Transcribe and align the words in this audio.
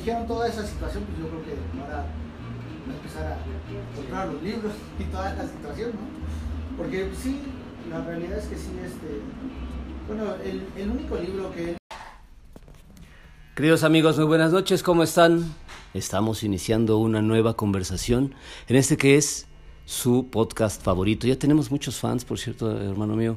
dijeron 0.00 0.26
toda 0.26 0.48
esa 0.48 0.66
situación, 0.66 1.04
pues 1.04 1.18
yo 1.18 1.28
creo 1.28 1.44
que 1.44 1.80
ahora 1.80 2.06
voy 2.86 2.94
a 2.94 2.96
empezar 2.96 3.32
a 3.32 3.96
comprar 3.96 4.28
los 4.28 4.42
libros 4.42 4.72
y 4.98 5.04
toda 5.04 5.34
la 5.34 5.46
situación, 5.46 5.90
¿no? 5.90 6.76
Porque 6.78 7.10
sí, 7.22 7.40
la 7.90 8.02
realidad 8.02 8.38
es 8.38 8.46
que 8.46 8.56
sí, 8.56 8.70
este, 8.82 9.20
bueno, 10.08 10.34
el, 10.42 10.62
el 10.76 10.90
único 10.90 11.16
libro 11.16 11.52
que 11.52 11.76
Queridos 13.54 13.84
amigos, 13.84 14.16
muy 14.16 14.24
buenas 14.24 14.52
noches, 14.52 14.82
¿cómo 14.82 15.02
están? 15.02 15.54
Estamos 15.92 16.44
iniciando 16.44 16.96
una 16.96 17.20
nueva 17.20 17.54
conversación 17.54 18.34
en 18.68 18.76
este 18.76 18.96
que 18.96 19.16
es 19.16 19.48
su 19.84 20.28
podcast 20.30 20.82
favorito. 20.82 21.26
Ya 21.26 21.38
tenemos 21.38 21.70
muchos 21.70 21.98
fans, 21.98 22.24
por 22.24 22.38
cierto, 22.38 22.70
hermano 22.80 23.16
mío. 23.16 23.36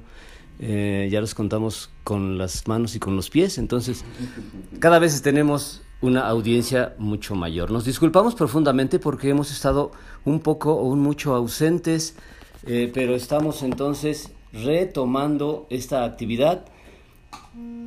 Eh, 0.60 1.10
ya 1.12 1.20
los 1.20 1.36
contamos 1.36 1.90
con 2.06 2.38
las 2.38 2.66
manos 2.70 2.96
y 2.96 3.00
con 3.00 3.18
los 3.18 3.30
pies, 3.30 3.58
entonces 3.58 4.06
cada 4.80 5.00
vez 5.00 5.20
tenemos 5.22 5.82
una 6.04 6.28
audiencia 6.28 6.96
mucho 6.98 7.34
mayor. 7.34 7.72
Nos 7.72 7.86
disculpamos 7.86 8.36
profundamente 8.36 9.00
porque 9.00 9.30
hemos 9.30 9.52
estado 9.52 9.92
un 10.26 10.42
poco 10.42 10.74
o 10.74 10.84
un 10.90 11.00
mucho 11.00 11.34
ausentes, 11.34 12.18
eh, 12.68 12.92
pero 12.94 13.16
estamos 13.16 13.64
entonces 13.64 14.30
retomando 14.52 15.66
esta 15.70 16.04
actividad 16.04 16.66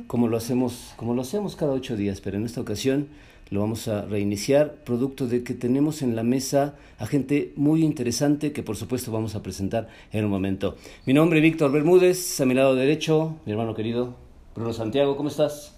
como 0.07 0.27
lo 0.27 0.35
hacemos, 0.35 0.93
como 0.95 1.13
lo 1.13 1.21
hacemos 1.21 1.55
cada 1.55 1.73
ocho 1.73 1.95
días, 1.95 2.19
pero 2.19 2.37
en 2.37 2.45
esta 2.45 2.59
ocasión 2.59 3.07
lo 3.51 3.61
vamos 3.61 3.87
a 3.87 4.01
reiniciar, 4.01 4.83
producto 4.83 5.27
de 5.27 5.43
que 5.43 5.53
tenemos 5.53 6.01
en 6.01 6.15
la 6.15 6.23
mesa 6.23 6.75
a 6.97 7.05
gente 7.05 7.53
muy 7.55 7.83
interesante 7.83 8.51
que 8.51 8.63
por 8.63 8.77
supuesto 8.77 9.11
vamos 9.11 9.35
a 9.35 9.43
presentar 9.43 9.89
en 10.11 10.25
un 10.25 10.31
momento. 10.31 10.75
Mi 11.05 11.13
nombre 11.13 11.37
es 11.37 11.43
Víctor 11.43 11.71
Bermúdez, 11.71 12.41
a 12.41 12.45
mi 12.45 12.55
lado 12.55 12.73
derecho, 12.73 13.35
mi 13.45 13.51
hermano 13.51 13.75
querido 13.75 14.15
Bruno 14.55 14.73
Santiago, 14.73 15.15
¿cómo 15.15 15.29
estás? 15.29 15.76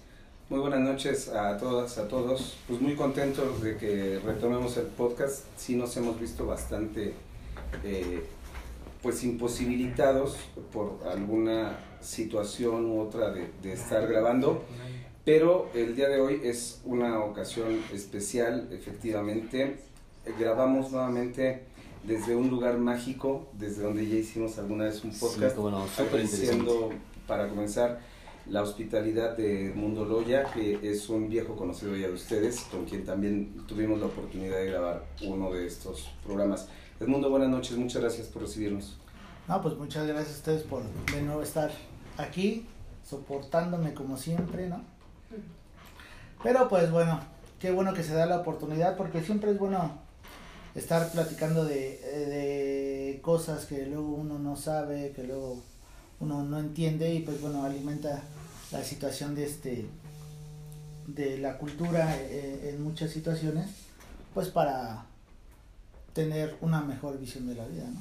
Muy 0.50 0.58
buenas 0.58 0.80
noches 0.80 1.28
a 1.28 1.56
todas, 1.58 1.96
a 1.98 2.08
todos. 2.08 2.56
Pues 2.66 2.80
muy 2.80 2.96
contentos 2.96 3.62
de 3.62 3.76
que 3.76 4.18
retomemos 4.18 4.76
el 4.78 4.86
podcast. 4.86 5.44
Sí 5.56 5.76
nos 5.76 5.96
hemos 5.96 6.18
visto 6.18 6.44
bastante 6.44 7.14
eh, 7.84 8.24
pues 9.00 9.22
imposibilitados 9.22 10.36
por 10.72 10.98
alguna 11.08 11.78
situación 12.00 12.86
u 12.86 13.00
otra 13.00 13.30
de, 13.30 13.48
de, 13.62 13.74
estar 13.74 14.08
grabando, 14.08 14.64
pero 15.24 15.70
el 15.72 15.94
día 15.94 16.08
de 16.08 16.20
hoy 16.20 16.40
es 16.42 16.80
una 16.84 17.20
ocasión 17.20 17.80
especial, 17.94 18.70
efectivamente. 18.72 19.76
Grabamos 20.36 20.90
nuevamente 20.90 21.62
desde 22.02 22.34
un 22.34 22.50
lugar 22.50 22.76
mágico, 22.76 23.46
desde 23.52 23.84
donde 23.84 24.04
ya 24.04 24.16
hicimos 24.16 24.58
alguna 24.58 24.86
vez 24.86 25.04
un 25.04 25.12
podcast, 25.16 25.54
Sí, 25.54 25.60
bueno, 25.60 25.86
súper 25.86 26.26
para 27.28 27.48
comenzar 27.48 28.00
la 28.46 28.62
hospitalidad 28.62 29.36
de 29.36 29.72
Mundo 29.74 30.04
Loya, 30.04 30.44
que 30.44 30.78
es 30.82 31.08
un 31.08 31.28
viejo 31.28 31.56
conocido 31.56 31.94
ya 31.96 32.08
de 32.08 32.14
ustedes, 32.14 32.60
con 32.70 32.84
quien 32.84 33.04
también 33.04 33.66
tuvimos 33.66 34.00
la 34.00 34.06
oportunidad 34.06 34.56
de 34.56 34.66
grabar 34.66 35.04
uno 35.26 35.52
de 35.52 35.66
estos 35.66 36.10
programas. 36.24 36.68
Edmundo, 36.98 37.30
buenas 37.30 37.48
noches, 37.48 37.76
muchas 37.76 38.02
gracias 38.02 38.26
por 38.28 38.42
recibirnos. 38.42 38.98
No, 39.48 39.60
pues 39.62 39.76
muchas 39.76 40.06
gracias 40.06 40.34
a 40.34 40.38
ustedes 40.38 40.62
por 40.62 40.82
de 41.12 41.22
nuevo 41.22 41.42
estar 41.42 41.70
aquí, 42.18 42.66
soportándome 43.08 43.94
como 43.94 44.16
siempre, 44.16 44.68
¿no? 44.68 44.82
Pero 46.42 46.68
pues 46.68 46.90
bueno, 46.90 47.20
qué 47.58 47.70
bueno 47.70 47.94
que 47.94 48.02
se 48.02 48.14
da 48.14 48.26
la 48.26 48.40
oportunidad, 48.40 48.96
porque 48.96 49.22
siempre 49.22 49.52
es 49.52 49.58
bueno 49.58 49.98
estar 50.74 51.10
platicando 51.12 51.64
de, 51.64 52.00
de 52.00 53.20
cosas 53.22 53.66
que 53.66 53.86
luego 53.86 54.14
uno 54.14 54.38
no 54.38 54.56
sabe, 54.56 55.12
que 55.14 55.24
luego 55.24 55.62
uno 56.20 56.44
no 56.44 56.58
entiende 56.58 57.14
y 57.14 57.20
pues 57.20 57.40
bueno, 57.40 57.64
alimenta 57.64 58.22
la 58.70 58.84
situación 58.84 59.34
de 59.34 59.44
este 59.44 59.86
de 61.06 61.38
la 61.38 61.58
cultura 61.58 62.16
eh, 62.16 62.70
en 62.72 62.82
muchas 62.84 63.10
situaciones, 63.10 63.68
pues 64.32 64.48
para 64.48 65.06
tener 66.12 66.56
una 66.60 66.80
mejor 66.82 67.18
visión 67.18 67.48
de 67.48 67.54
la 67.54 67.66
vida, 67.66 67.88
¿no? 67.92 68.00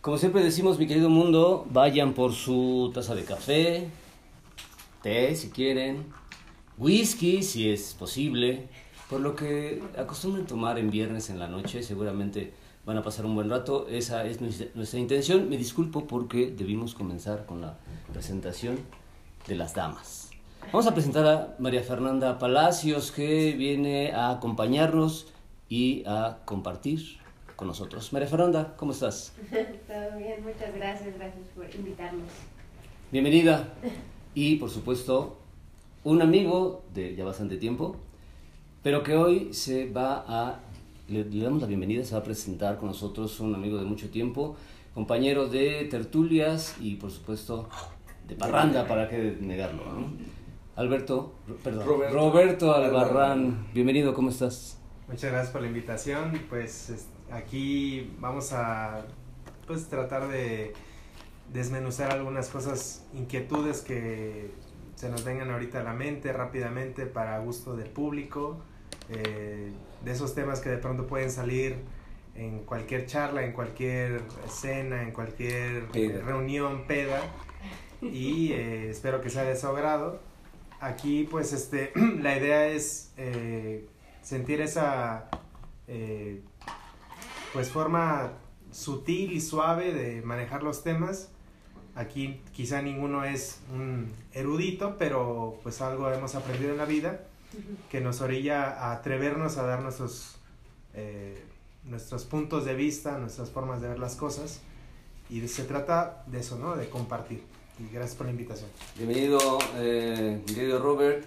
Como 0.00 0.18
siempre 0.18 0.44
decimos, 0.44 0.78
mi 0.78 0.86
querido 0.86 1.08
mundo, 1.08 1.66
vayan 1.70 2.14
por 2.14 2.32
su 2.32 2.92
taza 2.94 3.16
de 3.16 3.24
café, 3.24 3.88
té 5.02 5.34
si 5.34 5.48
quieren, 5.48 6.04
whisky 6.78 7.42
si 7.42 7.68
es 7.70 7.94
posible, 7.94 8.68
por 9.10 9.20
lo 9.20 9.34
que 9.34 9.82
acostumbren 9.98 10.46
tomar 10.46 10.78
en 10.78 10.90
viernes 10.90 11.28
en 11.30 11.40
la 11.40 11.48
noche, 11.48 11.82
seguramente 11.82 12.52
van 12.86 12.96
a 12.96 13.02
pasar 13.02 13.26
un 13.26 13.34
buen 13.34 13.50
rato, 13.50 13.88
esa 13.88 14.24
es 14.24 14.40
nuestra, 14.40 14.68
nuestra 14.74 15.00
intención. 15.00 15.50
Me 15.50 15.58
disculpo 15.58 16.06
porque 16.06 16.50
debimos 16.50 16.94
comenzar 16.94 17.44
con 17.44 17.60
la 17.60 17.76
presentación 18.12 18.78
de 19.46 19.56
las 19.56 19.74
damas. 19.74 20.30
Vamos 20.72 20.86
a 20.86 20.94
presentar 20.94 21.26
a 21.26 21.56
María 21.58 21.82
Fernanda 21.82 22.38
Palacios, 22.38 23.10
que 23.10 23.52
viene 23.52 24.12
a 24.12 24.30
acompañarnos 24.30 25.32
y 25.68 26.04
a 26.06 26.38
compartir 26.44 27.18
con 27.56 27.66
nosotros. 27.68 28.12
María 28.12 28.28
Fernanda, 28.28 28.74
¿cómo 28.76 28.92
estás? 28.92 29.32
Todo 29.50 30.18
bien, 30.18 30.44
muchas 30.44 30.74
gracias, 30.74 31.14
gracias 31.16 31.44
por 31.54 31.74
invitarnos. 31.74 32.28
Bienvenida. 33.10 33.68
Y 34.34 34.56
por 34.56 34.70
supuesto, 34.70 35.38
un 36.04 36.22
amigo 36.22 36.84
de 36.94 37.16
ya 37.16 37.24
bastante 37.24 37.56
tiempo, 37.56 37.96
pero 38.82 39.02
que 39.02 39.16
hoy 39.16 39.52
se 39.52 39.90
va 39.90 40.24
a, 40.28 40.60
le, 41.08 41.24
le, 41.24 41.44
damos 41.44 41.60
la 41.60 41.68
bienvenida, 41.68 42.04
se 42.04 42.14
va 42.14 42.20
a 42.20 42.24
presentar 42.24 42.78
con 42.78 42.88
nosotros, 42.88 43.40
un 43.40 43.54
amigo 43.54 43.78
de 43.78 43.84
mucho 43.84 44.10
tiempo, 44.10 44.56
compañero 44.94 45.48
de 45.48 45.84
tertulias 45.90 46.76
y 46.80 46.96
por 46.96 47.10
supuesto 47.10 47.68
de 48.26 48.34
parranda, 48.34 48.86
para 48.86 49.08
qué 49.08 49.36
negarlo. 49.40 49.84
¿no? 49.84 50.12
Alberto, 50.76 51.34
perdón, 51.62 51.86
Roberto, 51.86 52.14
Roberto 52.16 52.74
Albarrán, 52.74 53.68
bienvenido, 53.72 54.12
¿cómo 54.14 54.30
estás? 54.30 54.78
Muchas 55.08 55.30
gracias 55.30 55.52
por 55.52 55.62
la 55.62 55.68
invitación. 55.68 56.40
Pues 56.48 57.06
aquí 57.30 58.10
vamos 58.18 58.52
a 58.52 59.06
pues 59.66 59.88
tratar 59.88 60.28
de 60.28 60.74
desmenuzar 61.52 62.12
algunas 62.12 62.48
cosas, 62.48 63.06
inquietudes 63.14 63.82
que 63.82 64.50
se 64.96 65.08
nos 65.08 65.24
vengan 65.24 65.50
ahorita 65.50 65.80
a 65.80 65.82
la 65.82 65.92
mente 65.92 66.32
rápidamente 66.32 67.06
para 67.06 67.38
gusto 67.38 67.76
del 67.76 67.88
público, 67.88 68.58
eh, 69.08 69.70
de 70.06 70.12
esos 70.12 70.36
temas 70.36 70.60
que 70.60 70.68
de 70.68 70.78
pronto 70.78 71.04
pueden 71.08 71.32
salir 71.32 71.74
en 72.36 72.60
cualquier 72.60 73.06
charla, 73.06 73.44
en 73.44 73.52
cualquier 73.52 74.22
escena, 74.46 75.02
en 75.02 75.10
cualquier 75.10 75.88
Peda. 75.88 76.24
reunión, 76.24 76.86
peda, 76.86 77.20
y 78.00 78.52
eh, 78.52 78.90
espero 78.90 79.20
que 79.20 79.30
sea 79.30 79.42
de 79.42 79.56
su 79.56 79.66
agrado. 79.66 80.20
Aquí 80.78 81.26
pues 81.28 81.52
este, 81.52 81.92
la 82.20 82.38
idea 82.38 82.68
es 82.68 83.10
eh, 83.16 83.88
sentir 84.22 84.60
esa 84.60 85.28
eh, 85.88 86.40
pues 87.52 87.68
forma 87.70 88.34
sutil 88.70 89.32
y 89.32 89.40
suave 89.40 89.92
de 89.92 90.22
manejar 90.22 90.62
los 90.62 90.84
temas. 90.84 91.32
Aquí 91.96 92.42
quizá 92.52 92.80
ninguno 92.80 93.24
es 93.24 93.60
un 93.74 94.12
erudito, 94.32 94.98
pero 95.00 95.58
pues 95.64 95.80
algo 95.80 96.08
hemos 96.12 96.36
aprendido 96.36 96.70
en 96.70 96.78
la 96.78 96.84
vida 96.84 97.25
que 97.90 98.00
nos 98.00 98.20
orilla 98.20 98.70
a 98.70 98.92
atrevernos 98.92 99.56
a 99.58 99.62
dar 99.64 99.82
nuestros, 99.82 100.36
eh, 100.94 101.42
nuestros 101.84 102.24
puntos 102.24 102.64
de 102.64 102.74
vista, 102.74 103.18
nuestras 103.18 103.50
formas 103.50 103.80
de 103.80 103.88
ver 103.88 103.98
las 103.98 104.16
cosas. 104.16 104.60
Y 105.28 105.46
se 105.48 105.64
trata 105.64 106.24
de 106.26 106.40
eso, 106.40 106.58
¿no? 106.58 106.76
De 106.76 106.88
compartir. 106.88 107.42
Y 107.78 107.92
gracias 107.92 108.16
por 108.16 108.26
la 108.26 108.32
invitación. 108.32 108.70
Bienvenido, 108.96 109.58
eh, 109.76 110.40
mi 110.46 110.54
querido 110.54 110.78
Robert. 110.78 111.26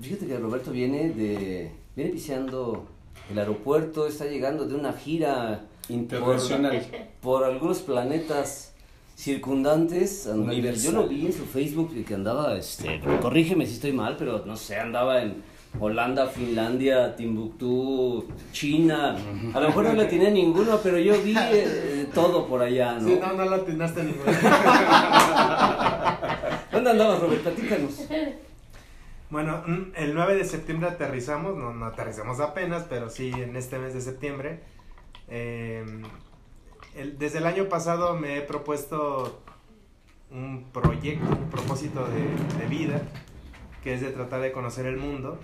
Fíjate 0.00 0.26
que 0.26 0.38
Roberto 0.38 0.70
viene 0.70 1.10
de. 1.10 1.70
viene 1.94 2.10
piseando 2.10 2.86
el 3.30 3.38
aeropuerto, 3.38 4.06
está 4.06 4.26
llegando 4.26 4.66
de 4.66 4.74
una 4.74 4.92
gira 4.92 5.64
Internacional. 5.88 6.82
por, 7.20 7.40
por 7.40 7.44
algunos 7.44 7.80
planetas 7.80 8.74
circundantes. 9.16 10.28
Yo 10.82 10.92
lo 10.92 11.08
vi 11.08 11.26
en 11.26 11.32
su 11.32 11.44
Facebook 11.44 11.92
que 12.04 12.14
andaba, 12.14 12.56
este, 12.56 13.00
corrígeme 13.20 13.66
si 13.66 13.74
estoy 13.74 13.92
mal, 13.92 14.16
pero 14.18 14.44
no 14.44 14.56
sé, 14.56 14.76
andaba 14.76 15.22
en 15.22 15.42
Holanda, 15.80 16.26
Finlandia, 16.28 17.14
Timbuktu, 17.16 18.26
China. 18.52 19.16
A 19.54 19.60
lo 19.60 19.68
mejor 19.68 19.84
no 19.84 19.92
le 19.94 20.04
tiene 20.06 20.30
ninguno, 20.30 20.78
pero 20.82 20.98
yo 20.98 21.20
vi 21.22 21.34
eh, 21.38 22.06
todo 22.14 22.46
por 22.46 22.62
allá, 22.62 22.94
¿no? 22.98 23.08
Sí, 23.08 23.18
no, 23.20 23.32
no 23.32 23.44
la 23.44 23.56
atinaste 23.56 24.02
ninguna. 24.04 24.32
¿Dónde 26.72 26.90
andabas, 26.90 27.20
Robert? 27.20 27.42
Platícanos. 27.42 28.06
Bueno, 29.30 29.62
mm, 29.66 29.82
el 29.96 30.14
9 30.14 30.34
de 30.36 30.44
septiembre 30.44 30.88
aterrizamos, 30.88 31.56
no, 31.56 31.74
no 31.74 31.86
aterrizamos 31.86 32.40
apenas, 32.40 32.84
pero 32.88 33.10
sí 33.10 33.32
en 33.34 33.56
este 33.56 33.78
mes 33.78 33.92
de 33.94 34.00
septiembre. 34.00 34.60
Eh, 35.28 35.84
el- 36.94 37.18
desde 37.18 37.38
el 37.38 37.46
año 37.46 37.68
pasado 37.68 38.14
me 38.16 38.38
he 38.38 38.42
propuesto 38.42 39.40
un 40.30 40.64
proyecto, 40.72 41.26
un 41.28 41.50
propósito 41.50 42.06
de, 42.06 42.58
de 42.62 42.68
vida, 42.68 43.02
que 43.82 43.94
es 43.94 44.00
de 44.00 44.10
tratar 44.10 44.40
de 44.40 44.52
conocer 44.52 44.86
el 44.86 44.96
mundo. 44.96 45.38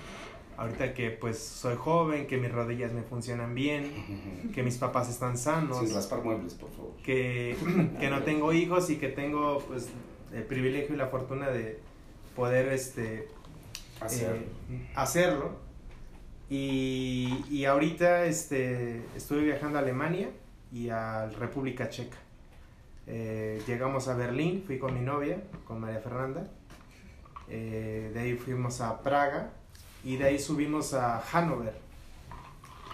Ahorita 0.62 0.94
que 0.94 1.11
pues 1.11 1.38
soy 1.38 1.75
joven, 1.76 2.26
que 2.29 2.37
mis 2.38 2.53
rodillas 2.53 2.93
me 2.93 3.03
funcionan 3.03 3.55
bien, 3.55 4.50
que 4.55 4.62
mis 4.62 4.76
papás 4.79 5.09
están 5.11 5.37
sanos, 5.37 5.79
Sin 5.81 5.93
raspar 5.94 6.23
muebles, 6.23 6.55
por 6.55 6.70
favor. 6.70 6.93
que, 7.05 7.56
que 7.99 8.09
no 8.11 8.23
tengo 8.23 8.53
hijos 8.53 8.88
y 8.91 8.97
que 8.97 9.09
tengo 9.09 9.59
pues 9.67 9.88
el 10.32 10.44
privilegio 10.44 10.94
y 10.94 10.99
la 10.99 11.09
fortuna 11.09 11.50
de 11.50 11.81
poder 12.37 12.69
este 12.73 13.29
Hacer. 14.00 14.37
eh, 14.37 14.88
hacerlo 14.94 15.56
Y, 16.49 17.44
y 17.50 17.65
ahorita 17.65 18.25
este, 18.26 19.03
estuve 19.17 19.41
viajando 19.43 19.79
a 19.79 19.82
Alemania 19.82 20.31
y 20.73 20.91
a 20.91 21.26
República 21.41 21.88
Checa. 21.88 22.17
Eh, 23.06 23.61
llegamos 23.67 24.06
a 24.08 24.15
Berlín, 24.15 24.62
fui 24.67 24.79
con 24.79 24.94
mi 24.94 25.00
novia, 25.00 25.43
con 25.67 25.81
María 25.81 26.00
Fernanda. 26.00 26.49
Eh, 27.49 28.11
de 28.15 28.20
ahí 28.20 28.35
fuimos 28.37 28.81
a 28.81 29.03
Praga 29.03 29.53
y 30.05 30.17
de 30.17 30.25
ahí 30.25 30.39
subimos 30.39 30.95
a 30.95 31.21
Hannover. 31.21 31.75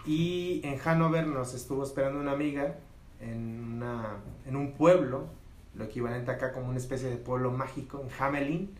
Y 0.06 0.60
en 0.64 0.78
Hannover 0.78 1.26
nos 1.26 1.54
estuvo 1.54 1.82
esperando 1.82 2.20
una 2.20 2.32
amiga 2.32 2.76
en, 3.20 3.74
una, 3.76 4.16
en 4.46 4.56
un 4.56 4.72
pueblo, 4.72 5.26
lo 5.74 5.84
equivalente 5.84 6.30
acá 6.30 6.52
como 6.52 6.68
una 6.68 6.78
especie 6.78 7.08
de 7.08 7.16
pueblo 7.16 7.50
mágico, 7.50 8.02
en 8.02 8.22
Hamelin, 8.22 8.70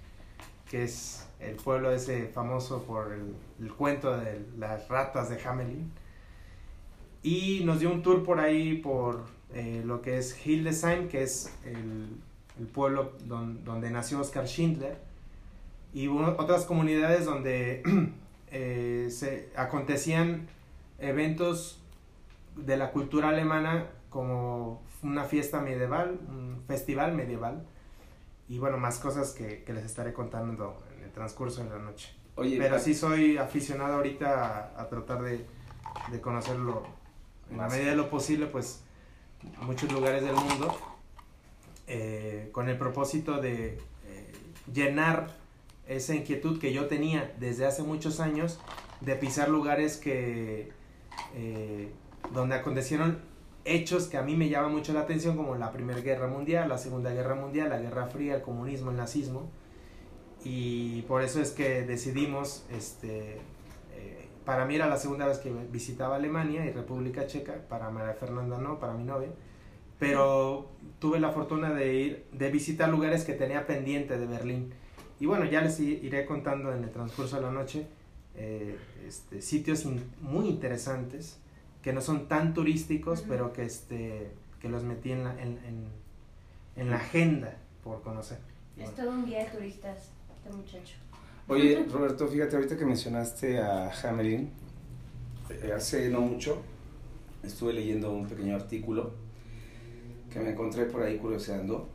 que 0.71 0.85
es 0.85 1.27
el 1.41 1.57
pueblo 1.57 1.91
ese 1.91 2.27
famoso 2.29 2.83
por 2.83 3.13
el, 3.13 3.35
el 3.61 3.73
cuento 3.73 4.17
de 4.17 4.45
las 4.59 4.89
ratas 4.89 5.29
de 5.29 5.43
Hamelin. 5.43 5.91
Y 7.23 7.63
nos 7.65 7.81
dio 7.81 7.91
un 7.91 8.03
tour 8.03 8.25
por 8.25 8.41
ahí, 8.41 8.77
por 8.77 9.25
eh, 9.53 9.83
lo 9.85 10.03
que 10.03 10.19
es 10.19 10.47
Hildesheim, 10.47 11.09
que 11.09 11.23
es 11.23 11.53
el, 11.65 12.09
el 12.59 12.67
pueblo 12.67 13.13
don, 13.25 13.65
donde 13.65 13.91
nació 13.91 14.21
Oscar 14.21 14.47
Schindler, 14.47 15.08
y 15.93 16.09
otras 16.09 16.65
comunidades 16.65 17.25
donde 17.25 17.83
eh, 18.51 19.09
se 19.11 19.51
acontecían 19.57 20.49
eventos 20.99 21.81
de 22.57 22.77
la 22.77 22.91
cultura 22.91 23.29
alemana 23.31 23.87
como 24.11 24.83
una 25.03 25.25
fiesta 25.25 25.61
medieval, 25.61 26.19
un 26.29 26.63
festival 26.67 27.15
medieval, 27.15 27.65
y 28.49 28.59
bueno, 28.59 28.79
más 28.79 28.99
cosas 28.99 29.33
que, 29.33 29.63
que 29.63 29.73
les 29.73 29.85
estaré 29.85 30.13
contando 30.13 30.83
en 30.97 31.05
el 31.05 31.13
transcurso 31.13 31.63
de 31.63 31.71
la 31.71 31.79
noche. 31.79 32.15
Oye, 32.35 32.57
Pero 32.59 32.77
pa- 32.77 32.81
sí 32.81 32.95
soy 32.95 33.37
aficionado 33.37 33.95
ahorita 33.95 34.73
a, 34.77 34.81
a 34.83 34.89
tratar 34.89 35.23
de, 35.23 35.45
de 36.11 36.21
conocerlo 36.21 36.83
en 37.51 37.59
la 37.59 37.69
medida 37.69 37.91
de 37.91 37.97
lo 37.97 38.09
posible, 38.11 38.47
pues 38.47 38.83
muchos 39.63 39.93
lugares 39.93 40.23
del 40.23 40.35
mundo, 40.35 40.77
eh, 41.87 42.49
con 42.53 42.69
el 42.69 42.77
propósito 42.79 43.41
de 43.41 43.79
eh, 44.07 44.33
llenar 44.73 45.31
esa 45.89 46.15
inquietud 46.15 46.61
que 46.61 46.73
yo 46.73 46.87
tenía 46.87 47.35
desde 47.39 47.67
hace 47.67 47.83
muchos 47.83 48.21
años 48.21 48.61
de 49.01 49.15
pisar 49.17 49.49
lugares 49.49 49.97
que 49.97 50.71
eh, 51.35 51.91
donde 52.33 52.55
acontecieron 52.55 53.21
hechos 53.65 54.07
que 54.07 54.17
a 54.17 54.23
mí 54.23 54.37
me 54.37 54.49
llaman 54.49 54.73
mucho 54.73 54.93
la 54.93 55.01
atención 55.01 55.37
como 55.37 55.57
la 55.57 55.73
Primera 55.73 56.01
Guerra 56.01 56.27
Mundial, 56.27 56.69
la 56.69 56.79
Segunda 56.79 57.11
Guerra 57.13 57.35
Mundial, 57.35 57.71
la 57.71 57.79
Guerra 57.79 58.07
Fría, 58.07 58.37
el 58.37 58.43
comunismo, 58.43 58.91
el 58.91 58.97
nazismo 58.97 59.51
y 60.45 61.03
por 61.03 61.23
eso 61.23 61.41
es 61.41 61.51
que 61.51 61.83
decidimos, 61.83 62.65
este, 62.71 63.41
eh, 63.95 64.29
para 64.45 64.65
mí 64.65 64.77
era 64.77 64.87
la 64.87 64.97
segunda 64.97 65.27
vez 65.27 65.39
que 65.39 65.53
visitaba 65.71 66.17
Alemania 66.17 66.65
y 66.65 66.73
República 66.73 67.27
Checa, 67.27 67.55
para 67.69 67.91
María 67.91 68.15
Fernanda 68.15 68.59
no, 68.59 68.79
para 68.79 68.95
mi 68.95 69.05
novia, 69.05 69.31
pero 69.99 70.71
tuve 71.01 71.19
la 71.19 71.33
fortuna 71.33 71.73
de 71.73 71.95
ir, 71.95 72.27
de 72.33 72.51
visitar 72.51 72.89
lugares 72.89 73.25
que 73.25 73.33
tenía 73.33 73.67
pendiente 73.67 74.19
de 74.19 74.27
Berlín. 74.27 74.73
Y 75.21 75.27
bueno, 75.27 75.45
ya 75.45 75.61
les 75.63 75.79
iré 75.81 76.25
contando 76.27 76.73
en 76.73 76.85
el 76.85 76.91
transcurso 76.91 77.37
de 77.37 77.43
la 77.43 77.51
noche 77.51 77.87
eh, 78.37 78.77
este, 79.07 79.43
sitios 79.43 79.85
in- 79.85 80.05
muy 80.21 80.49
interesantes 80.49 81.39
que 81.83 81.93
no 81.93 82.01
son 82.01 82.29
tan 82.29 82.55
turísticos, 82.55 83.23
pero 83.29 83.53
que, 83.53 83.65
este, 83.65 84.31
que 84.61 84.69
los 84.69 84.85
metí 84.85 85.11
en 85.13 85.25
la, 85.25 85.33
en, 85.43 85.59
en- 85.67 85.89
en 86.77 86.91
la 86.91 86.97
agenda 86.97 87.57
por 87.83 88.03
conocer. 88.03 88.39
Es 88.77 88.85
bueno. 88.85 88.97
todo 88.97 89.11
un 89.11 89.27
guía 89.27 89.41
de 89.45 89.51
turistas, 89.51 90.11
este 90.37 90.57
muchacho. 90.57 90.95
Oye, 91.49 91.85
Roberto, 91.93 92.29
fíjate, 92.29 92.55
ahorita 92.57 92.77
que 92.77 92.85
mencionaste 92.85 93.59
a 93.59 93.91
Hamelin, 93.91 94.51
eh, 95.51 95.73
hace 95.75 96.09
no 96.11 96.21
mucho 96.21 96.63
estuve 97.43 97.73
leyendo 97.73 98.13
un 98.13 98.27
pequeño 98.29 98.55
artículo 98.55 99.13
que 100.33 100.39
me 100.41 100.51
encontré 100.51 100.85
por 100.85 101.03
ahí 101.03 101.17
curioseando 101.19 101.89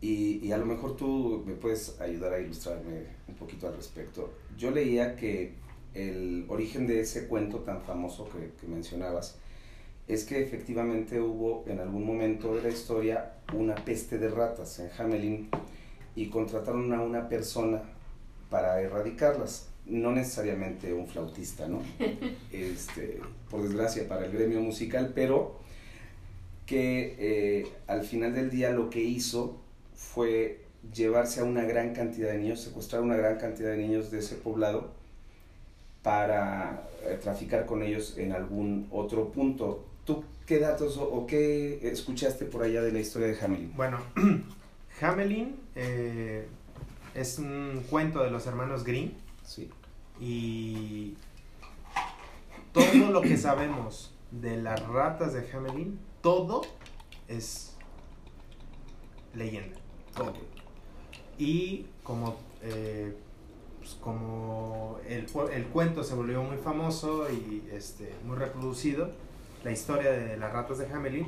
y, 0.00 0.46
y 0.46 0.52
a 0.52 0.58
lo 0.58 0.66
mejor 0.66 0.96
tú 0.96 1.42
me 1.46 1.54
puedes 1.54 2.00
ayudar 2.00 2.32
a 2.32 2.40
ilustrarme 2.40 3.04
un 3.28 3.34
poquito 3.34 3.68
al 3.68 3.76
respecto. 3.76 4.30
Yo 4.56 4.70
leía 4.70 5.16
que 5.16 5.54
el 5.94 6.46
origen 6.48 6.86
de 6.86 7.00
ese 7.00 7.26
cuento 7.26 7.58
tan 7.60 7.82
famoso 7.82 8.28
que, 8.30 8.52
que 8.60 8.66
mencionabas 8.66 9.36
es 10.08 10.24
que 10.24 10.42
efectivamente 10.42 11.20
hubo 11.20 11.64
en 11.66 11.78
algún 11.78 12.04
momento 12.04 12.54
de 12.54 12.62
la 12.62 12.68
historia 12.68 13.32
una 13.52 13.76
peste 13.76 14.18
de 14.18 14.28
ratas 14.28 14.78
en 14.80 14.90
Hamelin 14.98 15.48
y 16.16 16.28
contrataron 16.28 16.92
a 16.92 17.00
una 17.00 17.28
persona 17.28 17.82
para 18.48 18.80
erradicarlas. 18.80 19.68
No 19.86 20.12
necesariamente 20.12 20.92
un 20.92 21.06
flautista, 21.06 21.68
¿no? 21.68 21.82
Este, 22.52 23.20
por 23.48 23.62
desgracia 23.62 24.08
para 24.08 24.26
el 24.26 24.32
gremio 24.32 24.60
musical, 24.60 25.12
pero 25.14 25.60
que 26.66 27.16
eh, 27.18 27.66
al 27.86 28.04
final 28.04 28.34
del 28.34 28.50
día 28.50 28.70
lo 28.70 28.90
que 28.90 29.00
hizo 29.00 29.60
fue 30.00 30.64
llevarse 30.94 31.40
a 31.40 31.44
una 31.44 31.62
gran 31.64 31.92
cantidad 31.94 32.32
de 32.32 32.38
niños, 32.38 32.60
secuestrar 32.60 33.02
una 33.02 33.16
gran 33.16 33.38
cantidad 33.38 33.70
de 33.70 33.76
niños 33.76 34.10
de 34.10 34.20
ese 34.20 34.34
poblado 34.36 34.90
para 36.02 36.88
eh, 37.04 37.18
traficar 37.22 37.66
con 37.66 37.82
ellos 37.82 38.16
en 38.16 38.32
algún 38.32 38.88
otro 38.90 39.30
punto. 39.30 39.84
¿Tú 40.06 40.24
qué 40.46 40.58
datos 40.58 40.96
o, 40.96 41.04
o 41.04 41.26
qué 41.26 41.78
escuchaste 41.90 42.46
por 42.46 42.62
allá 42.62 42.80
de 42.80 42.92
la 42.92 42.98
historia 43.00 43.28
de 43.28 43.38
Hamelin? 43.40 43.76
Bueno, 43.76 43.98
Hamelin 45.02 45.56
eh, 45.76 46.46
es 47.14 47.38
un 47.38 47.84
cuento 47.90 48.22
de 48.24 48.30
los 48.30 48.46
hermanos 48.46 48.84
Grimm 48.84 49.12
Sí. 49.44 49.68
y 50.18 51.14
todo 52.72 53.10
lo 53.10 53.20
que 53.20 53.36
sabemos 53.36 54.14
de 54.30 54.56
las 54.56 54.80
ratas 54.88 55.34
de 55.34 55.46
Hamelin, 55.52 55.98
todo 56.22 56.62
es 57.28 57.76
leyenda. 59.34 59.79
Y 61.38 61.86
como, 62.02 62.36
eh, 62.62 63.16
pues, 63.78 63.94
como 63.94 64.98
el, 65.06 65.26
el 65.52 65.64
cuento 65.66 66.04
se 66.04 66.14
volvió 66.14 66.42
muy 66.42 66.58
famoso 66.58 67.26
y 67.30 67.62
este, 67.72 68.14
muy 68.24 68.36
reproducido, 68.36 69.10
la 69.64 69.72
historia 69.72 70.10
de 70.10 70.36
las 70.36 70.52
ratas 70.52 70.78
de 70.78 70.86
Hamelin, 70.92 71.26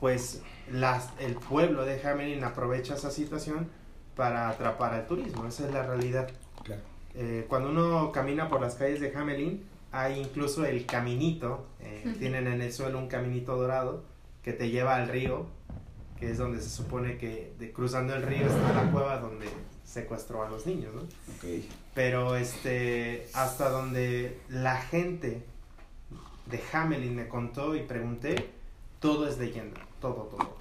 pues 0.00 0.42
las, 0.70 1.10
el 1.18 1.34
pueblo 1.34 1.84
de 1.84 2.00
Hamelin 2.02 2.44
aprovecha 2.44 2.94
esa 2.94 3.10
situación 3.10 3.68
para 4.16 4.48
atrapar 4.48 4.94
al 4.94 5.06
turismo, 5.06 5.46
esa 5.46 5.66
es 5.66 5.72
la 5.72 5.86
realidad. 5.86 6.28
Claro. 6.64 6.82
Eh, 7.14 7.46
cuando 7.48 7.70
uno 7.70 8.12
camina 8.12 8.48
por 8.48 8.60
las 8.60 8.74
calles 8.74 9.00
de 9.00 9.14
Hamelin, 9.16 9.64
hay 9.90 10.20
incluso 10.20 10.64
el 10.66 10.86
caminito, 10.86 11.66
eh, 11.80 12.14
tienen 12.18 12.46
en 12.46 12.60
el 12.60 12.72
suelo 12.72 12.98
un 12.98 13.08
caminito 13.08 13.56
dorado 13.56 14.04
que 14.42 14.52
te 14.52 14.70
lleva 14.70 14.96
al 14.96 15.08
río, 15.08 15.46
que 16.18 16.30
es 16.30 16.38
donde 16.38 16.60
se 16.60 16.70
supone 16.70 17.16
que 17.18 17.52
de, 17.58 17.72
cruzando 17.72 18.14
el 18.14 18.22
río 18.22 18.46
está 18.46 18.72
la 18.72 18.90
cueva 18.90 19.18
donde 19.18 19.46
secuestró 19.84 20.42
a 20.42 20.48
los 20.50 20.66
niños, 20.66 20.94
¿no? 20.94 21.02
Ok. 21.02 21.64
Pero 21.94 22.36
este, 22.36 23.26
hasta 23.34 23.70
donde 23.70 24.38
la 24.48 24.76
gente 24.80 25.42
de 26.46 26.60
Hamelin 26.72 27.14
me 27.14 27.28
contó 27.28 27.74
y 27.76 27.82
pregunté, 27.82 28.34
todo 29.00 29.28
es 29.28 29.38
leyenda, 29.38 29.80
todo, 30.00 30.24
todo. 30.24 30.56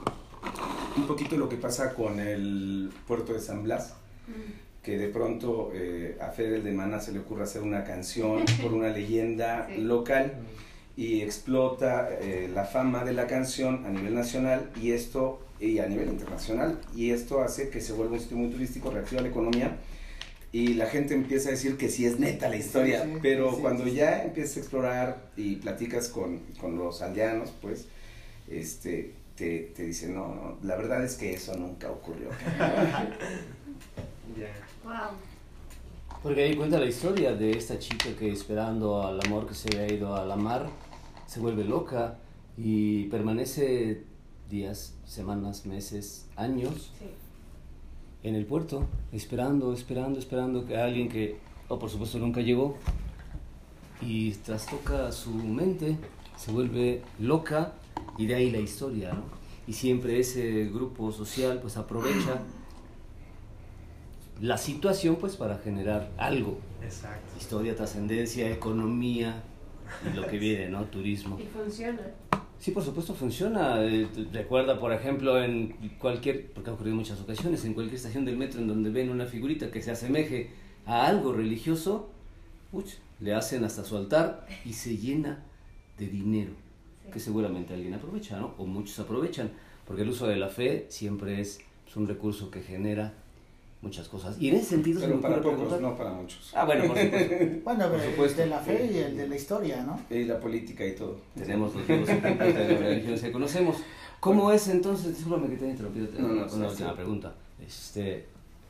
Un 0.95 1.07
poquito 1.07 1.35
lo 1.37 1.49
que 1.49 1.57
pasa 1.57 1.93
con 1.93 2.19
el 2.19 2.91
puerto 3.07 3.33
de 3.33 3.39
San 3.39 3.63
Blas, 3.63 3.93
Mm. 4.27 4.83
que 4.83 4.97
de 4.97 5.07
pronto 5.07 5.71
eh, 5.73 6.17
a 6.21 6.27
Fedel 6.31 6.61
de 6.63 6.73
Mana 6.73 6.99
se 6.99 7.13
le 7.13 7.19
ocurre 7.19 7.43
hacer 7.43 7.61
una 7.61 7.85
canción 7.85 8.43
por 8.61 8.73
una 8.73 8.89
leyenda 8.89 9.67
Sí. 9.73 9.81
local 9.81 10.33
y 10.97 11.21
explota 11.21 12.09
eh, 12.11 12.49
la 12.53 12.65
fama 12.65 13.05
de 13.05 13.13
la 13.13 13.25
canción 13.27 13.85
a 13.85 13.89
nivel 13.89 14.13
nacional 14.15 14.69
y 14.81 14.91
esto 14.91 15.39
y 15.59 15.79
a 15.79 15.87
nivel 15.87 16.09
internacional 16.09 16.79
y 16.95 17.11
esto 17.11 17.41
hace 17.41 17.69
que 17.69 17.81
se 17.81 17.93
vuelva 17.93 18.13
un 18.13 18.19
sitio 18.19 18.37
muy 18.37 18.49
turístico, 18.49 18.91
reactiva 18.91 19.21
la 19.21 19.29
economía 19.29 19.77
y 20.51 20.75
la 20.75 20.85
gente 20.87 21.13
empieza 21.13 21.49
a 21.49 21.51
decir 21.51 21.77
que 21.77 21.89
sí 21.89 22.05
es 22.05 22.19
neta 22.19 22.49
la 22.49 22.55
historia, 22.55 23.03
Sí, 23.03 23.13
sí, 23.13 23.19
pero 23.21 23.53
sí, 23.53 23.61
cuando 23.61 23.87
ya 23.87 24.23
empiezas 24.23 24.57
a 24.57 24.59
explorar 24.61 25.31
y 25.35 25.55
platicas 25.57 26.07
con, 26.07 26.39
con 26.59 26.77
los 26.77 27.01
aldeanos, 27.01 27.51
pues 27.61 27.87
este 28.49 29.13
te, 29.35 29.71
te 29.75 29.83
dicen, 29.83 30.15
no, 30.15 30.33
no, 30.33 30.57
la 30.63 30.75
verdad 30.75 31.03
es 31.03 31.15
que 31.15 31.33
eso 31.33 31.55
nunca 31.55 31.91
ocurrió. 31.91 32.29
Ya. 34.37 34.53
Wow. 34.83 35.17
Porque 36.21 36.43
ahí 36.43 36.55
cuenta 36.55 36.77
la 36.77 36.85
historia 36.85 37.33
de 37.33 37.51
esta 37.51 37.79
chica 37.79 38.09
que 38.19 38.31
esperando 38.31 39.01
al 39.01 39.19
amor 39.25 39.47
que 39.47 39.55
se 39.55 39.69
había 39.69 39.91
ido 39.95 40.15
a 40.15 40.25
la 40.25 40.35
mar, 40.35 40.69
se 41.25 41.39
vuelve 41.39 41.63
loca 41.63 42.17
y 42.57 43.05
permanece 43.05 44.03
días, 44.49 44.93
semanas, 45.05 45.65
meses, 45.65 46.27
años 46.35 46.91
Sí. 46.99 47.05
en 48.23 48.35
el 48.35 48.45
puerto, 48.45 48.85
esperando, 49.11 49.73
esperando, 49.73 50.19
esperando 50.19 50.65
que 50.65 50.77
alguien 50.77 51.09
que, 51.09 51.37
oh, 51.67 51.79
por 51.79 51.89
supuesto, 51.89 52.17
nunca 52.19 52.41
llegó, 52.41 52.77
y 54.01 54.31
trastoca 54.31 55.11
su 55.11 55.31
mente, 55.31 55.97
se 56.37 56.51
vuelve 56.51 57.01
loca, 57.19 57.73
y 58.17 58.25
de 58.27 58.35
ahí 58.35 58.51
la 58.51 58.59
historia, 58.59 59.13
¿no? 59.13 59.23
Y 59.67 59.73
siempre 59.73 60.19
ese 60.19 60.65
grupo 60.65 61.11
social, 61.11 61.59
pues, 61.61 61.77
aprovecha 61.77 62.41
la 64.41 64.57
situación, 64.57 65.15
pues, 65.17 65.35
para 65.35 65.57
generar 65.57 66.11
algo. 66.17 66.59
Exacto. 66.83 67.37
Historia, 67.39 67.75
trascendencia, 67.75 68.49
economía, 68.51 69.43
y 70.05 70.15
lo 70.15 70.27
que 70.27 70.37
viene, 70.37 70.69
¿no? 70.69 70.83
Turismo. 70.91 71.39
Y 71.39 71.43
funciona. 71.45 72.01
Sí, 72.59 72.71
por 72.71 72.83
supuesto 72.83 73.13
funciona. 73.13 73.83
Eh, 73.83 74.07
Recuerda, 74.33 74.79
por 74.79 74.91
ejemplo, 74.91 75.41
en 75.41 75.69
cualquier, 75.99 76.51
porque 76.53 76.69
ha 76.69 76.73
ocurrido 76.73 76.93
en 76.93 76.99
muchas 76.99 77.21
ocasiones, 77.21 77.63
en 77.65 77.73
cualquier 77.73 77.95
estación 77.95 78.25
del 78.25 78.37
metro 78.37 78.59
en 78.59 78.67
donde 78.67 78.89
ven 78.89 79.09
una 79.09 79.25
figurita 79.25 79.69
que 79.71 79.81
se 79.81 79.91
asemeje 79.91 80.49
a 80.85 81.05
algo 81.05 81.33
religioso, 81.33 82.09
le 83.19 83.33
hacen 83.33 83.63
hasta 83.63 83.83
su 83.83 83.95
altar 83.97 84.47
y 84.65 84.73
se 84.73 84.97
llena 84.97 85.43
de 85.97 86.07
dinero, 86.07 86.51
Sí. 87.05 87.11
que 87.13 87.19
seguramente 87.19 87.73
alguien 87.73 87.93
aprovecha, 87.93 88.39
¿no? 88.39 88.53
O 88.57 88.65
muchos 88.65 88.99
aprovechan, 88.99 89.51
porque 89.85 90.01
el 90.03 90.09
uso 90.09 90.27
de 90.27 90.35
la 90.35 90.49
fe 90.49 90.85
siempre 90.89 91.39
es, 91.39 91.59
es 91.87 91.95
un 91.95 92.07
recurso 92.07 92.51
que 92.51 92.61
genera 92.61 93.13
muchas 93.81 94.07
cosas. 94.07 94.37
Y 94.39 94.49
en 94.49 94.55
ese 94.55 94.65
sentido 94.71 94.99
se 94.99 95.05
Pero 95.05 95.17
me 95.17 95.21
para 95.21 95.35
pocos, 95.37 95.53
preguntar- 95.53 95.81
no 95.81 95.95
para 95.97 96.11
muchos. 96.11 96.51
Ah, 96.55 96.65
bueno, 96.65 96.85
por 96.87 96.97
supuesto. 96.97 97.35
Bueno, 97.63 97.89
Por 97.89 97.99
el 97.99 98.09
supuesto. 98.11 98.41
de 98.41 98.47
la 98.47 98.59
fe 98.59 98.89
y 98.91 98.97
el 98.97 99.17
de 99.17 99.27
la 99.27 99.35
historia, 99.35 99.83
¿no? 99.83 99.99
Y 100.09 100.23
la 100.25 100.39
política 100.39 100.85
y 100.85 100.95
todo. 100.95 101.19
Tenemos 101.37 101.73
los 101.75 101.83
ejemplos 101.83 102.07
de 102.55 102.67
las 102.71 102.79
religiones 102.79 103.21
que 103.21 103.31
conocemos. 103.31 103.77
¿Cómo 104.19 104.51
es 104.51 104.67
entonces? 104.67 105.15
Discúlpame 105.15 105.49
que 105.49 105.57
te 105.57 105.65
he 105.67 105.69
interrumpido. 105.71 106.07
No, 106.19 106.27
no, 106.29 106.33
una, 106.33 106.49
sí, 106.49 106.55
una 106.57 106.65
sí. 106.67 106.71
última 106.73 106.95
pregunta. 106.95 107.35
Este, 107.65 108.25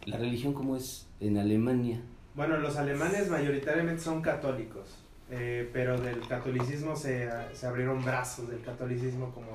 ¿La 0.05 0.17
religión 0.17 0.53
cómo 0.53 0.75
es 0.75 1.07
en 1.19 1.37
Alemania? 1.37 2.01
Bueno, 2.35 2.57
los 2.57 2.75
alemanes 2.77 3.29
mayoritariamente 3.29 4.01
son 4.01 4.21
católicos, 4.21 4.87
eh, 5.31 5.69
pero 5.73 5.99
del 5.99 6.19
catolicismo 6.27 6.95
se, 6.95 7.29
se 7.53 7.65
abrieron 7.65 8.03
brazos 8.03 8.49
del 8.49 8.61
catolicismo 8.61 9.31
como 9.33 9.47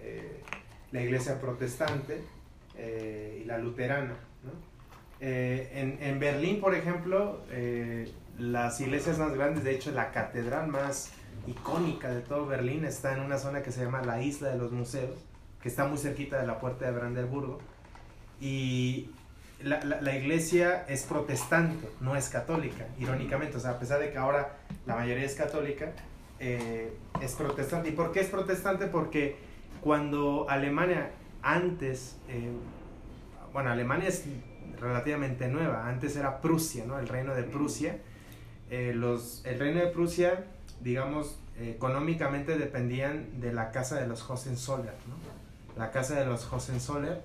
eh, 0.00 0.40
la 0.92 1.02
iglesia 1.02 1.40
protestante 1.40 2.20
eh, 2.76 3.40
y 3.42 3.46
la 3.46 3.58
luterana. 3.58 4.16
Eh, 5.20 5.70
en, 5.74 5.98
en 6.02 6.18
Berlín, 6.18 6.60
por 6.60 6.74
ejemplo, 6.74 7.40
eh, 7.50 8.10
las 8.38 8.80
iglesias 8.80 9.18
más 9.18 9.34
grandes, 9.34 9.64
de 9.64 9.72
hecho 9.74 9.90
la 9.90 10.10
catedral 10.12 10.68
más 10.68 11.10
icónica 11.46 12.08
de 12.10 12.20
todo 12.22 12.46
Berlín 12.46 12.84
está 12.84 13.12
en 13.14 13.20
una 13.20 13.36
zona 13.38 13.62
que 13.62 13.70
se 13.70 13.84
llama 13.84 14.02
la 14.02 14.22
Isla 14.22 14.48
de 14.48 14.56
los 14.58 14.72
Museos, 14.72 15.18
que 15.62 15.68
está 15.68 15.84
muy 15.86 15.98
cerquita 15.98 16.40
de 16.40 16.46
la 16.46 16.58
puerta 16.58 16.86
de 16.86 16.92
Brandenburgo. 16.92 17.58
Y 18.40 19.10
la, 19.62 19.82
la- 19.84 20.00
la 20.00 20.16
iglesia 20.16 20.84
es 20.88 21.02
protestante, 21.02 21.86
no 22.00 22.16
es 22.16 22.28
católica, 22.30 22.86
irónicamente. 22.98 23.58
O 23.58 23.60
sea, 23.60 23.72
a 23.72 23.78
pesar 23.78 24.00
de 24.00 24.10
que 24.10 24.16
ahora 24.18 24.56
la 24.86 24.94
mayoría 24.96 25.24
es 25.24 25.34
católica, 25.34 25.92
eh, 26.38 26.92
es 27.20 27.32
protestante. 27.34 27.90
¿Y 27.90 27.92
por 27.92 28.12
qué 28.12 28.20
es 28.20 28.28
protestante? 28.28 28.86
Porque 28.86 29.36
cuando 29.82 30.46
Alemania 30.48 31.10
antes, 31.42 32.16
eh, 32.28 32.50
bueno, 33.52 33.70
Alemania 33.70 34.08
es 34.08 34.24
relativamente 34.80 35.48
nueva, 35.48 35.88
antes 35.88 36.16
era 36.16 36.40
Prusia, 36.40 36.84
¿no? 36.86 36.98
El 36.98 37.08
reino 37.08 37.34
de 37.34 37.42
Prusia. 37.44 37.98
Eh, 38.70 38.92
los, 38.94 39.42
el 39.44 39.58
reino 39.58 39.80
de 39.80 39.88
Prusia, 39.88 40.44
digamos, 40.80 41.38
eh, 41.58 41.74
económicamente 41.76 42.56
dependían 42.56 43.40
de 43.40 43.52
la 43.52 43.70
casa 43.70 44.00
de 44.00 44.06
los 44.06 44.28
Hohenzollern, 44.28 44.96
¿no? 45.08 45.16
La 45.76 45.90
casa 45.90 46.18
de 46.18 46.24
los 46.24 46.50
Hohenzollern 46.50 47.18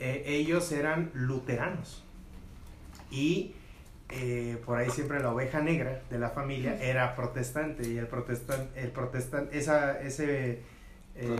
eh, 0.00 0.22
ellos 0.26 0.72
eran 0.72 1.10
luteranos. 1.12 2.04
Y 3.10 3.54
eh, 4.10 4.60
por 4.64 4.78
ahí 4.78 4.88
siempre 4.90 5.20
la 5.20 5.32
oveja 5.32 5.60
negra 5.60 6.00
de 6.08 6.18
la 6.18 6.30
familia 6.30 6.82
era 6.82 7.14
protestante. 7.14 7.88
Y 7.88 7.98
el 7.98 8.06
protestante, 8.06 8.80
el 8.80 8.90
protestante 8.90 9.58
esa, 9.58 10.00
ese 10.00 10.62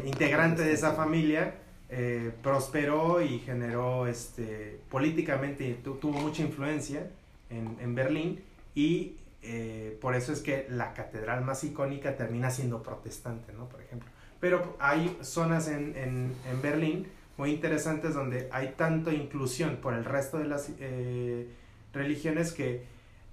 integrante 0.04 0.62
de 0.62 0.72
esa 0.72 0.92
familia 0.92 1.54
eh, 1.90 2.32
prosperó 2.42 3.22
y 3.22 3.38
generó 3.40 4.06
este, 4.06 4.80
políticamente, 4.90 5.74
tu- 5.82 5.94
tuvo 5.96 6.18
mucha 6.18 6.42
influencia 6.42 7.08
en, 7.50 7.76
en 7.80 7.94
Berlín. 7.94 8.40
Y 8.74 9.16
eh, 9.42 9.96
por 10.00 10.14
eso 10.14 10.32
es 10.32 10.40
que 10.40 10.66
la 10.68 10.92
catedral 10.94 11.44
más 11.44 11.64
icónica 11.64 12.16
termina 12.16 12.50
siendo 12.50 12.82
protestante, 12.82 13.52
¿no? 13.52 13.68
Por 13.68 13.80
ejemplo. 13.80 14.08
Pero 14.40 14.76
hay 14.78 15.16
zonas 15.22 15.68
en, 15.68 15.96
en, 15.96 16.32
en 16.50 16.62
Berlín 16.62 17.08
muy 17.36 17.50
interesantes 17.50 18.14
donde 18.14 18.48
hay 18.52 18.74
tanto 18.76 19.10
inclusión 19.12 19.76
por 19.76 19.94
el 19.94 20.04
resto 20.04 20.38
de 20.38 20.44
las 20.44 20.70
eh, 20.80 21.48
religiones 21.92 22.52
que 22.52 22.84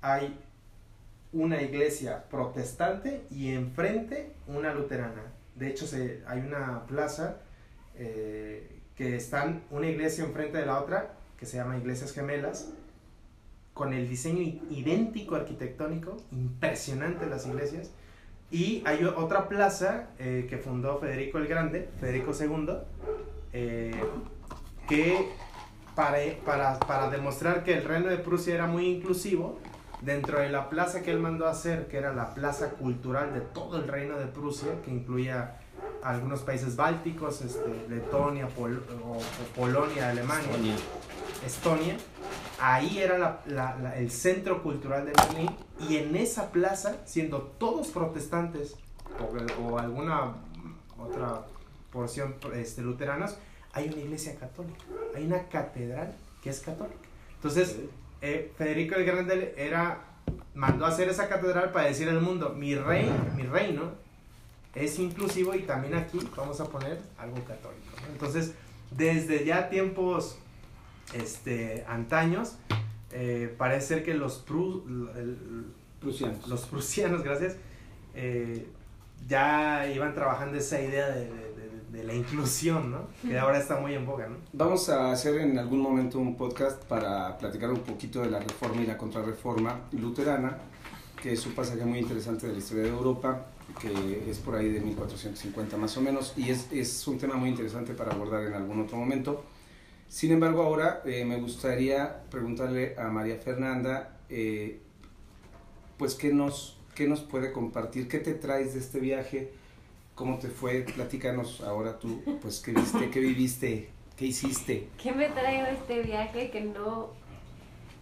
hay 0.02 0.38
una 1.34 1.62
iglesia 1.62 2.24
protestante 2.30 3.24
y 3.30 3.52
enfrente 3.54 4.32
una 4.48 4.74
luterana. 4.74 5.24
De 5.56 5.68
hecho, 5.70 5.86
se, 5.86 6.22
hay 6.28 6.40
una 6.40 6.86
plaza 6.86 7.38
que 7.98 9.16
están 9.16 9.64
una 9.72 9.88
iglesia 9.88 10.24
enfrente 10.24 10.58
de 10.58 10.66
la 10.66 10.80
otra, 10.80 11.14
que 11.38 11.46
se 11.46 11.58
llama 11.58 11.78
Iglesias 11.78 12.14
Gemelas, 12.14 12.72
con 13.76 13.94
el 13.94 14.08
diseño 14.08 14.42
idéntico 14.70 15.36
arquitectónico, 15.36 16.16
impresionante 16.32 17.26
las 17.26 17.46
iglesias. 17.46 17.92
Y 18.50 18.82
hay 18.86 19.04
otra 19.04 19.50
plaza 19.50 20.08
eh, 20.18 20.48
que 20.50 20.58
fundó 20.58 20.98
Federico 20.98 21.40
el 21.40 21.48
Grande, 21.48 21.90
Federico 22.00 22.32
II, 22.40 22.70
eh, 23.52 23.92
que 24.88 25.28
para, 25.94 26.20
para, 26.46 26.80
para 26.80 27.10
demostrar 27.10 27.66
que 27.66 27.74
el 27.74 27.84
reino 27.84 28.08
de 28.08 28.18
Prusia 28.18 28.56
era 28.56 28.66
muy 28.66 28.88
inclusivo, 28.88 29.60
dentro 30.02 30.40
de 30.40 30.50
la 30.50 30.70
plaza 30.70 31.02
que 31.02 31.12
él 31.12 31.20
mandó 31.20 31.48
hacer, 31.48 31.88
que 31.88 31.98
era 31.98 32.14
la 32.14 32.34
plaza 32.34 32.72
cultural 32.72 33.34
de 33.34 33.42
todo 33.42 33.78
el 33.78 33.88
reino 33.88 34.18
de 34.18 34.28
Prusia, 34.28 34.70
que 34.86 34.92
incluía 34.92 35.58
algunos 36.04 36.42
países 36.42 36.76
bálticos, 36.76 37.42
este, 37.42 37.88
Letonia, 37.90 38.48
Pol- 38.48 38.84
o, 39.04 39.18
o 39.18 39.22
Polonia, 39.56 40.10
Alemania, 40.10 40.50
Estonia. 40.52 40.76
Estonia, 41.46 41.98
ahí 42.60 43.00
era 43.00 43.18
la- 43.18 43.42
la- 43.48 43.76
la- 43.82 43.98
el 43.98 44.10
centro 44.12 44.62
cultural 44.64 45.06
de 45.06 45.14
Berlín 45.14 45.50
y 45.90 45.98
en 45.98 46.16
esa 46.16 46.52
plaza, 46.52 46.98
siendo 47.06 47.42
todos 47.42 47.88
protestantes 47.90 48.76
o, 49.20 49.64
o 49.64 49.80
alguna 49.80 50.36
otra 50.98 51.42
porción 51.92 52.36
este, 52.54 52.82
luteranos, 52.82 53.38
hay 53.74 53.90
una 53.90 53.98
iglesia 53.98 54.36
católica, 54.36 54.80
hay 55.16 55.26
una 55.26 55.48
catedral 55.50 56.16
que 56.42 56.50
es 56.50 56.60
católica. 56.62 56.98
Entonces, 57.36 57.78
eh, 58.22 58.52
Federico 58.58 58.96
el 58.96 59.06
Grande 59.06 59.54
era, 59.58 60.02
mandó 60.54 60.86
a 60.86 60.90
hacer 60.90 61.10
esa 61.10 61.28
catedral 61.28 61.72
para 61.72 61.88
decir 61.88 62.08
al 62.10 62.22
mundo, 62.22 62.52
mi 62.58 62.76
rey, 62.76 63.12
mi 63.36 63.44
reino 63.44 63.92
es 64.76 65.00
inclusivo 65.00 65.56
y 65.56 65.62
también 65.64 65.96
aquí 65.96 66.20
vamos 66.36 66.60
a 66.62 66.66
poner 66.66 67.00
algo 67.18 67.36
católico. 67.46 67.86
¿no? 68.02 68.08
Entonces, 68.14 68.54
desde 68.92 69.46
ya 69.46 69.70
tiempos 69.70 70.38
este, 71.14 71.86
antaños, 71.88 72.56
eh, 73.12 73.54
parece 73.58 73.88
ser 73.88 74.04
que 74.04 74.14
los, 74.14 74.46
pru- 74.46 74.84
el- 75.18 75.66
Prusianos. 76.00 76.48
los 76.48 76.66
prusianos, 76.66 77.24
gracias, 77.24 77.56
eh, 78.14 78.68
ya 79.28 79.88
iban 79.94 80.14
trabajando 80.14 80.58
esa 80.58 80.80
idea 80.82 81.08
de, 81.10 81.22
de- 81.26 81.30
de- 81.56 81.76
de 81.92 82.04
la 82.04 82.14
inclusión, 82.14 82.92
¿no? 82.92 83.08
Que 83.28 83.40
ahora 83.40 83.58
está 83.58 83.80
muy 83.80 83.94
en 83.94 84.06
boga, 84.06 84.28
¿no? 84.28 84.36
Vamos 84.52 84.90
a 84.90 85.12
hacer 85.14 85.40
en 85.40 85.58
algún 85.58 85.80
momento 85.80 86.20
un 86.20 86.36
podcast 86.36 86.84
para 86.84 87.38
platicar 87.38 87.72
un 87.72 87.80
poquito 87.80 88.22
de 88.22 88.30
la 88.30 88.40
reforma 88.40 88.82
y 88.82 88.86
la 88.86 88.98
contrarreforma 88.98 89.80
luterana, 89.94 90.58
que 91.22 91.32
es 91.34 91.46
un 91.46 91.54
pasaje 91.54 91.86
muy 91.86 92.00
interesante 92.00 92.48
de 92.48 92.54
la 92.54 92.60
historia 92.60 92.84
de 92.84 92.90
Europa, 92.90 93.46
que 93.80 94.30
es 94.30 94.38
por 94.40 94.56
ahí 94.56 94.70
de 94.70 94.80
1450 94.80 95.78
más 95.78 95.98
o 95.98 96.02
menos, 96.02 96.34
y 96.38 96.50
es, 96.50 96.72
es 96.72 97.08
un 97.08 97.18
tema 97.18 97.36
muy 97.36 97.50
interesante 97.50 97.94
para 97.94 98.12
abordar 98.12 98.44
en 98.44 98.54
algún 98.54 98.82
otro 98.82 98.98
momento. 98.98 99.44
Sin 100.08 100.32
embargo, 100.32 100.62
ahora 100.62 101.02
eh, 101.06 101.26
me 101.26 101.38
gustaría 101.38 102.24
preguntarle 102.30 102.96
a 102.98 103.10
María 103.10 103.38
Fernanda, 103.38 104.18
eh, 104.30 104.80
pues, 105.98 106.16
¿qué 106.16 106.32
nos, 106.32 106.78
¿qué 106.94 107.08
nos 107.08 107.22
puede 107.22 107.52
compartir? 107.52 108.08
¿Qué 108.08 108.20
te 108.20 108.34
traes 108.34 108.74
de 108.74 108.80
este 108.80 109.00
viaje? 109.00 109.52
¿Cómo 110.14 110.38
te 110.38 110.48
fue? 110.48 110.82
Platícanos 110.82 111.62
ahora 111.62 112.00
tú, 112.00 112.22
pues, 112.42 112.60
¿qué 112.60 112.72
viste, 112.72 113.10
qué 113.10 113.20
viviste, 113.20 113.90
qué 114.16 114.26
hiciste? 114.28 114.88
¿Qué 115.02 115.12
me 115.12 115.28
traigo 115.30 115.66
de 115.66 115.74
este 115.74 116.02
viaje 116.04 116.50
que 116.52 116.62
no 116.62 117.10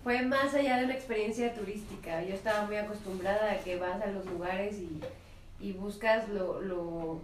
fue 0.04 0.22
más 0.24 0.54
allá 0.54 0.78
de 0.78 0.86
una 0.86 0.94
experiencia 0.94 1.54
turística? 1.54 2.22
Yo 2.24 2.36
estaba 2.36 2.66
muy 2.68 2.76
acostumbrada 2.76 3.54
a 3.54 3.60
que 3.64 3.78
vas 3.78 4.02
a 4.02 4.08
los 4.08 4.26
lugares 4.26 4.76
y, 4.76 5.00
y 5.64 5.72
buscas 5.72 6.28
lo, 6.28 6.62
lo, 6.62 7.22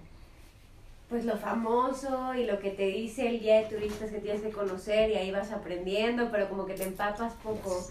pues 1.09 1.25
lo 1.25 1.37
famoso 1.37 2.33
y 2.33 2.45
lo 2.45 2.59
que 2.59 2.71
te 2.71 2.85
dice 2.85 3.27
el 3.27 3.41
guía 3.41 3.57
de 3.57 3.75
turistas 3.75 4.11
que 4.11 4.19
tienes 4.19 4.41
que 4.41 4.51
conocer 4.51 5.11
y 5.11 5.15
ahí 5.15 5.29
vas 5.29 5.51
aprendiendo, 5.51 6.29
pero 6.31 6.47
como 6.47 6.65
que 6.65 6.73
te 6.73 6.83
empapas 6.83 7.33
poco. 7.43 7.85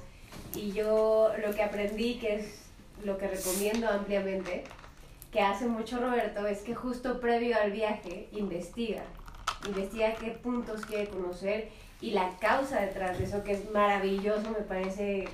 Y 0.54 0.72
yo 0.72 1.30
lo 1.44 1.54
que 1.54 1.62
aprendí, 1.62 2.14
que 2.14 2.36
es 2.36 2.62
lo 3.04 3.18
que 3.18 3.28
recomiendo 3.28 3.88
ampliamente, 3.90 4.64
que 5.30 5.40
hace 5.40 5.66
mucho 5.66 5.98
Roberto, 5.98 6.46
es 6.46 6.60
que 6.60 6.74
justo 6.74 7.20
previo 7.20 7.56
al 7.60 7.72
viaje 7.72 8.28
investiga. 8.32 9.02
Investiga 9.66 10.14
qué 10.14 10.30
puntos 10.30 10.86
quiere 10.86 11.08
conocer 11.08 11.68
y 12.00 12.12
la 12.12 12.30
causa 12.38 12.80
detrás 12.80 13.18
de 13.18 13.24
eso, 13.24 13.44
que 13.44 13.52
es 13.52 13.70
maravilloso, 13.70 14.50
me 14.50 14.64
parece 14.64 15.28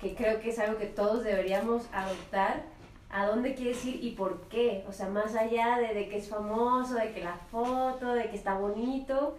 que 0.00 0.14
creo 0.14 0.40
que 0.40 0.50
es 0.50 0.58
algo 0.60 0.78
que 0.78 0.86
todos 0.86 1.24
deberíamos 1.24 1.82
adoptar. 1.92 2.62
¿A 3.10 3.26
dónde 3.26 3.54
quieres 3.54 3.84
ir 3.84 4.04
y 4.04 4.10
por 4.10 4.42
qué? 4.48 4.84
O 4.86 4.92
sea, 4.92 5.08
más 5.08 5.34
allá 5.34 5.78
de, 5.78 5.94
de 5.94 6.08
que 6.08 6.18
es 6.18 6.28
famoso, 6.28 6.94
de 6.94 7.12
que 7.12 7.24
la 7.24 7.36
foto, 7.50 8.12
de 8.12 8.28
que 8.28 8.36
está 8.36 8.58
bonito, 8.58 9.36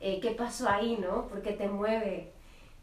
eh, 0.00 0.18
¿qué 0.20 0.32
pasó 0.32 0.68
ahí, 0.68 0.98
no? 1.00 1.28
¿Por 1.28 1.42
qué 1.42 1.52
te 1.52 1.68
mueve? 1.68 2.32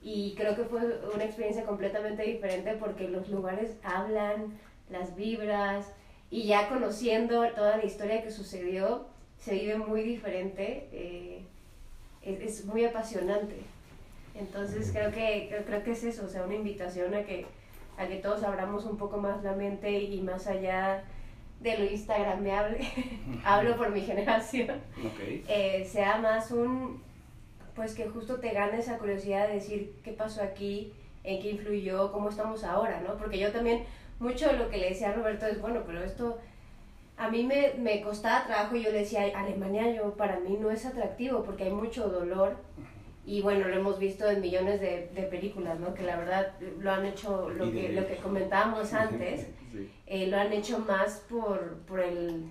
Y 0.01 0.33
creo 0.35 0.55
que 0.55 0.63
fue 0.63 1.01
una 1.13 1.25
experiencia 1.25 1.65
completamente 1.65 2.23
diferente 2.23 2.73
porque 2.79 3.09
los 3.09 3.27
lugares 3.27 3.75
hablan, 3.83 4.57
las 4.89 5.15
vibras, 5.17 5.85
y 6.31 6.45
ya 6.45 6.69
conociendo 6.69 7.45
toda 7.53 7.75
la 7.77 7.85
historia 7.85 8.23
que 8.23 8.31
sucedió, 8.31 9.07
se 9.37 9.53
vive 9.53 9.77
muy 9.77 10.03
diferente, 10.03 10.87
eh, 10.93 11.41
es, 12.21 12.39
es, 12.41 12.65
muy 12.65 12.85
apasionante. 12.85 13.57
Entonces 14.35 14.91
creo 14.93 15.11
que, 15.11 15.47
creo, 15.49 15.65
creo, 15.65 15.83
que 15.83 15.91
es 15.91 16.03
eso, 16.03 16.25
o 16.25 16.29
sea, 16.29 16.43
una 16.43 16.55
invitación 16.55 17.13
a 17.13 17.23
que, 17.23 17.45
a 17.99 18.07
que 18.07 18.15
todos 18.15 18.43
abramos 18.43 18.85
un 18.85 18.97
poco 18.97 19.17
más 19.17 19.43
la 19.43 19.53
mente 19.53 19.91
y 19.91 20.21
más 20.21 20.47
allá 20.47 21.03
de 21.59 21.77
lo 21.77 21.83
instagramable, 21.83 22.79
hablo 23.45 23.75
por 23.75 23.91
mi 23.91 24.01
generación, 24.01 24.79
okay. 25.13 25.43
eh, 25.49 25.85
sea 25.85 26.17
más 26.17 26.51
un, 26.51 27.03
pues 27.75 27.93
que 27.93 28.07
justo 28.07 28.39
te 28.39 28.51
gane 28.51 28.79
esa 28.79 28.97
curiosidad 28.97 29.49
de 29.49 29.55
decir 29.55 29.93
qué 30.01 30.13
pasó 30.13 30.41
aquí, 30.41 30.93
en 31.25 31.41
qué 31.41 31.51
influyó, 31.51 32.13
cómo 32.13 32.29
estamos 32.29 32.63
ahora, 32.63 33.01
¿no? 33.01 33.17
Porque 33.17 33.37
yo 33.37 33.51
también, 33.51 33.83
mucho 34.19 34.47
de 34.47 34.57
lo 34.57 34.69
que 34.69 34.77
le 34.77 34.89
decía 34.89 35.09
a 35.09 35.13
Roberto 35.13 35.45
es, 35.45 35.59
bueno, 35.59 35.81
pero 35.85 36.01
esto 36.01 36.39
a 37.17 37.27
mí 37.27 37.43
me, 37.43 37.73
me 37.77 38.01
costaba 38.01 38.45
trabajo 38.45 38.77
y 38.77 38.83
yo 38.83 38.91
le 38.91 38.99
decía, 38.99 39.25
Alemania 39.35 39.91
yo 39.91 40.13
para 40.13 40.39
mí 40.39 40.57
no 40.57 40.71
es 40.71 40.85
atractivo 40.85 41.43
porque 41.43 41.65
hay 41.65 41.71
mucho 41.71 42.07
dolor 42.07 42.55
y 43.29 43.41
bueno, 43.43 43.67
lo 43.67 43.75
hemos 43.75 43.99
visto 43.99 44.27
en 44.27 44.41
millones 44.41 44.81
de, 44.81 45.07
de 45.13 45.21
películas, 45.23 45.79
¿no? 45.79 45.93
Que 45.93 46.01
la 46.01 46.17
verdad 46.17 46.51
lo 46.79 46.91
han 46.91 47.05
hecho, 47.05 47.47
lo, 47.51 47.71
que, 47.71 47.89
lo 47.89 48.07
que 48.07 48.15
comentábamos 48.15 48.91
antes, 49.05 49.45
Sí. 49.71 49.87
eh, 50.07 50.25
lo 50.25 50.37
han 50.37 50.51
hecho 50.51 50.79
más 50.79 51.23
por, 51.29 51.77
por 51.87 51.99
el, 51.99 52.45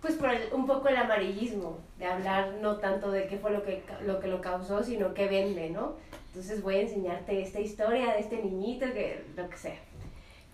pues 0.00 0.14
por 0.14 0.30
el, 0.30 0.50
un 0.54 0.66
poco 0.66 0.88
el 0.88 0.96
amarillismo, 0.96 1.80
de 1.98 2.06
hablar 2.06 2.54
no 2.62 2.76
tanto 2.78 3.10
de 3.10 3.26
qué 3.26 3.36
fue 3.36 3.50
lo 3.50 3.62
que, 3.62 3.82
lo 4.06 4.20
que 4.20 4.28
lo 4.28 4.40
causó, 4.40 4.82
sino 4.82 5.12
qué 5.12 5.28
vende, 5.28 5.68
¿no? 5.68 5.96
Entonces 6.28 6.62
voy 6.62 6.76
a 6.76 6.80
enseñarte 6.80 7.42
esta 7.42 7.60
historia 7.60 8.14
de 8.14 8.20
este 8.20 8.42
niñito, 8.42 8.86
que 8.94 9.22
lo 9.36 9.50
que 9.50 9.56
sea. 9.58 9.76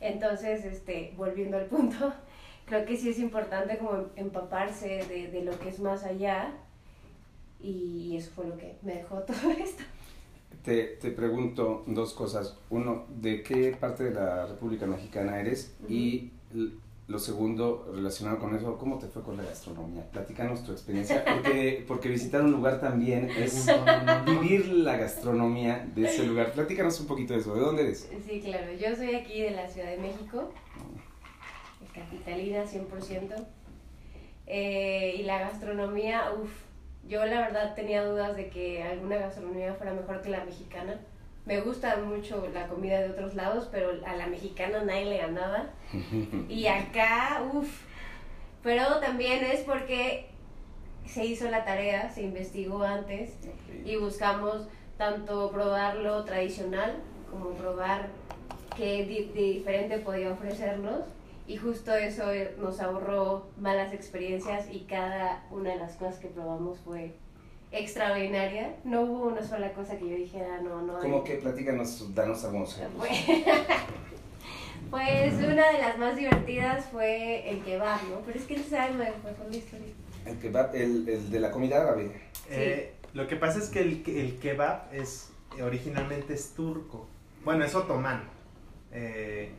Entonces, 0.00 0.64
este, 0.64 1.12
volviendo 1.16 1.56
al 1.56 1.66
punto, 1.66 2.12
creo 2.66 2.84
que 2.84 2.96
sí 2.96 3.10
es 3.10 3.20
importante 3.20 3.78
como 3.78 4.06
empaparse 4.16 5.04
de, 5.08 5.28
de 5.28 5.42
lo 5.42 5.56
que 5.60 5.68
es 5.68 5.78
más 5.78 6.02
allá 6.02 6.50
y 7.62 8.16
eso 8.16 8.30
fue 8.34 8.46
lo 8.46 8.56
que 8.56 8.76
me 8.82 8.94
dejó 8.94 9.16
todo 9.22 9.50
esto. 9.50 9.82
Te, 10.64 10.84
te 11.00 11.10
pregunto 11.10 11.84
dos 11.86 12.12
cosas. 12.12 12.58
Uno, 12.68 13.06
¿de 13.08 13.42
qué 13.42 13.76
parte 13.78 14.04
de 14.04 14.10
la 14.12 14.46
República 14.46 14.86
Mexicana 14.86 15.40
eres? 15.40 15.74
Y 15.88 16.30
lo 17.10 17.18
segundo, 17.18 17.90
relacionado 17.92 18.38
con 18.38 18.54
eso, 18.54 18.78
¿cómo 18.78 18.96
te 18.98 19.08
fue 19.08 19.22
con 19.22 19.36
la 19.36 19.42
gastronomía? 19.42 20.08
Platícanos 20.12 20.62
tu 20.62 20.70
experiencia, 20.70 21.24
porque, 21.42 21.84
porque 21.88 22.08
visitar 22.08 22.40
un 22.42 22.52
lugar 22.52 22.80
también 22.80 23.28
es 23.30 23.66
vivir 24.26 24.68
la 24.68 24.96
gastronomía 24.96 25.88
de 25.92 26.04
ese 26.04 26.24
lugar. 26.24 26.52
Platícanos 26.52 27.00
un 27.00 27.08
poquito 27.08 27.32
de 27.34 27.40
eso. 27.40 27.52
¿De 27.54 27.60
dónde 27.60 27.82
eres? 27.82 28.08
Sí, 28.24 28.40
claro, 28.40 28.72
yo 28.74 28.94
soy 28.94 29.16
aquí 29.16 29.42
de 29.42 29.50
la 29.50 29.66
Ciudad 29.66 29.90
de 29.90 29.98
México, 29.98 30.52
capitalina 31.92 32.64
100%, 32.64 33.44
eh, 34.46 35.16
y 35.18 35.22
la 35.24 35.40
gastronomía, 35.40 36.32
uff, 36.40 36.50
yo 37.08 37.24
la 37.26 37.40
verdad 37.40 37.74
tenía 37.74 38.04
dudas 38.04 38.36
de 38.36 38.48
que 38.50 38.82
alguna 38.82 39.16
gastronomía 39.16 39.74
fuera 39.74 39.92
mejor 39.92 40.22
que 40.22 40.30
la 40.30 40.44
mexicana. 40.44 41.00
Me 41.46 41.60
gusta 41.60 41.96
mucho 41.96 42.46
la 42.52 42.68
comida 42.68 43.00
de 43.00 43.10
otros 43.10 43.34
lados, 43.34 43.68
pero 43.72 43.90
a 44.06 44.14
la 44.14 44.26
mexicana 44.26 44.82
nadie 44.84 45.06
le 45.06 45.18
ganaba. 45.18 45.66
Y 46.48 46.66
acá, 46.66 47.42
uff. 47.52 47.82
Pero 48.62 48.98
también 49.00 49.42
es 49.44 49.60
porque 49.60 50.28
se 51.06 51.24
hizo 51.24 51.50
la 51.50 51.64
tarea, 51.64 52.10
se 52.10 52.22
investigó 52.22 52.82
antes 52.84 53.30
y 53.84 53.96
buscamos 53.96 54.68
tanto 54.98 55.50
probar 55.50 55.96
lo 55.96 56.22
tradicional 56.24 56.96
como 57.30 57.50
probar 57.54 58.08
qué 58.76 59.04
di- 59.06 59.32
diferente 59.34 59.98
podía 59.98 60.30
ofrecernos. 60.30 61.00
Y 61.50 61.56
justo 61.56 61.92
eso 61.92 62.32
eh, 62.32 62.54
nos 62.60 62.78
ahorró 62.78 63.48
malas 63.58 63.92
experiencias 63.92 64.66
y 64.70 64.82
cada 64.82 65.44
una 65.50 65.70
de 65.70 65.78
las 65.78 65.94
cosas 65.94 66.20
que 66.20 66.28
probamos 66.28 66.78
fue 66.78 67.10
extraordinaria. 67.72 68.76
No 68.84 69.00
hubo 69.00 69.26
una 69.26 69.42
sola 69.42 69.72
cosa 69.72 69.98
que 69.98 70.08
yo 70.08 70.14
dijera, 70.14 70.60
no, 70.60 70.80
no. 70.82 71.00
¿Cómo 71.00 71.24
que 71.24 71.34
platícanos, 71.38 72.14
danos 72.14 72.44
algunos 72.44 72.80
Pues 74.90 75.34
una 75.34 75.72
de 75.72 75.78
las 75.80 75.98
más 75.98 76.14
divertidas 76.14 76.84
fue 76.84 77.50
el 77.50 77.64
kebab, 77.64 78.00
¿no? 78.10 78.20
Pero 78.24 78.38
es 78.38 78.44
que 78.44 78.54
él 78.54 78.64
sabe 78.70 78.92
mejor 78.92 79.32
la 79.50 79.56
historia. 79.56 79.92
El, 80.26 80.38
kebab, 80.38 80.76
el, 80.76 81.08
el 81.08 81.32
de 81.32 81.40
la 81.40 81.50
comida 81.50 81.82
árabe. 81.82 82.12
Eh, 82.48 82.94
lo 83.12 83.26
que 83.26 83.34
pasa 83.34 83.58
es 83.58 83.70
que 83.70 83.80
el, 83.80 84.04
el 84.06 84.38
kebab 84.38 84.94
es 84.94 85.32
originalmente 85.60 86.32
es 86.32 86.54
turco. 86.54 87.08
Bueno, 87.44 87.64
es 87.64 87.74
otomano. 87.74 88.22
Eh, 88.92 89.50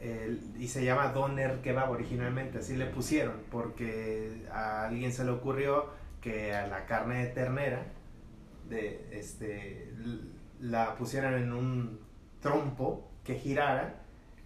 el- 0.00 0.40
y 0.58 0.68
se 0.68 0.84
llama 0.84 1.08
doner 1.12 1.60
kebab 1.60 1.90
originalmente, 1.90 2.58
así 2.58 2.76
le 2.76 2.86
pusieron, 2.86 3.34
porque 3.50 4.42
a 4.52 4.86
alguien 4.86 5.12
se 5.12 5.24
le 5.24 5.30
ocurrió 5.30 5.86
que 6.20 6.54
a 6.54 6.66
la 6.66 6.86
carne 6.86 7.24
de 7.26 7.32
ternera 7.32 7.82
de, 8.68 9.08
este, 9.12 9.92
la 10.60 10.94
pusieran 10.96 11.34
en 11.34 11.52
un 11.52 12.00
trompo 12.40 13.10
que 13.24 13.34
girara 13.34 13.96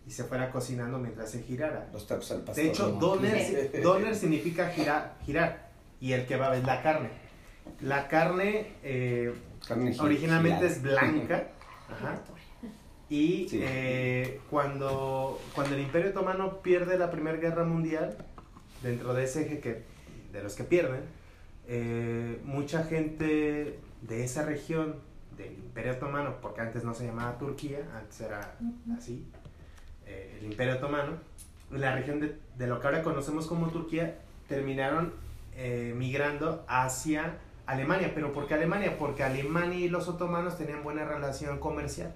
y 0.06 0.10
se 0.10 0.24
fuera 0.24 0.50
cocinando 0.50 0.98
mientras 0.98 1.30
se 1.30 1.42
girara. 1.42 1.88
Los 1.92 2.06
tacos 2.06 2.30
al 2.32 2.38
pastor. 2.42 2.56
De 2.64 2.70
hecho, 2.70 2.92
doner, 2.92 3.70
doner 3.82 4.14
significa 4.14 4.68
girar, 4.70 5.16
girar 5.24 5.70
y 6.00 6.12
el 6.12 6.26
kebab 6.26 6.54
es 6.54 6.64
la 6.64 6.82
carne. 6.82 7.08
La 7.80 8.08
carne 8.08 8.72
eh, 8.82 9.32
Carne 9.66 9.92
gi- 9.92 10.00
originalmente 10.00 10.56
girada. 10.68 10.74
es 10.74 10.82
blanca 10.82 11.48
ajá, 11.90 12.20
y 13.10 13.48
Sí. 13.48 13.60
eh, 13.62 14.40
cuando, 14.50 15.40
cuando 15.54 15.74
el 15.74 15.82
Imperio 15.82 16.10
Otomano 16.10 16.58
pierde 16.62 16.98
la 16.98 17.10
Primera 17.10 17.36
Guerra 17.38 17.64
Mundial, 17.64 18.16
dentro 18.82 19.14
de 19.14 19.24
ese 19.24 19.42
eje 19.46 19.60
que, 19.60 19.82
de 20.32 20.42
los 20.42 20.54
que 20.54 20.64
pierden, 20.64 21.02
eh, 21.66 22.40
mucha 22.44 22.84
gente 22.84 23.78
de 24.02 24.24
esa 24.24 24.44
región 24.44 24.96
del 25.36 25.52
Imperio 25.54 25.92
Otomano, 25.92 26.40
porque 26.40 26.60
antes 26.60 26.84
no 26.84 26.94
se 26.94 27.06
llamaba 27.06 27.38
Turquía, 27.38 27.80
antes 27.96 28.20
era 28.20 28.56
así, 28.96 29.26
eh, 30.06 30.38
el 30.40 30.46
Imperio 30.46 30.74
Otomano, 30.74 31.12
la 31.70 31.94
región 31.94 32.20
de, 32.20 32.36
de 32.56 32.66
lo 32.66 32.80
que 32.80 32.86
ahora 32.86 33.02
conocemos 33.02 33.46
como 33.46 33.68
Turquía, 33.70 34.18
terminaron 34.48 35.12
eh, 35.56 35.94
migrando 35.96 36.64
hacia 36.68 37.38
Alemania. 37.66 38.12
¿Pero 38.14 38.32
por 38.32 38.46
qué 38.46 38.54
Alemania? 38.54 38.96
Porque 38.98 39.22
Alemania 39.24 39.78
y 39.78 39.88
los 39.88 40.08
otomanos 40.08 40.58
tenían 40.58 40.82
buena 40.84 41.04
relación 41.04 41.58
comercial. 41.58 42.14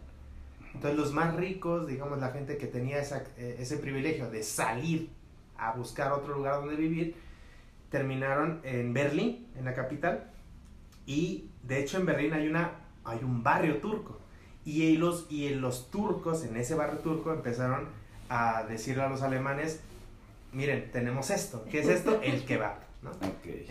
Entonces 0.74 0.98
los 0.98 1.12
más 1.12 1.34
ricos, 1.36 1.86
digamos 1.86 2.18
la 2.20 2.30
gente 2.30 2.56
que 2.58 2.66
tenía 2.66 2.98
esa- 3.00 3.24
eh, 3.36 3.56
ese 3.58 3.78
privilegio 3.78 4.30
de 4.30 4.42
salir 4.42 5.10
a 5.56 5.72
buscar 5.72 6.12
otro 6.12 6.34
lugar 6.34 6.56
donde 6.56 6.76
vivir, 6.76 7.16
terminaron 7.90 8.60
en 8.64 8.92
Berlín, 8.92 9.48
en 9.56 9.64
la 9.64 9.74
capital, 9.74 10.30
y 11.06 11.50
de 11.62 11.80
hecho 11.80 11.98
en 11.98 12.06
Berlín 12.06 12.32
hay, 12.34 12.46
una, 12.48 12.72
hay 13.04 13.20
un 13.22 13.42
barrio 13.42 13.78
turco. 13.78 14.18
Y 14.64 14.96
los, 14.98 15.26
y 15.30 15.48
los 15.54 15.90
turcos, 15.90 16.44
en 16.44 16.56
ese 16.56 16.74
barrio 16.74 16.98
turco, 16.98 17.32
empezaron 17.32 17.86
a 18.28 18.64
decirle 18.64 19.02
a 19.04 19.08
los 19.08 19.22
alemanes, 19.22 19.80
miren, 20.52 20.90
tenemos 20.92 21.30
esto. 21.30 21.64
¿Qué 21.70 21.80
es 21.80 21.88
esto? 21.88 22.20
El 22.22 22.44
kebab. 22.44 22.76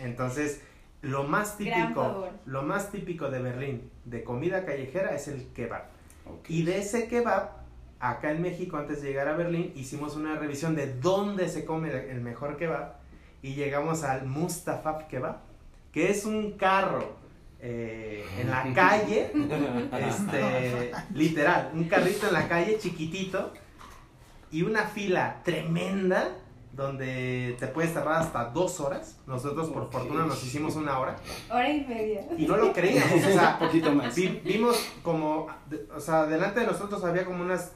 Entonces, 0.00 0.60
lo 1.02 1.22
más 1.22 1.56
típico, 1.56 2.02
lo 2.46 2.62
más 2.64 2.90
típico 2.90 3.30
de 3.30 3.40
Berlín 3.40 3.90
de 4.04 4.24
comida 4.24 4.64
callejera 4.64 5.14
es 5.14 5.28
el 5.28 5.46
kebab. 5.54 5.84
Y 6.48 6.62
de 6.62 6.78
ese 6.78 7.08
kebab, 7.08 7.50
acá 8.00 8.30
en 8.30 8.42
México, 8.42 8.76
antes 8.76 9.02
de 9.02 9.08
llegar 9.08 9.28
a 9.28 9.36
Berlín, 9.36 9.72
hicimos 9.74 10.16
una 10.16 10.36
revisión 10.36 10.74
de 10.74 10.94
dónde 10.94 11.48
se 11.48 11.64
come 11.64 11.90
el 12.10 12.20
mejor 12.20 12.56
kebab 12.56 12.94
y 13.42 13.54
llegamos 13.54 14.02
al 14.02 14.26
Mustafa 14.26 15.06
Kebab, 15.08 15.38
que 15.92 16.10
es 16.10 16.24
un 16.24 16.52
carro 16.52 17.16
eh, 17.60 18.24
en 18.40 18.50
la 18.50 18.72
calle, 18.74 19.30
este, 20.08 20.92
literal, 21.14 21.70
un 21.74 21.84
carrito 21.84 22.28
en 22.28 22.32
la 22.32 22.48
calle 22.48 22.78
chiquitito 22.78 23.52
y 24.50 24.62
una 24.62 24.84
fila 24.84 25.40
tremenda 25.44 26.28
donde 26.78 27.56
te 27.58 27.66
puedes 27.66 27.92
tardar 27.92 28.22
hasta 28.22 28.44
dos 28.46 28.78
horas. 28.80 29.18
Nosotros 29.26 29.68
por 29.68 29.82
Ok. 29.82 29.92
fortuna 29.92 30.24
nos 30.24 30.42
hicimos 30.44 30.76
una 30.76 30.98
hora 30.98 31.16
Hora 31.50 31.68
y 31.68 31.84
media. 31.84 32.22
y 32.38 32.46
no 32.46 32.56
lo 32.56 32.72
creíamos, 32.72 33.24
o 33.26 33.30
sea, 33.30 33.58
poquito 33.60 33.92
más. 33.92 34.14
Vi- 34.14 34.40
vimos 34.44 34.78
como, 35.02 35.48
de- 35.68 35.86
o 35.94 36.00
sea, 36.00 36.24
delante 36.26 36.60
de 36.60 36.66
nosotros 36.66 37.04
había 37.04 37.24
como 37.24 37.42
unas 37.42 37.72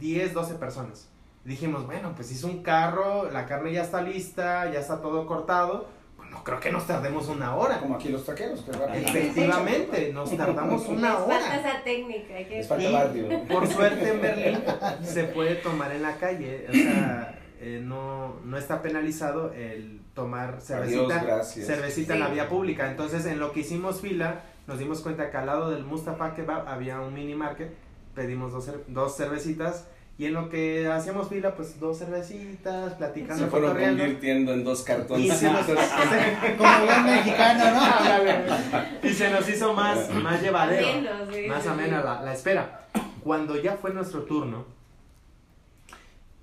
10, 0.00 0.32
12 0.32 0.54
personas. 0.54 1.08
Dijimos, 1.44 1.86
bueno, 1.86 2.12
pues 2.16 2.32
hizo 2.32 2.46
un 2.46 2.62
carro, 2.62 3.30
la 3.30 3.46
carne 3.46 3.72
ya 3.72 3.82
está 3.82 4.00
lista, 4.02 4.70
ya 4.72 4.80
está 4.80 5.00
todo 5.00 5.26
cortado. 5.26 5.86
Pues 6.16 6.30
no 6.30 6.42
creo 6.42 6.58
que 6.60 6.72
nos 6.72 6.86
tardemos 6.86 7.28
una 7.28 7.54
hora. 7.54 7.78
Como 7.80 7.94
aquí 7.96 8.08
los 8.08 8.24
taqueros, 8.26 8.62
que. 8.62 8.70
Efectivamente, 8.98 10.10
nos 10.12 10.36
tardamos 10.36 10.86
una 10.88 11.10
Les 11.10 11.18
falta 11.20 11.36
hora. 11.36 11.56
esa 11.60 11.84
técnica. 11.84 12.34
hay 12.34 12.44
que 12.46 12.56
Les 12.56 12.66
falta 12.68 12.84
Y 12.84 12.92
barrio. 12.92 13.42
por 13.48 13.66
suerte 13.66 14.08
en 14.10 14.20
Berlín 14.20 14.58
se 15.02 15.24
puede 15.24 15.54
tomar 15.56 15.92
en 15.92 16.02
la 16.02 16.16
calle. 16.16 16.66
O 16.68 16.72
sea, 16.72 17.34
eh, 17.60 17.80
no, 17.84 18.36
no 18.44 18.56
está 18.56 18.82
penalizado 18.82 19.52
el 19.52 20.00
tomar 20.14 20.60
cervecita, 20.60 21.20
Adiós, 21.20 21.54
cervecita 21.54 22.14
en 22.14 22.20
la 22.20 22.28
vía 22.28 22.48
pública. 22.48 22.90
Entonces, 22.90 23.26
en 23.26 23.38
lo 23.38 23.52
que 23.52 23.60
hicimos 23.60 24.00
fila, 24.00 24.42
nos 24.66 24.78
dimos 24.78 25.00
cuenta 25.00 25.30
que 25.30 25.36
al 25.36 25.46
lado 25.46 25.70
del 25.70 25.84
Mustafa 25.84 26.34
Kebab 26.34 26.68
había 26.68 27.00
un 27.00 27.14
mini 27.14 27.34
market. 27.34 27.72
Pedimos 28.14 28.52
dos, 28.52 28.68
cer- 28.68 28.84
dos 28.88 29.16
cervecitas 29.16 29.86
Y 30.18 30.26
en 30.26 30.34
lo 30.34 30.48
que 30.50 30.88
hacíamos 30.88 31.28
fila, 31.28 31.54
pues 31.54 31.78
dos 31.78 31.98
cervecitas, 31.98 32.94
platicando, 32.94 33.44
Se 33.44 33.48
fueron 33.50 33.76
convirtiendo 33.76 34.52
en 34.52 34.64
dos 34.64 34.82
cartones. 34.82 35.38
se 35.38 35.48
nos, 35.52 35.64
Como 36.58 36.84
buen 36.86 37.04
mexicano, 37.04 37.64
¿no? 37.70 39.08
y 39.08 39.12
se 39.14 39.30
nos 39.30 39.48
hizo 39.48 39.72
más, 39.74 40.10
más 40.14 40.42
llevadero, 40.42 40.88
Ameno, 40.88 41.32
sí, 41.32 41.46
más 41.46 41.62
sí, 41.62 41.68
amena 41.68 41.98
sí. 42.00 42.04
la, 42.04 42.22
la 42.22 42.32
espera. 42.34 42.88
Cuando 43.22 43.54
ya 43.62 43.76
fue 43.76 43.92
nuestro 43.94 44.22
turno, 44.22 44.64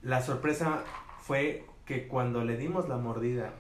la 0.04 0.21
sorpresa 0.21 0.80
fue 1.25 1.65
que 1.85 2.07
cuando 2.07 2.43
le 2.43 2.55
dimos 2.57 2.88
la 2.88 2.97
mordida 2.97 3.51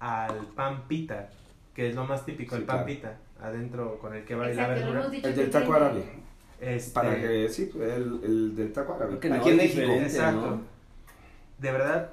al 0.00 0.36
pan 0.54 0.82
pita, 0.86 1.30
que 1.74 1.88
es 1.88 1.94
lo 1.94 2.04
más 2.04 2.24
típico, 2.24 2.54
Sí, 2.54 2.60
el 2.62 2.66
pan 2.66 2.76
claro. 2.78 2.86
pita, 2.86 3.16
adentro 3.42 3.98
con 3.98 4.14
el 4.14 4.24
que 4.24 4.34
va 4.34 4.46
la 4.48 4.68
verdura. 4.68 5.08
dicho 5.08 5.28
El 5.28 5.34
del 5.36 5.50
taco 5.50 5.74
árabe. 5.74 6.04
este, 6.60 6.92
Para 6.92 7.16
que, 7.16 7.48
sí, 7.48 7.70
el, 7.74 8.20
el 8.24 8.56
del 8.56 8.72
taco 8.72 8.94
árabe. 8.94 9.18
Creo 9.18 9.20
que 9.20 9.28
no, 9.30 9.34
Aquí 9.36 9.50
en 9.50 9.56
México. 9.56 9.90
Exacto. 9.92 10.50
¿no? 10.50 10.60
De 11.58 11.72
verdad, 11.72 12.10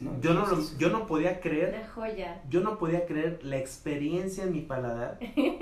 No, 0.00 0.20
yo 0.20 0.34
no, 0.34 0.46
lo- 0.46 0.76
yo 0.78 0.90
no 0.90 1.06
podía 1.06 1.40
creer 1.40 1.74
Una 1.78 1.88
joya. 1.88 2.42
yo 2.50 2.60
no 2.60 2.78
podía 2.78 3.06
creer 3.06 3.38
la 3.44 3.56
experiencia 3.58 4.44
en 4.44 4.52
mi 4.52 4.60
paladar 4.60 5.18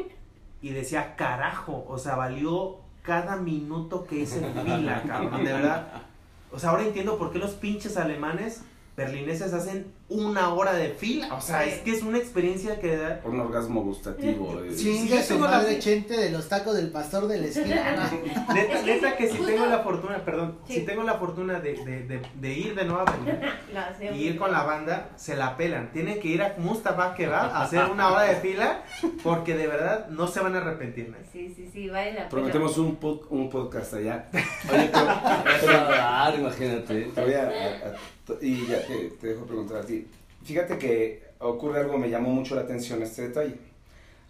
y 0.62 0.68
decía, 0.70 1.14
carajo, 1.16 1.84
o 1.88 1.98
sea, 1.98 2.16
valió 2.16 2.78
cada 3.02 3.36
minuto 3.36 4.04
que 4.06 4.16
hice 4.20 4.44
en 4.44 4.54
fila, 4.64 5.02
cabrón, 5.06 5.44
de 5.44 5.52
verdad. 5.52 6.02
O 6.50 6.58
sea, 6.58 6.70
ahora 6.70 6.82
entiendo 6.84 7.16
por 7.18 7.32
qué 7.32 7.38
los 7.38 7.52
pinches 7.52 7.96
alemanes 7.96 8.62
berlineses 8.96 9.52
hacen 9.52 9.86
una 10.12 10.52
hora 10.54 10.72
de 10.74 10.90
fila. 10.90 11.34
O 11.34 11.40
sea, 11.40 11.64
es 11.64 11.80
que 11.80 11.92
es 11.92 12.02
una 12.02 12.18
experiencia 12.18 12.78
que 12.80 12.96
da... 12.96 13.20
Un 13.24 13.40
orgasmo 13.40 13.82
gustativo. 13.82 14.60
eh. 14.64 14.70
Yo 14.76 15.22
su 15.22 15.28
tengo 15.34 15.46
la- 15.46 15.78
Chente 15.78 16.16
de 16.16 16.30
los 16.30 16.48
tacos 16.48 16.76
del 16.76 16.90
pastor 16.90 17.26
de 17.28 17.38
la 17.38 17.46
esquina. 17.46 18.10
Neta, 18.54 18.82
neta 18.82 19.16
que 19.16 19.28
si 19.28 19.38
tengo 19.38 19.66
la 19.66 19.78
fortuna, 19.80 20.18
perdón, 20.24 20.58
Sí. 20.66 20.74
si 20.74 20.80
tengo 20.82 21.02
la 21.02 21.14
fortuna 21.14 21.60
de, 21.60 21.72
de, 21.84 22.02
de, 22.04 22.22
de 22.34 22.52
ir 22.52 22.74
de 22.74 22.84
nuevo 22.84 23.02
a 23.02 24.04
y 24.14 24.22
ir 24.28 24.36
con 24.38 24.52
la 24.52 24.62
banda, 24.64 25.10
se 25.16 25.36
la 25.36 25.56
pelan. 25.56 25.90
Tienen 25.92 26.20
que 26.20 26.28
ir 26.28 26.42
a 26.42 26.54
Mustafa 26.58 27.14
Kebab 27.14 27.50
a 27.50 27.62
hacer 27.64 27.84
una 27.90 28.08
hora 28.12 28.22
de 28.22 28.36
fila 28.36 28.82
porque 29.22 29.54
de 29.56 29.66
verdad 29.66 30.08
no 30.08 30.26
se 30.28 30.40
van 30.40 30.54
a 30.54 30.58
arrepentir. 30.58 31.14
Sí, 31.32 31.52
sí, 31.56 31.68
sí, 31.72 31.88
vale 31.88 32.10
la 32.12 32.16
pena. 32.18 32.28
Prometemos 32.28 32.76
un, 32.78 32.98
pod- 33.00 33.26
un 33.30 33.48
podcast 33.48 33.94
allá. 33.94 34.28
Oye, 34.32 34.90
pero, 34.92 35.56
Eso 35.56 35.66
va 35.66 36.26
a 36.26 36.30
dar, 36.30 36.38
imagínate. 36.38 37.02
te 37.14 37.20
voy 37.24 37.34
a, 37.34 37.42
a- 37.44 37.88
a- 37.88 37.94
y 38.40 38.66
ya 38.66 38.80
te, 38.86 38.94
te 39.20 39.26
dejo 39.28 39.44
preguntar 39.46 39.78
a 39.78 39.82
ti. 39.84 40.01
Fíjate 40.44 40.78
que 40.78 41.22
ocurre 41.38 41.80
algo, 41.80 41.98
me 41.98 42.10
llamó 42.10 42.30
mucho 42.30 42.54
la 42.54 42.62
atención 42.62 43.02
este 43.02 43.28
detalle. 43.28 43.56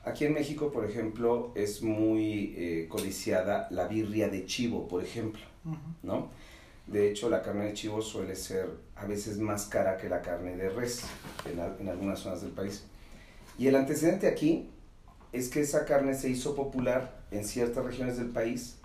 Aquí 0.05 0.25
en 0.25 0.35
México, 0.35 0.70
por 0.72 0.85
ejemplo, 0.85 1.53
es 1.55 1.83
muy 1.83 2.55
eh, 2.57 2.87
codiciada 2.88 3.68
la 3.70 3.87
birria 3.87 4.29
de 4.29 4.44
chivo, 4.46 4.88
por 4.88 5.03
ejemplo, 5.03 5.42
Ujú. 5.64 5.77
¿no? 6.03 6.29
De 6.87 7.09
hecho, 7.09 7.31
la 7.31 7.42
carne 7.42 7.66
de 7.66 7.75
chivo 7.75 8.03
suele 8.03 8.35
ser 8.35 8.68
a 8.96 9.07
veces 9.07 9.38
más 9.38 9.66
cara 9.66 9.96
que 9.96 10.09
la 10.09 10.20
carne 10.20 10.57
de 10.57 10.68
res 10.68 11.05
en, 11.44 11.61
en 11.81 11.88
algunas 11.88 12.18
zonas 12.18 12.42
del 12.42 12.51
país. 12.51 12.85
Y 13.57 13.68
el 13.68 13.77
antecedente 13.77 14.27
aquí 14.27 14.68
es 15.33 15.48
que 15.48 15.61
esa 15.61 15.85
carne 15.85 16.14
se 16.14 16.29
hizo 16.29 16.57
popular 16.57 17.22
en 17.31 17.44
ciertas 17.44 17.85
regiones 17.85 18.16
del 18.16 18.31
país 18.31 18.79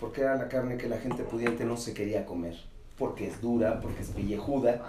porque 0.00 0.22
era 0.22 0.34
la 0.36 0.48
carne 0.48 0.78
que 0.78 0.88
la 0.88 0.98
gente 0.98 1.22
pudiente 1.22 1.64
no 1.64 1.76
se 1.76 1.92
quería 1.92 2.24
comer, 2.24 2.56
porque 2.96 3.28
es 3.28 3.40
dura, 3.40 3.80
porque 3.80 4.02
es 4.02 4.08
pellejuda. 4.08 4.82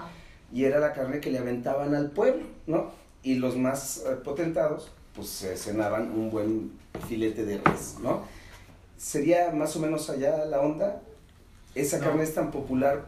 Y 0.52 0.66
era 0.66 0.80
la 0.80 0.94
carne 0.94 1.20
que 1.20 1.32
le 1.32 1.40
aventaban 1.40 1.96
al 1.96 2.12
pueblo, 2.12 2.44
¿no? 2.68 2.92
Y 3.24 3.36
los 3.36 3.56
más 3.56 4.04
eh, 4.08 4.16
potentados, 4.24 4.92
pues 5.16 5.28
se 5.30 5.56
cenaban 5.58 6.12
un 6.12 6.30
buen 6.30 6.72
filete 7.08 7.46
de 7.46 7.58
res, 7.60 7.98
¿no? 8.02 8.22
Sería 8.98 9.52
más 9.52 9.76
o 9.76 9.80
menos 9.80 10.10
allá 10.10 10.46
la 10.46 10.60
onda. 10.62 11.02
Esa 11.76 11.98
No. 12.00 12.06
carne 12.06 12.24
es 12.24 12.34
tan 12.34 12.52
popular 12.52 13.06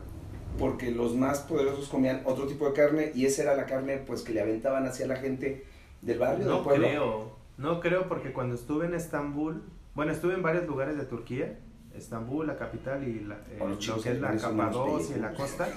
porque 0.57 0.91
los 0.91 1.15
más 1.15 1.39
poderosos 1.39 1.89
comían 1.89 2.21
otro 2.25 2.47
tipo 2.47 2.67
de 2.67 2.73
carne 2.73 3.11
y 3.15 3.25
esa 3.25 3.43
era 3.43 3.55
la 3.55 3.65
carne 3.65 3.97
pues 3.97 4.21
que 4.21 4.33
le 4.33 4.41
aventaban 4.41 4.85
hacia 4.85 5.07
la 5.07 5.15
gente 5.17 5.65
del 6.01 6.19
barrio, 6.19 6.45
del 6.45 6.47
No 6.55 6.63
pueblo. 6.63 6.87
creo, 6.87 7.31
no 7.57 7.79
creo 7.79 8.07
porque 8.07 8.31
cuando 8.33 8.55
estuve 8.55 8.85
en 8.85 8.93
Estambul, 8.93 9.63
bueno, 9.95 10.11
estuve 10.11 10.33
en 10.35 10.41
varios 10.43 10.65
lugares 10.65 10.97
de 10.97 11.05
Turquía, 11.05 11.57
Estambul, 11.95 12.47
la 12.47 12.57
capital 12.57 13.07
y 13.07 13.21
la, 13.21 13.35
eh, 13.35 13.59
lo 13.59 13.77
chicos 13.77 14.03
que 14.03 14.11
es 14.11 14.19
la 14.19 14.35
Capadocia 14.35 15.17
y 15.17 15.19
la 15.19 15.33
costa, 15.33 15.67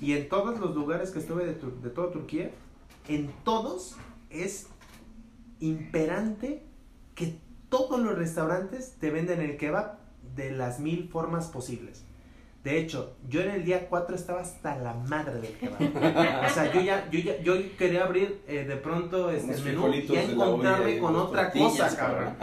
y 0.00 0.14
en 0.14 0.28
todos 0.28 0.58
los 0.58 0.74
lugares 0.74 1.10
que 1.10 1.20
estuve 1.20 1.46
de, 1.46 1.54
de 1.54 1.90
toda 1.90 2.10
Turquía, 2.10 2.50
en 3.08 3.30
todos 3.44 3.96
es 4.30 4.68
imperante 5.60 6.62
que 7.14 7.38
todos 7.68 8.00
los 8.00 8.16
restaurantes 8.16 8.96
te 8.98 9.10
venden 9.10 9.40
el 9.40 9.56
kebab 9.56 9.98
de 10.34 10.50
las 10.50 10.80
mil 10.80 11.08
formas 11.08 11.48
posibles. 11.48 12.04
De 12.64 12.78
hecho, 12.78 13.16
yo 13.26 13.40
en 13.40 13.50
el 13.50 13.64
día 13.64 13.88
4 13.88 14.14
estaba 14.14 14.42
hasta 14.42 14.76
la 14.76 14.92
madre 14.92 15.40
del 15.40 15.54
kebab. 15.54 15.80
O 16.44 16.48
sea, 16.52 16.70
yo 16.72 16.82
ya, 16.82 17.08
yo 17.10 17.18
ya, 17.18 17.40
yo 17.40 17.54
quería 17.78 18.04
abrir 18.04 18.42
eh, 18.46 18.64
de 18.64 18.76
pronto 18.76 19.30
este, 19.30 19.52
Unos 19.52 19.64
menú 19.64 19.88
y 19.88 20.06
olla 20.10 20.22
encontrarme 20.22 20.98
con 20.98 21.16
otra 21.16 21.50
cosa, 21.50 21.96
cabrón. 21.96 22.34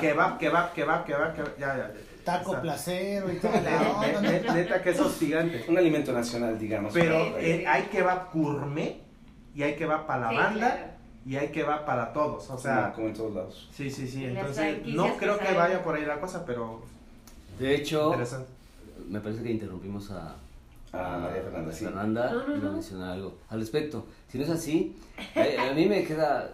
Kebab, 0.00 0.38
kebab, 0.38 0.72
kebab, 0.72 1.04
kebab, 1.04 1.34
kebab, 1.34 1.58
ya, 1.58 1.76
ya, 1.76 1.92
ya. 1.92 2.11
Taco 2.24 2.50
Está- 2.50 2.62
placero 2.62 3.32
y 3.32 3.36
todo. 3.36 3.52
la 3.52 3.60
Ne- 3.60 3.76
onda, 3.90 4.12
¿no? 4.12 4.20
ne- 4.20 4.40
Neta 4.40 4.82
que 4.82 4.90
es 4.90 5.00
hostigante. 5.00 5.64
Un 5.68 5.78
alimento 5.78 6.12
nacional, 6.12 6.58
digamos. 6.58 6.92
Pero 6.92 7.36
eh, 7.38 7.58
sí. 7.60 7.64
hay 7.66 7.82
kebab 7.84 8.32
gourmet 8.32 8.96
y 9.54 9.62
hay 9.62 9.74
kebab 9.76 10.06
para 10.06 10.22
la 10.22 10.30
Sí, 10.30 10.36
banda 10.36 10.70
claro. 10.76 10.92
y 11.26 11.36
hay 11.36 11.48
kebab 11.48 11.84
para 11.84 12.12
todos. 12.12 12.48
O 12.50 12.58
sea, 12.58 12.92
como 12.94 13.08
en 13.08 13.14
todos 13.14 13.34
lados. 13.34 13.68
sí, 13.72 13.90
sí, 13.90 14.06
sí. 14.06 14.24
Entonces, 14.24 14.86
no 14.86 15.04
que 15.12 15.18
creo 15.18 15.38
que 15.38 15.52
vaya 15.52 15.82
por 15.82 15.94
ahí 15.96 16.04
la 16.04 16.20
cosa, 16.20 16.44
pero 16.46 16.82
De 17.58 17.74
hecho, 17.74 18.14
me 19.08 19.20
parece 19.20 19.42
que 19.42 19.50
interrumpimos 19.50 20.10
a, 20.10 20.36
A 20.92 21.18
María 21.18 21.42
Fernanda, 21.42 21.72
sí. 21.72 21.84
Fernanda 21.84 22.32
No, 22.32 22.46
no, 22.48 22.56
no. 22.56 22.72
mencionar 22.72 23.12
algo 23.12 23.38
al 23.50 23.60
respecto. 23.60 24.06
Si 24.28 24.38
no 24.38 24.44
es 24.44 24.50
así, 24.50 24.96
a, 25.34 25.70
a 25.70 25.74
mí 25.74 25.86
me 25.86 26.04
queda 26.04 26.50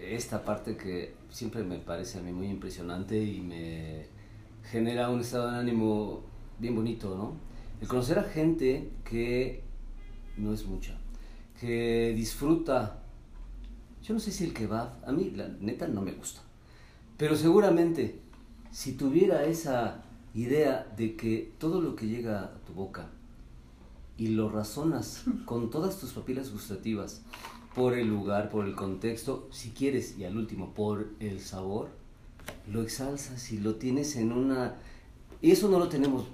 esta 0.00 0.42
parte 0.42 0.76
que 0.76 1.14
siempre 1.30 1.62
me 1.62 1.78
parece 1.78 2.18
a 2.18 2.22
mí 2.22 2.32
muy 2.32 2.46
impresionante 2.48 3.16
y 3.18 3.40
me 3.40 4.06
genera 4.70 5.10
un 5.10 5.20
estado 5.20 5.50
de 5.50 5.58
ánimo 5.58 6.22
bien 6.58 6.74
bonito, 6.74 7.16
¿no? 7.16 7.34
El 7.80 7.88
conocer 7.88 8.18
a 8.18 8.24
gente 8.24 8.90
que 9.04 9.62
no 10.36 10.52
es 10.52 10.64
mucha, 10.66 10.98
que 11.60 12.12
disfruta, 12.16 13.02
yo 14.02 14.14
no 14.14 14.20
sé 14.20 14.30
si 14.30 14.44
el 14.44 14.54
kebab, 14.54 15.04
a 15.06 15.12
mí 15.12 15.30
la 15.30 15.48
neta 15.48 15.86
no 15.88 16.00
me 16.00 16.12
gusta, 16.12 16.40
pero 17.16 17.36
seguramente 17.36 18.20
si 18.70 18.92
tuviera 18.92 19.44
esa 19.44 20.02
idea 20.34 20.92
de 20.96 21.16
que 21.16 21.52
todo 21.58 21.80
lo 21.80 21.94
que 21.94 22.08
llega 22.08 22.44
a 22.44 22.58
tu 22.64 22.72
boca 22.72 23.10
y 24.16 24.28
lo 24.28 24.48
razonas 24.48 25.24
con 25.44 25.70
todas 25.70 25.98
tus 25.98 26.12
papilas 26.12 26.52
gustativas 26.52 27.22
por 27.74 27.94
el 27.94 28.08
lugar, 28.08 28.50
por 28.50 28.66
el 28.66 28.74
contexto, 28.74 29.48
si 29.50 29.70
quieres, 29.70 30.16
y 30.16 30.24
al 30.24 30.36
último, 30.36 30.74
por 30.74 31.08
el 31.18 31.40
sabor, 31.40 31.90
lo 32.70 32.82
exalzas 32.82 33.52
y 33.52 33.58
lo 33.58 33.74
tienes 33.76 34.16
en 34.16 34.32
una... 34.32 34.74
Y 35.42 35.50
eso 35.50 35.68
no 35.68 35.78
lo 35.78 35.88
tenemos 35.88 36.24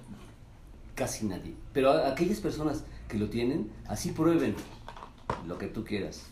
casi 0.94 1.27
nadie. 1.27 1.55
Pero 1.73 1.90
a- 1.90 2.09
aquellas 2.09 2.38
personas 2.40 2.85
que 3.09 3.18
lo 3.18 3.29
tienen, 3.29 3.70
así 3.88 4.12
prueben 4.12 4.55
lo 5.46 5.59
que 5.59 5.66
tú 5.66 5.85
quieras. 5.85 6.23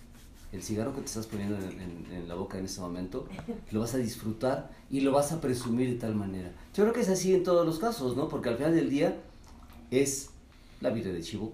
El 0.52 0.62
cigarro 0.62 0.94
que 0.94 1.00
te 1.00 1.06
estás 1.06 1.26
poniendo 1.26 1.56
en, 1.58 1.80
en- 1.80 2.06
en 2.12 2.28
la 2.28 2.34
boca 2.34 2.58
en 2.58 2.64
este 2.64 2.80
momento, 2.80 3.26
lo 3.72 3.80
vas 3.80 3.94
a 3.94 3.98
disfrutar 3.98 4.70
y 4.90 5.00
lo 5.00 5.12
vas 5.12 5.32
a 5.32 5.40
presumir 5.40 5.90
de 5.90 5.96
tal 5.96 6.14
manera. 6.14 6.52
Yo 6.74 6.84
creo 6.84 6.92
que 6.94 7.00
es 7.00 7.08
así 7.08 7.34
en 7.34 7.42
todos 7.42 7.66
los 7.66 7.78
casos, 7.78 8.16
¿no? 8.16 8.28
Porque 8.28 8.48
al 8.50 8.56
final 8.56 8.74
del 8.74 8.88
día 8.90 9.16
es 9.90 10.30
la 10.80 10.90
birria 10.90 11.12
de 11.12 11.22
chivo, 11.22 11.52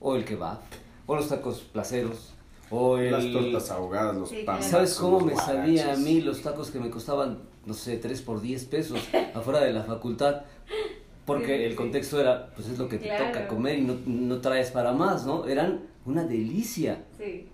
o 0.00 0.14
el 0.16 0.24
kebab, 0.24 0.58
o 1.06 1.16
los 1.16 1.28
tacos 1.28 1.60
placeros, 1.60 2.34
o 2.70 2.98
el... 2.98 3.10
Las 3.12 3.32
tortas 3.32 3.70
ahogadas, 3.70 4.16
los 4.16 4.28
Sí, 4.28 4.42
panes. 4.44 4.66
¿Sabes 4.66 4.94
cómo 4.94 5.20
me 5.20 5.34
sabía 5.34 5.94
a 5.94 5.96
mí 5.96 6.20
los 6.20 6.42
tacos 6.42 6.70
que 6.70 6.78
me 6.78 6.90
costaban, 6.90 7.38
no 7.66 7.74
sé, 7.74 7.96
3 7.98 8.22
por 8.22 8.40
10 8.40 8.64
pesos 8.66 9.00
afuera 9.34 9.60
de 9.60 9.72
la 9.72 9.82
facultad? 9.84 10.42
Porque 11.24 11.66
el 11.66 11.74
contexto 11.74 12.20
era, 12.20 12.50
pues 12.54 12.68
es 12.68 12.78
lo 12.78 12.88
que 12.88 12.96
te 12.98 13.04
Claro. 13.06 13.26
toca 13.26 13.48
comer 13.48 13.78
y 13.78 13.82
no, 13.82 13.96
no 14.06 14.40
traes 14.40 14.70
para 14.70 14.92
más, 14.92 15.26
¿no? 15.26 15.46
Eran 15.46 15.80
una 16.06 16.24
delicia. 16.24 17.04
Sí. 17.18 17.48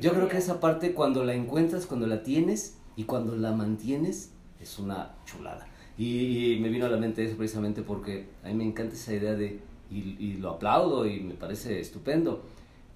Yo 0.00 0.12
creo 0.12 0.28
que 0.28 0.38
esa 0.38 0.60
parte 0.60 0.92
cuando 0.94 1.24
la 1.24 1.34
encuentras, 1.34 1.86
cuando 1.86 2.06
la 2.06 2.22
tienes 2.22 2.78
y 2.96 3.04
cuando 3.04 3.36
la 3.36 3.52
mantienes, 3.52 4.32
es 4.60 4.78
una 4.78 5.14
chulada. 5.26 5.66
Y, 5.98 6.54
y 6.54 6.60
me 6.60 6.68
vino 6.70 6.86
a 6.86 6.88
la 6.88 6.96
mente 6.96 7.22
eso 7.24 7.36
precisamente 7.36 7.82
porque 7.82 8.26
a 8.42 8.48
mí 8.48 8.54
me 8.54 8.64
encanta 8.64 8.94
esa 8.94 9.12
idea 9.14 9.34
de, 9.34 9.60
y, 9.90 10.16
y 10.18 10.34
lo 10.34 10.50
aplaudo 10.50 11.06
y 11.06 11.20
me 11.20 11.34
parece 11.34 11.80
estupendo, 11.80 12.42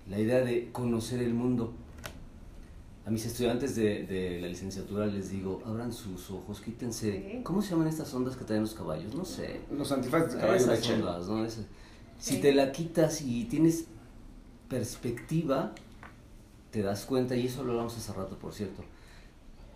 la 0.09 0.19
idea 0.19 0.41
de 0.41 0.71
conocer 0.73 1.21
el 1.23 1.35
mundo. 1.35 1.75
A 3.07 3.11
mis 3.11 3.25
estudiantes 3.25 3.77
de, 3.77 4.03
de 4.05 4.41
la 4.41 4.49
licenciatura 4.49 5.07
les 5.07 5.31
digo, 5.31 5.63
abran 5.65 5.93
sus 5.93 6.29
ojos, 6.31 6.61
quítense, 6.61 7.13
Sí. 7.13 7.41
¿cómo 7.45 7.63
se 7.63 7.71
llaman 7.71 7.87
estas 7.87 8.13
ondas 8.13 8.37
que 8.37 8.45
traen 8.45 8.63
los 8.63 8.75
caballos? 8.75 9.15
No 9.15 9.25
sé. 9.25 9.61
Los 9.71 9.93
antifaces 9.93 10.35
de 10.35 10.41
caballo 10.41 10.57
Esas 10.57 10.81
leche. 10.81 10.95
ondas, 10.95 11.29
¿no? 11.29 11.45
Ese- 11.45 11.67
Si 12.19 12.41
te 12.41 12.53
la 12.53 12.73
quitas 12.73 13.21
y 13.23 13.45
tienes 13.45 13.85
perspectiva, 14.69 15.73
te 16.73 16.83
das 16.83 17.05
cuenta, 17.05 17.37
y 17.37 17.47
eso 17.47 17.63
lo 17.63 17.73
hablamos 17.73 17.97
hace 17.97 18.13
rato, 18.13 18.37
por 18.39 18.53
cierto, 18.53 18.83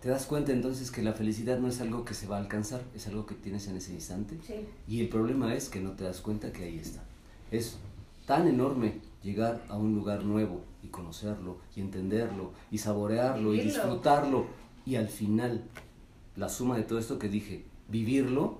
te 0.01 0.09
das 0.09 0.25
cuenta 0.25 0.51
entonces 0.51 0.91
que 0.91 1.01
la 1.01 1.13
felicidad 1.13 1.59
no 1.59 1.67
es 1.67 1.79
algo 1.79 2.03
que 2.03 2.13
se 2.13 2.27
va 2.27 2.37
a 2.37 2.39
alcanzar, 2.39 2.81
es 2.95 3.07
algo 3.07 3.25
que 3.25 3.35
tienes 3.35 3.67
en 3.67 3.77
ese 3.77 3.93
instante. 3.93 4.37
Sí. 4.45 4.55
Y 4.87 4.99
el 5.01 5.07
problema 5.09 5.53
es 5.55 5.69
que 5.69 5.79
no 5.79 5.91
te 5.91 6.03
das 6.03 6.19
cuenta 6.21 6.51
que 6.51 6.63
ahí 6.65 6.79
está. 6.79 7.03
Es 7.51 7.77
tan 8.25 8.47
enorme 8.47 8.99
llegar 9.23 9.63
a 9.69 9.77
un 9.77 9.95
lugar 9.95 10.23
nuevo 10.23 10.61
y 10.83 10.87
conocerlo 10.87 11.57
y 11.75 11.81
entenderlo 11.81 12.51
y 12.71 12.77
saborearlo 12.77 13.53
y 13.53 13.61
disfrutarlo. 13.61 14.45
Y 14.85 14.95
al 14.95 15.07
final 15.07 15.63
la 16.35 16.49
suma 16.49 16.77
de 16.77 16.83
todo 16.83 16.99
esto 16.99 17.19
que 17.19 17.29
dije, 17.29 17.65
vivirlo, 17.87 18.59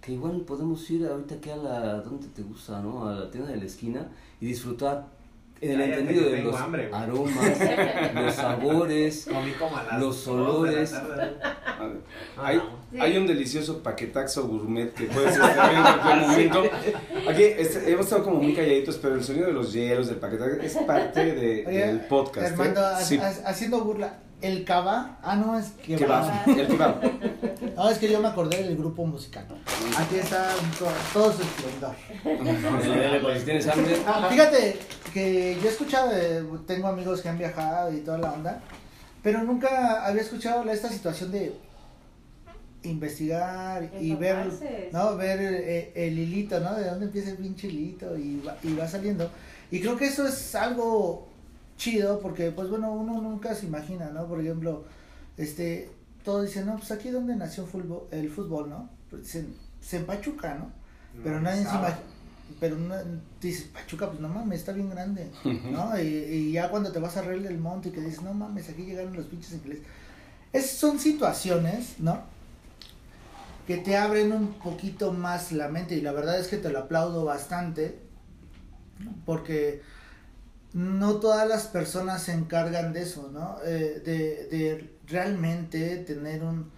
que 0.00 0.12
igual 0.12 0.42
podemos 0.42 0.88
ir 0.90 1.06
ahorita 1.06 1.36
aquí 1.36 1.50
a 1.50 1.56
la, 1.56 2.00
¿dónde 2.02 2.28
te 2.28 2.42
gusta, 2.42 2.80
no? 2.82 3.08
A 3.08 3.14
la 3.14 3.30
tienda 3.30 3.50
de 3.50 3.56
la 3.56 3.64
esquina 3.64 4.08
y 4.40 4.46
disfrutar 4.46 5.08
en 5.64 5.70
el 5.72 5.78
Cállate, 5.78 6.00
entendido 6.00 6.30
de 6.30 6.42
los 6.42 6.56
hambre, 6.60 6.88
aromas, 6.92 7.58
los 8.14 8.34
sabores, 8.34 9.26
Comí 9.32 9.52
como 9.52 9.76
a 9.76 9.82
las 9.84 10.00
Los 10.00 10.26
olores. 10.28 10.94
Hay, 12.36 12.56
no. 12.56 12.62
Sí. 12.92 12.98
hay 13.00 13.16
un 13.16 13.26
delicioso 13.26 13.82
paquetaxo 13.82 14.46
gourmet 14.46 14.92
que 14.92 15.04
puedes 15.04 15.32
estar 15.34 15.74
en 15.74 15.82
cualquier 15.82 16.16
momento. 16.28 16.62
Aquí 17.30 17.42
este, 17.42 17.90
hemos 17.90 18.04
estado 18.06 18.24
como 18.24 18.40
muy 18.40 18.54
calladitos, 18.54 18.96
pero 18.98 19.14
el 19.14 19.24
sonido 19.24 19.46
de 19.46 19.52
los 19.52 19.72
hielos, 19.72 20.06
del 20.08 20.16
paquetaxo, 20.16 20.60
es 20.60 20.74
parte 20.86 21.34
de- 21.34 21.64
Oye, 21.66 21.86
del 21.86 22.00
podcast. 22.02 22.46
¿eh? 22.48 22.50
Armando, 22.52 22.80
ha- 22.86 23.00
Sí, 23.00 23.18
ha- 23.18 23.48
haciendo 23.48 23.82
burla. 23.84 24.20
El 24.46 24.64
Cava, 24.64 25.18
ah, 25.22 25.36
no, 25.36 25.58
es 25.58 25.68
que 25.84 25.96
va, 26.06 26.44
el 26.46 26.66
kebab. 26.66 27.00
No, 27.76 27.88
es 27.90 27.98
que 27.98 28.10
yo 28.10 28.20
me 28.20 28.28
acordé 28.28 28.62
del 28.62 28.76
grupo 28.76 29.04
musical. 29.06 29.46
Aquí 29.98 30.16
está 30.16 30.48
to- 30.78 30.86
todo 31.12 31.32
su 31.32 31.42
esplendor. 31.42 31.94
Pues, 33.22 33.38
si 33.40 33.44
tienes 33.44 33.66
hambre, 33.68 33.96
Ah, 34.06 34.28
fíjate 34.30 34.78
que 35.12 35.56
yo 35.60 35.68
he 35.68 35.72
escuchado, 35.72 36.10
eh, 36.12 36.44
tengo 36.66 36.88
amigos 36.88 37.20
que 37.22 37.28
han 37.30 37.38
viajado 37.38 37.92
y 37.92 38.00
toda 38.00 38.18
la 38.18 38.32
onda, 38.32 38.60
pero 39.22 39.42
nunca 39.42 40.04
había 40.06 40.20
escuchado 40.22 40.62
esta 40.70 40.88
situación 40.90 41.32
de 41.32 41.56
investigar 42.82 43.90
y 44.00 44.14
ver. 44.14 44.46
¿no? 44.92 45.16
ver 45.16 45.40
eh, 45.40 45.92
el 45.94 46.18
hilito, 46.18 46.60
¿no? 46.60 46.74
De 46.74 46.84
dónde 46.90 47.06
empieza 47.06 47.30
el 47.30 47.36
pinche 47.38 47.68
hilito 47.68 48.16
y 48.18 48.40
va, 48.46 48.56
y 48.62 48.74
va 48.74 48.86
saliendo. 48.86 49.30
Y 49.70 49.80
creo 49.80 49.96
que 49.96 50.06
eso 50.06 50.26
es 50.26 50.54
algo 50.54 51.26
chido 51.76 52.20
porque, 52.20 52.50
pues 52.50 52.68
bueno, 52.68 52.92
uno 52.92 53.20
nunca 53.20 53.54
se 53.54 53.66
imagina, 53.66 54.10
¿no? 54.10 54.26
Por 54.26 54.40
ejemplo, 54.40 54.84
este, 55.36 55.90
todos 56.24 56.46
dicen, 56.46 56.66
no, 56.66 56.76
pues 56.76 56.90
aquí 56.90 57.10
donde 57.10 57.36
nació 57.36 57.66
fútbol, 57.66 58.08
el 58.10 58.30
fútbol, 58.30 58.70
¿no? 58.70 58.88
Pues 59.10 59.24
dicen, 59.24 59.54
se 59.80 59.98
en 59.98 60.06
Pachuca, 60.06 60.54
¿no? 60.54 60.70
Pero 61.22 61.40
nadie 61.40 61.62
se 61.62 61.68
imagina. 61.68 61.98
Pero 62.60 62.76
no, 62.76 62.94
dices, 63.40 63.68
Pachuca, 63.72 64.08
pues 64.08 64.20
no 64.20 64.28
mames, 64.28 64.60
está 64.60 64.72
bien 64.72 64.90
grande, 64.90 65.30
¿no? 65.44 65.98
Y, 65.98 66.02
y 66.02 66.52
ya 66.52 66.70
cuando 66.70 66.92
te 66.92 66.98
vas 66.98 67.16
a 67.16 67.22
Real 67.22 67.42
del 67.42 67.58
Monte 67.58 67.88
y 67.88 67.92
que 67.92 68.00
dices, 68.00 68.22
no 68.22 68.34
mames, 68.34 68.68
aquí 68.68 68.84
llegaron 68.84 69.14
los 69.14 69.26
pinches 69.26 69.52
ingleses. 69.52 69.84
Es, 70.52 70.70
son 70.70 70.98
situaciones, 70.98 71.98
¿no? 71.98 72.22
Que 73.66 73.78
te 73.78 73.96
abren 73.96 74.30
un 74.32 74.52
poquito 74.54 75.12
más 75.12 75.52
la 75.52 75.68
mente 75.68 75.96
y 75.96 76.00
la 76.00 76.12
verdad 76.12 76.38
es 76.38 76.48
que 76.48 76.58
te 76.58 76.70
lo 76.70 76.80
aplaudo 76.80 77.24
bastante 77.24 77.98
porque 79.24 79.82
no 80.74 81.16
todas 81.16 81.48
las 81.48 81.68
personas 81.68 82.24
se 82.24 82.32
encargan 82.32 82.92
de 82.92 83.02
eso, 83.02 83.30
¿no? 83.32 83.56
Eh, 83.64 84.02
de, 84.04 84.48
de 84.48 84.90
realmente 85.06 85.98
tener 85.98 86.42
un, 86.42 86.70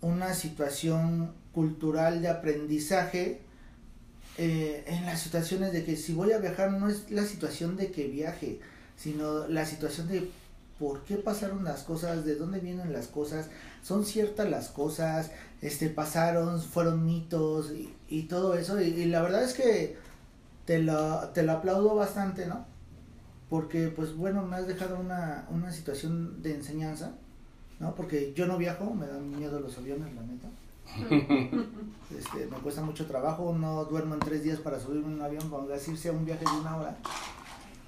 una 0.00 0.34
situación 0.34 1.32
cultural 1.52 2.20
de 2.20 2.28
aprendizaje 2.28 3.40
eh, 4.36 4.84
en 4.88 5.06
las 5.06 5.20
situaciones 5.20 5.72
de 5.72 5.84
que 5.84 5.96
si 5.96 6.12
voy 6.12 6.32
a 6.32 6.38
viajar 6.38 6.72
no 6.72 6.88
es 6.88 7.10
la 7.10 7.24
situación 7.24 7.76
de 7.76 7.92
que 7.92 8.08
viaje, 8.08 8.58
sino 8.96 9.46
la 9.46 9.64
situación 9.64 10.08
de 10.08 10.28
por 10.80 11.04
qué 11.04 11.16
pasaron 11.16 11.62
las 11.62 11.84
cosas, 11.84 12.24
de 12.24 12.34
dónde 12.34 12.58
vienen 12.58 12.92
las 12.92 13.06
cosas, 13.06 13.48
son 13.82 14.04
ciertas 14.04 14.50
las 14.50 14.68
cosas, 14.70 15.30
este 15.62 15.88
pasaron, 15.88 16.60
fueron 16.60 17.06
mitos 17.06 17.72
y, 18.08 18.22
todo 18.24 18.54
eso 18.56 18.80
y, 18.80 18.86
y 18.86 19.04
la 19.06 19.22
verdad 19.22 19.44
es 19.44 19.54
que 19.54 19.96
te 20.64 20.80
lo, 20.80 21.28
te 21.28 21.44
lo 21.44 21.52
aplaudo 21.52 21.94
bastante, 21.94 22.46
¿no? 22.46 22.73
Porque 23.54 23.86
pues 23.86 24.16
bueno, 24.16 24.42
me 24.42 24.56
has 24.56 24.66
dejado 24.66 24.98
una, 24.98 25.46
una 25.48 25.70
situación 25.70 26.42
de 26.42 26.56
enseñanza, 26.56 27.12
¿no? 27.78 27.94
Porque 27.94 28.32
yo 28.34 28.46
no 28.46 28.58
viajo, 28.58 28.92
me 28.92 29.06
dan 29.06 29.30
miedo 29.30 29.60
los 29.60 29.78
aviones, 29.78 30.12
la 30.12 30.22
neta. 30.22 30.48
Este, 32.18 32.46
me 32.46 32.56
cuesta 32.58 32.82
mucho 32.82 33.06
trabajo, 33.06 33.54
no 33.56 33.84
duermo 33.84 34.14
en 34.14 34.20
tres 34.20 34.42
días 34.42 34.58
para 34.58 34.80
subirme 34.80 35.06
en 35.06 35.14
un 35.14 35.22
avión, 35.22 35.48
con 35.50 35.70
así 35.72 35.96
sea 35.96 36.10
un 36.10 36.24
viaje 36.24 36.44
de 36.44 36.60
una 36.60 36.76
hora. 36.76 36.96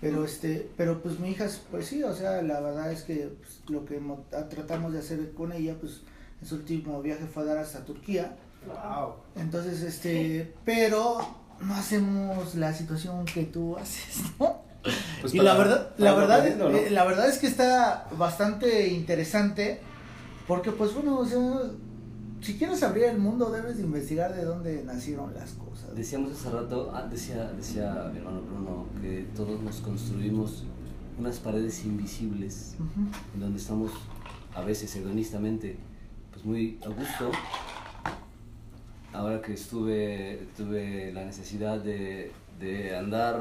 Pero 0.01 0.25
este, 0.25 0.71
pero 0.77 1.03
pues 1.03 1.19
mi 1.19 1.31
hija, 1.31 1.47
pues 1.73 1.87
sí, 1.87 2.01
o 2.05 2.15
sea, 2.15 2.43
la 2.43 2.61
verdad 2.61 2.93
es 2.93 3.03
que 3.03 3.37
pues, 3.41 3.61
lo 3.69 3.85
que 3.85 3.99
mo- 3.99 4.25
a- 4.33 4.49
tratamos 4.49 4.93
de 4.93 5.01
hacer 5.01 5.33
con 5.33 5.51
ella, 5.53 5.75
pues 5.81 6.03
en 6.41 6.47
su 6.47 6.55
último 6.57 7.03
viaje 7.03 7.27
fue 7.27 7.43
a 7.43 7.47
dar 7.47 7.59
hasta 7.59 7.85
Turquía. 7.85 8.37
Wow. 8.67 9.15
Entonces, 9.35 9.83
este, 9.83 10.55
pero 10.65 11.19
no 11.61 11.75
hacemos 11.75 12.55
la 12.55 12.73
situación 12.73 13.25
que 13.25 13.45
tú 13.45 13.77
haces, 13.77 14.23
¿no? 14.39 14.65
Pues 15.21 15.35
y 15.35 15.39
para- 15.39 15.53
la 15.53 15.59
verdad, 15.59 15.91
la 15.99 16.15
verdad, 16.15 16.57
¿no? 16.57 16.69
eh, 16.71 16.91
la 16.91 17.05
verdad 17.05 17.29
es 17.29 17.39
que 17.39 17.47
está 17.47 18.07
bastante 18.17 18.89
interesante, 18.89 19.81
porque 20.47 20.71
pues 20.73 20.95
bueno, 20.95 21.19
o 21.19 21.27
sea, 21.27 21.39
si 22.43 22.57
quieres 22.59 22.83
abrir 22.83 23.05
el 23.05 23.19
mundo 23.19 23.51
debes 23.51 23.77
de 23.79 23.83
investigar 23.83 24.35
de 24.35 24.45
dónde 24.45 24.83
nacieron 24.85 25.35
las 25.35 25.53
cosas. 25.53 25.95
Decíamos 25.97 26.33
hace 26.33 26.51
rato, 26.51 26.93
ah, 26.95 27.07
decía, 27.11 27.51
decía 27.57 28.11
mi 28.13 28.19
hermano 28.19 28.43
Bruno, 28.43 28.87
que 29.01 29.27
todos 29.35 29.61
nos 29.63 29.77
construimos 29.81 30.65
unas 31.19 31.39
paredes 31.39 31.85
invisibles 31.85 32.75
en 33.35 33.41
donde 33.41 33.59
estamos 33.59 33.91
a 34.55 34.61
veces 34.61 34.95
hedonistamente 34.97 35.77
pues 36.33 36.45
muy 36.45 36.79
a 36.85 36.89
gusto. 36.89 37.31
Ahora 39.13 39.41
que 39.41 39.55
estuve, 39.55 40.47
tuve 40.57 41.11
la 41.13 41.25
necesidad 41.25 41.79
de, 41.79 42.33
de 42.61 42.95
andar 42.97 43.37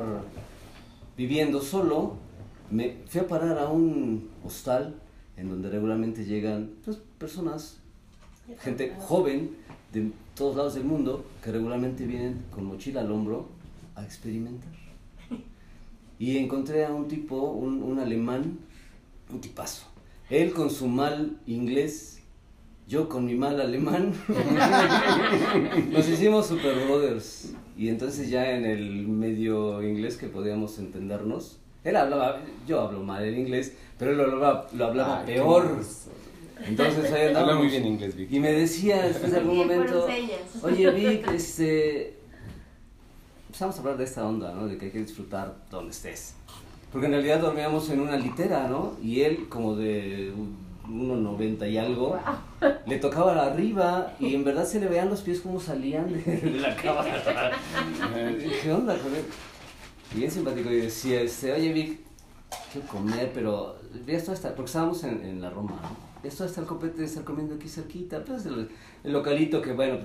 viviendo 1.18 1.62
solo, 1.62 2.16
me 2.72 2.98
fui 3.08 3.22
a 3.22 3.28
parar 3.28 3.58
a 3.58 3.70
un 3.70 4.30
hostal 4.44 4.96
en 5.38 5.50
donde 5.50 5.70
regularmente 5.70 6.26
llegan 6.26 6.72
pues, 6.84 6.98
personas 7.18 7.80
gente 8.60 8.94
joven 9.00 9.56
de 9.92 10.12
todos 10.36 10.56
lados 10.56 10.76
del 10.76 10.84
mundo 10.84 11.26
que 11.44 11.52
regularmente 11.52 12.06
vienen 12.06 12.44
con 12.52 12.66
mochila 12.66 13.02
al 13.02 13.12
hombro 13.12 13.48
a 13.96 14.04
experimentar. 14.04 14.74
Y 16.18 16.38
encontré 16.38 16.86
a 16.86 16.94
un 16.94 17.08
tipo, 17.08 17.36
un, 17.36 17.84
un 17.84 18.00
alemán, 18.00 18.60
un 19.30 19.42
tipazo. 19.42 19.86
Él 20.30 20.54
con 20.54 20.70
su 20.70 20.88
mal 20.88 21.38
inglés, 21.46 22.20
yo 22.88 23.10
con 23.10 23.26
mi 23.26 23.36
mal 23.36 23.60
alemán. 23.60 24.14
Nos 25.92 26.08
hicimos 26.08 26.48
super 26.48 26.86
brothers. 26.86 27.54
Y 27.78 27.90
entonces 27.90 28.30
ya 28.30 28.52
en 28.52 28.66
el 28.66 29.08
medio 29.08 29.84
inglés 29.84 30.18
que 30.18 30.28
podíamos 30.28 30.80
entendernos, 30.80 31.60
él 31.84 31.96
hablaba, 31.98 32.40
yo 32.68 32.80
hablo 32.82 33.04
mal 33.04 33.24
el 33.24 33.38
inglés, 33.38 33.74
pero 34.00 34.12
él 34.12 34.18
lo 34.18 34.24
hablaba, 34.24 34.68
lo 34.74 34.86
hablaba 34.86 35.20
Ay, 35.20 35.26
qué 35.26 35.34
peor. 35.34 35.80
Entonces 36.66 37.12
ahí 37.12 37.28
Habla 37.28 37.40
andábamos. 37.42 37.64
muy 37.64 37.68
bien 37.68 37.86
inglés, 37.86 38.16
Vicky. 38.16 38.38
Y 38.38 38.40
me 38.40 38.52
decía 38.54 39.04
después 39.04 39.32
de 39.32 39.38
algún 39.40 39.58
momento, 39.58 40.08
oye 40.64 40.90
Vic, 40.92 41.28
este, 41.34 42.16
empezamos 43.48 43.76
a 43.76 43.80
hablar 43.80 43.98
de 43.98 44.04
esta 44.06 44.26
onda, 44.26 44.54
¿no? 44.54 44.68
De 44.68 44.78
que 44.78 44.86
hay 44.86 44.92
que 44.92 45.00
disfrutar 45.00 45.54
donde 45.70 45.92
estés. 45.92 46.34
Porque 46.92 47.08
en 47.08 47.12
realidad 47.12 47.42
dormíamos 47.42 47.90
en 47.90 48.00
una 48.00 48.16
litera, 48.16 48.70
¿no? 48.70 48.94
Y 49.04 49.22
él 49.22 49.50
como 49.50 49.76
de 49.76 50.32
1,90 50.88 51.72
y 51.72 51.78
algo, 51.78 52.18
le 52.86 52.98
tocaba 52.98 53.46
arriba 53.46 54.14
y 54.20 54.36
en 54.36 54.44
verdad 54.44 54.66
se 54.66 54.80
le 54.80 54.88
veían 54.88 55.10
los 55.10 55.22
pies 55.22 55.42
como 55.42 55.60
salían 55.60 56.12
de, 56.12 56.52
la 56.62 56.76
cama. 56.76 57.04
¿Qué 58.62 58.72
onda 58.72 58.98
con 58.98 59.14
él? 59.16 59.24
Y 60.14 60.20
bien 60.20 60.32
simpático 60.32 60.72
y 60.72 60.78
decía, 60.78 61.22
este, 61.22 61.52
oye 61.52 61.74
Vic, 61.74 62.00
quiero 62.72 62.88
comer, 62.88 63.32
pero 63.34 63.78
ya 64.06 64.14
esto 64.14 64.34
está, 64.34 64.56
porque 64.56 64.70
estábamos 64.70 65.04
en, 65.04 65.24
en 65.24 65.42
la 65.42 65.50
Roma, 65.50 65.80
¿no? 65.82 66.06
Esto 66.28 66.46
está 66.46 66.62
el 66.62 66.68
copete 66.68 67.00
de 67.00 67.06
estar 67.06 67.24
comiendo 67.24 67.56
aquí 67.56 67.68
cerquita, 67.68 68.24
pues 68.24 68.46
el, 68.46 68.70
el 69.04 69.14
localito 69.14 69.62
que, 69.62 69.74
bueno, 69.74 70.00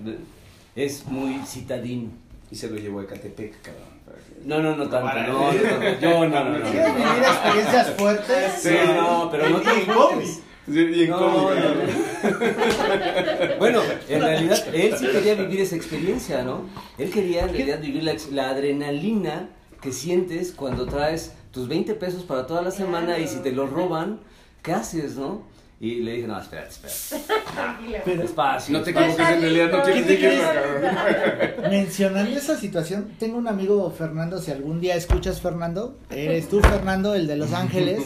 es 0.76 1.06
muy 1.06 1.38
citadino. 1.46 2.10
Y 2.50 2.56
se 2.56 2.68
lo 2.68 2.76
llevó 2.76 3.00
a 3.00 3.04
Ecatepec, 3.04 3.62
cabrón. 3.62 4.00
No, 4.44 4.60
no, 4.60 4.74
no 4.74 4.88
tanto, 4.88 5.32
no, 5.32 5.52
no, 5.52 6.00
yo 6.00 6.28
no, 6.28 6.44
no, 6.44 6.58
no. 6.58 6.64
¿Quieres 6.70 6.94
vivir 6.94 7.22
experiencias 7.22 7.90
fuertes? 7.90 8.52
Sí, 8.60 8.74
no, 8.96 9.28
pero 9.30 9.50
no. 9.50 9.58
Sí, 9.60 10.42
bien 10.70 11.10
No, 11.10 11.18
cómico, 11.18 11.54
no, 11.54 11.60
¿no? 11.60 11.74
no. 11.74 13.56
Bueno, 13.58 13.80
en 14.08 14.20
realidad 14.20 14.64
él 14.72 14.94
sí 14.98 15.06
quería 15.06 15.34
vivir 15.34 15.60
esa 15.60 15.76
experiencia, 15.76 16.42
¿no? 16.42 16.64
Él 16.98 17.10
quería 17.10 17.42
en 17.42 17.50
realidad 17.52 17.80
vivir 17.80 18.04
la 18.32 18.50
adrenalina 18.50 19.50
que 19.80 19.92
sientes 19.92 20.52
cuando 20.52 20.86
traes 20.86 21.32
tus 21.52 21.68
20 21.68 21.94
pesos 21.94 22.22
para 22.24 22.46
toda 22.46 22.62
la 22.62 22.70
semana 22.70 23.18
y 23.18 23.26
si 23.26 23.38
te 23.38 23.52
los 23.52 23.70
roban, 23.70 24.20
¿qué 24.62 24.72
haces, 24.72 25.16
no? 25.16 25.42
Y 25.82 26.00
le 26.02 26.12
dije, 26.16 26.26
no, 26.28 26.38
espérate, 26.38 26.68
espérate. 26.74 28.16
Despacio. 28.18 28.76
No 28.78 28.84
te 28.84 28.90
equivoques 28.90 29.18
en 29.30 29.40
realidad, 29.40 29.70
no 29.72 29.82
quieres 29.82 30.04
¿Qué 30.04 30.12
decir 30.12 30.28
crees? 30.28 31.70
mencionando 31.70 32.36
esa 32.36 32.58
situación, 32.58 33.12
tengo 33.18 33.38
un 33.38 33.48
amigo 33.48 33.90
Fernando, 33.90 34.38
si 34.42 34.50
algún 34.50 34.78
día 34.80 34.94
escuchas 34.94 35.40
Fernando, 35.40 35.96
eres 36.10 36.50
tú 36.50 36.60
Fernando, 36.60 37.14
el 37.14 37.26
de 37.26 37.36
Los 37.36 37.54
Ángeles. 37.54 38.02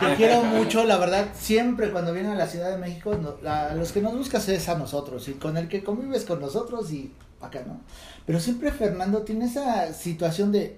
Te 0.00 0.14
quiero 0.16 0.42
mucho, 0.42 0.82
la 0.84 0.96
verdad, 0.96 1.28
siempre 1.34 1.90
cuando 1.92 2.12
viene 2.12 2.30
a 2.30 2.34
la 2.34 2.48
Ciudad 2.48 2.70
de 2.72 2.78
México, 2.78 3.14
no- 3.16 3.36
la- 3.42 3.72
los 3.76 3.92
que 3.92 4.02
nos 4.02 4.16
buscas 4.16 4.48
es 4.48 4.68
a 4.68 4.76
nosotros 4.76 5.28
y 5.28 5.34
con 5.34 5.56
el 5.56 5.68
que 5.68 5.84
convives 5.84 6.24
con 6.24 6.40
nosotros 6.40 6.90
y 6.92 7.12
acá, 7.40 7.62
¿no? 7.64 7.80
Pero 8.26 8.40
siempre 8.40 8.72
Fernando 8.72 9.22
tiene 9.22 9.44
esa 9.44 9.92
situación 9.92 10.50
de, 10.50 10.76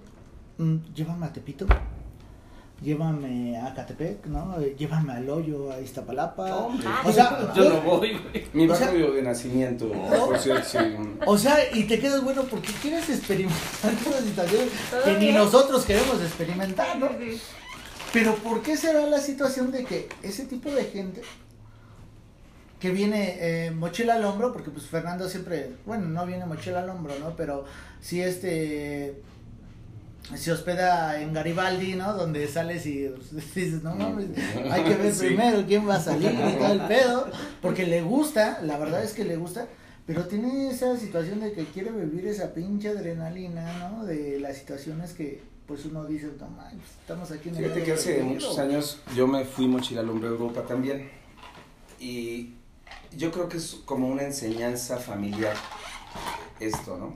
mm, 0.59 0.77
llévame 0.95 1.25
a 1.25 1.33
Tepito. 1.33 1.67
Llévame 2.81 3.59
a 3.59 3.75
Catepec, 3.75 4.27
¿no? 4.27 4.57
Llévame 4.61 5.13
al 5.13 5.29
hoyo, 5.29 5.73
a 5.73 5.81
Iztapalapa. 5.81 6.55
Hombre. 6.57 6.87
o 7.05 7.13
sea, 7.13 7.53
Yo 7.55 7.69
no 7.71 7.81
voy, 7.83 8.13
güey. 8.17 8.47
Mi 8.53 8.69
O 8.69 8.75
sea- 8.75 8.87
barrio 8.87 9.13
de 9.13 9.23
nacimiento, 9.23 9.91
por 9.91 10.39
cierto, 10.39 10.65
sí. 10.69 10.79
O 11.27 11.37
sea, 11.37 11.57
y 11.75 11.85
te 11.85 11.99
quedas 11.99 12.23
bueno 12.23 12.43
porque 12.45 12.69
quieres 12.81 13.09
experimentar 13.11 13.93
una 14.07 14.19
situación 14.21 14.63
que 15.05 15.13
ni 15.19 15.33
nosotros 15.33 15.85
queremos 15.85 16.21
experimentar, 16.23 16.99
¿no? 16.99 17.09
Pero 18.13 18.35
¿por 18.37 18.63
qué 18.63 18.77
se 18.77 18.93
da 18.93 19.07
la 19.07 19.19
situación 19.21 19.73
de 19.73 19.85
que 19.85 20.09
ese 20.23 20.45
tipo 20.47 20.71
de 20.71 20.85
gente 20.85 21.21
que 22.79 22.91
viene 22.91 23.37
eh, 23.41 23.71
mochila 23.73 24.15
al 24.15 24.25
hombro, 24.25 24.53
porque 24.53 24.71
pues 24.71 24.87
Fernando 24.87 25.29
siempre, 25.29 25.73
bueno, 25.85 26.07
no 26.09 26.25
viene 26.27 26.47
mochila 26.47 26.79
al 26.81 26.91
hombro, 26.91 27.13
¿no? 27.19 27.35
Pero 27.37 27.65
sí 28.01 28.23
este 28.23 29.21
se 30.37 30.53
hospeda 30.53 31.21
en 31.21 31.33
Garibaldi, 31.33 31.95
¿no? 31.95 32.13
Donde 32.15 32.47
sales 32.49 32.85
y 32.87 33.09
dices, 33.55 33.83
no 33.83 33.95
mames, 33.95 34.27
hay 34.71 34.85
que 34.85 34.95
ver 34.97 35.13
Sí. 35.15 35.27
primero 35.27 35.65
quién 35.67 35.89
va 35.89 35.97
a 35.97 36.01
salir 36.03 36.31
y 36.33 36.59
todo 36.59 36.73
el 36.73 36.81
pedo, 36.83 37.31
porque 37.63 37.87
le 37.87 38.03
gusta, 38.03 38.61
la 38.63 38.79
verdad 38.79 39.03
es 39.03 39.13
que 39.13 39.25
le 39.25 39.37
gusta, 39.37 39.67
pero 40.07 40.27
tiene 40.27 40.71
esa 40.71 40.97
situación 40.97 41.41
de 41.41 41.53
que 41.53 41.65
quiere 41.67 41.91
vivir 41.91 42.27
esa 42.27 42.53
pinche 42.55 42.89
adrenalina, 42.89 43.91
¿no? 43.91 44.05
De 44.05 44.39
las 44.41 44.57
situaciones 44.57 45.13
que 45.13 45.43
pues 45.67 45.85
uno 45.85 46.07
dice, 46.07 46.31
no 46.41 46.49
mames, 46.49 46.81
estamos 47.01 47.31
aquí 47.31 47.51
en 47.51 47.57
el 47.57 47.65
Fíjate 47.65 47.83
que 47.83 47.93
hace 47.93 48.13
peligro". 48.15 48.33
muchos 48.35 48.59
años 48.59 49.01
yo 49.15 49.27
me 49.27 49.45
fui 49.45 49.69
mochila 49.69 50.01
al 50.01 50.09
hombre 50.09 50.29
Europa 50.29 50.63
también. 50.63 51.11
Y 52.01 52.55
yo 53.17 53.31
creo 53.31 53.49
que 53.51 53.59
es 53.59 53.77
como 53.85 54.09
una 54.09 54.23
enseñanza 54.23 54.97
familiar 54.97 55.55
esto, 56.59 56.97
¿no? 56.97 57.15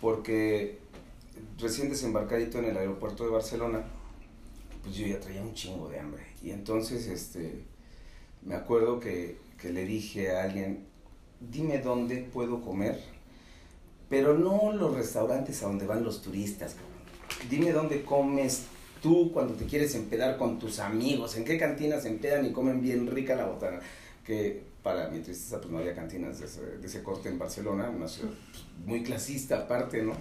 Porque 0.00 0.78
recién 1.58 1.88
desembarcadito 1.88 2.58
en 2.58 2.66
el 2.66 2.76
aeropuerto 2.76 3.24
de 3.24 3.30
Barcelona, 3.30 3.84
pues 4.82 4.96
yo 4.96 5.06
ya 5.06 5.20
traía 5.20 5.42
un 5.42 5.54
chingo 5.54 5.88
de 5.88 5.98
hambre. 5.98 6.24
Y 6.42 6.50
entonces, 6.50 7.06
este, 7.06 7.64
me 8.42 8.54
acuerdo 8.54 9.00
que, 9.00 9.38
que 9.60 9.70
le 9.70 9.84
dije 9.84 10.32
a 10.32 10.44
alguien, 10.44 10.86
dime 11.40 11.78
dónde 11.78 12.18
puedo 12.18 12.62
comer, 12.62 13.00
pero 14.08 14.36
no 14.36 14.72
los 14.72 14.94
restaurantes 14.94 15.62
a 15.62 15.66
donde 15.66 15.86
van 15.86 16.04
los 16.04 16.22
turistas. 16.22 16.76
Dime 17.48 17.72
dónde 17.72 18.02
comes 18.02 18.64
tú 19.02 19.32
cuando 19.32 19.54
te 19.54 19.66
quieres 19.66 19.94
empedar 19.94 20.36
con 20.38 20.58
tus 20.58 20.78
amigos, 20.78 21.36
en 21.36 21.44
qué 21.44 21.58
cantinas 21.58 22.02
se 22.02 22.08
empedan 22.08 22.46
y 22.46 22.52
comen 22.52 22.80
bien 22.80 23.06
rica 23.06 23.34
la 23.34 23.46
botana. 23.46 23.80
Que 24.24 24.62
para 24.82 25.08
mi 25.08 25.20
tristeza, 25.20 25.58
pues 25.60 25.70
no 25.70 25.78
había 25.78 25.94
cantinas 25.94 26.38
de 26.38 26.46
ese, 26.46 26.62
de 26.78 26.86
ese 26.86 27.02
corte 27.02 27.28
en 27.28 27.38
Barcelona, 27.38 27.88
una 27.88 28.06
ciudad 28.06 28.30
pues, 28.50 28.64
muy 28.86 29.02
clasista 29.02 29.60
aparte, 29.60 30.02
¿no? 30.02 30.12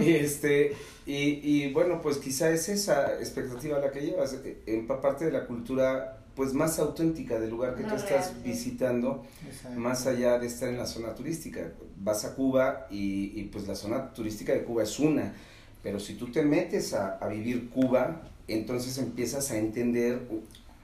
Y, 0.00 0.10
este, 0.14 0.74
y, 1.06 1.14
y 1.42 1.72
bueno, 1.72 2.00
pues 2.00 2.18
quizá 2.18 2.50
es 2.50 2.68
esa 2.68 3.14
expectativa 3.18 3.78
la 3.78 3.90
que 3.90 4.00
llevas, 4.00 4.34
eh, 4.44 4.62
empaparte 4.66 5.24
de 5.26 5.32
la 5.32 5.46
cultura 5.46 6.18
pues 6.34 6.54
más 6.54 6.78
auténtica 6.78 7.38
del 7.38 7.50
lugar 7.50 7.74
que 7.74 7.82
No, 7.82 7.90
tú 7.90 7.94
estás 7.96 8.28
sí. 8.28 8.34
visitando 8.42 9.22
Exacto. 9.46 9.78
más 9.78 10.06
allá 10.06 10.38
de 10.38 10.46
estar 10.46 10.68
en 10.70 10.78
la 10.78 10.86
zona 10.86 11.14
turística. 11.14 11.72
Vas 11.98 12.24
a 12.24 12.34
Cuba 12.34 12.86
y, 12.90 13.38
y, 13.38 13.44
pues 13.52 13.68
la 13.68 13.74
zona 13.74 14.12
turística 14.14 14.52
de 14.54 14.64
Cuba 14.64 14.82
es 14.84 14.98
una, 14.98 15.34
pero 15.82 16.00
si 16.00 16.14
tú 16.14 16.32
te 16.32 16.42
metes 16.42 16.94
a, 16.94 17.18
a 17.18 17.28
vivir 17.28 17.68
Cuba, 17.68 18.22
entonces 18.48 18.96
empiezas 18.98 19.50
a 19.50 19.58
entender 19.58 20.22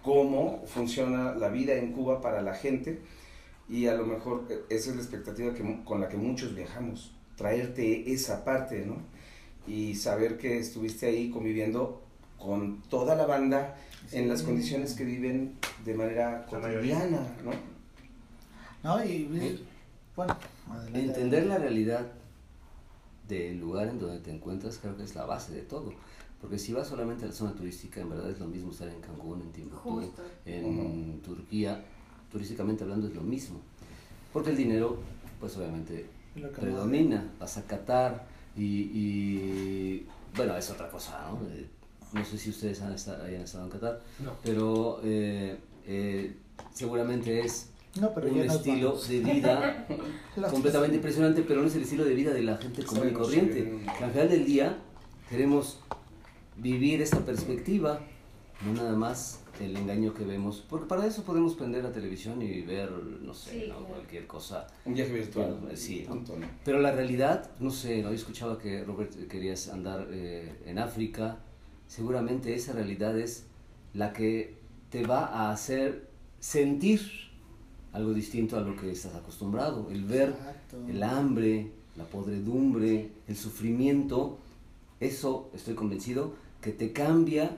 cómo 0.02 0.62
funciona 0.66 1.34
la 1.34 1.48
vida 1.48 1.74
en 1.74 1.92
Cuba 1.92 2.20
para 2.20 2.42
la 2.42 2.54
gente 2.54 2.98
y 3.68 3.86
a 3.86 3.94
lo 3.94 4.06
mejor 4.06 4.44
eh, 4.50 4.60
esa 4.68 4.90
es 4.90 4.96
la 4.96 5.02
expectativa 5.02 5.54
que, 5.54 5.80
con 5.84 6.00
la 6.00 6.08
que 6.08 6.16
muchos 6.16 6.54
viajamos, 6.54 7.14
traerte 7.38 8.12
esa 8.12 8.44
parte, 8.44 8.84
¿no? 8.84 8.96
Y 9.66 9.94
saber 9.94 10.36
que 10.36 10.58
estuviste 10.58 11.06
ahí 11.06 11.30
conviviendo 11.30 12.02
con 12.38 12.82
toda 12.82 13.14
la 13.14 13.26
banda 13.26 13.76
en 14.12 14.28
las 14.28 14.42
condiciones 14.42 14.94
que 14.94 15.04
viven 15.04 15.54
de 15.84 15.94
manera 15.94 16.46
La 16.50 16.58
mayoría. 16.58 16.94
cotidiana, 16.98 17.36
¿no? 17.44 18.96
¿No? 18.96 19.04
Y, 19.04 19.64
bueno, 20.16 20.36
adelante. 20.70 21.00
Entender 21.00 21.46
la 21.46 21.58
realidad 21.58 22.06
del 23.28 23.58
lugar 23.60 23.88
en 23.88 23.98
donde 23.98 24.18
te 24.20 24.30
encuentras 24.30 24.78
creo 24.78 24.96
que 24.96 25.04
es 25.04 25.14
la 25.14 25.24
base 25.24 25.52
de 25.52 25.62
todo. 25.62 25.92
Porque 26.40 26.58
si 26.58 26.72
vas 26.72 26.88
solamente 26.88 27.24
a 27.24 27.28
la 27.28 27.34
zona 27.34 27.52
turística, 27.54 28.00
en 28.00 28.10
verdad 28.10 28.30
es 28.30 28.38
lo 28.38 28.46
mismo 28.46 28.70
estar 28.70 28.88
en 28.88 29.00
Cancún, 29.00 29.42
en 29.42 29.52
Timbuktu, 29.52 29.90
Justo. 29.90 30.22
en 30.46 31.20
Turquía, 31.20 31.84
turísticamente 32.30 32.84
hablando 32.84 33.08
es 33.08 33.14
lo 33.14 33.22
mismo. 33.22 33.60
Porque 34.32 34.50
el 34.50 34.56
dinero, 34.56 34.98
pues 35.40 35.56
obviamente 35.56 36.06
predomina, 36.60 37.30
vas 37.38 37.56
a 37.58 37.62
Qatar 37.66 38.26
y, 38.56 38.64
y, 38.64 40.06
bueno, 40.36 40.56
es 40.56 40.70
otra 40.70 40.88
cosa, 40.90 41.30
¿no? 41.30 41.38
Eh, 41.48 41.66
no 42.12 42.24
sé 42.24 42.38
si 42.38 42.50
ustedes 42.50 42.80
han 42.82 42.92
estado, 42.92 43.24
hayan 43.24 43.42
estado 43.42 43.64
en 43.64 43.70
Qatar, 43.70 44.00
No. 44.24 44.32
pero 44.42 45.00
eh, 45.04 45.58
eh, 45.86 46.34
seguramente 46.72 47.40
es 47.40 47.70
No, 48.00 48.12
pero 48.14 48.28
un 48.28 48.40
estilo 48.40 48.88
vamos. 48.90 49.08
de 49.08 49.20
vida 49.20 49.86
completamente 50.50 50.96
impresionante, 50.96 51.42
pero 51.42 51.60
no 51.62 51.68
es 51.68 51.74
el 51.76 51.82
estilo 51.82 52.04
de 52.04 52.14
vida 52.14 52.32
de 52.32 52.42
la 52.42 52.56
gente 52.56 52.82
común 52.84 53.08
y 53.10 53.12
corriente. 53.12 53.80
al 54.00 54.10
final 54.10 54.28
del 54.28 54.44
día 54.46 54.78
queremos 55.28 55.78
vivir 56.56 57.02
esta 57.02 57.20
perspectiva, 57.20 58.00
no 58.64 58.72
nada 58.72 58.96
más 58.96 59.40
el 59.60 59.76
engaño 59.76 60.14
que 60.14 60.24
vemos, 60.24 60.64
porque 60.68 60.86
para 60.86 61.06
eso 61.06 61.22
podemos 61.24 61.54
prender 61.54 61.84
la 61.84 61.92
televisión 61.92 62.40
y 62.42 62.62
ver, 62.62 62.90
no 62.90 63.34
sé, 63.34 63.50
Sí, 63.50 63.58
¿no? 63.68 63.76
claro. 63.78 63.86
cualquier 63.86 64.26
cosa. 64.26 64.66
Un 64.84 64.94
viaje 64.94 65.12
virtual. 65.12 65.56
Claro, 65.60 65.76
sí, 65.76 66.06
¿no? 66.08 66.22
Pero 66.64 66.80
la 66.80 66.92
realidad, 66.92 67.50
no 67.60 67.70
sé, 67.70 68.02
¿no? 68.02 68.10
Yo 68.10 68.14
escuchaba 68.16 68.58
que 68.58 68.84
Robert 68.84 69.12
eh, 69.18 69.26
querías 69.26 69.68
andar 69.68 70.06
eh, 70.10 70.52
en 70.66 70.78
África, 70.78 71.38
seguramente 71.86 72.54
esa 72.54 72.72
realidad 72.72 73.18
es 73.18 73.46
la 73.94 74.12
que 74.12 74.56
te 74.90 75.04
va 75.06 75.26
a 75.26 75.50
hacer 75.52 76.08
sentir 76.40 77.00
algo 77.92 78.12
distinto 78.12 78.56
a 78.56 78.60
lo 78.60 78.76
que 78.76 78.90
estás 78.90 79.14
acostumbrado, 79.14 79.88
el 79.90 80.04
ver 80.04 80.28
Exacto. 80.30 80.76
el 80.88 81.02
hambre, 81.02 81.70
la 81.96 82.04
podredumbre, 82.04 83.10
el 83.26 83.36
sufrimiento, 83.36 84.38
eso 85.00 85.50
estoy 85.54 85.74
convencido 85.74 86.34
que 86.60 86.70
te 86.72 86.92
cambia 86.92 87.56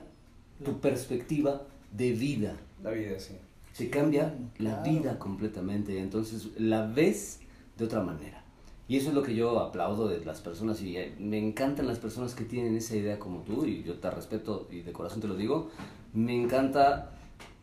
tu 0.63 0.79
perspectiva 0.79 1.63
de 1.91 2.11
vida, 2.13 2.55
La 2.83 2.91
vida, 2.91 3.19
sí. 3.19 3.35
te 3.77 3.89
cambia 3.89 4.33
la 4.57 4.81
claro. 4.81 4.91
vida 4.91 5.19
completamente, 5.19 5.99
entonces 5.99 6.49
la 6.57 6.85
ves 6.85 7.39
de 7.77 7.85
otra 7.85 8.01
manera. 8.01 8.43
Y 8.87 8.97
eso 8.97 9.09
es 9.09 9.15
lo 9.15 9.23
que 9.23 9.35
yo 9.35 9.59
aplaudo 9.59 10.07
de 10.09 10.23
las 10.25 10.41
personas 10.41 10.81
y 10.81 10.97
eh, 10.97 11.13
me 11.17 11.37
encantan 11.37 11.87
las 11.87 11.99
personas 11.99 12.35
que 12.35 12.43
tienen 12.43 12.75
esa 12.75 12.95
idea 12.95 13.19
como 13.19 13.39
tú 13.41 13.65
y 13.65 13.83
yo 13.83 13.95
te 13.95 14.09
respeto 14.11 14.67
y 14.69 14.81
de 14.81 14.91
corazón 14.91 15.21
te 15.21 15.27
lo 15.27 15.35
digo. 15.35 15.69
Me 16.13 16.35
encanta 16.35 17.11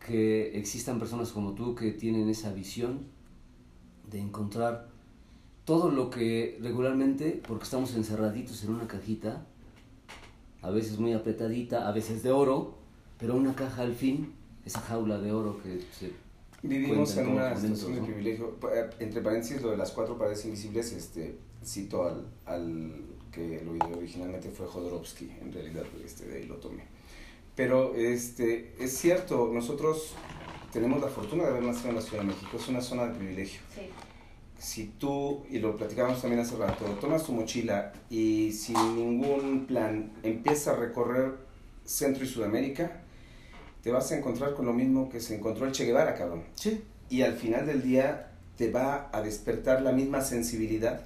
que 0.05 0.57
existan 0.57 0.97
personas 0.97 1.31
como 1.31 1.53
tú 1.53 1.75
que 1.75 1.91
tienen 1.91 2.29
esa 2.29 2.51
visión 2.51 3.01
de 4.09 4.19
encontrar 4.19 4.87
todo 5.65 5.91
lo 5.91 6.09
que 6.09 6.57
regularmente, 6.63 7.39
porque 7.47 7.65
estamos 7.65 7.93
encerraditos 7.93 8.63
en 8.63 8.71
una 8.71 8.87
cajita, 8.87 9.45
a 10.63 10.71
veces 10.71 10.97
muy 10.97 11.13
apretadita, 11.13 11.87
a 11.87 11.91
veces 11.91 12.23
de 12.23 12.31
oro, 12.31 12.78
pero 13.19 13.35
una 13.35 13.53
caja 13.53 13.81
al 13.83 13.93
fin, 13.93 14.33
esa 14.65 14.79
jaula 14.81 15.19
de 15.19 15.31
oro 15.31 15.59
que 15.61 15.79
se 15.97 16.11
Vivimos 16.61 17.15
en 17.15 17.29
una 17.29 17.55
situación 17.55 17.93
de 17.95 17.99
¿no? 18.01 18.05
privilegio. 18.07 18.55
Pa- 18.59 18.73
eh, 18.75 18.89
Entre 18.99 19.21
paréntesis, 19.21 19.61
lo 19.61 19.71
de 19.71 19.77
las 19.77 19.91
cuatro 19.91 20.17
paredes 20.17 20.43
invisibles, 20.45 20.91
este, 20.91 21.37
cito 21.63 22.05
al, 22.05 22.25
al 22.45 22.93
que 23.31 23.61
lo 23.63 23.75
ideó 23.75 23.97
originalmente 23.97 24.49
fue 24.49 24.65
Jodorowsky, 24.67 25.29
en 25.41 25.53
realidad, 25.53 25.83
este, 26.03 26.25
de 26.27 26.37
ahí 26.39 26.45
lo 26.47 26.55
tomé. 26.55 26.83
Pero 27.55 27.95
este, 27.95 28.73
es 28.77 28.97
cierto, 28.97 29.49
nosotros 29.53 30.13
tenemos 30.73 30.99
la 31.01 31.07
fortuna 31.07 31.43
de 31.43 31.49
haber 31.49 31.63
nacido 31.63 31.89
en 31.89 31.95
la 31.95 32.01
Ciudad 32.01 32.23
de 32.23 32.27
México, 32.29 32.57
es 32.57 32.67
una 32.67 32.81
zona 32.81 33.05
de 33.07 33.15
privilegio. 33.15 33.61
Sí. 33.73 33.81
si 34.57 34.85
tú, 34.99 35.43
y 35.49 35.59
lo 35.59 35.77
platicábamos 35.77 36.19
también 36.21 36.41
hace 36.41 36.57
rato, 36.57 36.83
tomas 36.99 37.23
tu 37.25 37.31
mochila 37.31 37.93
y 38.09 38.51
sin 38.51 38.75
ningún 38.97 39.65
plan 39.65 40.11
empiezas 40.23 40.67
a 40.69 40.75
recorrer 40.75 41.35
Centro 41.85 42.25
y 42.25 42.27
Sudamérica, 42.27 43.01
te 43.83 43.91
vas 43.91 44.11
a 44.11 44.17
encontrar 44.17 44.53
con 44.53 44.65
lo 44.65 44.73
mismo 44.73 45.09
que 45.09 45.19
se 45.19 45.35
encontró 45.35 45.65
el 45.65 45.71
Che 45.71 45.85
Guevara, 45.85 46.15
cabrón. 46.15 46.43
Sí. 46.55 46.81
Y 47.09 47.21
al 47.21 47.33
final 47.33 47.65
del 47.65 47.81
día 47.81 48.31
te 48.57 48.71
va 48.71 49.09
a 49.13 49.21
despertar 49.21 49.81
la 49.81 49.91
misma 49.91 50.21
sensibilidad, 50.21 51.01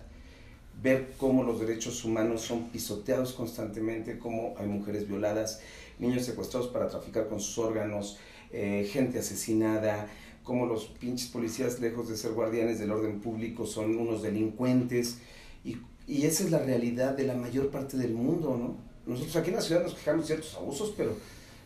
ver 0.81 1.13
cómo 1.17 1.43
los 1.43 1.59
derechos 1.59 2.03
humanos 2.03 2.41
son 2.41 2.69
pisoteados 2.69 3.33
constantemente, 3.33 4.17
cómo 4.17 4.55
hay 4.57 4.67
mujeres 4.67 5.07
violadas, 5.07 5.61
niños 5.99 6.25
secuestrados 6.25 6.69
para 6.69 6.89
traficar 6.89 7.27
con 7.27 7.39
sus 7.39 7.57
órganos, 7.59 8.17
eh, 8.51 8.89
gente 8.91 9.19
asesinada, 9.19 10.07
como 10.43 10.65
los 10.65 10.85
pinches 10.85 11.29
policías, 11.29 11.79
lejos 11.79 12.09
de 12.09 12.17
ser 12.17 12.31
guardianes 12.31 12.79
del 12.79 12.91
orden 12.91 13.21
público, 13.21 13.65
son 13.65 13.97
unos 13.97 14.21
delincuentes. 14.21 15.19
Y, 15.63 15.77
y 16.07 16.25
esa 16.25 16.43
es 16.43 16.51
la 16.51 16.59
realidad 16.59 17.15
de 17.15 17.25
la 17.25 17.35
mayor 17.35 17.69
parte 17.69 17.97
del 17.97 18.13
mundo, 18.13 18.57
¿no? 18.57 18.77
Nosotros 19.05 19.35
aquí 19.35 19.49
en 19.49 19.55
la 19.55 19.61
ciudad 19.61 19.83
nos 19.83 19.95
quejamos 19.95 20.27
de 20.27 20.35
ciertos 20.35 20.55
abusos, 20.55 20.93
pero, 20.97 21.15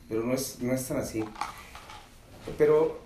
pero 0.09 0.23
no, 0.23 0.33
es, 0.33 0.61
no 0.61 0.73
es 0.73 0.87
tan 0.87 0.97
así. 0.97 1.23
Pero 2.57 2.99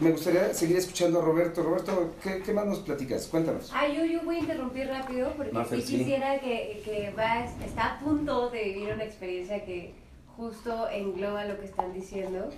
me 0.00 0.10
gustaría 0.10 0.52
seguir 0.52 0.76
escuchando 0.76 1.20
a 1.20 1.22
Roberto. 1.24 1.62
Roberto, 1.62 2.14
¿qué, 2.22 2.42
qué 2.42 2.52
más 2.52 2.66
nos 2.66 2.80
platicas? 2.80 3.26
Cuéntanos. 3.28 3.70
Ah, 3.72 3.86
yo, 3.86 4.04
yo 4.04 4.22
voy 4.22 4.36
a 4.36 4.38
interrumpir 4.40 4.88
rápido 4.88 5.32
porque 5.36 5.82
sí. 5.82 5.98
quisiera 5.98 6.38
que, 6.40 6.82
que 6.84 7.12
va, 7.16 7.44
está 7.44 7.94
a 7.94 8.00
punto 8.00 8.50
de 8.50 8.64
vivir 8.64 8.92
una 8.92 9.04
experiencia 9.04 9.64
que 9.64 9.94
justo 10.36 10.88
engloba 10.90 11.44
lo 11.44 11.58
que 11.58 11.66
están 11.66 11.92
diciendo 11.92 12.50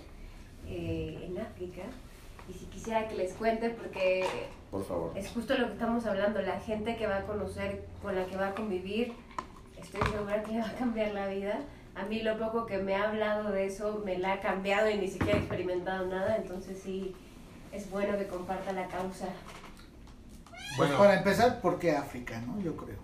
eh, 0.67 1.27
en 1.29 1.39
África. 1.39 1.83
Y 2.49 2.53
si 2.55 2.65
quisiera 2.67 3.09
que 3.09 3.17
les 3.17 3.33
cuente 3.33 3.71
porque 3.71 4.25
Por 4.71 4.85
favor. 4.85 5.13
es 5.17 5.29
justo 5.31 5.59
lo 5.59 5.67
que 5.67 5.73
estamos 5.73 6.07
hablando, 6.07 6.41
la 6.43 6.61
gente 6.61 6.97
que 6.97 7.07
va 7.07 7.19
a 7.19 7.23
conocer, 7.27 7.85
con 8.03 8.15
la 8.15 8.25
que 8.27 8.37
va 8.37 8.49
a 8.49 8.55
convivir, 8.55 9.13
estoy 9.79 10.01
segura 10.11 10.43
que 10.43 10.53
le 10.53 10.61
va 10.61 10.69
a 10.69 10.75
cambiar 10.75 11.13
la 11.13 11.27
vida. 11.29 11.61
A 11.97 12.05
mí 12.05 12.23
lo 12.23 12.39
poco 12.39 12.67
que 12.67 12.79
me 12.79 12.95
ha 12.95 13.09
hablado 13.09 13.51
de 13.51 13.67
eso 13.67 14.03
me 14.05 14.19
la 14.19 14.35
ha 14.35 14.41
cambiado 14.41 14.91
y 14.91 14.99
ni 14.99 15.09
siquiera 15.09 15.39
he 15.39 15.41
experimentado 15.41 16.07
nada, 16.07 16.37
entonces 16.37 16.79
sí 16.83 17.15
es 17.73 17.91
bueno 17.91 18.17
que 18.19 18.27
comparta 18.27 18.73
la 18.73 18.87
causa. 18.89 19.29
Pues 20.77 20.91
Bueno. 20.91 20.99
para 20.99 21.17
empezar, 21.19 21.61
¿por 21.61 21.79
qué 21.79 21.93
África, 21.97 22.41
no? 22.43 22.61
Yo 22.61 22.77
creo. 22.77 22.99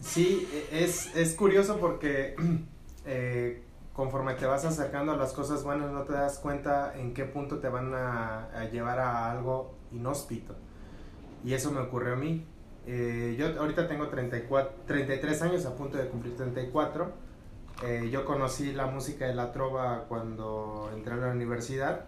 Sí, 0.00 0.46
e- 0.52 0.84
es, 0.84 1.14
es 1.16 1.34
curioso 1.34 1.78
porque 1.78 2.36
eh, 3.06 3.62
conforme 3.94 4.34
te 4.34 4.44
vas 4.46 4.64
acercando 4.64 5.12
a 5.12 5.16
las 5.16 5.32
cosas 5.32 5.64
buenas 5.64 5.90
no 5.90 6.02
te 6.02 6.12
das 6.12 6.38
cuenta 6.38 6.92
en 6.96 7.14
qué 7.14 7.24
punto 7.24 7.58
te 7.58 7.68
van 7.68 7.94
a, 7.94 8.44
a 8.54 8.64
llevar 8.66 8.98
a 9.00 9.30
algo 9.30 9.74
inhóspito. 9.92 10.54
Y 11.42 11.54
eso 11.54 11.70
me 11.70 11.80
ocurrió 11.80 12.12
a 12.14 12.16
mí. 12.16 12.44
Eh, 12.86 13.34
yo 13.38 13.58
ahorita 13.60 13.88
tengo 13.88 14.08
34, 14.08 14.82
33 14.86 15.42
años, 15.42 15.66
a 15.66 15.74
punto 15.74 15.96
de 15.98 16.08
cumplir 16.08 16.36
34. 16.36 17.27
Eh, 17.82 18.08
yo 18.10 18.24
conocí 18.24 18.72
la 18.72 18.86
música 18.86 19.26
de 19.26 19.34
la 19.34 19.52
trova 19.52 20.06
cuando 20.08 20.90
entré 20.94 21.14
a 21.14 21.16
la 21.16 21.28
universidad. 21.28 22.06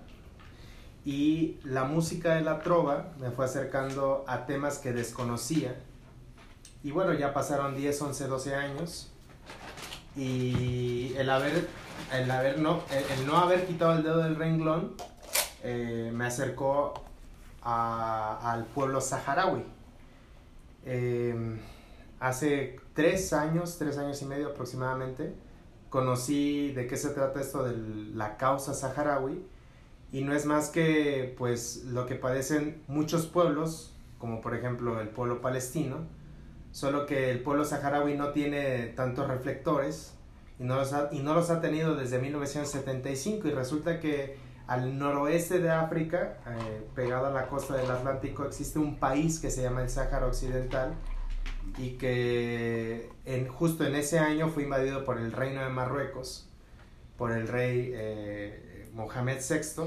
Y 1.05 1.59
la 1.65 1.85
música 1.85 2.35
de 2.35 2.43
la 2.43 2.61
trova 2.61 3.13
me 3.19 3.31
fue 3.31 3.45
acercando 3.45 4.25
a 4.27 4.47
temas 4.47 4.79
que 4.79 4.93
desconocía. 4.93 5.77
Y 6.83 6.91
bueno, 6.91 7.13
ya 7.15 7.33
pasaron 7.33 7.75
10, 7.75 8.03
11, 8.03 8.27
12 8.27 8.55
años. 8.55 9.13
Y 10.17 11.15
el 11.17 11.31
haber, 11.31 11.69
el 12.13 12.31
haber 12.31 12.59
no, 12.59 12.83
el, 12.91 13.27
no 13.27 13.39
haber 13.39 13.67
quitado 13.67 13.93
el 13.93 14.03
dedo 14.03 14.19
del 14.19 14.37
renglón 14.37 14.95
eh, 15.63 16.11
me 16.13 16.27
acercó 16.27 16.95
al 17.63 18.65
pueblo 18.67 19.01
saharaui. 19.01 19.65
Eh, 20.85 21.59
hace 22.19 22.81
tres 22.95 23.33
años, 23.33 23.77
tres 23.79 23.99
años 23.99 24.21
y 24.23 24.25
medio 24.25 24.49
aproximadamente, 24.49 25.35
conocí 25.91 26.73
de 26.73 26.87
qué 26.87 26.97
se 26.97 27.11
trata 27.11 27.41
esto 27.41 27.65
de 27.65 27.77
la 28.15 28.37
causa 28.39 28.73
saharaui. 28.73 29.45
Y 30.13 30.23
no 30.23 30.35
es 30.35 30.47
más 30.47 30.71
que 30.71 31.35
pues 31.37 31.85
lo 31.85 32.07
que 32.07 32.15
padecen 32.17 32.83
muchos 32.89 33.27
pueblos, 33.27 33.95
como 34.19 34.41
por 34.41 34.55
ejemplo 34.57 35.01
el 35.01 35.09
pueblo 35.09 35.41
palestino, 35.41 35.99
solo 36.73 37.07
que 37.07 37.31
el 37.31 37.43
pueblo 37.43 37.65
saharaui 37.65 38.17
no 38.17 38.31
tiene 38.33 38.87
tantos 38.89 39.29
reflectores 39.29 40.15
y 40.59 40.65
no 40.65 40.77
los 40.77 40.93
ha, 40.93 41.11
y 41.13 41.21
no 41.21 41.35
los 41.35 41.51
ha 41.51 41.61
tenido 41.61 41.95
desde 41.95 42.19
1975 42.19 43.49
y 43.49 43.51
resulta 43.53 44.01
que 44.01 44.37
al 44.67 44.99
noroeste 44.99 45.59
de 45.59 45.71
África, 45.71 46.39
eh, 46.47 46.87
pegado 46.95 47.27
a 47.27 47.31
la 47.31 47.49
costa 47.49 47.77
del 47.77 47.91
Atlántico, 47.91 48.45
existe 48.45 48.79
un 48.79 48.99
país 48.99 49.41
que 49.41 49.51
se 49.51 49.63
llama 49.63 49.83
el 49.83 49.91
Sáhara 49.91 50.27
Occidental 50.27 50.95
y 51.79 51.91
que 51.93 53.09
en, 53.25 53.49
justo 53.49 53.85
en 53.85 53.95
ese 53.95 54.19
año 54.19 54.49
fue 54.49 54.65
invadido 54.65 55.05
por 55.05 55.19
el 55.19 55.33
reino 55.33 55.63
de 55.63 55.69
Marruecos, 55.71 56.49
por 57.17 57.33
el 57.33 57.49
rey 57.49 57.91
eh, 57.95 58.89
Mohamed 58.95 59.39
VI 59.39 59.83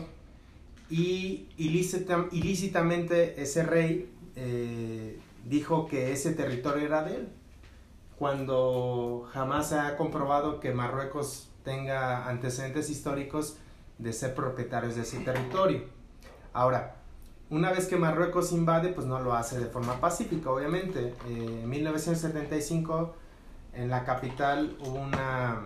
y 0.89 1.47
ilícita- 1.57 2.27
ilícitamente 2.31 3.41
ese 3.41 3.63
rey 3.63 4.11
eh, 4.35 5.19
dijo 5.45 5.87
que 5.87 6.11
ese 6.11 6.33
territorio 6.33 6.85
era 6.85 7.03
de 7.03 7.15
él, 7.15 7.29
cuando 8.17 9.27
jamás 9.33 9.69
se 9.69 9.75
ha 9.79 9.97
comprobado 9.97 10.59
que 10.59 10.73
Marruecos 10.73 11.49
tenga 11.63 12.27
antecedentes 12.29 12.89
históricos 12.89 13.57
de 13.97 14.13
ser 14.13 14.35
propietarios 14.35 14.95
de 14.95 15.01
ese 15.01 15.19
territorio. 15.19 15.83
Ahora, 16.53 16.95
una 17.55 17.71
vez 17.71 17.87
que 17.87 17.97
Marruecos 17.97 18.51
invade, 18.51 18.89
pues 18.89 19.05
no 19.07 19.19
lo 19.19 19.33
hace 19.33 19.59
de 19.59 19.67
forma 19.67 19.99
pacífica, 19.99 20.49
obviamente. 20.51 21.13
Eh, 21.27 21.59
en 21.63 21.69
1975, 21.69 23.13
en 23.73 23.89
la 23.89 24.03
capital 24.03 24.75
hubo, 24.81 24.99
una, 24.99 25.59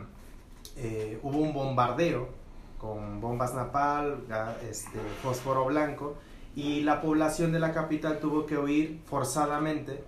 eh, 0.75 1.19
hubo 1.23 1.37
un 1.39 1.53
bombardeo 1.53 2.29
con 2.77 3.19
bombas 3.21 3.53
napal, 3.55 4.23
este, 4.69 4.99
fósforo 5.23 5.65
blanco, 5.65 6.15
y 6.55 6.81
la 6.81 7.01
población 7.01 7.51
de 7.51 7.59
la 7.59 7.71
capital 7.73 8.19
tuvo 8.19 8.45
que 8.45 8.57
huir 8.57 8.99
forzadamente 9.05 10.03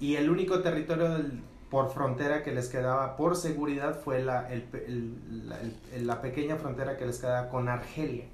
y 0.00 0.16
el 0.16 0.28
único 0.30 0.60
territorio 0.60 1.10
del- 1.10 1.42
por 1.70 1.90
frontera 1.92 2.42
que 2.42 2.52
les 2.52 2.68
quedaba 2.68 3.16
por 3.16 3.36
seguridad 3.36 3.98
fue 4.00 4.22
la, 4.22 4.48
el 4.52 4.64
el- 4.86 5.48
la, 5.48 5.58
el- 5.60 6.06
la 6.06 6.20
pequeña 6.22 6.56
frontera 6.56 6.96
que 6.96 7.04
les 7.06 7.18
quedaba 7.18 7.48
con 7.48 7.68
Argelia. 7.68 8.26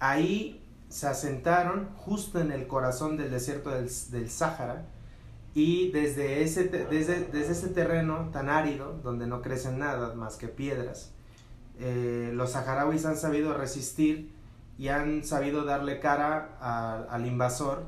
Ahí 0.00 0.63
se 0.94 1.08
asentaron 1.08 1.88
justo 1.96 2.38
en 2.38 2.52
el 2.52 2.68
corazón 2.68 3.16
del 3.16 3.32
desierto 3.32 3.70
del, 3.70 3.90
del 4.12 4.30
Sáhara 4.30 4.86
y 5.52 5.90
desde 5.90 6.42
ese, 6.44 6.68
desde, 6.68 7.24
desde 7.24 7.50
ese 7.50 7.68
terreno 7.70 8.28
tan 8.32 8.48
árido, 8.48 9.00
donde 9.02 9.26
no 9.26 9.42
crecen 9.42 9.80
nada 9.80 10.14
más 10.14 10.36
que 10.36 10.46
piedras, 10.46 11.10
eh, 11.80 12.30
los 12.32 12.52
saharauis 12.52 13.04
han 13.06 13.16
sabido 13.16 13.54
resistir 13.54 14.30
y 14.78 14.86
han 14.86 15.24
sabido 15.24 15.64
darle 15.64 15.98
cara 15.98 16.56
al 17.10 17.26
invasor, 17.26 17.86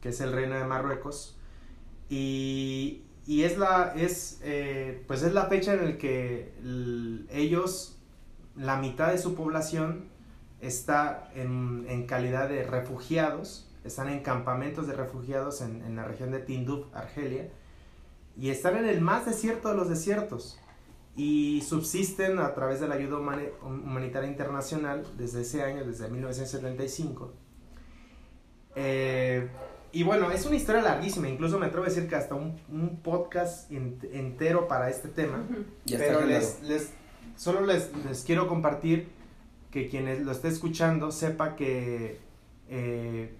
que 0.00 0.10
es 0.10 0.20
el 0.20 0.30
reino 0.32 0.54
de 0.54 0.64
Marruecos, 0.64 1.36
y, 2.08 3.02
y 3.26 3.42
es 3.42 3.58
la 3.58 3.94
es 3.96 4.38
eh, 4.44 5.02
pues 5.08 5.24
es 5.24 5.32
la 5.32 5.46
fecha 5.46 5.72
en 5.72 5.84
la 5.84 5.98
que 5.98 6.52
l- 6.62 7.24
ellos 7.32 7.98
la 8.54 8.76
mitad 8.76 9.10
de 9.10 9.18
su 9.18 9.34
población 9.34 10.16
está 10.60 11.30
en, 11.34 11.86
en 11.88 12.06
calidad 12.06 12.48
de 12.48 12.64
refugiados 12.64 13.64
están 13.84 14.08
en 14.08 14.20
campamentos 14.20 14.86
de 14.86 14.92
refugiados 14.94 15.60
en, 15.62 15.82
en 15.82 15.96
la 15.96 16.04
región 16.04 16.30
de 16.30 16.40
Tinduf 16.40 16.86
Argelia 16.94 17.48
y 18.36 18.50
están 18.50 18.76
en 18.76 18.86
el 18.86 19.00
más 19.00 19.24
desierto 19.24 19.68
de 19.70 19.76
los 19.76 19.88
desiertos 19.88 20.58
y 21.16 21.62
subsisten 21.62 22.38
a 22.38 22.54
través 22.54 22.80
de 22.80 22.88
la 22.88 22.96
ayuda 22.96 23.16
humani- 23.18 23.50
humanitaria 23.62 24.28
internacional 24.28 25.04
desde 25.16 25.40
ese 25.42 25.62
año, 25.62 25.84
desde 25.84 26.08
1975. 26.08 27.32
Eh, 28.76 29.48
y 29.90 30.02
bueno, 30.02 30.30
es 30.30 30.44
una 30.46 30.56
historia 30.56 30.82
larguísima, 30.82 31.28
incluso 31.28 31.58
me 31.58 31.66
atrevo 31.66 31.86
a 31.86 31.88
decir 31.88 32.08
que 32.08 32.14
hasta 32.14 32.34
un, 32.34 32.60
un 32.70 33.00
podcast 33.02 33.70
ent- 33.70 34.06
entero 34.12 34.68
para 34.68 34.90
este 34.90 35.08
tema. 35.08 35.44
Ya 35.86 35.98
Pero 35.98 36.20
les, 36.26 36.62
les, 36.62 36.90
solo 37.36 37.62
les, 37.62 37.90
les 38.04 38.22
quiero 38.24 38.46
compartir 38.46 39.08
que 39.70 39.88
quienes 39.88 40.22
lo 40.22 40.32
esté 40.32 40.48
escuchando 40.48 41.10
sepa 41.10 41.56
que 41.56 42.18
eh, 42.68 43.34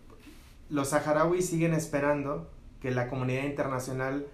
los 0.71 0.89
saharauis 0.89 1.49
siguen 1.49 1.75
esperando 1.75 2.51
que 2.81 2.91
la 2.91 3.09
comunidad 3.09 3.45
internacional 3.45 4.27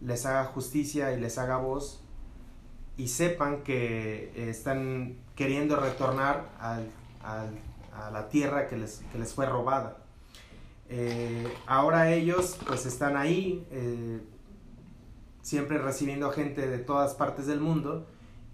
les 0.00 0.26
haga 0.26 0.44
justicia 0.44 1.12
y 1.12 1.20
les 1.20 1.38
haga 1.38 1.56
voz 1.58 2.02
y 2.96 3.08
sepan 3.08 3.62
que 3.62 4.32
están 4.50 5.16
queriendo 5.34 5.76
retornar 5.76 6.50
al- 6.58 6.90
al- 7.22 7.58
a 7.92 8.10
la 8.10 8.28
tierra 8.28 8.66
que 8.68 8.76
les, 8.76 9.02
que 9.12 9.18
les 9.18 9.32
fue 9.32 9.46
robada. 9.46 9.98
Eh, 10.88 11.46
ahora 11.66 12.12
ellos 12.12 12.58
pues 12.66 12.86
están 12.86 13.16
ahí, 13.16 13.66
eh, 13.70 14.20
siempre 15.42 15.78
recibiendo 15.78 16.30
gente 16.30 16.66
de 16.68 16.78
todas 16.78 17.14
partes 17.14 17.46
del 17.46 17.60
mundo 17.60 18.06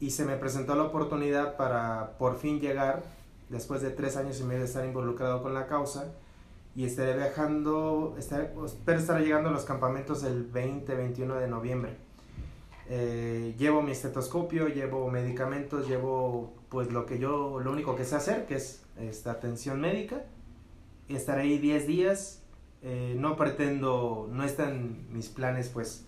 y 0.03 0.11
se 0.11 0.25
me 0.25 0.37
presentó 0.37 0.75
la 0.75 0.83
oportunidad 0.83 1.57
para 1.57 2.19
por 2.19 2.37
fin 2.37 2.59
llegar, 2.61 3.05
después 3.49 3.83
de 3.83 3.91
tres 3.91 4.17
años 4.17 4.41
y 4.41 4.43
medio 4.43 4.61
de 4.63 4.67
estar 4.67 4.85
involucrado 4.85 5.43
con 5.45 5.55
la 5.55 5.69
causa, 5.69 6.13
y 6.75 6.85
estaré 6.85 7.17
viajando, 7.17 8.17
estaré- 8.19 8.51
espero 8.67 8.99
estar 8.99 9.21
llegando 9.21 9.51
a 9.51 9.53
los 9.53 9.65
campamentos 9.65 10.25
el 10.25 10.51
20-21 10.53 11.39
de 11.39 11.47
noviembre. 11.47 11.93
Eh, 12.89 13.55
llevo 13.59 13.81
mi 13.81 13.93
estetoscopio, 13.93 14.67
llevo 14.67 15.09
medicamentos, 15.09 15.87
llevo 15.87 16.53
pues 16.69 16.91
lo 16.93 17.07
que 17.07 17.19
yo, 17.21 17.61
lo 17.61 17.71
único 17.71 17.95
que 17.95 18.05
sé 18.05 18.17
hacer, 18.17 18.47
que 18.47 18.57
es 18.57 18.83
esta 18.99 19.31
atención 19.31 19.81
médica. 19.81 20.25
Estaré 21.09 21.43
ahí 21.43 21.59
10 21.59 21.87
días. 21.87 22.43
Eh, 22.83 23.15
no 23.17 23.37
pretendo, 23.37 24.29
no 24.33 24.43
están 24.43 25.07
mis 25.13 25.29
planes 25.29 25.69
pues, 25.69 26.07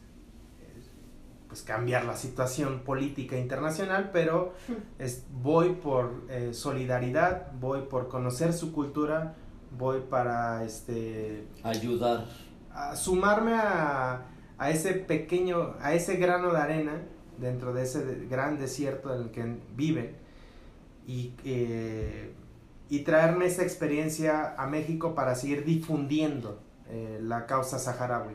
pues, 1.54 1.62
cambiar 1.62 2.04
la 2.04 2.16
situación 2.16 2.80
política 2.80 3.38
internacional, 3.38 4.10
pero 4.12 4.54
es, 4.98 5.24
voy 5.30 5.74
por 5.74 6.24
eh, 6.28 6.52
solidaridad, 6.52 7.52
voy 7.60 7.82
por 7.82 8.08
conocer 8.08 8.52
su 8.52 8.72
cultura, 8.72 9.36
voy 9.78 10.00
para 10.00 10.64
este 10.64 11.46
ayudar 11.62 12.24
a 12.72 12.96
sumarme 12.96 13.52
a, 13.54 14.26
a 14.58 14.70
ese 14.70 14.94
pequeño, 14.94 15.76
a 15.80 15.94
ese 15.94 16.16
grano 16.16 16.52
de 16.52 16.58
arena 16.58 17.02
dentro 17.38 17.72
de 17.72 17.84
ese 17.84 18.26
gran 18.28 18.58
desierto 18.58 19.14
en 19.14 19.22
el 19.22 19.30
que 19.30 19.56
vive 19.76 20.16
y, 21.06 21.34
eh, 21.44 22.34
y 22.88 22.98
traerme 23.04 23.46
esa 23.46 23.62
experiencia 23.62 24.56
a 24.58 24.66
México 24.66 25.14
para 25.14 25.36
seguir 25.36 25.64
difundiendo 25.64 26.60
eh, 26.88 27.20
la 27.22 27.46
causa 27.46 27.78
saharaui. 27.78 28.34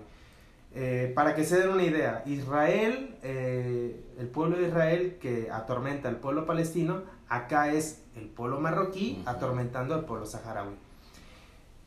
Eh, 0.75 1.11
para 1.15 1.33
que 1.33 1.43
se 1.43 1.59
den 1.59 1.69
una 1.69 1.83
idea, 1.83 2.23
Israel, 2.27 3.17
el 3.23 4.27
pueblo 4.27 4.57
de 4.57 4.67
Israel 4.67 5.17
que 5.19 5.49
atormenta 5.51 6.09
al 6.09 6.17
pueblo 6.17 6.45
palestino, 6.45 7.01
acá 7.27 7.71
es 7.73 8.03
el 8.15 8.27
pueblo 8.27 8.59
marroquí 8.59 9.21
atormentando 9.25 9.95
al 9.95 10.05
pueblo 10.05 10.25
saharaui. 10.25 10.75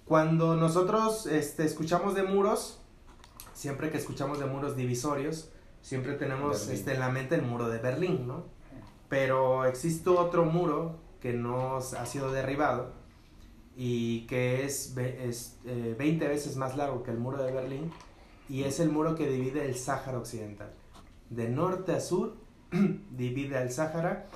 Cuando 0.04 0.56
nosotros 0.56 1.26
este, 1.26 1.64
escuchamos 1.64 2.14
de 2.14 2.24
muros, 2.24 2.80
siempre 3.54 3.90
que 3.90 3.98
escuchamos 3.98 4.40
de 4.40 4.46
muros 4.46 4.76
divisorios, 4.76 5.50
siempre 5.80 6.14
tenemos 6.14 6.68
este, 6.68 6.94
en 6.94 7.00
la 7.00 7.08
mente 7.08 7.34
el 7.36 7.42
muro 7.42 7.68
de 7.68 7.78
Berlín, 7.78 8.26
¿no? 8.26 8.44
Pero 9.08 9.64
existe 9.64 10.10
otro 10.10 10.44
muro 10.44 10.96
que 11.20 11.32
no 11.32 11.76
ha 11.76 12.06
sido 12.06 12.32
derribado 12.32 12.92
y 13.76 14.26
que 14.26 14.64
es, 14.64 14.96
es 14.96 15.58
20 15.64 16.24
eh, 16.24 16.28
veces 16.28 16.56
más 16.56 16.76
largo 16.76 17.02
que 17.02 17.10
el 17.10 17.18
muro 17.18 17.42
de 17.42 17.52
Berlín 17.52 17.92
y 18.48 18.64
es 18.64 18.80
el 18.80 18.90
muro 18.90 19.14
que 19.14 19.28
divide 19.28 19.66
el 19.66 19.76
Sáhara 19.76 20.18
Occidental. 20.18 20.70
De 21.30 21.48
norte 21.48 21.92
a 21.92 22.00
sur 22.00 22.34
divide 22.70 23.60
el 23.60 23.70
Sáhara 23.70 24.26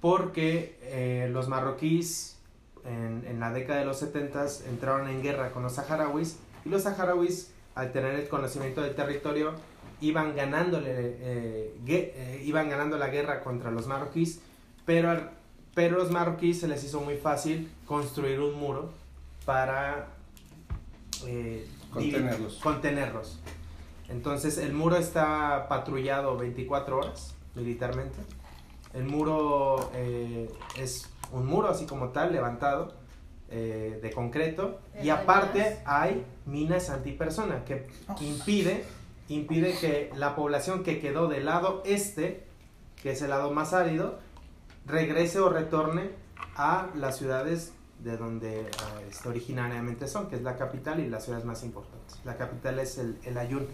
porque 0.00 0.78
eh, 0.82 1.28
los 1.30 1.48
marroquíes 1.48 2.38
en, 2.84 3.24
en, 3.26 3.40
la 3.40 3.52
década 3.52 3.80
de 3.80 3.86
los 3.86 3.98
70 3.98 4.46
entraron 4.68 5.08
en 5.08 5.22
guerra 5.22 5.50
con 5.50 5.62
los 5.62 5.74
saharauis 5.74 6.38
y 6.64 6.68
los 6.68 6.82
saharauis 6.82 7.50
al 7.74 7.92
tener 7.92 8.14
el 8.14 8.28
conocimiento 8.28 8.80
del 8.82 8.94
territorio 8.94 9.54
iban 10.00 10.36
ganándole, 10.36 10.90
eh, 10.90 11.74
eh, 11.86 12.42
iban 12.44 12.68
ganando 12.68 12.98
la 12.98 13.08
guerra 13.08 13.42
contra 13.42 13.70
los 13.70 13.86
marroquíes, 13.86 14.40
pero, 14.84 15.30
pero 15.74 15.98
los 15.98 16.10
marroquíes 16.10 16.60
se 16.60 16.68
les 16.68 16.84
hizo 16.84 17.00
muy 17.00 17.16
fácil 17.16 17.70
construir 17.86 18.40
un 18.40 18.54
muro 18.58 18.90
para 19.44 20.08
eh, 21.26 21.66
contenerlos. 21.90 22.58
contenerlos. 22.62 23.40
Entonces 24.08 24.58
el 24.58 24.72
muro 24.72 24.96
está 24.96 25.66
patrullado 25.68 26.36
24 26.36 26.98
horas 26.98 27.34
militarmente. 27.54 28.18
El 28.94 29.04
muro 29.04 29.90
es 30.78 31.08
un 31.32 31.46
muro 31.46 31.68
así 31.68 31.86
como 31.86 32.10
tal, 32.10 32.32
levantado, 32.32 32.94
de 33.50 34.12
concreto. 34.14 34.80
Y 35.02 35.08
aparte 35.08 35.78
hay 35.84 36.24
minas 36.46 36.88
antipersona 36.88 37.64
que 37.64 37.88
impide 38.20 38.84
impide 39.28 39.76
que 39.78 40.10
la 40.16 40.36
población 40.36 40.82
que 40.82 41.00
quedó 41.00 41.28
del 41.28 41.46
lado 41.46 41.82
este, 41.84 42.44
que 43.02 43.12
es 43.12 43.22
el 43.22 43.30
lado 43.30 43.50
más 43.50 43.72
árido, 43.72 44.18
regrese 44.86 45.40
o 45.40 45.48
retorne 45.48 46.10
a 46.54 46.88
las 46.94 47.18
ciudades 47.18 47.72
de 48.06 48.16
donde 48.16 48.70
uh, 49.24 49.28
originariamente 49.28 50.06
son, 50.06 50.28
que 50.28 50.36
es 50.36 50.42
la 50.42 50.56
capital 50.56 51.00
y 51.00 51.08
las 51.08 51.24
ciudades 51.24 51.44
más 51.44 51.64
importantes. 51.64 52.18
La 52.24 52.36
capital 52.36 52.78
es 52.78 52.98
el, 52.98 53.18
el 53.24 53.36
Ayun. 53.36 53.66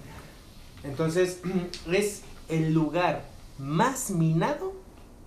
Entonces, 0.83 1.41
es 1.93 2.23
el 2.49 2.73
lugar 2.73 3.25
más 3.59 4.11
minado 4.11 4.73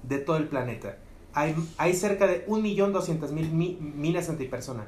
de 0.03 0.17
todo 0.17 0.37
el 0.37 0.47
planeta. 0.47 0.97
Hay, 1.33 1.55
hay 1.77 1.93
cerca 1.93 2.25
de 2.25 2.47
1.200.000 2.47 3.51
minas 3.79 4.29
antipersona. 4.29 4.87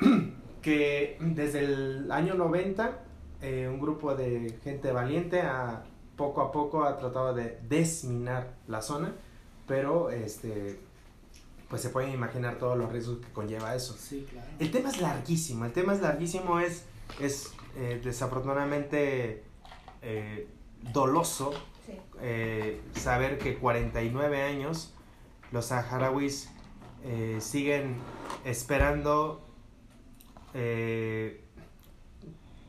Que 0.62 1.16
desde 1.20 1.60
el 1.60 2.10
año 2.10 2.34
90 2.34 2.98
eh, 3.40 3.70
un 3.72 3.80
grupo 3.80 4.16
de 4.16 4.58
gente 4.64 4.90
valiente 4.90 5.40
a, 5.40 5.84
poco 6.16 6.42
a 6.42 6.50
poco 6.50 6.84
ha 6.84 6.98
tratado 6.98 7.32
de 7.32 7.60
desminar 7.68 8.56
la 8.66 8.82
zona, 8.82 9.14
pero 9.68 10.10
este 10.10 10.80
pues 11.68 11.82
se 11.82 11.90
pueden 11.90 12.12
imaginar 12.12 12.58
todos 12.58 12.76
los 12.78 12.90
riesgos 12.90 13.18
que 13.18 13.32
conlleva 13.32 13.74
eso. 13.74 13.96
El 14.58 14.70
tema 14.70 14.88
es 14.90 15.00
larguísimo, 15.00 15.64
el 15.64 15.72
tema 15.72 15.94
es 15.94 16.00
larguísimo, 16.00 16.60
es, 16.60 16.84
es 17.20 17.52
eh, 17.76 18.00
desafortunadamente 18.02 19.42
eh, 20.02 20.48
doloso 20.92 21.52
saber 22.94 23.38
que 23.38 23.56
49 23.58 24.42
años 24.42 24.92
los 25.52 25.66
saharauis 25.66 26.50
siguen 27.38 27.96
esperando 28.44 29.42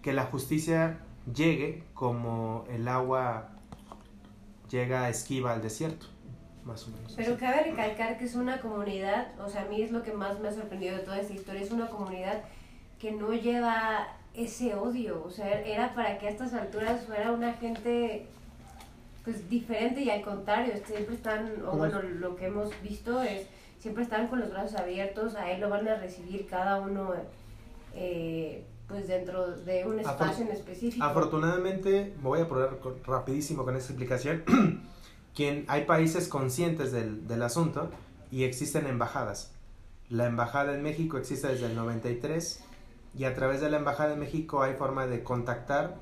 que 0.01 0.13
la 0.13 0.23
justicia 0.25 0.99
llegue 1.33 1.83
como 1.93 2.65
el 2.69 2.87
agua 2.87 3.49
llega 4.69 5.09
esquiva 5.09 5.53
al 5.53 5.61
desierto, 5.61 6.07
más 6.63 6.87
o 6.87 6.91
menos. 6.91 7.13
Pero 7.15 7.37
cabe 7.37 7.63
recalcar 7.63 8.17
que 8.17 8.25
es 8.25 8.35
una 8.35 8.59
comunidad, 8.59 9.27
o 9.39 9.49
sea, 9.49 9.63
a 9.63 9.65
mí 9.65 9.81
es 9.81 9.91
lo 9.91 10.03
que 10.03 10.13
más 10.13 10.39
me 10.39 10.49
ha 10.49 10.51
sorprendido 10.51 10.97
de 10.97 11.03
toda 11.03 11.19
esta 11.19 11.33
historia, 11.33 11.61
es 11.61 11.71
una 11.71 11.87
comunidad 11.87 12.43
que 12.99 13.11
no 13.11 13.33
lleva 13.33 14.07
ese 14.33 14.75
odio, 14.75 15.23
o 15.25 15.29
sea, 15.29 15.61
era 15.61 15.93
para 15.95 16.17
que 16.17 16.27
a 16.27 16.29
estas 16.29 16.53
alturas 16.53 17.05
fuera 17.05 17.31
una 17.31 17.53
gente 17.53 18.27
pues 19.23 19.49
diferente 19.49 20.01
y 20.01 20.09
al 20.09 20.21
contrario, 20.21 20.73
siempre 20.85 21.15
están, 21.15 21.63
o 21.67 21.71
bueno, 21.77 22.01
lo 22.01 22.35
que 22.35 22.45
hemos 22.45 22.69
visto 22.81 23.21
es, 23.21 23.47
siempre 23.79 24.03
están 24.03 24.27
con 24.27 24.39
los 24.39 24.49
brazos 24.49 24.79
abiertos, 24.79 25.35
a 25.35 25.51
él 25.51 25.61
lo 25.61 25.69
van 25.69 25.87
a 25.87 25.95
recibir 25.95 26.47
cada 26.47 26.79
uno 26.79 27.13
eh, 27.95 28.63
pues 28.87 29.07
dentro 29.07 29.51
de 29.51 29.85
un 29.85 29.99
espacio 29.99 30.45
en 30.45 30.51
específico. 30.51 31.05
Afortunadamente, 31.05 32.13
me 32.17 32.23
voy 32.23 32.41
a 32.41 32.47
poner 32.47 32.69
rapidísimo 33.05 33.63
con 33.63 33.75
esta 33.75 33.93
explicación, 33.93 34.43
quien 35.35 35.65
hay 35.67 35.85
países 35.85 36.27
conscientes 36.27 36.91
del, 36.91 37.27
del 37.27 37.41
asunto 37.43 37.89
y 38.31 38.43
existen 38.43 38.87
embajadas. 38.87 39.51
La 40.09 40.25
embajada 40.25 40.73
en 40.73 40.81
México 40.81 41.17
existe 41.17 41.47
desde 41.47 41.67
el 41.67 41.75
93 41.75 42.63
y 43.17 43.23
a 43.25 43.33
través 43.35 43.61
de 43.61 43.69
la 43.69 43.77
embajada 43.77 44.13
en 44.13 44.19
México 44.19 44.61
hay 44.63 44.73
forma 44.73 45.07
de 45.07 45.23
contactar, 45.23 45.95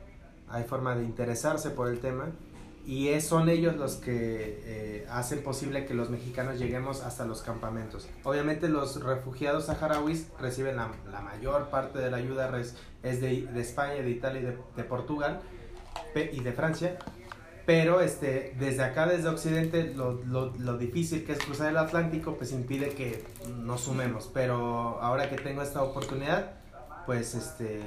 hay 0.49 0.63
forma 0.63 0.95
de 0.95 1.03
interesarse 1.03 1.69
por 1.69 1.89
el 1.89 1.99
tema 1.99 2.32
y 2.88 3.09
es, 3.09 3.28
son 3.28 3.49
ellos 3.49 3.75
los 3.75 3.97
que 3.97 4.61
eh, 4.63 5.07
hacen 5.09 5.43
posible 5.43 5.86
que 5.86 5.93
los 5.93 6.09
mexicanos 6.09 6.57
lleguemos 6.57 7.01
hasta 7.03 7.25
los 7.25 7.41
campamentos. 7.41 8.07
Obviamente 8.23 8.69
los 8.69 9.03
refugiados 9.03 9.65
saharauis 9.65 10.28
reciben 10.39 10.78
la, 10.78 10.91
la 11.11 11.19
mayor 11.19 11.69
parte 11.69 11.99
de 11.99 12.09
la 12.09 12.15
ayuda 12.15 12.49
es 13.03 13.21
de, 13.21 13.41
de 13.45 13.59
España, 13.59 13.95
de 13.95 14.09
Italia 14.09 14.39
y 14.39 14.45
de, 14.45 14.57
de, 14.78 14.84
Portugal 14.86 15.41
y 16.15 16.39
de 16.39 16.53
Francia, 16.53 16.97
pero 17.68 17.99
este, 17.99 18.55
desde 18.57 18.82
acá, 18.82 19.07
desde 19.07 19.28
Occidente, 19.28 19.93
lo, 19.93 20.13
lo, 20.24 20.53
lo, 20.57 20.78
difícil 20.78 21.26
que 21.26 21.34
es 21.34 21.39
cruzar 21.39 21.70
el 21.70 21.76
Atlántico, 21.76 22.36
pues 22.38 22.53
impide 22.53 22.91
que 22.91 23.26
nos 23.59 23.82
sumemos, 23.82 24.32
pero 24.34 25.01
ahora 25.01 25.30
que 25.30 25.36
tengo 25.36 25.61
esta 25.61 25.84
oportunidad, 25.84 26.53
pues 27.05 27.36
este, 27.36 27.82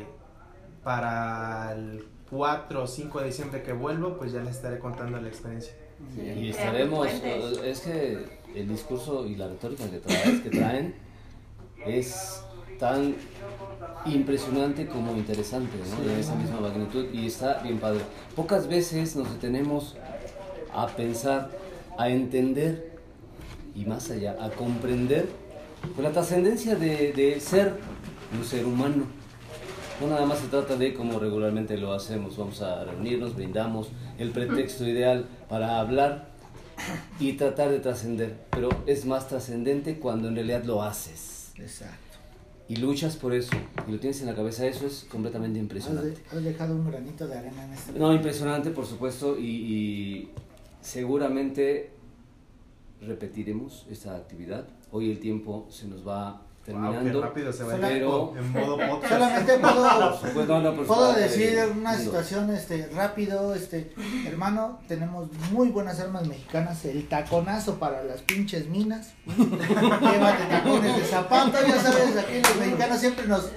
para 0.84 1.72
el 1.72 2.06
4 2.28 2.82
o 2.82 2.86
5 2.86 3.20
de 3.20 3.26
diciembre 3.26 3.62
que 3.62 3.72
vuelvo, 3.72 4.18
pues 4.18 4.32
ya 4.32 4.42
les 4.42 4.56
estaré 4.56 4.78
contando 4.78 5.18
la 5.18 5.28
experiencia. 5.28 5.72
y 6.14 6.50
estaremos, 6.50 7.08
es 7.64 7.80
que 7.80 8.38
el 8.54 8.68
discurso 8.68 9.26
y 9.26 9.36
la 9.36 9.48
retórica 9.48 9.88
que, 9.88 10.00
traes, 10.00 10.40
que 10.42 10.50
traen 10.50 10.94
es 11.86 12.44
tan 12.80 13.14
impresionante 14.06 14.86
como 14.86 15.12
interesante, 15.12 15.76
¿no? 15.78 16.08
de 16.08 16.20
esa 16.20 16.34
misma 16.34 16.60
magnitud 16.60 17.06
y 17.12 17.26
está 17.26 17.60
bien 17.62 17.78
padre. 17.78 18.00
Pocas 18.34 18.66
veces 18.66 19.14
nos 19.14 19.30
detenemos 19.30 19.96
a 20.74 20.86
pensar, 20.88 21.50
a 21.98 22.08
entender 22.08 22.98
y 23.76 23.84
más 23.84 24.10
allá, 24.10 24.36
a 24.40 24.50
comprender 24.50 25.28
la 26.00 26.10
trascendencia 26.10 26.74
de, 26.74 27.12
de 27.12 27.38
ser 27.40 27.74
un 28.36 28.44
ser 28.44 28.64
humano 28.64 29.20
no 30.00 30.06
nada 30.06 30.24
más 30.24 30.38
se 30.38 30.46
trata 30.46 30.76
de 30.76 30.94
como 30.94 31.18
regularmente 31.18 31.76
lo 31.76 31.92
hacemos, 31.92 32.36
vamos 32.38 32.62
a 32.62 32.84
reunirnos, 32.84 33.36
brindamos 33.36 33.88
el 34.18 34.30
pretexto 34.30 34.86
ideal 34.86 35.26
para 35.48 35.78
hablar 35.78 36.30
y 37.18 37.34
tratar 37.34 37.68
de 37.68 37.80
trascender, 37.80 38.34
pero 38.50 38.70
es 38.86 39.04
más 39.04 39.28
trascendente 39.28 39.98
cuando 39.98 40.28
en 40.28 40.36
realidad 40.36 40.64
lo 40.64 40.82
haces. 40.82 41.52
Exacto. 41.58 42.09
Y 42.70 42.76
luchas 42.76 43.16
por 43.16 43.34
eso, 43.34 43.50
y 43.88 43.90
lo 43.90 43.98
tienes 43.98 44.20
en 44.20 44.28
la 44.28 44.34
cabeza, 44.36 44.64
eso 44.64 44.86
es 44.86 45.04
completamente 45.10 45.58
impresionante. 45.58 46.22
Has 46.30 46.44
dejado 46.44 46.76
un 46.76 46.88
granito 46.88 47.26
de 47.26 47.36
arena 47.36 47.64
en 47.64 47.72
este 47.72 47.98
No, 47.98 48.14
impresionante, 48.14 48.70
por 48.70 48.86
supuesto, 48.86 49.36
y, 49.36 49.44
y 49.44 50.30
seguramente 50.80 51.90
repetiremos 53.00 53.86
esta 53.90 54.14
actividad. 54.14 54.68
Hoy 54.92 55.10
el 55.10 55.18
tiempo 55.18 55.66
se 55.68 55.88
nos 55.88 56.06
va 56.06 56.42
terminando. 56.78 57.22
rápido 57.22 57.52
se 57.52 57.64
va 57.64 57.72
Sola- 57.72 57.88
pero 57.88 58.34
en 58.36 58.52
modo 58.52 58.76
podcast. 58.78 59.12
Solamente 59.12 59.58
puedo, 59.58 60.18
pues 60.34 60.48
no, 60.48 60.60
no, 60.60 60.74
por 60.74 60.86
puedo 60.86 61.00
favor, 61.00 61.16
decir 61.16 61.58
eh, 61.58 61.66
una 61.66 61.96
situación 61.96 62.50
este 62.50 62.88
rápido, 62.94 63.54
este 63.54 63.92
hermano, 64.26 64.80
tenemos 64.88 65.28
muy 65.52 65.68
buenas 65.70 66.00
armas 66.00 66.26
mexicanas, 66.26 66.84
el 66.84 67.08
taconazo 67.08 67.78
para 67.78 68.02
las 68.04 68.20
pinches 68.22 68.68
minas. 68.68 69.12
Llévate 69.26 70.44
tacones 70.50 70.96
de 70.96 71.04
zapato, 71.04 71.58
ya 71.66 71.80
sabes, 71.80 72.16
aquí 72.16 72.40
los 72.42 72.56
mexicanos 72.56 72.98
siempre 72.98 73.26
nos 73.26 73.50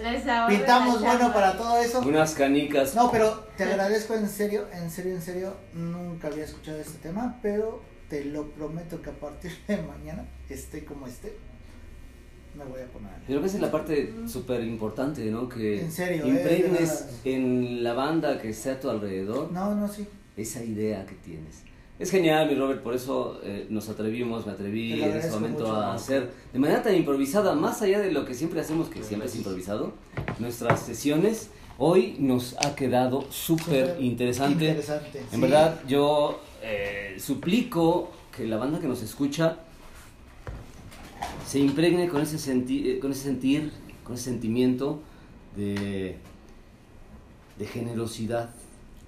pintamos 0.48 1.02
bueno 1.02 1.34
para 1.34 1.58
todo 1.58 1.78
eso. 1.82 2.00
Unas 2.02 2.34
canicas. 2.34 2.96
No, 2.96 3.12
pero 3.12 3.46
te 3.58 3.64
agradezco 3.64 4.14
en 4.14 4.28
serio, 4.30 4.66
en 4.74 4.90
serio, 4.90 5.14
en 5.16 5.22
serio, 5.22 5.54
nunca 5.74 6.28
había 6.28 6.44
escuchado 6.46 6.80
este 6.80 6.98
tema, 7.00 7.40
pero 7.42 7.82
te 8.10 8.26
lo 8.26 8.50
prometo 8.52 9.02
que 9.02 9.10
a 9.10 9.14
partir 9.14 9.52
de 9.68 9.78
mañana, 9.78 10.26
esté 10.50 10.86
como 10.86 11.08
esté, 11.08 11.36
me 12.56 12.64
voy 12.66 12.82
a 12.82 12.86
poner. 12.88 13.12
Creo 13.26 13.40
que 13.42 13.48
esa 13.48 13.58
es 13.58 13.62
la 13.62 13.72
parte 13.72 14.14
súper 14.28 14.64
importante, 14.64 15.26
¿no? 15.32 15.48
Que 15.50 15.82
En 15.82 15.92
serio, 15.92 16.26
eh, 16.26 16.30
impregnes 16.30 16.90
verdad. 16.90 17.10
en 17.26 17.84
la 17.84 17.94
banda 17.94 18.42
que 18.42 18.50
esté 18.50 18.72
a 18.72 18.80
tu 18.80 18.90
alrededor 18.90 19.52
No, 19.52 19.74
no, 19.76 19.88
sí. 19.88 20.06
esa 20.38 20.64
idea 20.64 21.06
que 21.06 21.16
tienes. 21.16 21.64
Es 22.00 22.10
genial, 22.10 22.50
mi 22.50 22.56
Robert, 22.56 22.82
por 22.82 22.96
eso 22.96 23.40
eh, 23.44 23.68
nos 23.70 23.88
atrevimos, 23.88 24.46
me 24.46 24.52
atreví 24.54 25.02
en 25.02 25.12
ese 25.16 25.30
momento 25.30 25.60
mucho. 25.60 25.76
a 25.76 25.94
hacer 25.94 26.32
de 26.52 26.60
manera 26.60 26.82
tan 26.82 26.96
improvisada, 26.96 27.54
más 27.54 27.82
allá 27.82 28.00
de 28.02 28.12
lo 28.12 28.26
que 28.26 28.34
siempre 28.34 28.60
hacemos, 28.62 28.90
que 28.90 29.04
siempre 29.04 29.30
es 29.30 29.36
improvisado, 29.36 29.94
nuestras 30.40 30.82
sesiones, 30.82 31.50
hoy 31.78 32.16
nos 32.20 32.56
ha 32.66 32.76
quedado 32.76 33.22
súper 33.32 33.88
Súper 33.92 34.02
interesante. 34.02 34.66
Interesante. 34.70 35.20
En 35.20 35.30
sí. 35.30 35.40
verdad, 35.42 35.80
yo 35.88 36.42
eh, 36.64 37.16
suplico 37.20 38.12
que 38.36 38.48
la 38.48 38.58
banda 38.58 38.80
que 38.80 38.88
nos 38.88 39.04
escucha 39.04 39.58
se 41.46 41.60
impregne 41.60 42.08
con 42.10 42.22
ese, 42.22 42.38
senti- 42.38 42.90
eh, 42.90 43.00
con 43.00 43.12
ese 43.12 43.24
sentir, 43.24 43.72
con 44.04 44.16
ese 44.16 44.26
sentimiento 44.26 45.02
de, 45.56 46.18
de 47.58 47.66
generosidad 47.66 48.50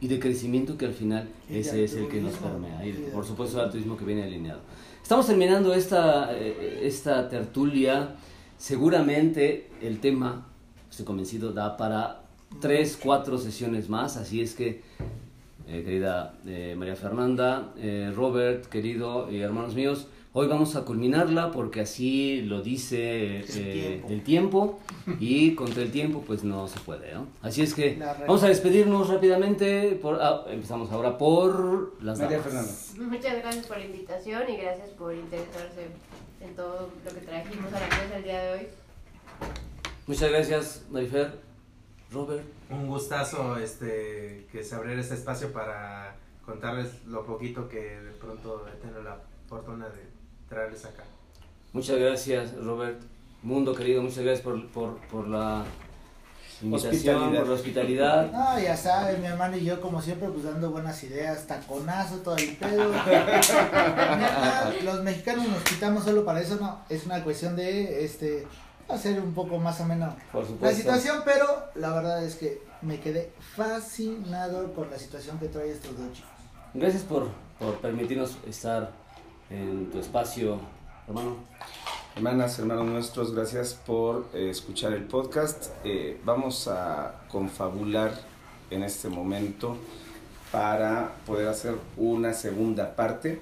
y 0.02 0.08
de 0.08 0.20
crecimiento 0.20 0.78
que 0.78 0.86
al 0.86 0.94
final 0.94 1.30
ese 1.50 1.84
es 1.84 1.94
el 1.94 2.08
que 2.08 2.22
nos 2.22 2.34
permea. 2.34 2.86
Y 2.86 2.92
por 3.14 3.26
supuesto 3.26 3.58
el 3.60 3.66
altruismo 3.66 3.98
que 3.98 4.06
viene 4.06 4.24
alineado. 4.24 4.60
Estamos 5.02 5.28
terminando 5.28 5.74
esta, 5.74 6.36
eh, 6.38 6.82
esta 6.84 7.30
tertulia. 7.30 8.16
Seguramente 8.58 9.70
el 9.82 10.00
tema, 10.00 10.48
estoy 10.90 11.06
convencido, 11.06 11.52
da 11.54 11.78
para 11.78 12.24
tres, 12.60 12.98
cuatro 13.02 13.38
sesiones 13.38 13.90
más. 13.90 14.18
Así 14.18 14.42
es 14.42 14.54
que 14.54 14.82
eh, 15.68 15.84
querida 15.84 16.36
eh, 16.46 16.76
María 16.78 16.96
Fernanda, 16.96 17.74
eh, 17.78 18.12
Robert, 18.16 18.66
querido 18.68 19.32
y 19.32 19.40
hermanos 19.40 19.76
míos, 19.76 20.08
hoy 20.38 20.48
vamos 20.48 20.76
a 20.76 20.84
culminarla 20.84 21.50
porque 21.52 21.80
así 21.80 22.42
lo 22.42 22.62
dice 22.62 23.40
El 23.40 23.46
eh, 23.48 23.72
tiempo. 23.72 24.10
el 24.10 24.24
tiempo 24.24 24.80
y 25.18 25.56
contra 25.56 25.82
el 25.82 25.92
tiempo 25.92 26.24
pues 26.28 26.44
no 26.44 26.68
se 26.68 26.78
puede, 26.82 27.14
¿no? 27.14 27.28
Así 27.42 27.62
es 27.62 27.74
que 27.74 27.98
vamos 27.98 28.44
a 28.44 28.50
despedirnos 28.50 29.08
rápidamente, 29.08 29.98
por, 30.02 30.22
ah, 30.22 30.44
empezamos 30.50 30.92
ahora 30.92 31.18
por 31.18 31.96
las 32.04 32.20
María. 32.20 32.42
Fernanda. 32.42 32.72
Muchas 32.98 33.38
gracias 33.38 33.66
por 33.66 33.78
la 33.78 33.86
invitación 33.86 34.44
y 34.50 34.58
gracias 34.58 34.90
por 34.90 35.16
interesarse 35.16 35.88
en 36.42 36.54
todo 36.54 36.90
lo 37.06 37.14
que 37.14 37.22
trajimos 37.22 37.72
a 37.72 37.80
la 37.80 37.88
mesa 37.88 38.18
el 38.18 38.24
día 38.24 38.44
de 38.44 38.54
hoy. 38.60 38.68
Muchas 40.06 40.30
gracias, 40.30 40.86
Marifer. 40.92 41.40
Robert. 42.12 42.44
Un 42.70 42.88
gustazo 42.88 43.58
este, 43.58 44.48
que 44.52 44.66
se 44.66 44.76
abriera 44.76 45.00
este 45.00 45.16
espacio 45.16 45.54
para 45.54 46.18
contarles 46.46 47.06
lo 47.06 47.26
poquito 47.26 47.70
que 47.70 47.80
de 47.80 48.12
pronto 48.12 48.68
he 48.68 48.76
tenido 48.82 49.02
la 49.02 49.18
fortuna 49.48 49.88
de 49.88 50.16
traerles 50.50 50.86
acá. 50.86 51.04
Muchas 51.74 51.98
gracias, 51.98 52.56
Robert. 52.56 53.02
Mundo 53.42 53.76
querido, 53.76 54.02
muchas 54.02 54.20
gracias 54.24 54.42
por, 54.42 54.68
por, 54.70 54.98
por 55.08 55.28
la 55.28 55.64
invitación, 56.62 57.16
Hospitalidad. 57.18 57.40
por 57.40 57.48
la 57.50 57.54
hospitalidad. 57.54 58.32
No, 58.56 58.60
ya 58.60 58.76
sabes, 58.78 59.20
mi 59.20 59.28
hermano 59.28 59.58
y 59.58 59.66
yo, 59.66 59.80
como 59.82 60.02
siempre, 60.02 60.30
pues 60.30 60.46
dando 60.46 60.72
buenas 60.72 61.04
ideas, 61.04 61.46
taconazo, 61.46 62.18
todo 62.18 62.38
el 62.38 62.56
pedo. 62.56 62.92
Los 64.84 65.04
mexicanos 65.04 65.48
nos 65.48 65.64
quitamos 65.64 66.04
solo 66.04 66.26
para 66.26 66.42
eso, 66.42 66.58
no. 66.60 66.80
Es 66.90 67.06
una 67.06 67.24
cuestión 67.24 67.56
de 67.56 68.04
este 68.04 68.48
hacer 68.88 69.20
un 69.20 69.34
poco 69.34 69.58
más 69.58 69.82
o 69.82 69.86
menos 69.86 70.14
Por 70.32 70.46
la 70.62 70.72
situación, 70.72 71.22
pero 71.26 71.46
la 71.76 71.94
verdad 71.94 72.24
es 72.24 72.36
que 72.36 72.62
me 72.82 73.00
quedé 73.00 73.32
fascinado 73.56 74.72
con 74.74 74.90
la 74.92 74.98
situación 75.00 75.40
que 75.40 75.48
trae 75.48 75.72
estos 75.72 75.98
dos 75.98 76.14
chicos. 76.14 76.30
Gracias 76.74 77.04
por, 77.04 77.30
por 77.60 77.76
permitirnos 77.80 78.38
estar 78.48 78.92
en 79.50 79.90
tu 79.92 80.00
espacio, 80.00 80.60
hermano. 81.08 81.38
Hermanas, 82.16 82.58
hermanos 82.60 82.86
nuestros, 82.86 83.34
gracias 83.34 83.74
por 83.74 84.28
eh, 84.34 84.50
escuchar 84.50 84.94
el 84.94 85.04
podcast. 85.04 85.68
Eh, 85.84 86.20
vamos 86.24 86.68
a 86.70 87.26
confabular 87.28 88.14
en 88.72 88.84
este 88.84 89.10
momento 89.10 89.76
para 90.52 91.14
poder 91.26 91.50
hacer 91.50 91.76
una 91.98 92.34
segunda 92.34 92.96
parte. 92.96 93.42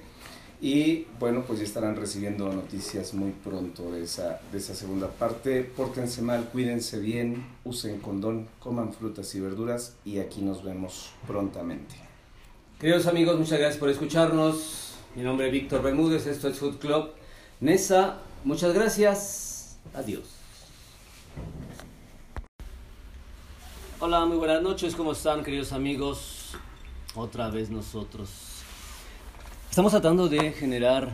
Y 0.60 1.06
bueno, 1.20 1.42
pues 1.46 1.60
ya 1.60 1.64
estarán 1.64 1.94
recibiendo 1.94 2.52
noticias 2.52 3.14
muy 3.14 3.30
pronto 3.30 3.92
de 3.92 4.02
esa, 4.02 4.40
de 4.50 4.58
esa 4.58 4.74
segunda 4.74 5.08
parte. 5.08 5.62
Pórtense 5.62 6.22
mal, 6.22 6.48
cuídense 6.50 6.98
bien, 6.98 7.46
usen 7.64 8.00
condón, 8.00 8.48
coman 8.58 8.92
frutas 8.92 9.32
y 9.34 9.40
verduras 9.40 9.96
y 10.04 10.18
aquí 10.18 10.40
nos 10.40 10.64
vemos 10.64 11.12
prontamente. 11.26 11.94
Queridos 12.80 13.06
amigos, 13.06 13.38
muchas 13.38 13.58
gracias 13.58 13.78
por 13.78 13.90
escucharnos. 13.90 14.83
Mi 15.14 15.22
nombre 15.22 15.46
es 15.46 15.52
Víctor 15.52 15.80
Bermúdez, 15.80 16.26
esto 16.26 16.48
es 16.48 16.58
Food 16.58 16.78
Club 16.78 17.10
Nesa. 17.60 18.18
Muchas 18.42 18.74
gracias. 18.74 19.78
Adiós. 19.94 20.24
Hola, 24.00 24.26
muy 24.26 24.36
buenas 24.38 24.60
noches. 24.60 24.96
¿Cómo 24.96 25.12
están, 25.12 25.44
queridos 25.44 25.72
amigos? 25.72 26.56
Otra 27.14 27.48
vez 27.48 27.70
nosotros. 27.70 28.28
Estamos 29.70 29.92
tratando 29.92 30.28
de 30.28 30.50
generar 30.50 31.12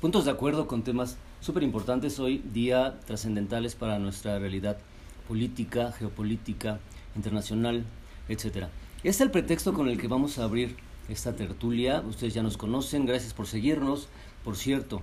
puntos 0.00 0.24
de 0.24 0.30
acuerdo 0.30 0.66
con 0.66 0.82
temas 0.82 1.18
súper 1.40 1.64
importantes 1.64 2.18
hoy 2.18 2.38
día, 2.38 2.98
trascendentales 3.04 3.74
para 3.74 3.98
nuestra 3.98 4.38
realidad 4.38 4.78
política, 5.28 5.92
geopolítica, 5.92 6.78
internacional, 7.14 7.84
etcétera. 8.26 8.70
Este 8.98 9.08
es 9.10 9.20
el 9.20 9.30
pretexto 9.30 9.74
con 9.74 9.90
el 9.90 10.00
que 10.00 10.08
vamos 10.08 10.38
a 10.38 10.44
abrir 10.44 10.76
esta 11.08 11.34
tertulia. 11.34 12.02
Ustedes 12.06 12.34
ya 12.34 12.42
nos 12.42 12.56
conocen, 12.56 13.06
gracias 13.06 13.34
por 13.34 13.46
seguirnos. 13.46 14.08
Por 14.44 14.56
cierto, 14.56 15.00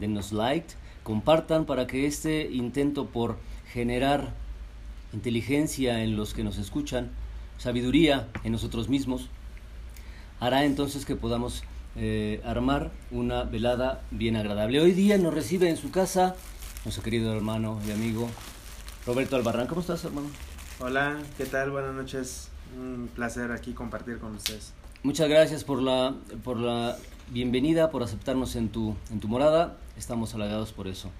denos 0.00 0.32
like, 0.32 0.74
compartan 1.02 1.66
para 1.66 1.86
que 1.86 2.06
este 2.06 2.50
intento 2.50 3.06
por 3.06 3.36
generar 3.72 4.34
inteligencia 5.12 6.02
en 6.02 6.16
los 6.16 6.34
que 6.34 6.44
nos 6.44 6.58
escuchan, 6.58 7.10
sabiduría 7.58 8.28
en 8.44 8.52
nosotros 8.52 8.88
mismos, 8.88 9.28
hará 10.40 10.64
entonces 10.64 11.04
que 11.04 11.16
podamos 11.16 11.62
eh, 11.94 12.40
armar 12.44 12.90
una 13.10 13.44
velada 13.44 14.02
bien 14.10 14.36
agradable. 14.36 14.80
Hoy 14.80 14.92
día 14.92 15.18
nos 15.18 15.34
recibe 15.34 15.68
en 15.68 15.76
su 15.76 15.90
casa 15.90 16.34
nuestro 16.84 17.04
querido 17.04 17.34
hermano 17.34 17.80
y 17.86 17.90
amigo 17.90 18.28
Roberto 19.06 19.36
Albarrán. 19.36 19.66
¿Cómo 19.66 19.82
estás, 19.82 20.04
hermano? 20.04 20.28
Hola, 20.80 21.20
¿qué 21.36 21.44
tal? 21.46 21.70
Buenas 21.70 21.94
noches. 21.94 22.48
Un 22.76 23.08
placer 23.14 23.52
aquí 23.52 23.74
compartir 23.74 24.18
con 24.18 24.34
ustedes. 24.34 24.72
Muchas 25.04 25.28
gracias 25.28 25.64
por 25.64 25.82
la, 25.82 26.14
por 26.44 26.58
la 26.58 26.96
bienvenida, 27.30 27.90
por 27.90 28.04
aceptarnos 28.04 28.54
en 28.54 28.68
tu, 28.68 28.94
en 29.10 29.18
tu 29.18 29.26
morada. 29.26 29.76
Estamos 29.98 30.32
halagados 30.32 30.72
por 30.72 30.86
eso. 30.86 31.10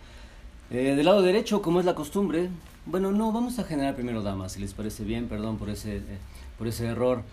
Eh, 0.71 0.95
del 0.95 1.05
lado 1.05 1.21
derecho, 1.21 1.63
como 1.63 1.81
es 1.81 1.85
la 1.85 1.97
costumbre, 1.97 2.49
bueno, 2.87 3.11
no, 3.11 3.33
vamos 3.33 3.59
a 3.59 3.65
generar 3.65 3.97
primero 3.97 4.23
damas, 4.23 4.53
si 4.53 4.61
les 4.61 4.73
parece 4.73 5.03
bien, 5.03 5.27
perdón 5.27 5.59
por 5.59 5.69
ese, 5.69 5.97
eh, 5.97 6.19
por 6.59 6.69
ese 6.69 6.87
error. 6.87 7.25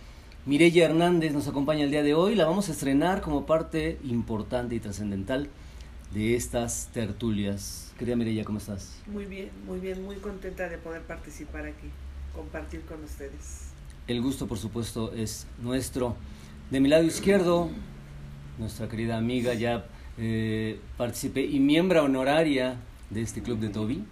Mireya 0.47 0.85
Hernández 0.85 1.33
nos 1.33 1.47
acompaña 1.47 1.83
el 1.83 1.91
día 1.91 2.01
de 2.01 2.15
hoy, 2.15 2.33
la 2.33 2.45
vamos 2.45 2.67
a 2.69 2.71
estrenar 2.71 3.21
como 3.21 3.45
parte 3.45 3.99
importante 4.03 4.73
y 4.73 4.79
trascendental 4.79 5.49
de 6.15 6.35
estas 6.35 6.89
tertulias. 6.91 7.93
Querida 7.99 8.15
Mireya, 8.15 8.43
¿cómo 8.43 8.57
estás? 8.57 8.95
Muy 9.05 9.25
bien, 9.25 9.51
muy 9.67 9.79
bien, 9.79 10.03
muy 10.03 10.15
contenta 10.15 10.67
de 10.67 10.79
poder 10.79 11.03
participar 11.03 11.67
aquí, 11.67 11.89
compartir 12.35 12.81
con 12.85 13.03
ustedes. 13.03 13.69
El 14.07 14.23
gusto, 14.23 14.47
por 14.47 14.57
supuesto, 14.57 15.13
es 15.13 15.45
nuestro. 15.61 16.15
De 16.69 16.79
mi 16.79 16.87
lado 16.87 17.03
izquierdo, 17.03 17.71
nuestra 18.59 18.87
querida 18.87 19.17
amiga, 19.17 19.55
ya 19.55 19.87
eh, 20.19 20.79
participé 20.97 21.41
y 21.41 21.59
miembro 21.59 22.03
honoraria 22.03 22.77
de 23.09 23.23
este 23.23 23.41
club 23.41 23.57
de 23.57 23.69
Toby, 23.69 24.03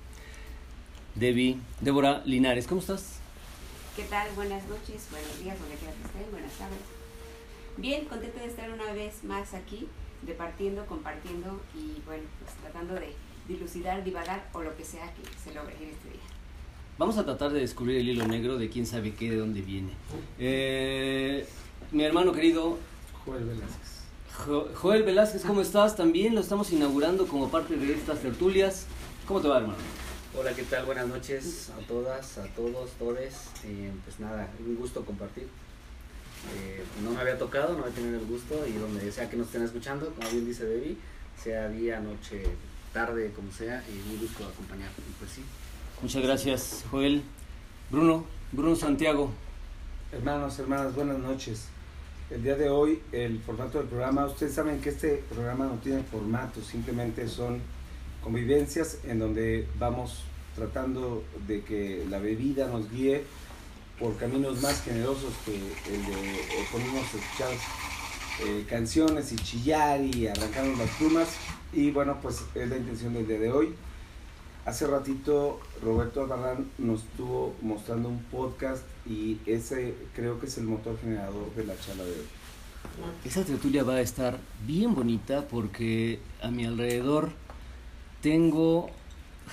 Debbie, 1.14 1.60
Débora 1.82 2.24
Linares. 2.26 2.66
¿Cómo 2.66 2.82
estás? 2.82 3.20
¿Qué 3.96 4.02
tal? 4.06 4.28
Buenas 4.36 4.68
noches, 4.68 5.06
buenos 5.12 5.40
días, 5.40 5.60
donde 5.60 5.76
quiera 5.76 5.94
que 5.94 6.08
estén, 6.08 6.32
buenas 6.32 6.52
tardes. 6.54 6.80
Bien, 7.78 8.06
contenta 8.06 8.40
de 8.40 8.48
estar 8.48 8.72
una 8.72 8.92
vez 8.92 9.24
más 9.24 9.54
aquí, 9.54 9.88
departiendo, 10.24 10.88
compartiendo 10.88 11.62
y 11.76 12.02
bueno, 12.08 12.24
pues 12.40 12.56
tratando 12.56 12.96
de 12.96 13.14
dilucidar, 13.48 14.04
divagar 14.04 14.50
o 14.54 14.64
lo 14.64 14.76
que 14.76 14.84
sea 14.84 15.14
que 15.14 15.22
se 15.44 15.54
logre 15.54 15.76
en 15.76 15.90
este 15.90 16.10
día. 16.10 16.28
Vamos 16.98 17.20
a 17.20 17.24
tratar 17.24 17.52
de 17.52 17.60
descubrir 17.60 17.98
el 17.98 18.10
hilo 18.10 18.28
negro 18.28 18.58
de 18.58 18.68
quién 18.68 18.88
sabe 18.88 19.14
qué, 19.14 19.30
de 19.30 19.38
dónde 19.38 19.62
viene. 19.62 19.92
Eh, 20.40 21.46
mi 21.92 22.04
hermano 22.04 22.32
querido 22.34 22.78
Joel 23.26 23.46
Velázquez. 23.46 23.88
Jo- 24.46 24.68
Joel 24.76 25.04
Velázquez, 25.04 25.44
¿cómo 25.44 25.62
estás? 25.62 25.96
También 25.96 26.36
lo 26.36 26.42
estamos 26.42 26.72
inaugurando 26.72 27.28
como 27.28 27.50
parte 27.50 27.76
de 27.76 27.94
estas 27.94 28.20
tertulias. 28.20 28.86
¿Cómo 29.28 29.42
te 29.42 29.48
va, 29.48 29.58
hermano? 29.58 29.80
Hola, 30.38 30.54
¿qué 30.54 30.64
tal? 30.64 30.86
Buenas 30.86 31.08
noches 31.08 31.70
a 31.72 31.86
todas, 31.88 32.38
a 32.38 32.46
todos, 32.56 32.92
todes. 33.00 33.34
Eh, 33.66 33.92
pues 34.06 34.20
nada, 34.20 34.48
un 34.66 34.76
gusto 34.76 35.04
compartir. 35.04 35.48
Eh, 36.56 36.84
no 37.04 37.12
me 37.12 37.22
había 37.22 37.38
tocado, 37.38 37.74
no 37.76 37.84
había 37.84 37.96
tenido 37.96 38.20
el 38.20 38.26
gusto 38.28 38.66
y 38.68 38.74
donde 38.74 39.12
sea 39.12 39.30
que 39.30 39.36
nos 39.38 39.48
estén 39.48 39.64
escuchando, 39.64 40.14
como 40.16 40.30
bien 40.30 40.46
dice 40.46 40.64
Baby, 40.66 40.98
sea 41.42 41.68
día, 41.70 42.00
noche, 42.00 42.44
tarde, 42.94 43.32
como 43.36 43.52
sea, 43.52 43.84
y 43.92 44.14
un 44.14 44.20
gusto 44.20 44.46
acompañar. 44.46 44.90
Y 45.00 45.12
pues 45.20 45.32
sí. 45.32 45.42
Muchas 46.02 46.22
gracias, 46.22 46.86
Joel. 46.92 47.24
Bruno, 47.90 48.26
Bruno 48.52 48.76
Santiago. 48.76 49.32
Hermanos, 50.10 50.58
hermanas, 50.58 50.96
buenas 50.96 51.20
noches. 51.20 51.66
El 52.30 52.42
día 52.42 52.56
de 52.56 52.70
hoy, 52.70 53.02
el 53.12 53.42
formato 53.42 53.80
del 53.80 53.88
programa, 53.88 54.26
ustedes 54.26 54.54
saben 54.54 54.80
que 54.80 54.92
este 54.92 55.22
programa 55.30 55.66
no 55.66 55.74
tiene 55.80 56.02
formato, 56.02 56.62
simplemente 56.62 57.28
son 57.28 57.60
convivencias 58.24 59.00
en 59.04 59.20
donde 59.20 59.68
vamos 59.78 60.24
tratando 60.56 61.26
de 61.46 61.62
que 61.62 62.06
la 62.10 62.20
bebida 62.20 62.70
nos 62.70 62.90
guíe 62.90 63.26
por 64.00 64.16
caminos 64.16 64.62
más 64.62 64.82
generosos 64.82 65.34
que 65.44 65.56
el 65.56 66.06
de 66.06 66.36
eh, 66.40 66.68
ponernos 66.72 67.04
a 67.04 67.18
escuchar 67.18 67.52
eh, 68.46 68.66
canciones 68.70 69.34
y 69.34 69.36
chillar 69.36 70.00
y 70.00 70.28
arrancarnos 70.28 70.80
las 70.80 70.90
plumas. 70.92 71.36
Y 71.74 71.92
bueno, 71.92 72.18
pues 72.22 72.46
es 72.56 72.70
la 72.70 72.78
intención 72.78 73.14
del 73.14 73.28
día 73.28 73.40
de 73.40 73.52
hoy. 73.52 73.76
Hace 74.68 74.86
ratito 74.86 75.62
Roberto 75.82 76.22
Albarrán 76.22 76.70
nos 76.78 77.04
estuvo 77.04 77.56
mostrando 77.62 78.10
un 78.10 78.20
podcast 78.24 78.84
y 79.10 79.38
ese 79.46 79.96
creo 80.14 80.42
que 80.42 80.48
es 80.48 80.58
el 80.58 80.66
motor 80.66 81.00
generador 81.00 81.56
de 81.56 81.64
la 81.64 81.80
charla 81.80 82.04
de 82.04 82.12
hoy. 82.12 82.26
Esa 83.24 83.46
tertulia 83.46 83.86
va 83.86 83.94
a 83.94 84.02
estar 84.02 84.38
bien 84.66 84.94
bonita 84.94 85.48
porque 85.48 86.20
a 86.42 86.52
mi 86.52 86.66
alrededor 86.66 87.30
tengo 88.22 88.90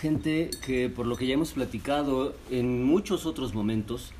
gente 0.00 0.50
que 0.66 0.88
por 0.88 1.06
lo 1.06 1.14
que 1.14 1.28
ya 1.28 1.34
hemos 1.34 1.52
platicado 1.52 2.34
en 2.50 2.82
muchos 2.82 3.24
otros 3.24 3.54
momentos 3.54 4.10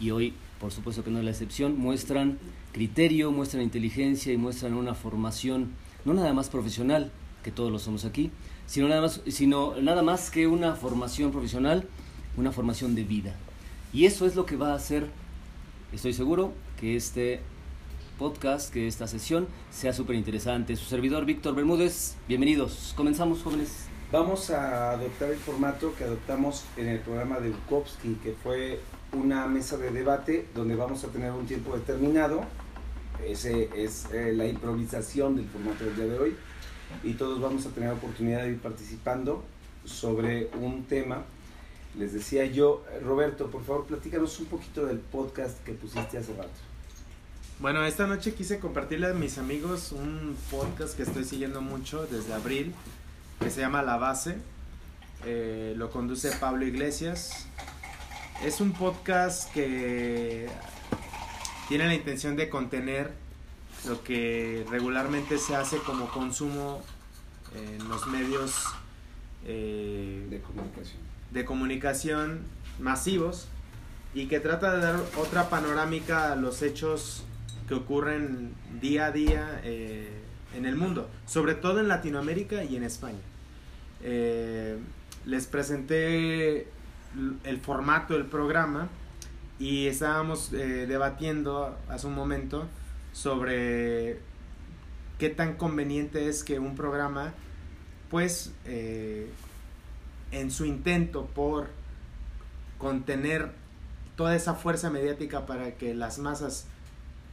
y 0.00 0.10
hoy 0.10 0.32
por 0.58 0.72
supuesto 0.72 1.04
que 1.04 1.10
no 1.10 1.18
es 1.18 1.24
la 1.26 1.32
excepción, 1.32 1.78
muestran 1.78 2.38
criterio, 2.72 3.30
muestran 3.30 3.62
inteligencia 3.62 4.32
y 4.32 4.38
muestran 4.38 4.72
una 4.72 4.94
formación 4.94 5.72
no 6.06 6.14
nada 6.14 6.32
más 6.32 6.48
profesional, 6.48 7.12
que 7.44 7.50
todos 7.50 7.70
lo 7.70 7.78
somos 7.78 8.06
aquí, 8.06 8.30
sino 8.70 8.86
nada 8.86 9.00
más, 9.00 9.20
sino 9.26 9.74
nada 9.80 10.04
más 10.04 10.30
que 10.30 10.46
una 10.46 10.76
formación 10.76 11.32
profesional, 11.32 11.88
una 12.36 12.52
formación 12.52 12.94
de 12.94 13.02
vida. 13.02 13.34
Y 13.92 14.04
eso 14.06 14.26
es 14.26 14.36
lo 14.36 14.46
que 14.46 14.54
va 14.54 14.70
a 14.70 14.74
hacer, 14.76 15.08
estoy 15.92 16.12
seguro, 16.12 16.52
que 16.78 16.94
este 16.94 17.40
podcast, 18.16 18.72
que 18.72 18.86
esta 18.86 19.08
sesión 19.08 19.48
sea 19.72 19.92
súper 19.92 20.14
interesante. 20.14 20.76
Su 20.76 20.84
servidor 20.84 21.24
Víctor 21.24 21.56
Bermúdez, 21.56 22.14
bienvenidos. 22.28 22.94
Comenzamos, 22.96 23.42
jóvenes. 23.42 23.86
Vamos 24.12 24.50
a 24.50 24.92
adoptar 24.92 25.32
el 25.32 25.38
formato 25.38 25.92
que 25.98 26.04
adoptamos 26.04 26.62
en 26.76 26.86
el 26.86 27.00
programa 27.00 27.40
de 27.40 27.50
Bukowski, 27.50 28.20
que 28.22 28.36
fue 28.40 28.78
una 29.12 29.48
mesa 29.48 29.78
de 29.78 29.90
debate 29.90 30.46
donde 30.54 30.76
vamos 30.76 31.02
a 31.02 31.08
tener 31.08 31.32
un 31.32 31.44
tiempo 31.44 31.76
determinado. 31.76 32.44
Ese 33.26 33.68
es 33.74 34.06
eh, 34.12 34.32
la 34.32 34.46
improvisación 34.46 35.34
del 35.34 35.46
formato 35.46 35.84
del 35.84 35.96
día 35.96 36.06
de 36.06 36.18
hoy 36.20 36.36
y 37.02 37.14
todos 37.14 37.40
vamos 37.40 37.66
a 37.66 37.70
tener 37.70 37.90
oportunidad 37.90 38.42
de 38.42 38.50
ir 38.50 38.58
participando 38.58 39.44
sobre 39.84 40.50
un 40.60 40.84
tema. 40.84 41.24
Les 41.98 42.12
decía 42.12 42.44
yo, 42.44 42.84
Roberto, 43.02 43.50
por 43.50 43.64
favor, 43.64 43.86
platícanos 43.86 44.38
un 44.40 44.46
poquito 44.46 44.86
del 44.86 44.98
podcast 44.98 45.62
que 45.64 45.72
pusiste 45.72 46.18
hace 46.18 46.34
rato. 46.34 46.50
Bueno, 47.58 47.84
esta 47.84 48.06
noche 48.06 48.32
quise 48.32 48.58
compartirle 48.58 49.08
a 49.08 49.12
mis 49.12 49.38
amigos 49.38 49.92
un 49.92 50.36
podcast 50.50 50.96
que 50.96 51.02
estoy 51.02 51.24
siguiendo 51.24 51.60
mucho 51.60 52.06
desde 52.06 52.32
abril, 52.32 52.72
que 53.38 53.50
se 53.50 53.60
llama 53.60 53.82
La 53.82 53.96
Base. 53.96 54.36
Eh, 55.26 55.74
lo 55.76 55.90
conduce 55.90 56.30
Pablo 56.32 56.64
Iglesias. 56.64 57.46
Es 58.42 58.62
un 58.62 58.72
podcast 58.72 59.52
que 59.52 60.48
tiene 61.68 61.86
la 61.86 61.94
intención 61.94 62.36
de 62.36 62.48
contener 62.48 63.12
lo 63.86 64.02
que 64.04 64.64
regularmente 64.70 65.38
se 65.38 65.56
hace 65.56 65.78
como 65.78 66.08
consumo 66.08 66.82
en 67.54 67.88
los 67.88 68.06
medios 68.06 68.64
eh, 69.44 70.26
De 70.30 70.40
comunicación. 70.40 70.98
de 71.30 71.44
comunicación 71.44 72.40
masivos 72.78 73.48
y 74.14 74.26
que 74.26 74.40
trata 74.40 74.74
de 74.74 74.80
dar 74.80 74.96
otra 75.16 75.48
panorámica 75.48 76.32
a 76.32 76.36
los 76.36 76.62
hechos 76.62 77.24
que 77.68 77.74
ocurren 77.74 78.52
día 78.80 79.06
a 79.06 79.12
día 79.12 79.60
eh, 79.62 80.10
en 80.56 80.66
el 80.66 80.74
mundo, 80.74 81.08
sobre 81.26 81.54
todo 81.54 81.78
en 81.80 81.88
Latinoamérica 81.88 82.64
y 82.64 82.76
en 82.76 82.82
España. 82.82 83.20
Eh, 84.02 84.78
les 85.26 85.46
presenté 85.46 86.66
el 87.44 87.60
formato 87.60 88.14
del 88.14 88.26
programa 88.26 88.88
y 89.58 89.86
estábamos 89.86 90.52
eh, 90.52 90.86
debatiendo 90.88 91.76
hace 91.88 92.06
un 92.06 92.14
momento 92.14 92.66
sobre 93.12 94.18
qué 95.18 95.30
tan 95.30 95.56
conveniente 95.56 96.28
es 96.28 96.44
que 96.44 96.58
un 96.58 96.76
programa, 96.76 97.34
pues, 98.10 98.52
eh, 98.64 99.28
en 100.32 100.50
su 100.50 100.64
intento 100.64 101.26
por 101.26 101.68
contener 102.78 103.52
toda 104.16 104.36
esa 104.36 104.54
fuerza 104.54 104.90
mediática 104.90 105.46
para 105.46 105.76
que 105.76 105.94
las 105.94 106.18
masas 106.18 106.66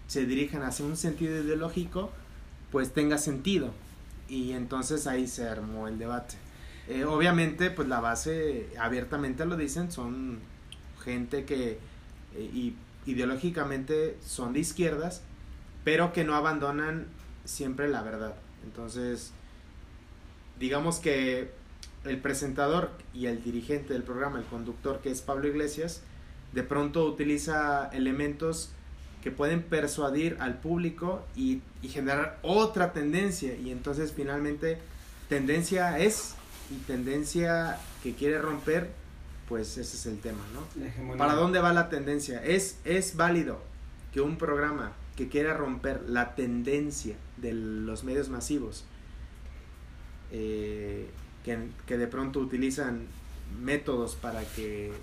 se 0.07 0.25
dirijan 0.25 0.63
hacia 0.63 0.85
un 0.85 0.97
sentido 0.97 1.37
ideológico, 1.37 2.11
pues 2.71 2.93
tenga 2.93 3.17
sentido. 3.17 3.71
Y 4.29 4.51
entonces 4.53 5.07
ahí 5.07 5.27
se 5.27 5.47
armó 5.47 5.87
el 5.87 5.99
debate. 5.99 6.35
Eh, 6.87 7.03
obviamente, 7.03 7.69
pues 7.69 7.87
la 7.87 7.99
base, 7.99 8.69
abiertamente 8.79 9.45
lo 9.45 9.57
dicen, 9.57 9.91
son 9.91 10.39
gente 11.03 11.45
que 11.45 11.79
eh, 12.35 12.51
y, 12.53 12.75
ideológicamente 13.05 14.17
son 14.25 14.53
de 14.53 14.59
izquierdas, 14.59 15.21
pero 15.87 16.11
que 16.11 16.25
no 16.25 16.35
abandonan 16.35 17.05
siempre 17.45 17.87
la 17.87 18.01
verdad. 18.01 18.35
Entonces, 18.65 19.31
digamos 20.59 20.99
que 20.99 21.53
el 22.03 22.19
presentador 22.19 22.91
y 23.13 23.27
el 23.27 23.41
dirigente 23.41 23.93
del 23.93 24.03
programa, 24.03 24.37
el 24.37 24.43
conductor, 24.43 24.99
que 24.99 25.11
es 25.11 25.21
Pablo 25.21 25.47
Iglesias, 25.47 26.01
de 26.51 26.63
pronto 26.63 27.05
utiliza 27.05 27.89
elementos 27.93 28.71
que 29.23 29.31
pueden 29.31 29.63
persuadir 29.63 30.35
al 30.41 30.59
público 30.59 31.25
y, 31.37 31.61
y 31.81 31.87
generar 31.87 32.37
otra 32.41 32.91
tendencia. 32.91 33.55
Y 33.55 33.71
entonces 33.71 34.11
finalmente 34.11 34.79
tendencia 35.29 35.99
es 35.99 36.35
y 36.69 36.79
tendencia 36.79 37.79
que 38.03 38.13
quiere 38.13 38.39
romper, 38.39 38.89
pues 39.47 39.77
ese 39.77 39.95
es 39.95 40.05
el 40.05 40.19
tema, 40.19 40.43
¿no? 40.53 41.17
¿Para 41.17 41.35
dónde 41.35 41.59
va 41.59 41.71
la 41.71 41.87
tendencia? 41.87 42.43
¿Es, 42.43 42.77
es 42.83 43.15
válido 43.15 43.61
que 44.11 44.19
un 44.19 44.37
programa 44.37 44.91
que 45.17 45.27
quiera 45.27 45.53
romper 45.53 46.03
la 46.07 46.35
tendencia 46.35 47.17
de 47.37 47.51
los 47.53 48.05
medios 48.05 48.29
masivos, 48.29 48.85
eh, 50.31 51.09
que, 51.43 51.57
que 51.85 51.97
de 51.97 52.07
pronto 52.07 52.39
utilizan 52.39 53.07
métodos 53.61 54.15
para 54.15 54.43
que 54.43 54.93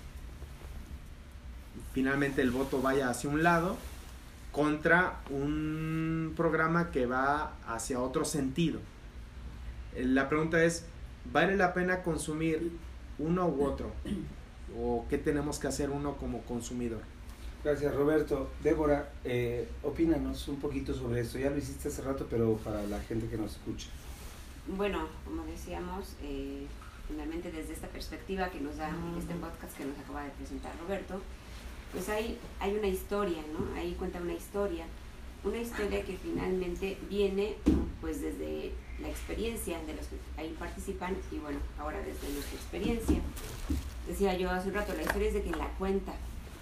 finalmente 1.92 2.42
el 2.42 2.50
voto 2.50 2.80
vaya 2.80 3.10
hacia 3.10 3.28
un 3.28 3.42
lado, 3.42 3.76
contra 4.52 5.18
un 5.30 6.32
programa 6.36 6.92
que 6.92 7.06
va 7.06 7.54
hacia 7.66 8.00
otro 8.00 8.24
sentido? 8.24 8.78
Eh, 9.96 10.04
La 10.04 10.28
pregunta 10.28 10.62
es, 10.64 10.84
¿vale 11.32 11.56
la 11.56 11.74
pena 11.74 12.02
consumir 12.02 12.70
uno 13.18 13.48
u 13.48 13.64
otro? 13.64 13.92
¿O 14.78 15.06
qué 15.10 15.18
tenemos 15.18 15.58
que 15.58 15.66
hacer 15.66 15.90
uno 15.90 16.16
como 16.16 16.42
consumidor? 16.42 17.02
Gracias, 17.64 17.94
Roberto. 17.94 18.50
Débora, 18.62 19.08
eh, 19.24 19.66
opínanos 19.82 20.48
un 20.48 20.56
poquito 20.56 20.92
sobre 20.92 21.22
esto. 21.22 21.38
Ya 21.38 21.48
lo 21.48 21.56
hiciste 21.56 21.88
hace 21.88 22.02
rato, 22.02 22.26
pero 22.28 22.56
para 22.58 22.82
la 22.82 23.00
gente 23.00 23.26
que 23.26 23.38
nos 23.38 23.52
escucha. 23.52 23.88
Bueno, 24.76 25.08
como 25.24 25.44
decíamos, 25.44 26.14
eh, 26.22 26.66
finalmente 27.08 27.50
desde 27.50 27.72
esta 27.72 27.88
perspectiva 27.88 28.50
que 28.50 28.60
nos 28.60 28.76
da 28.76 28.90
este 29.18 29.34
podcast 29.36 29.78
que 29.78 29.86
nos 29.86 29.98
acaba 29.98 30.24
de 30.24 30.30
presentar 30.32 30.72
Roberto, 30.78 31.22
pues 31.90 32.06
hay, 32.10 32.38
hay 32.60 32.76
una 32.76 32.88
historia, 32.88 33.42
¿no? 33.50 33.74
Ahí 33.80 33.94
cuenta 33.98 34.20
una 34.20 34.34
historia, 34.34 34.84
una 35.42 35.56
historia 35.56 36.04
que 36.04 36.18
finalmente 36.18 36.98
viene 37.08 37.56
pues 38.02 38.20
desde 38.20 38.72
la 39.00 39.08
experiencia 39.08 39.78
de 39.84 39.94
los 39.94 40.06
que 40.06 40.16
ahí 40.36 40.54
participan 40.58 41.16
y 41.32 41.38
bueno, 41.38 41.60
ahora 41.78 41.98
desde 42.00 42.30
nuestra 42.30 42.56
experiencia. 42.56 43.20
Decía 44.06 44.36
yo 44.36 44.50
hace 44.50 44.68
un 44.68 44.74
rato, 44.74 44.92
la 44.94 45.02
historia 45.02 45.28
es 45.28 45.34
de 45.34 45.42
quien 45.42 45.58
la 45.58 45.68
cuenta, 45.78 46.12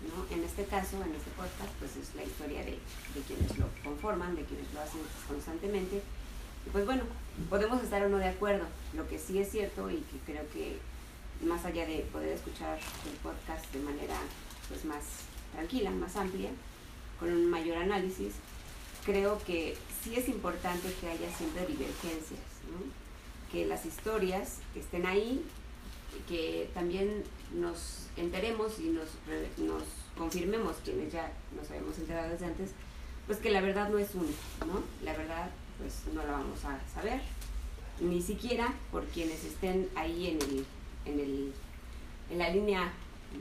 ¿no? 0.09 0.35
En 0.35 0.45
este 0.45 0.65
caso, 0.65 0.97
en 1.05 1.15
este 1.15 1.31
podcast, 1.37 1.71
pues 1.79 1.97
es 1.97 2.15
la 2.15 2.25
historia 2.25 2.61
de, 2.61 2.79
de 3.15 3.21
quienes 3.27 3.59
lo 3.59 3.67
conforman, 3.85 4.35
de 4.35 4.45
quienes 4.45 4.73
lo 4.73 4.81
hacen 4.81 5.01
constantemente. 5.29 6.03
Y 6.67 6.71
pues 6.71 6.87
bueno, 6.87 7.03
podemos 7.49 7.83
estar 7.83 8.03
o 8.03 8.09
no 8.09 8.19
de 8.19 8.29
acuerdo. 8.29 8.65
Lo 8.95 9.09
que 9.09 9.19
sí 9.19 9.39
es 9.39 9.51
cierto 9.51 9.91
y 9.91 9.97
que 9.97 10.19
creo 10.33 10.45
que 10.53 10.79
más 11.45 11.65
allá 11.65 11.87
de 11.87 12.01
poder 12.13 12.31
escuchar 12.31 12.79
el 12.79 13.17
podcast 13.19 13.73
de 13.73 13.81
manera 13.81 14.17
pues 14.69 14.85
más 14.85 15.03
tranquila, 15.53 15.91
más 15.91 16.17
amplia, 16.17 16.51
con 17.19 17.31
un 17.31 17.51
mayor 17.51 17.77
análisis, 17.77 18.35
creo 19.05 19.39
que 19.45 19.77
sí 20.03 20.17
es 20.17 20.29
importante 20.29 20.93
que 21.01 21.09
haya 21.09 21.37
siempre 21.37 21.67
divergencias, 21.67 22.41
que 23.51 23.67
las 23.67 23.85
historias 23.85 24.59
estén 24.75 25.07
ahí, 25.07 25.45
que 26.29 26.71
también 26.75 27.23
nos 27.55 28.07
enteremos 28.17 28.79
y 28.79 28.91
nos, 28.91 29.09
nos 29.59 29.83
confirmemos, 30.17 30.77
quienes 30.85 31.13
ya 31.13 31.33
nos 31.57 31.71
habíamos 31.71 31.99
enterado 31.99 32.31
desde 32.31 32.47
antes, 32.47 32.71
pues 33.27 33.39
que 33.39 33.51
la 33.51 33.61
verdad 33.61 33.89
no 33.89 33.99
es 33.99 34.15
única, 34.15 34.39
¿no? 34.67 34.83
La 35.05 35.17
verdad 35.17 35.51
pues 35.79 36.03
no 36.15 36.23
la 36.25 36.33
vamos 36.33 36.65
a 36.65 36.79
saber, 36.93 37.21
ni 38.01 38.23
siquiera 38.23 38.73
por 38.91 39.05
quienes 39.07 39.45
estén 39.45 39.89
ahí 39.95 40.29
en, 40.29 40.43
el, 40.43 40.67
en, 41.07 41.21
el, 41.21 41.53
en 42.31 42.39
la 42.39 42.51
línea 42.51 42.93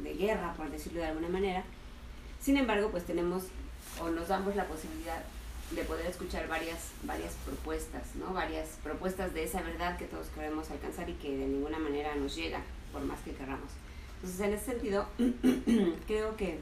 de 0.03 0.13
guerra, 0.13 0.53
por 0.53 0.69
decirlo 0.69 1.01
de 1.01 1.07
alguna 1.07 1.29
manera. 1.29 1.63
Sin 2.39 2.57
embargo, 2.57 2.89
pues 2.89 3.05
tenemos 3.05 3.43
o 3.99 4.09
nos 4.09 4.27
damos 4.27 4.55
la 4.55 4.65
posibilidad 4.65 5.21
de 5.71 5.83
poder 5.83 6.05
escuchar 6.07 6.47
varias, 6.47 6.89
varias 7.03 7.33
propuestas, 7.45 8.15
¿no? 8.15 8.33
Varias 8.33 8.69
propuestas 8.83 9.33
de 9.33 9.43
esa 9.43 9.61
verdad 9.61 9.97
que 9.97 10.05
todos 10.05 10.27
queremos 10.27 10.69
alcanzar 10.69 11.09
y 11.09 11.13
que 11.13 11.29
de 11.37 11.45
ninguna 11.45 11.79
manera 11.79 12.15
nos 12.15 12.35
llega, 12.35 12.61
por 12.91 13.03
más 13.03 13.19
que 13.21 13.31
querramos. 13.31 13.71
Entonces, 14.23 14.39
en 14.41 14.53
ese 14.53 14.65
sentido, 14.65 15.05
creo 16.07 16.35
que, 16.37 16.59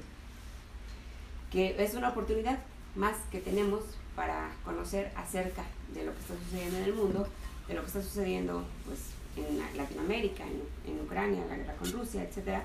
que 1.52 1.84
es 1.84 1.94
una 1.96 2.10
oportunidad 2.10 2.60
más 2.96 3.16
que 3.32 3.40
tenemos 3.40 3.82
para 4.16 4.52
conocer 4.64 5.12
acerca 5.16 5.64
de 5.94 6.06
lo 6.06 6.14
que 6.14 6.20
está 6.20 6.34
sucediendo 6.44 6.78
en 6.78 6.84
el 6.86 6.94
mundo, 6.94 7.28
de 7.68 7.74
lo 7.74 7.82
que 7.82 7.88
está 7.88 8.02
sucediendo 8.02 8.64
pues, 8.86 9.00
en 9.36 9.58
la- 9.60 9.72
Latinoamérica, 9.76 10.44
en, 10.46 10.62
en 10.92 11.02
Ucrania, 11.02 11.46
la 11.50 11.56
guerra 11.58 11.74
con 11.76 11.92
Rusia, 11.92 12.24
etcétera, 12.24 12.64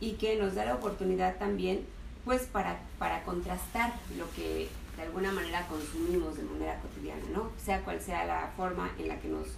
y 0.00 0.12
que 0.12 0.36
nos 0.36 0.54
da 0.54 0.64
la 0.64 0.74
oportunidad 0.74 1.36
también 1.38 1.84
pues 2.24 2.42
para, 2.42 2.78
para 2.98 3.22
contrastar 3.24 3.92
lo 4.16 4.30
que 4.34 4.68
de 4.96 5.02
alguna 5.02 5.32
manera 5.32 5.66
consumimos 5.66 6.36
de 6.36 6.44
manera 6.44 6.78
cotidiana, 6.80 7.22
¿no? 7.32 7.50
Sea 7.62 7.80
cual 7.82 8.00
sea 8.00 8.24
la 8.24 8.52
forma 8.56 8.90
en 8.98 9.08
la 9.08 9.18
que 9.20 9.28
nos, 9.28 9.48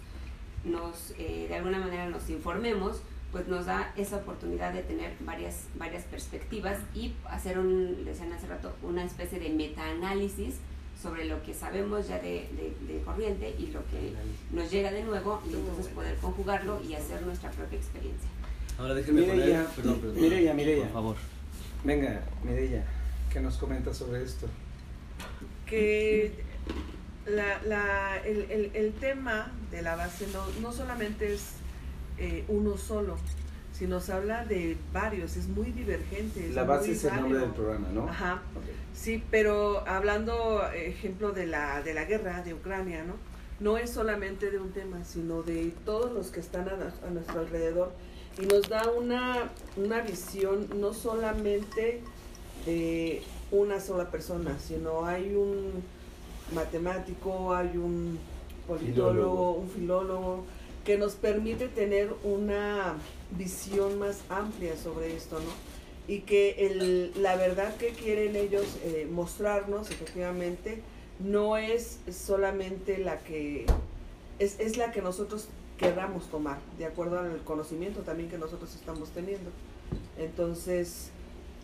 nos 0.65 1.13
eh, 1.19 1.47
de 1.49 1.55
alguna 1.57 1.79
manera 1.79 2.09
nos 2.09 2.31
informemos, 2.31 2.99
pues 3.35 3.49
nos 3.49 3.67
da 3.67 3.93
esa 3.97 4.19
oportunidad 4.19 4.73
de 4.73 4.83
tener 4.85 5.13
varias, 5.27 5.65
varias 5.75 6.05
perspectivas 6.05 6.79
y 6.95 7.15
hacer 7.29 7.59
un, 7.59 7.97
le 8.05 8.13
decían 8.13 8.33
hace 8.33 8.47
rato, 8.47 8.73
una 8.85 9.03
especie 9.05 9.41
de 9.41 9.49
metaanálisis 9.51 10.55
sobre 11.03 11.25
lo 11.25 11.43
que 11.43 11.53
sabemos 11.53 12.07
ya 12.07 12.21
de, 12.21 12.49
de- 12.57 12.77
de 12.95 13.01
corriente 13.03 13.53
y 13.59 13.67
lo 13.73 13.81
que 13.87 14.13
nos 14.53 14.71
llega 14.71 14.93
de 14.93 15.03
nuevo 15.03 15.43
y 15.51 15.55
entonces 15.55 15.89
poder 15.89 16.15
conjugarlo 16.19 16.81
y 16.89 16.95
hacer 16.95 17.23
nuestra 17.23 17.51
propia 17.51 17.77
experiencia. 17.77 18.29
Ahora 18.79 18.95
déjenme 18.95 19.23
Mireya, 19.23 19.45
poner... 19.65 19.67
Perdón, 19.75 19.99
perdón. 19.99 20.21
Mireya, 20.21 20.55
Mireya. 20.55 20.85
Por 20.85 20.93
favor. 20.93 21.17
Venga, 21.83 22.23
Mireya, 22.45 22.85
¿qué 23.33 23.41
nos 23.41 23.57
comentas 23.57 23.97
sobre 23.97 24.23
esto? 24.23 24.47
que 25.67 26.33
la, 27.27 27.61
la- 27.65 28.19
el, 28.25 28.49
el- 28.51 28.71
el 28.75 28.93
tema 28.93 29.51
de 29.73 29.83
la 29.83 29.97
base 29.97 30.27
no, 30.33 30.45
no 30.61 30.73
solamente 30.73 31.35
es 31.35 31.55
eh, 32.19 32.45
uno 32.49 32.77
solo, 32.77 33.17
sino 33.73 34.01
se 34.01 34.13
habla 34.13 34.45
de 34.45 34.77
varios, 34.93 35.37
es 35.37 35.49
muy 35.49 35.73
divergente. 35.73 36.49
La 36.55 36.65
base 36.65 36.93
es 36.93 37.05
el 37.05 37.17
nombre 37.17 37.39
del 37.41 37.51
programa, 37.51 37.89
¿no? 37.93 38.09
Ajá. 38.09 38.43
Sí, 38.95 39.23
pero 39.31 39.87
hablando, 39.89 40.63
ejemplo, 40.73 41.33
de 41.33 41.47
la, 41.47 41.83
de 41.83 41.95
la 41.95 42.05
guerra 42.05 42.43
de 42.43 42.55
Ucrania, 42.55 43.05
¿no? 43.05 43.15
No 43.61 43.79
es 43.79 43.91
solamente 43.91 44.51
de 44.51 44.59
un 44.59 44.71
tema, 44.73 45.05
sino 45.05 45.43
de 45.43 45.73
todos 45.85 46.13
los 46.13 46.29
que 46.31 46.41
están 46.41 46.69
a, 46.69 46.77
nos- 46.77 47.03
a 47.03 47.11
nuestro 47.11 47.41
alrededor. 47.41 47.93
Y 48.41 48.47
nos 48.47 48.69
da 48.69 48.91
una, 48.91 49.51
una 49.77 50.01
visión 50.03 50.69
no 50.81 50.93
solamente 50.93 52.01
de 52.67 53.23
una 53.53 53.79
sola 53.81 54.11
persona, 54.11 54.59
sino 54.59 55.05
hay 55.07 55.35
un 55.35 55.83
matemático, 56.55 57.55
hay 57.55 57.77
un 57.77 58.19
politólogo, 58.67 59.05
Filólogo. 59.15 59.53
un 59.55 59.69
filólogo, 59.71 60.45
que 60.85 60.99
nos 60.99 61.15
permite 61.15 61.69
tener 61.69 62.13
una 62.23 62.95
visión 63.37 63.99
más 63.99 64.21
amplia 64.29 64.77
sobre 64.77 65.17
esto, 65.17 65.39
¿no? 65.41 65.75
y 66.07 66.21
que 66.21 66.67
el, 66.67 67.23
la 67.23 67.37
verdad 67.37 67.75
que 67.77 67.89
quieren 67.89 68.37
ellos 68.37 68.67
eh, 68.85 69.09
mostrarnos 69.11 69.91
efectivamente 69.91 70.83
no 71.19 71.57
es 71.57 71.99
solamente 72.11 72.99
la 72.99 73.21
que 73.21 73.67
es, 74.39 74.61
es 74.61 74.77
la 74.77 74.93
que 74.93 75.01
nosotros 75.01 75.49
querramos 75.79 76.29
tomar 76.31 76.59
de 76.79 76.85
acuerdo 76.85 77.19
al 77.19 77.39
conocimiento 77.45 78.01
también 78.01 78.29
que 78.29 78.39
nosotros 78.39 78.75
estamos 78.75 79.11
teniendo 79.11 79.51
entonces 80.19 81.09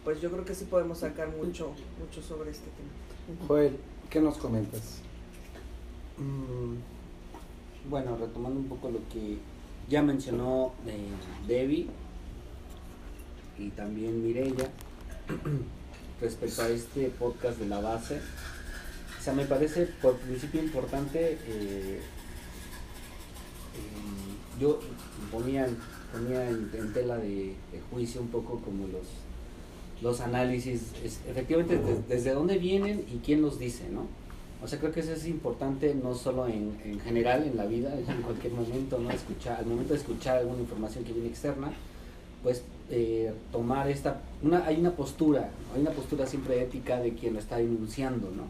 pues 0.05 0.21
yo 0.23 0.31
creo 0.31 0.45
que 0.45 0.55
sí 0.55 0.64
podemos 0.64 0.99
sacar 0.99 1.29
mucho 1.37 1.75
mucho 1.99 2.23
sobre 2.23 2.51
este 2.51 2.68
tema 2.71 3.47
Joel, 3.47 3.77
¿qué 4.09 4.21
nos 4.21 4.39
comentas? 4.39 5.01
Mm, 6.16 6.77
Bueno, 7.89 8.16
retomando 8.16 8.61
un 8.61 8.68
poco 8.68 8.91
lo 8.91 8.99
que 9.12 9.39
ya 9.89 10.03
mencionó 10.03 10.72
eh, 10.87 11.09
Debbie 11.49 11.87
y 13.59 13.68
también 13.70 14.22
Mireya 14.22 14.68
respecto 16.20 16.62
a 16.62 16.68
este 16.68 17.09
podcast 17.09 17.59
de 17.59 17.66
la 17.66 17.81
base. 17.81 18.20
O 19.18 19.22
sea, 19.22 19.33
me 19.35 19.45
parece 19.45 19.87
por 20.01 20.16
principio 20.18 20.62
importante, 20.62 21.33
eh, 21.33 22.01
eh, 23.74 24.61
yo 24.61 24.81
ponía, 25.31 25.66
ponía 26.12 26.49
en, 26.49 26.93
tela 26.95 27.18
de, 27.18 27.55
juicio 27.91 28.20
un 28.20 28.28
poco 28.28 28.61
como 28.61 28.87
los, 28.87 29.07
los 30.01 30.20
análisis, 30.20 30.93
efectivamente 31.28 31.76
des- 31.78 32.09
desde 32.09 32.33
dónde 32.33 32.59
vienen 32.59 33.05
y 33.12 33.18
quién 33.18 33.43
los 33.43 33.59
dice, 33.59 33.89
¿no? 33.91 34.07
O 34.63 34.69
sea, 34.69 34.79
creo 34.79 34.93
que 34.93 35.01
eso 35.01 35.13
es 35.13 35.27
importante 35.27 35.95
no 35.95 36.15
solo 36.15 36.47
en, 36.47 36.79
en 36.85 37.01
general 37.01 37.45
en 37.45 37.57
la 37.57 37.65
vida, 37.65 37.95
en 37.95 38.23
cualquier 38.23 38.53
momento, 38.53 38.99
¿no? 38.99 39.11
Escuchar, 39.11 39.59
al 39.59 39.67
momento 39.67 39.95
de 39.95 40.01
escuchar 40.01 40.39
alguna 40.39 40.61
información 40.61 41.05
que 41.05 41.13
viene 41.13 41.29
externa, 41.29 41.73
pues 42.43 42.63
eh, 42.91 43.33
tomar 43.53 43.89
esta, 43.89 44.21
una, 44.43 44.67
hay 44.67 44.79
una 44.79 44.93
postura, 44.93 45.51
hay 45.75 45.81
una 45.81 45.91
postura 45.91 46.27
siempre 46.27 46.63
ética 46.63 47.01
de 47.01 47.15
quien 47.15 47.35
lo 47.35 47.39
está 47.39 47.57
denunciando, 47.57 48.31
¿no? 48.31 48.45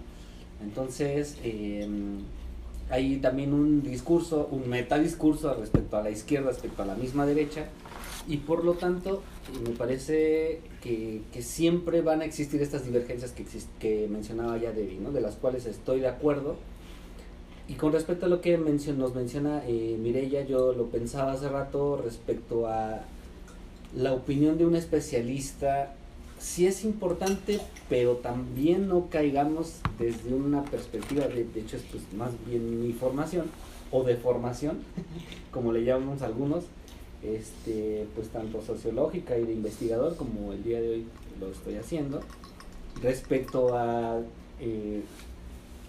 Entonces, 0.64 1.36
eh, 1.44 1.88
hay 2.90 3.18
también 3.18 3.52
un 3.52 3.82
discurso, 3.82 4.48
un 4.50 4.68
metadiscurso 4.68 5.54
respecto 5.54 5.96
a 5.96 6.02
la 6.02 6.10
izquierda, 6.10 6.50
respecto 6.50 6.82
a 6.82 6.86
la 6.86 6.94
misma 6.94 7.24
derecha, 7.24 7.66
y 8.28 8.38
por 8.38 8.64
lo 8.64 8.74
tanto, 8.74 9.22
me 9.64 9.70
parece 9.70 10.60
que, 10.82 11.22
siempre 11.40 12.00
van 12.02 12.20
a 12.20 12.24
existir 12.24 12.60
estas 12.62 12.84
divergencias 12.84 13.32
que, 13.32 13.44
exist- 13.44 13.68
que 13.78 14.06
mencionaba 14.08 14.56
ya 14.58 14.72
Debbie, 14.72 14.98
¿no? 15.00 15.10
de 15.10 15.20
las 15.20 15.34
cuales 15.36 15.66
estoy 15.66 16.00
de 16.00 16.08
acuerdo. 16.08 16.56
Y 17.68 17.74
con 17.74 17.92
respecto 17.92 18.26
a 18.26 18.28
lo 18.28 18.40
que 18.40 18.58
mencio- 18.58 18.94
nos 18.94 19.14
menciona 19.14 19.62
eh, 19.66 19.96
Mireya, 20.00 20.44
yo 20.44 20.72
lo 20.72 20.86
pensaba 20.86 21.32
hace 21.32 21.48
rato 21.48 22.00
respecto 22.04 22.66
a 22.66 23.00
la 23.96 24.12
opinión 24.12 24.58
de 24.58 24.66
un 24.66 24.74
especialista. 24.76 25.94
Sí 26.38 26.66
es 26.66 26.84
importante, 26.84 27.60
pero 27.88 28.14
también 28.16 28.88
no 28.88 29.08
caigamos 29.10 29.80
desde 29.98 30.32
una 30.34 30.64
perspectiva, 30.64 31.26
de, 31.26 31.44
de 31.44 31.60
hecho 31.60 31.76
es 31.76 31.84
más 32.16 32.30
bien 32.48 32.82
mi 32.86 32.92
formación, 32.92 33.46
o 33.92 34.04
de 34.04 34.16
formación, 34.16 34.78
como 35.52 35.72
le 35.72 35.84
llamamos 35.84 36.22
algunos, 36.22 36.64
este, 37.22 38.06
pues 38.14 38.28
tanto 38.28 38.62
sociológica 38.62 39.36
y 39.38 39.44
de 39.44 39.52
investigador 39.52 40.16
como 40.16 40.52
el 40.52 40.62
día 40.62 40.80
de 40.80 40.88
hoy 40.88 41.04
lo 41.38 41.50
estoy 41.50 41.76
haciendo, 41.76 42.20
respecto 43.02 43.76
a 43.76 44.20
eh, 44.60 45.02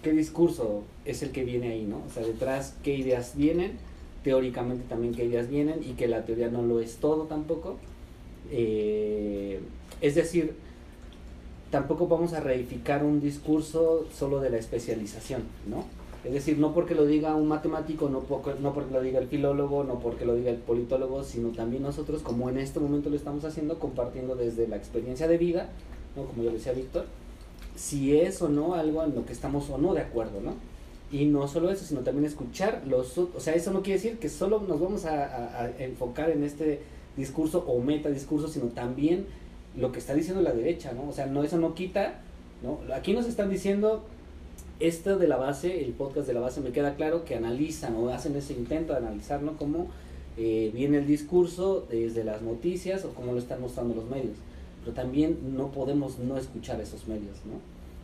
qué 0.02 0.12
discurso 0.12 0.82
es 1.04 1.22
el 1.22 1.30
que 1.30 1.44
viene 1.44 1.68
ahí, 1.68 1.84
¿no? 1.84 2.02
O 2.06 2.10
sea, 2.12 2.24
detrás 2.24 2.74
qué 2.82 2.96
ideas 2.96 3.32
vienen, 3.36 3.72
teóricamente 4.24 4.84
también 4.88 5.14
qué 5.14 5.24
ideas 5.24 5.48
vienen 5.48 5.82
y 5.82 5.92
que 5.92 6.08
la 6.08 6.24
teoría 6.24 6.48
no 6.48 6.62
lo 6.62 6.80
es 6.80 6.96
todo 6.96 7.24
tampoco. 7.24 7.76
Eh, 8.50 9.60
es 10.00 10.14
decir, 10.14 10.54
tampoco 11.70 12.08
vamos 12.08 12.32
a 12.34 12.40
reificar 12.40 13.04
un 13.04 13.20
discurso 13.20 14.06
solo 14.12 14.40
de 14.40 14.50
la 14.50 14.58
especialización, 14.58 15.42
¿no? 15.66 15.86
Es 16.24 16.32
decir, 16.32 16.58
no 16.58 16.72
porque 16.72 16.94
lo 16.94 17.04
diga 17.04 17.34
un 17.34 17.48
matemático, 17.48 18.08
no 18.08 18.20
porque, 18.20 18.54
no 18.60 18.72
porque 18.72 18.92
lo 18.92 19.02
diga 19.02 19.18
el 19.18 19.26
filólogo, 19.26 19.82
no 19.82 19.98
porque 19.98 20.24
lo 20.24 20.36
diga 20.36 20.50
el 20.50 20.58
politólogo, 20.58 21.24
sino 21.24 21.48
también 21.50 21.82
nosotros, 21.82 22.22
como 22.22 22.48
en 22.48 22.58
este 22.58 22.78
momento 22.78 23.10
lo 23.10 23.16
estamos 23.16 23.44
haciendo, 23.44 23.78
compartiendo 23.78 24.36
desde 24.36 24.68
la 24.68 24.76
experiencia 24.76 25.26
de 25.26 25.38
vida, 25.38 25.70
¿no? 26.14 26.24
como 26.24 26.44
yo 26.44 26.52
decía 26.52 26.72
Víctor, 26.72 27.06
si 27.74 28.16
es 28.16 28.40
o 28.40 28.48
no 28.48 28.74
algo 28.74 29.02
en 29.02 29.14
lo 29.14 29.26
que 29.26 29.32
estamos 29.32 29.68
o 29.70 29.78
no 29.78 29.94
de 29.94 30.02
acuerdo, 30.02 30.40
¿no? 30.40 30.54
Y 31.10 31.26
no 31.26 31.48
solo 31.48 31.70
eso, 31.70 31.84
sino 31.84 32.00
también 32.00 32.24
escuchar 32.24 32.82
los... 32.86 33.18
O 33.18 33.38
sea, 33.38 33.54
eso 33.54 33.70
no 33.70 33.82
quiere 33.82 34.00
decir 34.00 34.18
que 34.18 34.28
solo 34.28 34.60
nos 34.60 34.80
vamos 34.80 35.04
a 35.04 35.70
enfocar 35.78 36.30
en 36.30 36.42
este 36.42 36.80
discurso 37.16 37.64
o 37.66 37.80
metadiscurso, 37.80 38.48
sino 38.48 38.66
también 38.66 39.26
lo 39.76 39.92
que 39.92 39.98
está 39.98 40.14
diciendo 40.14 40.42
la 40.42 40.52
derecha, 40.52 40.92
¿no? 40.92 41.08
O 41.08 41.12
sea, 41.12 41.26
no, 41.26 41.42
eso 41.44 41.58
no 41.58 41.74
quita, 41.74 42.20
¿no? 42.62 42.80
Aquí 42.94 43.12
nos 43.12 43.26
están 43.26 43.50
diciendo 43.50 44.04
esto 44.82 45.16
de 45.16 45.28
la 45.28 45.36
base, 45.36 45.84
el 45.84 45.92
podcast 45.92 46.26
de 46.26 46.34
la 46.34 46.40
base, 46.40 46.60
me 46.60 46.72
queda 46.72 46.96
claro 46.96 47.24
que 47.24 47.36
analizan 47.36 47.94
o 47.94 48.08
hacen 48.08 48.34
ese 48.34 48.52
intento 48.52 48.92
de 48.92 48.98
analizar, 48.98 49.42
¿no? 49.42 49.56
Cómo 49.56 49.88
eh, 50.36 50.70
viene 50.74 50.98
el 50.98 51.06
discurso 51.06 51.86
desde 51.88 52.24
las 52.24 52.42
noticias 52.42 53.04
o 53.04 53.14
cómo 53.14 53.32
lo 53.32 53.38
están 53.38 53.60
mostrando 53.60 53.94
los 53.94 54.08
medios. 54.10 54.36
Pero 54.80 54.92
también 54.92 55.38
no 55.56 55.70
podemos 55.70 56.18
no 56.18 56.36
escuchar 56.36 56.80
esos 56.80 57.06
medios, 57.06 57.36
¿no? 57.44 57.60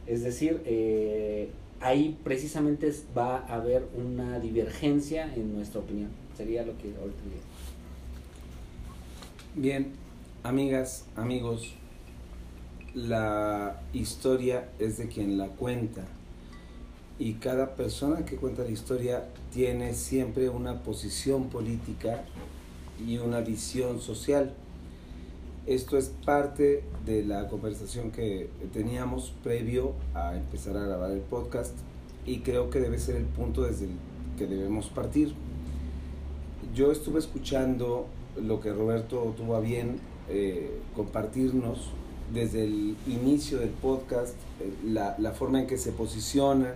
Es 0.06 0.22
decir, 0.22 0.62
eh, 0.66 1.50
ahí 1.80 2.16
precisamente 2.22 2.92
va 3.16 3.38
a 3.38 3.56
haber 3.56 3.84
una 3.96 4.38
divergencia 4.38 5.34
en 5.34 5.54
nuestra 5.54 5.80
opinión. 5.80 6.10
Sería 6.36 6.64
lo 6.64 6.78
que 6.78 6.94
ahorita 6.96 7.22
diría. 7.24 7.40
Bien, 9.56 9.92
amigas, 10.44 11.06
amigos, 11.16 11.74
la 12.94 13.80
historia 13.92 14.68
es 14.78 14.98
de 14.98 15.08
quien 15.08 15.36
la 15.36 15.48
cuenta 15.48 16.06
y 17.18 17.34
cada 17.34 17.74
persona 17.74 18.24
que 18.24 18.36
cuenta 18.36 18.62
la 18.62 18.70
historia 18.70 19.28
tiene 19.52 19.94
siempre 19.94 20.48
una 20.48 20.82
posición 20.82 21.48
política 21.48 22.24
y 23.04 23.18
una 23.18 23.40
visión 23.40 24.00
social. 24.00 24.54
Esto 25.66 25.98
es 25.98 26.12
parte 26.24 26.84
de 27.04 27.24
la 27.24 27.48
conversación 27.48 28.10
que 28.10 28.48
teníamos 28.72 29.34
previo 29.42 29.92
a 30.14 30.36
empezar 30.36 30.76
a 30.76 30.84
grabar 30.84 31.10
el 31.10 31.20
podcast 31.20 31.74
y 32.24 32.38
creo 32.40 32.70
que 32.70 32.80
debe 32.80 32.98
ser 32.98 33.16
el 33.16 33.24
punto 33.24 33.62
desde 33.62 33.86
el 33.86 33.90
que 34.38 34.46
debemos 34.46 34.86
partir. 34.86 35.34
Yo 36.74 36.92
estuve 36.92 37.18
escuchando 37.18 38.06
lo 38.40 38.60
que 38.60 38.72
Roberto 38.72 39.34
tuvo 39.36 39.56
a 39.56 39.60
bien 39.60 39.98
eh, 40.28 40.78
compartirnos 40.94 41.90
desde 42.32 42.64
el 42.64 42.96
inicio 43.06 43.58
del 43.58 43.70
podcast, 43.70 44.34
eh, 44.60 44.72
la, 44.84 45.16
la 45.18 45.32
forma 45.32 45.60
en 45.60 45.66
que 45.66 45.78
se 45.78 45.92
posicionan 45.92 46.74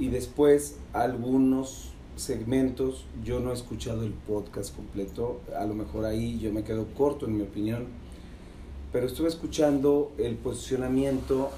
y 0.00 0.08
después 0.08 0.76
algunos 0.94 1.90
segmentos. 2.16 3.04
Yo 3.22 3.38
no 3.38 3.50
he 3.50 3.54
escuchado 3.54 4.02
el 4.02 4.12
podcast 4.12 4.74
completo, 4.74 5.40
a 5.56 5.64
lo 5.66 5.74
mejor 5.74 6.06
ahí 6.06 6.38
yo 6.40 6.52
me 6.52 6.64
quedo 6.64 6.86
corto 6.94 7.26
en 7.26 7.36
mi 7.36 7.42
opinión, 7.42 7.86
pero 8.92 9.06
estuve 9.06 9.28
escuchando 9.28 10.10
el 10.18 10.36
posicionamiento 10.36 11.50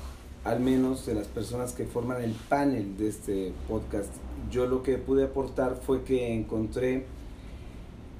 al 0.44 0.58
menos 0.58 1.06
de 1.06 1.14
las 1.14 1.28
personas 1.28 1.72
que 1.72 1.84
forman 1.84 2.20
el 2.22 2.32
panel 2.32 2.96
de 2.96 3.08
este 3.08 3.52
podcast. 3.68 4.12
Yo 4.50 4.66
lo 4.66 4.82
que 4.82 4.98
pude 4.98 5.24
aportar 5.24 5.76
fue 5.76 6.02
que 6.02 6.34
encontré 6.34 7.06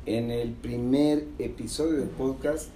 en 0.06 0.30
el 0.30 0.52
primer 0.52 1.26
episodio 1.40 1.98
del 1.98 2.08
podcast 2.08 2.68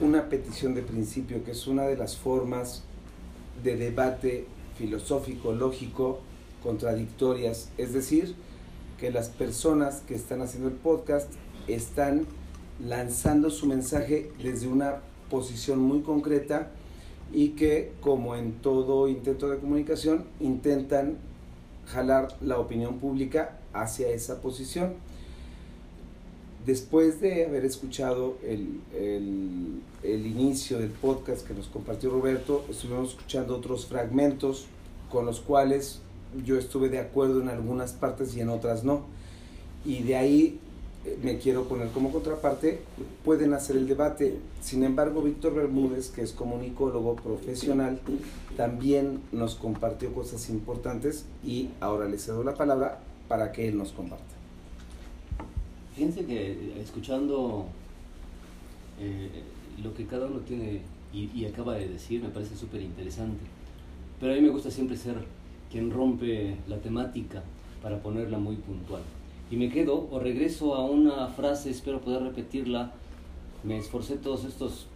una 0.00 0.28
petición 0.28 0.74
de 0.74 0.82
principio, 0.82 1.44
que 1.44 1.52
es 1.52 1.66
una 1.66 1.82
de 1.82 1.96
las 1.96 2.16
formas 2.16 2.82
de 3.62 3.76
debate 3.76 4.46
filosófico, 4.78 5.52
lógico, 5.52 6.20
contradictorias. 6.62 7.70
Es 7.78 7.92
decir, 7.92 8.34
que 8.98 9.10
las 9.10 9.28
personas 9.28 10.02
que 10.06 10.14
están 10.14 10.42
haciendo 10.42 10.68
el 10.68 10.74
podcast 10.74 11.30
están 11.68 12.26
lanzando 12.84 13.50
su 13.50 13.66
mensaje 13.66 14.30
desde 14.42 14.68
una 14.68 15.00
posición 15.30 15.80
muy 15.80 16.00
concreta 16.02 16.70
y 17.32 17.50
que, 17.50 17.92
como 18.00 18.36
en 18.36 18.52
todo 18.52 19.08
intento 19.08 19.48
de 19.48 19.58
comunicación, 19.58 20.24
intentan 20.40 21.16
jalar 21.86 22.28
la 22.40 22.58
opinión 22.58 22.98
pública 22.98 23.58
hacia 23.72 24.08
esa 24.08 24.40
posición. 24.40 24.94
Después 26.66 27.20
de 27.20 27.46
haber 27.46 27.64
escuchado 27.64 28.38
el, 28.42 28.80
el, 28.92 29.80
el, 30.02 30.26
inicio 30.26 30.80
del 30.80 30.90
podcast 30.90 31.46
que 31.46 31.54
nos 31.54 31.68
compartió 31.68 32.10
Roberto, 32.10 32.64
estuvimos 32.68 33.10
escuchando 33.10 33.56
otros 33.56 33.86
fragmentos 33.86 34.66
con 35.08 35.26
los 35.26 35.38
cuales 35.40 36.00
yo 36.44 36.58
estuve 36.58 36.88
de 36.88 36.98
acuerdo 36.98 37.40
en 37.40 37.50
algunas 37.50 37.92
partes 37.92 38.36
y 38.36 38.40
en 38.40 38.48
otras 38.48 38.82
no. 38.82 39.02
Y 39.84 40.02
de 40.02 40.16
ahí 40.16 40.58
eh, 41.04 41.16
me 41.22 41.38
quiero 41.38 41.68
poner 41.68 41.90
como 41.90 42.10
contraparte, 42.10 42.80
pueden 43.24 43.54
hacer 43.54 43.76
el 43.76 43.86
debate. 43.86 44.36
Sin 44.60 44.82
embargo, 44.82 45.22
Víctor 45.22 45.54
Bermúdez, 45.54 46.10
que 46.10 46.22
es 46.22 46.32
comunicólogo 46.32 47.14
profesional, 47.14 48.00
también 48.56 49.20
nos 49.30 49.54
compartió 49.54 50.12
cosas 50.12 50.50
importantes 50.50 51.26
y 51.44 51.70
ahora 51.78 52.08
le 52.08 52.18
cedo 52.18 52.42
la 52.42 52.54
palabra 52.54 52.98
para 53.28 53.52
que 53.52 53.68
él 53.68 53.78
nos 53.78 53.92
comparta. 53.92 54.35
Fíjense 55.96 56.26
que 56.26 56.78
escuchando 56.80 57.64
eh, 59.00 59.30
lo 59.82 59.94
que 59.94 60.04
cada 60.04 60.26
uno 60.26 60.40
tiene 60.40 60.82
y, 61.12 61.30
y 61.34 61.46
acaba 61.46 61.74
de 61.74 61.88
decir 61.88 62.22
me 62.22 62.28
parece 62.28 62.54
súper 62.54 62.82
interesante. 62.82 63.44
Pero 64.20 64.32
a 64.32 64.36
mí 64.36 64.42
me 64.42 64.50
gusta 64.50 64.70
siempre 64.70 64.96
ser 64.96 65.16
quien 65.70 65.90
rompe 65.90 66.56
la 66.68 66.76
temática 66.76 67.42
para 67.82 67.98
ponerla 68.02 68.38
muy 68.38 68.56
puntual. 68.56 69.00
Y 69.50 69.56
me 69.56 69.70
quedo 69.70 70.06
o 70.10 70.18
regreso 70.18 70.74
a 70.74 70.84
una 70.84 71.28
frase, 71.28 71.70
espero 71.70 72.00
poder 72.02 72.22
repetirla. 72.22 72.92
Me 73.64 73.78
esforcé 73.78 74.16
todos 74.16 74.44
estos 74.44 74.86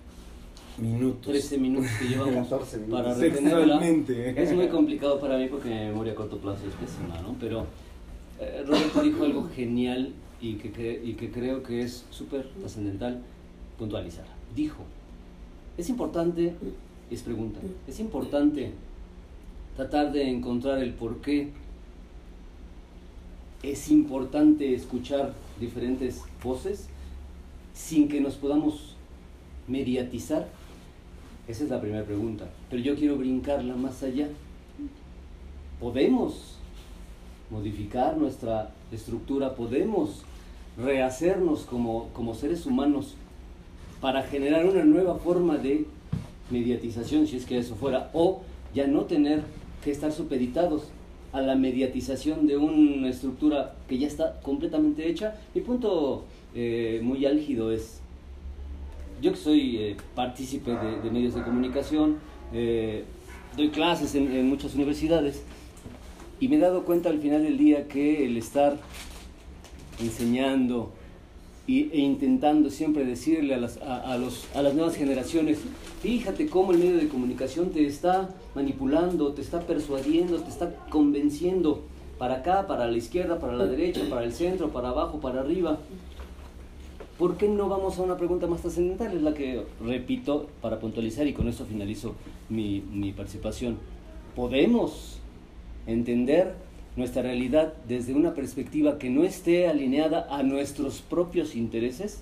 minutos. 0.77 1.33
13 1.33 1.59
minutos 1.59 1.91
que 1.99 2.09
llevamos 2.09 2.49
14 2.51 2.77
minutos. 2.79 3.01
para 3.03 3.15
retenerla. 3.15 3.87
Es 4.37 4.53
muy 4.55 4.69
complicado 4.69 5.19
para 5.19 5.39
mí 5.39 5.47
porque 5.49 5.71
mi 5.71 5.77
memoria 5.77 6.13
a 6.13 6.17
corto 6.17 6.37
plazo 6.37 6.67
es 6.67 6.75
pésima, 6.75 7.21
¿no? 7.23 7.37
Pero 7.41 7.65
eh, 8.39 8.65
Roberto 8.67 9.01
dijo 9.03 9.25
algo 9.25 9.49
genial 9.55 10.13
y 10.41 10.55
que, 10.55 11.01
y 11.05 11.15
que 11.15 11.31
creo 11.31 11.63
que 11.63 11.83
es 11.83 12.05
súper 12.11 12.49
trascendental 12.61 13.21
puntualizar. 13.79 14.27
Dijo, 14.55 14.85
es 15.77 15.89
importante, 15.89 16.55
es 17.11 17.23
pregunta, 17.23 17.61
es 17.87 18.01
importante 18.01 18.73
tratar 19.77 20.13
de 20.13 20.29
encontrar 20.29 20.79
el 20.79 20.93
por 20.93 21.21
qué 21.21 21.51
es 23.63 23.91
importante 23.91 24.75
escuchar 24.75 25.35
diferentes 25.59 26.23
voces 26.43 26.89
sin 27.75 28.09
que 28.09 28.21
nos 28.21 28.37
podamos 28.37 28.95
mediatizar. 29.69 30.49
Esa 31.47 31.65
es 31.65 31.71
la 31.71 31.81
primera 31.81 32.05
pregunta. 32.05 32.49
Pero 32.71 32.83
yo 32.83 32.97
quiero 32.97 33.17
brincarla 33.17 33.75
más 33.77 34.03
allá. 34.03 34.29
¿Podemos 35.79 36.57
modificar 37.51 38.17
nuestra 38.17 38.73
estructura? 38.93 39.55
¿Podemos 39.55 40.23
rehacernos 40.83 41.63
como, 41.63 42.09
como 42.13 42.35
seres 42.35 42.67
humanos 42.67 43.15
para 44.01 44.23
generar 44.23 44.67
una 44.67 44.85
nueva 44.85 45.17
forma 45.17 45.57
de 45.57 45.87
mediatización, 46.51 47.27
si 47.27 47.37
es 47.37 47.45
que 47.45 47.59
eso 47.59 47.75
fuera, 47.75 48.11
o 48.13 48.43
ya 48.75 48.87
no 48.87 49.05
tener 49.05 49.43
que 49.85 49.91
estar 49.91 50.13
supeditados 50.13 50.89
a 51.33 51.41
la 51.41 51.55
mediatización 51.55 52.47
de 52.47 52.57
una 52.57 53.09
estructura 53.09 53.75
que 53.89 53.99
ya 53.99 54.07
está 54.07 54.41
completamente 54.41 55.09
hecha. 55.09 55.37
Mi 55.55 55.61
punto 55.61 56.25
eh, 56.55 57.01
muy 57.03 57.25
álgido 57.27 57.71
es, 57.73 58.01
yo 59.23 59.33
que 59.33 59.39
soy 59.39 59.77
eh, 59.77 59.97
partícipe 60.15 60.73
de, 60.73 61.11
medios 61.11 61.35
de 61.35 61.43
comunicación, 61.43 62.17
eh, 62.53 63.05
doy 63.57 63.69
clases 63.69 64.15
en, 64.15 64.33
en, 64.33 64.49
muchas 64.49 64.75
universidades 64.75 65.43
y 66.41 66.49
me 66.49 66.57
he 66.57 66.59
dado 66.59 66.85
cuenta 66.85 67.11
al 67.11 67.21
final 67.21 67.43
del 67.43 67.59
día 67.59 67.87
que 67.87 68.27
el 68.27 68.37
estar 68.37 68.77
enseñando 70.01 70.93
y, 71.67 71.91
e 71.93 71.99
intentando 71.99 72.71
siempre 72.71 73.05
decirle 73.05 73.55
a 73.55 73.59
las, 73.59 73.79
a, 73.79 74.13
a, 74.13 74.19
los, 74.19 74.47
a 74.55 74.63
las 74.63 74.75
nuevas 74.75 74.97
generaciones, 74.97 75.59
fíjate 76.03 76.47
cómo 76.49 76.73
el 76.73 76.79
medio 76.79 76.97
de 76.97 77.09
comunicación 77.09 77.71
te 77.71 77.87
está 77.87 78.31
manipulando, 78.55 79.33
te 79.33 79.43
está 79.43 79.61
persuadiendo, 79.61 80.39
te 80.41 80.51
está 80.51 80.75
convenciendo 80.89 81.83
para 82.19 82.37
acá, 82.37 82.67
para 82.67 82.87
la 82.87 82.99
izquierda, 82.99 83.39
para 83.39 83.55
la 83.55 83.67
derecha, 83.67 84.03
para 84.11 84.25
el 84.25 84.33
centro, 84.33 84.71
para 84.71 84.89
abajo, 84.91 85.21
para 85.21 85.41
arriba. 85.41 85.79
¿Por 87.19 87.37
qué 87.37 87.49
no 87.49 87.69
vamos 87.69 87.99
a 87.99 88.03
una 88.03 88.17
pregunta 88.17 88.47
más 88.47 88.63
trascendental? 88.63 89.15
Es 89.15 89.23
la 89.23 89.35
que 89.35 89.63
repito 89.85 90.49
para 90.61 90.81
puntualizar 90.81 91.27
y 91.27 91.35
con 91.35 91.49
eso 91.49 91.67
finalizo 91.67 92.15
mi, 92.49 92.83
mi 92.93 93.13
participación. 93.13 93.77
¿Podemos 94.35 95.19
entender 95.87 96.55
nuestra 96.97 97.23
realidad 97.23 97.75
desde 97.89 98.15
una 98.15 98.35
perspectiva 98.35 98.99
que 98.99 99.11
no 99.11 99.25
esté 99.25 99.69
alineada 99.69 100.27
a 100.31 100.43
nuestros 100.43 101.01
propios 101.01 101.55
intereses, 101.55 102.21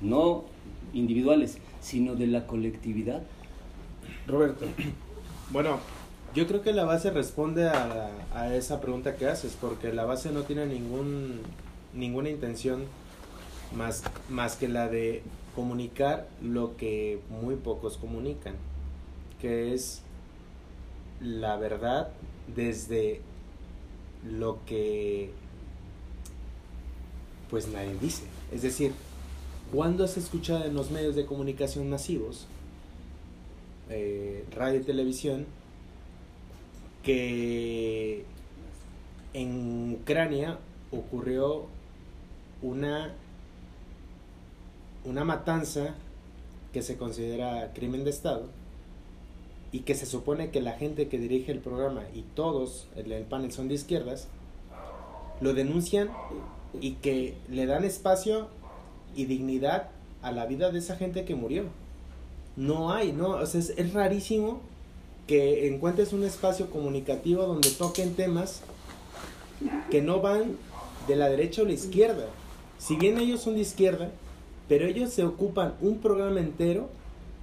no 0.00 0.44
individuales, 0.92 1.58
sino 1.80 2.14
de 2.14 2.26
la 2.26 2.46
colectividad? 2.46 3.22
Roberto. 4.26 4.66
Bueno, 5.50 5.80
yo 6.34 6.46
creo 6.46 6.62
que 6.62 6.72
la 6.72 6.84
base 6.84 7.10
responde 7.10 7.68
a, 7.68 8.10
a, 8.34 8.54
esa 8.54 8.80
pregunta 8.80 9.16
que 9.16 9.26
haces, 9.26 9.56
porque 9.60 9.92
la 9.92 10.04
base 10.04 10.30
no 10.32 10.42
tiene 10.42 10.66
ningún, 10.66 11.40
ninguna 11.94 12.30
intención 12.30 12.84
más, 13.76 14.02
más 14.28 14.56
que 14.56 14.68
la 14.68 14.88
de 14.88 15.22
comunicar 15.54 16.26
lo 16.42 16.76
que 16.76 17.20
muy 17.28 17.56
pocos 17.56 17.96
comunican, 17.98 18.54
que 19.40 19.74
es 19.74 20.02
la 21.20 21.56
verdad 21.56 22.08
desde 22.54 23.20
lo 24.24 24.58
que 24.66 25.30
pues 27.50 27.68
nadie 27.68 27.94
dice. 28.00 28.24
Es 28.50 28.62
decir, 28.62 28.92
¿cuándo 29.72 30.04
has 30.04 30.16
escuchado 30.16 30.64
en 30.64 30.74
los 30.74 30.90
medios 30.90 31.14
de 31.14 31.26
comunicación 31.26 31.90
masivos, 31.90 32.46
eh, 33.90 34.44
radio 34.56 34.80
y 34.80 34.84
televisión, 34.84 35.46
que 37.02 38.24
en 39.34 39.98
Ucrania 40.00 40.58
ocurrió 40.90 41.66
una, 42.62 43.12
una 45.04 45.24
matanza 45.24 45.94
que 46.72 46.82
se 46.82 46.96
considera 46.96 47.72
crimen 47.74 48.04
de 48.04 48.10
Estado 48.10 48.61
y 49.72 49.80
que 49.80 49.94
se 49.94 50.06
supone 50.06 50.50
que 50.50 50.60
la 50.60 50.72
gente 50.72 51.08
que 51.08 51.18
dirige 51.18 51.50
el 51.50 51.58
programa 51.58 52.04
y 52.14 52.22
todos 52.34 52.88
el, 52.94 53.10
el 53.10 53.24
panel 53.24 53.52
son 53.52 53.68
de 53.68 53.74
izquierdas, 53.74 54.28
lo 55.40 55.54
denuncian 55.54 56.10
y 56.80 56.92
que 56.92 57.34
le 57.48 57.66
dan 57.66 57.84
espacio 57.84 58.48
y 59.16 59.24
dignidad 59.24 59.88
a 60.20 60.30
la 60.30 60.46
vida 60.46 60.70
de 60.70 60.78
esa 60.78 60.96
gente 60.96 61.24
que 61.24 61.34
murió. 61.34 61.64
No 62.54 62.92
hay, 62.92 63.12
no, 63.12 63.30
o 63.30 63.46
sea, 63.46 63.60
es, 63.60 63.70
es 63.70 63.92
rarísimo 63.94 64.60
que 65.26 65.68
encuentres 65.68 66.12
un 66.12 66.24
espacio 66.24 66.68
comunicativo 66.70 67.46
donde 67.46 67.70
toquen 67.70 68.14
temas 68.14 68.62
que 69.90 70.02
no 70.02 70.20
van 70.20 70.56
de 71.08 71.16
la 71.16 71.28
derecha 71.28 71.62
o 71.62 71.64
la 71.64 71.72
izquierda. 71.72 72.26
Si 72.78 72.96
bien 72.96 73.18
ellos 73.18 73.40
son 73.40 73.54
de 73.54 73.60
izquierda, 73.60 74.10
pero 74.68 74.86
ellos 74.86 75.12
se 75.12 75.24
ocupan 75.24 75.74
un 75.80 75.98
programa 75.98 76.40
entero 76.40 76.88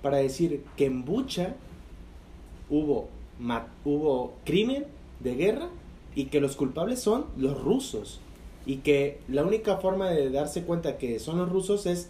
para 0.02 0.18
decir 0.18 0.64
que 0.78 0.86
en 0.86 1.06
Bucha 1.06 1.56
hubo, 2.70 3.10
hubo 3.86 4.34
crimen 4.46 4.86
de 5.20 5.36
guerra 5.36 5.70
y 6.16 6.26
que 6.26 6.42
los 6.42 6.56
culpables 6.56 7.00
son 7.00 7.26
los 7.38 7.62
rusos. 7.62 8.20
Y 8.66 8.78
que 8.78 9.20
la 9.28 9.44
única 9.44 9.78
forma 9.78 10.10
de 10.10 10.30
darse 10.30 10.64
cuenta 10.64 10.98
que 10.98 11.20
son 11.20 11.38
los 11.38 11.50
rusos 11.50 11.86
es 11.86 12.10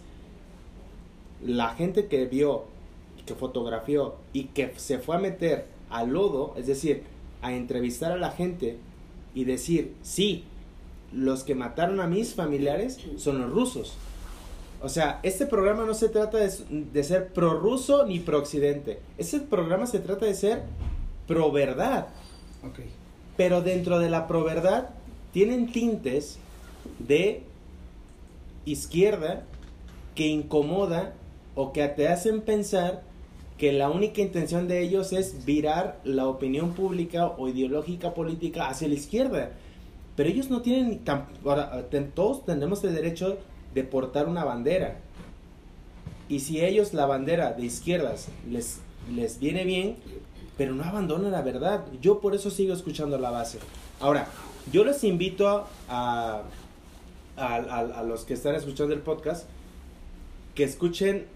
la 1.44 1.70
gente 1.70 2.06
que 2.06 2.26
vio, 2.26 2.64
que 3.24 3.34
fotografió 3.34 4.16
y 4.32 4.44
que 4.44 4.72
se 4.76 4.98
fue 4.98 5.16
a 5.16 5.20
meter 5.20 5.66
al 5.88 6.10
lodo, 6.10 6.54
es 6.56 6.66
decir, 6.66 7.04
a 7.42 7.52
entrevistar 7.52 8.12
a 8.12 8.16
la 8.16 8.30
gente 8.30 8.78
y 9.34 9.44
decir, 9.44 9.94
sí, 10.02 10.44
los 11.12 11.44
que 11.44 11.54
mataron 11.54 12.00
a 12.00 12.06
mis 12.06 12.34
familiares 12.34 12.98
son 13.16 13.40
los 13.40 13.50
rusos. 13.50 13.96
O 14.82 14.88
sea, 14.88 15.20
este 15.22 15.46
programa 15.46 15.84
no 15.84 15.94
se 15.94 16.08
trata 16.08 16.38
de, 16.38 16.50
de 16.70 17.04
ser 17.04 17.28
pro-ruso 17.28 18.06
ni 18.06 18.18
pro-occidente. 18.18 19.00
Este 19.18 19.40
programa 19.40 19.86
se 19.86 19.98
trata 19.98 20.26
de 20.26 20.34
ser 20.34 20.62
pro-verdad. 21.26 22.08
Ok. 22.64 22.80
Pero 23.36 23.62
dentro 23.62 23.98
de 23.98 24.10
la 24.10 24.26
pro-verdad 24.26 24.90
tienen 25.32 25.70
tintes 25.70 26.38
de 26.98 27.42
izquierda 28.64 29.44
que 30.14 30.26
incomoda 30.26 31.12
o 31.54 31.72
que 31.72 31.86
te 31.88 32.08
hacen 32.08 32.40
pensar 32.40 33.02
que 33.58 33.72
la 33.72 33.90
única 33.90 34.22
intención 34.22 34.68
de 34.68 34.80
ellos 34.80 35.12
es 35.12 35.44
virar 35.44 36.00
la 36.04 36.26
opinión 36.26 36.72
pública 36.72 37.26
o 37.26 37.48
ideológica 37.48 38.14
política 38.14 38.68
hacia 38.68 38.88
la 38.88 38.94
izquierda. 38.94 39.50
Pero 40.16 40.30
ellos 40.30 40.48
no 40.48 40.62
tienen 40.62 40.98
tan... 41.04 41.26
todos 42.14 42.44
tenemos 42.46 42.82
el 42.84 42.94
derecho 42.94 43.38
de 43.74 43.84
portar 43.84 44.28
una 44.28 44.44
bandera. 44.44 44.98
Y 46.28 46.40
si 46.40 46.64
ellos 46.64 46.94
la 46.94 47.06
bandera 47.06 47.52
de 47.52 47.64
izquierdas 47.64 48.28
les, 48.48 48.78
les 49.14 49.38
viene 49.40 49.64
bien, 49.64 49.96
pero 50.56 50.74
no 50.74 50.84
abandonan 50.84 51.32
la 51.32 51.42
verdad. 51.42 51.84
Yo 52.00 52.20
por 52.20 52.34
eso 52.34 52.50
sigo 52.50 52.72
escuchando 52.74 53.18
la 53.18 53.30
base. 53.30 53.58
Ahora, 54.00 54.28
yo 54.72 54.84
les 54.84 55.02
invito 55.04 55.48
a, 55.48 55.66
a, 55.88 56.42
a- 57.36 57.78
a 57.98 58.02
los 58.04 58.24
que 58.24 58.34
están 58.34 58.54
escuchando 58.54 58.92
el 58.94 59.00
podcast 59.00 59.46
que 60.54 60.64
escuchen 60.64 61.26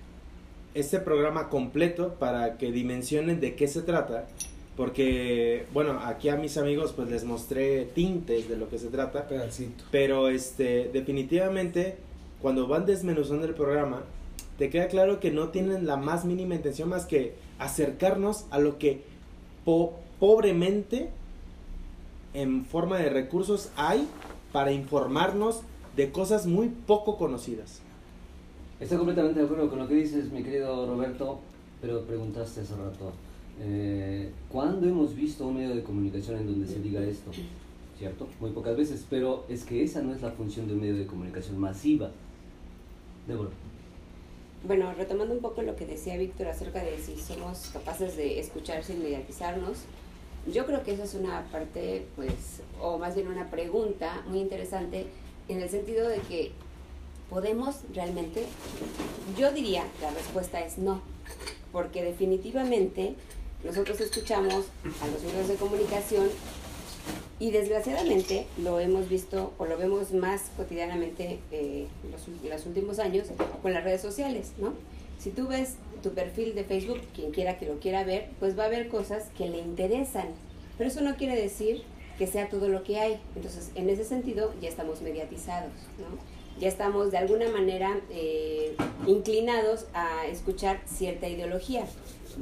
este 0.74 0.98
programa 0.98 1.48
completo 1.48 2.14
para 2.18 2.58
que 2.58 2.70
dimensionen 2.72 3.40
de 3.40 3.54
qué 3.54 3.66
se 3.68 3.82
trata. 3.82 4.26
Porque, 4.76 5.66
bueno, 5.72 6.00
aquí 6.04 6.28
a 6.28 6.36
mis 6.36 6.56
amigos 6.58 6.92
pues 6.94 7.08
les 7.08 7.24
mostré 7.24 7.84
tintes 7.84 8.48
de 8.48 8.56
lo 8.56 8.68
que 8.68 8.78
se 8.78 8.88
trata. 8.88 9.28
Pedacito. 9.28 9.84
Pero 9.92 10.28
este, 10.28 10.90
definitivamente, 10.92 11.96
cuando 12.44 12.66
van 12.66 12.84
desmenuzando 12.84 13.46
el 13.46 13.54
programa, 13.54 14.02
te 14.58 14.68
queda 14.68 14.88
claro 14.88 15.18
que 15.18 15.30
no 15.30 15.48
tienen 15.48 15.86
la 15.86 15.96
más 15.96 16.26
mínima 16.26 16.54
intención 16.54 16.90
más 16.90 17.06
que 17.06 17.32
acercarnos 17.58 18.44
a 18.50 18.58
lo 18.58 18.76
que 18.78 19.00
po- 19.64 19.94
pobremente, 20.20 21.08
en 22.34 22.66
forma 22.66 22.98
de 22.98 23.08
recursos, 23.08 23.70
hay 23.76 24.06
para 24.52 24.72
informarnos 24.72 25.62
de 25.96 26.12
cosas 26.12 26.46
muy 26.46 26.68
poco 26.68 27.16
conocidas. 27.16 27.80
Estoy 28.78 28.98
completamente 28.98 29.40
de 29.40 29.46
acuerdo 29.46 29.70
con 29.70 29.78
lo 29.78 29.88
que 29.88 29.94
dices, 29.94 30.30
mi 30.30 30.42
querido 30.42 30.86
Roberto, 30.86 31.38
pero 31.80 32.02
preguntaste 32.02 32.60
hace 32.60 32.74
rato, 32.74 33.12
eh, 33.58 34.30
¿cuándo 34.50 34.86
hemos 34.86 35.14
visto 35.14 35.46
un 35.46 35.54
medio 35.54 35.74
de 35.74 35.82
comunicación 35.82 36.36
en 36.40 36.46
donde 36.46 36.66
se 36.66 36.80
diga 36.80 37.02
esto? 37.02 37.30
¿Cierto? 37.98 38.28
Muy 38.38 38.50
pocas 38.50 38.76
veces, 38.76 39.06
pero 39.08 39.46
es 39.48 39.64
que 39.64 39.82
esa 39.82 40.02
no 40.02 40.12
es 40.12 40.20
la 40.20 40.32
función 40.32 40.66
de 40.68 40.74
un 40.74 40.80
medio 40.82 40.96
de 40.96 41.06
comunicación 41.06 41.58
masiva. 41.58 42.10
Débora. 43.26 43.50
Bueno, 44.66 44.94
retomando 44.94 45.34
un 45.34 45.40
poco 45.40 45.62
lo 45.62 45.76
que 45.76 45.84
decía 45.84 46.16
Víctor 46.16 46.48
acerca 46.48 46.82
de 46.82 46.98
si 46.98 47.20
somos 47.20 47.70
capaces 47.72 48.16
de 48.16 48.40
escuchar 48.40 48.82
sin 48.82 49.02
mediatizarnos, 49.02 49.78
yo 50.50 50.66
creo 50.66 50.82
que 50.82 50.92
esa 50.92 51.04
es 51.04 51.14
una 51.14 51.42
parte, 51.50 52.06
pues, 52.16 52.60
o 52.80 52.98
más 52.98 53.14
bien 53.14 53.28
una 53.28 53.50
pregunta 53.50 54.22
muy 54.26 54.40
interesante 54.40 55.06
en 55.48 55.60
el 55.60 55.68
sentido 55.68 56.08
de 56.08 56.18
que 56.20 56.52
podemos 57.28 57.80
realmente, 57.94 58.44
yo 59.38 59.52
diría 59.52 59.84
la 60.00 60.10
respuesta 60.10 60.60
es 60.60 60.78
no, 60.78 61.02
porque 61.72 62.02
definitivamente 62.02 63.14
nosotros 63.64 64.00
escuchamos 64.00 64.66
a 65.02 65.06
los 65.06 65.22
medios 65.22 65.48
de 65.48 65.54
comunicación 65.56 66.28
y 67.38 67.50
desgraciadamente 67.50 68.46
lo 68.58 68.80
hemos 68.80 69.08
visto 69.08 69.52
o 69.58 69.66
lo 69.66 69.76
vemos 69.76 70.12
más 70.12 70.50
cotidianamente 70.56 71.40
eh, 71.50 71.86
los, 72.10 72.66
últimos 72.66 72.98
años 72.98 73.28
con 73.62 73.72
las 73.72 73.84
redes 73.84 74.00
sociales, 74.00 74.52
¿no? 74.58 74.72
Si 75.18 75.30
tú 75.30 75.48
ves 75.48 75.74
tu 76.02 76.10
perfil 76.10 76.54
de 76.54 76.64
Facebook, 76.64 77.00
quien 77.14 77.32
quiera 77.32 77.58
que 77.58 77.66
lo 77.66 77.80
quiera 77.80 78.04
ver, 78.04 78.28
pues 78.38 78.58
va 78.58 78.64
a 78.64 78.66
haber 78.66 78.88
cosas 78.88 79.24
que 79.36 79.48
le 79.48 79.58
interesan, 79.58 80.28
pero 80.78 80.88
eso 80.88 81.00
no 81.00 81.16
quiere 81.16 81.34
decir 81.40 81.82
que 82.18 82.26
sea 82.26 82.48
todo 82.48 82.68
lo 82.68 82.84
que 82.84 82.98
hay. 82.98 83.20
Entonces, 83.34 83.70
en 83.74 83.88
ese 83.90 84.04
sentido, 84.04 84.52
ya 84.60 84.68
estamos 84.68 85.02
mediatizados, 85.02 85.72
¿no? 85.98 86.34
Ya 86.60 86.68
estamos 86.68 87.10
de 87.10 87.18
alguna 87.18 87.48
manera 87.48 87.98
eh, 88.10 88.76
inclinados 89.06 89.86
a 89.92 90.26
escuchar 90.26 90.80
cierta 90.86 91.28
ideología. 91.28 91.84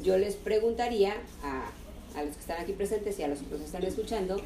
Yo 0.03 0.19
les 0.19 0.37
preguntaría 0.37 1.15
a, 1.43 1.71
a 2.17 2.23
los 2.23 2.35
que 2.35 2.41
están 2.41 2.61
aquí 2.61 2.73
presentes 2.73 3.19
y 3.19 3.23
a 3.23 3.29
los 3.29 3.39
que 3.41 3.47
nos 3.51 3.61
están 3.61 3.85
escuchando, 3.85 4.41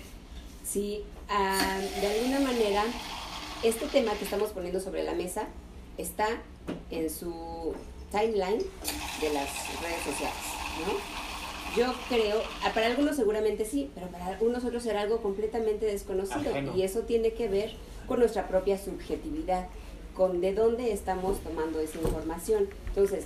si 0.64 1.04
ah, 1.28 1.78
de 2.00 2.06
alguna 2.06 2.40
manera 2.40 2.84
este 3.62 3.86
tema 3.86 4.12
que 4.14 4.24
estamos 4.24 4.50
poniendo 4.50 4.80
sobre 4.80 5.02
la 5.02 5.14
mesa 5.14 5.48
está 5.98 6.28
en 6.90 7.10
su 7.10 7.74
timeline 8.10 8.62
de 9.20 9.32
las 9.32 9.50
redes 9.80 10.02
sociales, 10.04 10.36
¿no? 10.86 11.26
Yo 11.76 11.92
creo, 12.08 12.42
ah, 12.64 12.70
para 12.72 12.86
algunos 12.86 13.16
seguramente 13.16 13.64
sí, 13.64 13.90
pero 13.94 14.06
para 14.08 14.26
algunos 14.26 14.64
otros 14.64 14.82
será 14.82 15.02
algo 15.02 15.20
completamente 15.20 15.84
desconocido 15.86 16.50
Ajeno. 16.50 16.74
y 16.74 16.82
eso 16.82 17.00
tiene 17.00 17.32
que 17.32 17.48
ver 17.48 17.72
con 18.06 18.18
nuestra 18.20 18.48
propia 18.48 18.78
subjetividad, 18.78 19.66
con 20.14 20.40
de 20.40 20.54
dónde 20.54 20.92
estamos 20.92 21.40
tomando 21.40 21.80
esa 21.80 21.98
información. 21.98 22.68
Entonces, 22.88 23.24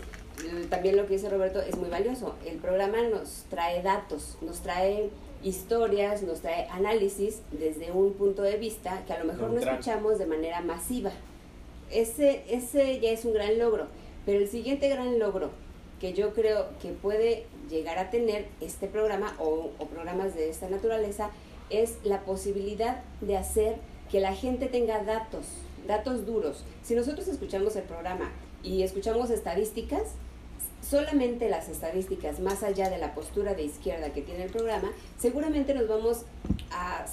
también 0.69 0.97
lo 0.97 1.07
que 1.07 1.15
dice 1.15 1.29
Roberto 1.29 1.61
es 1.61 1.77
muy 1.77 1.89
valioso. 1.89 2.35
El 2.45 2.59
programa 2.59 3.03
nos 3.03 3.45
trae 3.49 3.83
datos, 3.83 4.37
nos 4.41 4.61
trae 4.61 5.11
historias, 5.43 6.23
nos 6.23 6.41
trae 6.41 6.69
análisis 6.71 7.41
desde 7.51 7.93
un 7.93 8.13
punto 8.15 8.43
de 8.43 8.57
vista 8.57 9.03
que 9.07 9.13
a 9.13 9.19
lo 9.19 9.25
mejor 9.25 9.51
no 9.51 9.61
escuchamos 9.61 10.19
de 10.19 10.27
manera 10.27 10.61
masiva. 10.61 11.13
Ese, 11.91 12.45
ese 12.49 13.01
ya 13.01 13.11
es 13.11 13.25
un 13.25 13.33
gran 13.33 13.59
logro, 13.59 13.87
pero 14.27 14.39
el 14.39 14.49
siguiente 14.49 14.89
gran 14.89 15.19
logro 15.19 15.51
que 16.01 16.13
yo 16.13 16.33
creo 16.33 16.67
que 16.81 16.91
puede 16.91 17.47
llegar 17.69 17.99
a 17.99 18.11
tener 18.11 18.47
este 18.61 18.87
programa 18.87 19.35
o, 19.39 19.71
o 19.79 19.87
programas 19.87 20.35
de 20.35 20.49
esta 20.49 20.69
naturaleza 20.69 21.31
es 21.69 21.99
la 22.05 22.21
posibilidad 22.23 23.03
de 23.21 23.37
hacer 23.37 23.77
que 24.11 24.21
la 24.21 24.35
gente 24.35 24.67
tenga 24.67 25.03
datos, 25.05 25.47
datos 25.87 26.27
duros. 26.27 26.65
Si 26.83 26.95
nosotros 26.95 27.29
escuchamos 27.29 27.77
el 27.77 27.85
programa 27.85 28.31
y 28.63 28.83
escuchamos 28.83 29.31
estadísticas, 29.31 30.15
solamente 30.91 31.49
las 31.49 31.69
estadísticas, 31.69 32.41
más 32.41 32.65
allá 32.65 32.91
de 32.91 32.99
la 32.99 33.15
postura 33.15 33.55
de 33.55 33.63
izquierda 33.63 34.13
que 34.13 34.23
tiene 34.23 34.43
el 34.43 34.51
programa, 34.51 34.91
seguramente 35.19 35.73
nos 35.73 35.87
vamos 35.87 36.25
a, 36.73 37.07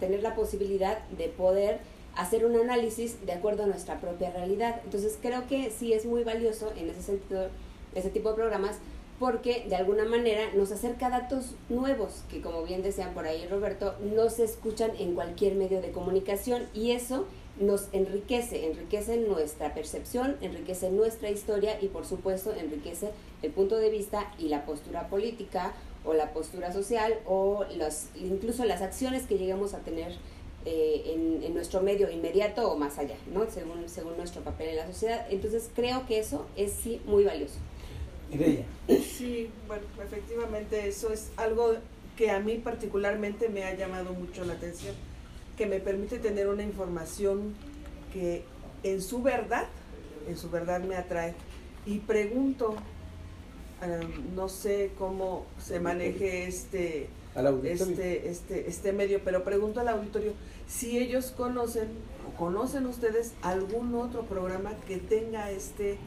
tener 0.00 0.22
la 0.22 0.34
posibilidad 0.34 0.98
de 1.10 1.28
poder 1.28 1.78
hacer 2.16 2.44
un 2.44 2.56
análisis 2.56 3.24
de 3.24 3.32
acuerdo 3.32 3.62
a 3.62 3.66
nuestra 3.66 4.00
propia 4.00 4.30
realidad. 4.30 4.80
Entonces 4.84 5.18
creo 5.22 5.46
que 5.46 5.70
sí 5.70 5.92
es 5.92 6.04
muy 6.04 6.24
valioso 6.24 6.72
en 6.76 6.90
ese 6.90 7.02
sentido, 7.02 7.48
ese 7.94 8.10
tipo 8.10 8.30
de 8.30 8.34
programas, 8.34 8.78
porque 9.20 9.66
de 9.68 9.76
alguna 9.76 10.04
manera 10.04 10.52
nos 10.54 10.72
acerca 10.72 11.08
datos 11.08 11.54
nuevos 11.68 12.24
que 12.28 12.40
como 12.40 12.64
bien 12.64 12.82
decían 12.82 13.14
por 13.14 13.24
ahí 13.26 13.46
Roberto, 13.46 13.94
no 14.00 14.28
se 14.30 14.44
escuchan 14.44 14.90
en 14.98 15.14
cualquier 15.14 15.54
medio 15.54 15.80
de 15.80 15.92
comunicación 15.92 16.66
y 16.74 16.90
eso 16.90 17.26
nos 17.60 17.88
enriquece, 17.92 18.66
enriquece 18.66 19.18
nuestra 19.18 19.74
percepción, 19.74 20.36
enriquece 20.40 20.90
nuestra 20.90 21.30
historia 21.30 21.78
y 21.80 21.88
por 21.88 22.06
supuesto 22.06 22.52
enriquece 22.54 23.10
el 23.42 23.50
punto 23.50 23.76
de 23.76 23.90
vista 23.90 24.32
y 24.38 24.48
la 24.48 24.64
postura 24.64 25.08
política 25.08 25.74
o 26.04 26.14
la 26.14 26.32
postura 26.32 26.72
social 26.72 27.18
o 27.26 27.64
los, 27.76 28.06
incluso 28.16 28.64
las 28.64 28.82
acciones 28.82 29.26
que 29.26 29.38
lleguemos 29.38 29.74
a 29.74 29.78
tener 29.80 30.12
eh, 30.64 31.02
en, 31.14 31.42
en 31.42 31.54
nuestro 31.54 31.82
medio 31.82 32.10
inmediato 32.10 32.70
o 32.70 32.76
más 32.76 32.98
allá, 32.98 33.16
¿no? 33.32 33.50
según, 33.50 33.88
según 33.88 34.16
nuestro 34.16 34.42
papel 34.42 34.70
en 34.70 34.76
la 34.76 34.86
sociedad. 34.86 35.26
Entonces 35.30 35.70
creo 35.74 36.06
que 36.06 36.18
eso 36.18 36.46
es 36.56 36.72
sí 36.72 37.00
muy 37.04 37.24
valioso. 37.24 37.56
Sí, 38.88 39.50
bueno, 39.68 39.84
efectivamente 40.02 40.88
eso 40.88 41.12
es 41.12 41.30
algo 41.36 41.74
que 42.16 42.30
a 42.30 42.40
mí 42.40 42.56
particularmente 42.56 43.48
me 43.48 43.64
ha 43.64 43.74
llamado 43.74 44.12
mucho 44.14 44.44
la 44.44 44.54
atención, 44.54 44.94
que 45.56 45.66
me 45.66 45.80
permite 45.80 46.18
tener 46.18 46.48
una 46.48 46.62
información 46.62 47.54
que 48.12 48.44
en 48.82 49.00
su 49.02 49.22
verdad 49.22 49.66
en 50.28 50.36
su 50.36 50.50
verdad 50.50 50.80
me 50.82 50.96
atrae. 50.96 51.34
Y 51.86 51.98
pregunto, 51.98 52.76
no 54.34 54.48
sé 54.48 54.92
cómo 54.98 55.46
se 55.58 55.80
maneje 55.80 56.46
este, 56.46 57.08
este, 57.64 58.28
este, 58.28 58.68
este 58.68 58.92
medio, 58.92 59.20
pero 59.24 59.42
pregunto 59.42 59.80
al 59.80 59.88
auditorio 59.88 60.32
si 60.68 60.98
ellos 60.98 61.32
conocen 61.36 61.88
o 62.28 62.36
conocen 62.38 62.86
ustedes 62.86 63.32
algún 63.42 63.94
otro 63.94 64.22
programa 64.22 64.72
que 64.86 64.98
tenga 64.98 65.50
este, 65.50 65.98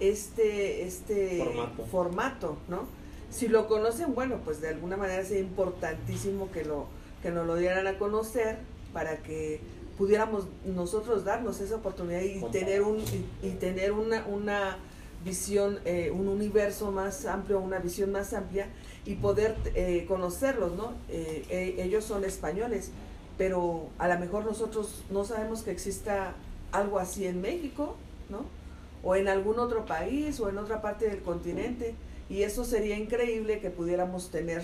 este, 0.00 0.86
este 0.86 1.44
Formato. 1.44 1.86
formato, 1.86 2.56
¿no? 2.68 2.86
Si 3.30 3.48
lo 3.48 3.68
conocen, 3.68 4.14
bueno, 4.14 4.40
pues 4.42 4.62
de 4.62 4.68
alguna 4.68 4.96
manera 4.96 5.22
sería 5.22 5.42
importantísimo 5.42 6.50
que 6.50 6.64
lo 6.64 6.86
que 7.22 7.30
nos 7.30 7.46
lo 7.46 7.56
dieran 7.56 7.86
a 7.86 7.98
conocer 7.98 8.58
para 8.92 9.18
que 9.18 9.60
pudiéramos 9.96 10.46
nosotros 10.64 11.24
darnos 11.24 11.60
esa 11.60 11.76
oportunidad 11.76 12.22
y 12.22 12.40
tener 12.52 12.82
un 12.82 12.98
y, 12.98 13.26
y 13.42 13.50
tener 13.58 13.92
una, 13.92 14.26
una 14.26 14.78
visión, 15.24 15.80
eh, 15.84 16.10
un 16.12 16.28
universo 16.28 16.92
más 16.92 17.26
amplio, 17.26 17.58
una 17.60 17.78
visión 17.78 18.12
más 18.12 18.32
amplia 18.32 18.68
y 19.04 19.16
poder 19.16 19.56
eh, 19.74 20.04
conocerlos, 20.06 20.72
¿no? 20.76 20.92
Eh, 21.08 21.44
eh, 21.48 21.76
ellos 21.78 22.04
son 22.04 22.24
españoles, 22.24 22.90
pero 23.36 23.88
a 23.98 24.06
lo 24.06 24.18
mejor 24.18 24.44
nosotros 24.44 25.02
no 25.10 25.24
sabemos 25.24 25.62
que 25.62 25.70
exista 25.70 26.34
algo 26.72 26.98
así 26.98 27.26
en 27.26 27.40
México, 27.40 27.96
¿no? 28.28 28.44
O 29.02 29.16
en 29.16 29.28
algún 29.28 29.58
otro 29.58 29.86
país 29.86 30.38
o 30.40 30.48
en 30.48 30.58
otra 30.58 30.82
parte 30.82 31.08
del 31.08 31.22
continente. 31.22 31.94
Y 32.28 32.42
eso 32.42 32.64
sería 32.64 32.96
increíble 32.98 33.60
que 33.60 33.70
pudiéramos 33.70 34.30
tener, 34.30 34.62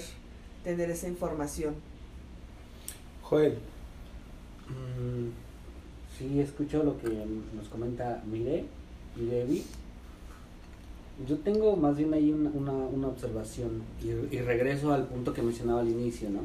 tener 0.63 0.91
esa 0.91 1.09
información. 1.09 1.75
Joel, 3.23 3.59
sí, 6.19 6.41
escucho 6.41 6.83
lo 6.83 6.99
que 6.99 7.09
nos 7.09 7.69
comenta 7.69 8.23
Mire 8.31 8.65
Debbie. 9.17 9.63
Yo 11.29 11.39
tengo 11.39 11.77
más 11.77 11.97
bien 11.97 12.13
ahí 12.13 12.33
una, 12.33 12.51
una, 12.51 13.07
observación 13.07 13.83
y, 14.03 14.39
regreso 14.39 14.93
al 14.93 15.07
punto 15.07 15.33
que 15.33 15.43
mencionaba 15.43 15.81
al 15.81 15.89
inicio, 15.89 16.29
¿no? 16.29 16.41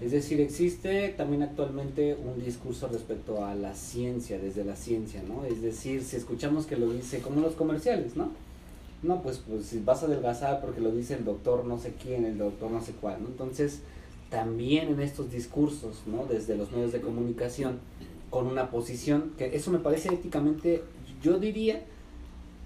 Es 0.00 0.10
decir, 0.10 0.40
existe 0.40 1.10
también 1.10 1.42
actualmente 1.42 2.16
un 2.16 2.42
discurso 2.42 2.88
respecto 2.88 3.44
a 3.44 3.54
la 3.54 3.74
ciencia, 3.74 4.38
desde 4.38 4.64
la 4.64 4.74
ciencia, 4.74 5.22
¿no? 5.22 5.44
Es 5.44 5.60
decir, 5.60 6.02
si 6.02 6.16
escuchamos 6.16 6.66
que 6.66 6.76
lo 6.76 6.90
dice 6.90 7.20
como 7.20 7.40
los 7.40 7.54
comerciales, 7.54 8.16
¿no? 8.16 8.30
No, 9.02 9.22
pues, 9.22 9.42
pues 9.46 9.84
vas 9.84 10.02
a 10.02 10.06
adelgazar 10.06 10.62
porque 10.62 10.80
lo 10.80 10.90
dice 10.90 11.14
el 11.14 11.26
doctor 11.26 11.66
no 11.66 11.78
sé 11.78 11.92
quién, 12.02 12.24
el 12.24 12.38
doctor 12.38 12.70
no 12.70 12.80
sé 12.80 12.92
cuál, 12.92 13.22
¿no? 13.22 13.28
Entonces, 13.28 13.80
también 14.30 14.88
en 14.88 15.00
estos 15.00 15.30
discursos, 15.30 16.02
¿no? 16.06 16.26
Desde 16.26 16.56
los 16.56 16.72
medios 16.72 16.92
de 16.92 17.00
comunicación, 17.00 17.78
con 18.30 18.46
una 18.46 18.70
posición 18.70 19.32
que 19.38 19.54
eso 19.54 19.70
me 19.70 19.78
parece 19.78 20.12
éticamente, 20.12 20.82
yo 21.22 21.38
diría, 21.38 21.84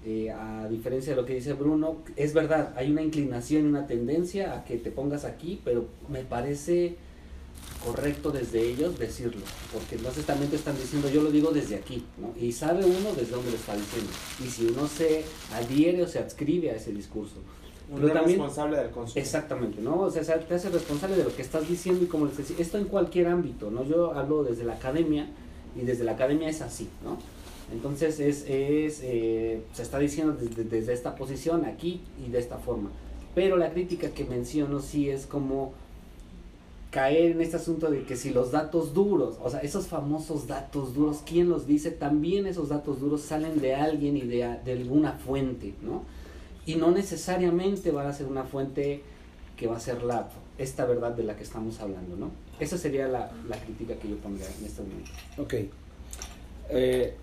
eh, 0.05 0.31
a 0.31 0.67
diferencia 0.69 1.13
de 1.13 1.21
lo 1.21 1.27
que 1.27 1.35
dice 1.35 1.53
Bruno, 1.53 1.97
es 2.17 2.33
verdad, 2.33 2.73
hay 2.77 2.91
una 2.91 3.03
inclinación, 3.03 3.67
una 3.67 3.87
tendencia 3.87 4.55
a 4.55 4.65
que 4.65 4.79
te 4.79 4.91
pongas 4.91 5.25
aquí, 5.25 5.61
pero 5.65 5.87
me 6.09 6.23
parece 6.23 6.97
correcto 7.85 8.31
desde 8.31 8.63
ellos 8.63 8.99
decirlo, 8.99 9.43
porque 9.73 9.97
entonces 9.97 10.25
también 10.25 10.51
te 10.51 10.57
están 10.57 10.77
diciendo, 10.77 11.09
yo 11.11 11.23
lo 11.23 11.31
digo 11.31 11.51
desde 11.51 11.77
aquí, 11.77 12.05
¿no? 12.19 12.33
Y 12.41 12.53
sabe 12.53 12.85
uno 12.85 13.13
desde 13.15 13.33
dónde 13.33 13.51
lo 13.51 13.57
está 13.57 13.77
diciendo, 13.77 14.11
y 14.45 14.49
si 14.49 14.67
uno 14.67 14.89
se 14.89 15.25
adhiere 15.53 16.03
o 16.03 16.09
se 16.09 16.19
adscribe 16.19 16.71
a 16.71 16.77
ese 16.77 16.93
discurso. 16.93 17.37
Un 17.91 18.01
Pero 18.01 18.13
también- 18.13 18.39
responsable 18.39 18.77
del 18.77 18.91
consumo. 18.91 19.21
Exactamente, 19.21 19.81
¿no? 19.81 20.01
O 20.03 20.11
sea, 20.11 20.23
se- 20.25 20.33
te 20.39 20.55
hace 20.55 20.69
responsable 20.69 21.17
de 21.17 21.25
lo 21.25 21.35
que 21.35 21.43
estás 21.43 21.67
diciendo 21.69 22.05
y 22.05 22.07
como 22.07 22.27
les 22.27 22.37
decía, 22.37 22.57
esto 22.59 22.77
en 22.79 22.85
cualquier 22.85 23.29
ámbito, 23.29 23.71
¿no? 23.71 23.85
Yo 23.85 24.13
hablo 24.13 24.45
desde 24.45 24.65
la 24.65 24.75
academia 24.75 25.29
y 25.75 25.85
desde 25.85 26.05
la 26.05 26.13
academia 26.13 26.49
es 26.49 26.61
así, 26.61 26.89
¿no? 27.03 27.17
Entonces 27.73 28.19
es, 28.21 28.45
es 28.49 29.01
eh, 29.03 29.63
se 29.73 29.83
está 29.83 29.99
diciendo 29.99 30.35
desde, 30.39 30.65
desde 30.65 30.93
esta 30.93 31.15
posición 31.15 31.65
aquí 31.65 32.01
y 32.27 32.31
de 32.31 32.39
esta 32.39 32.57
forma. 32.59 32.91
Pero 33.35 33.57
la 33.57 33.71
crítica 33.71 34.11
que 34.11 34.25
menciono 34.25 34.81
sí 34.81 35.11
es 35.11 35.27
como 35.27 35.73
caer 36.91 37.33
en 37.33 37.43
este 37.43 37.57
asunto 37.57 37.91
de 37.91 38.05
que 38.05 38.17
si 38.17 38.31
los 38.31 38.51
datos 38.51 38.95
duros, 38.95 39.37
o 39.45 39.51
sea, 39.51 39.61
esos 39.61 39.87
famosos 39.87 40.47
datos 40.47 40.95
duros, 40.95 41.19
¿quién 41.27 41.51
los 41.51 41.67
dice? 41.67 41.91
También 41.91 42.47
esos 42.47 42.71
datos 42.71 43.01
duros 43.01 43.21
salen 43.21 43.61
de 43.61 43.75
alguien 43.75 44.17
y 44.17 44.23
de, 44.23 44.57
de 44.65 44.73
alguna 44.73 45.13
fuente, 45.13 45.75
¿no? 45.83 46.03
Y 46.69 46.77
no 46.77 46.91
necesariamente 46.91 47.91
va 47.91 48.07
a 48.07 48.13
ser 48.13 48.27
una 48.27 48.45
fuente 48.45 49.03
que 49.57 49.67
va 49.67 49.79
a 49.79 49.81
ser 49.81 50.03
la, 50.03 50.29
esta 50.59 50.85
verdad 50.85 51.13
de 51.13 51.23
la 51.25 51.35
que 51.35 51.43
estamos 51.43 51.81
hablando, 51.81 52.15
¿no? 52.17 52.31
Esa 52.61 52.77
sería 52.77 53.09
la, 53.09 53.31
la 53.49 53.57
crítica 53.59 53.95
que 53.95 54.09
yo 54.11 54.17
pondría 54.17 54.47
en 54.59 54.67
este 54.67 54.83
momento. 54.83 55.11
Ok. 55.39 55.55
Eh, 56.71 57.15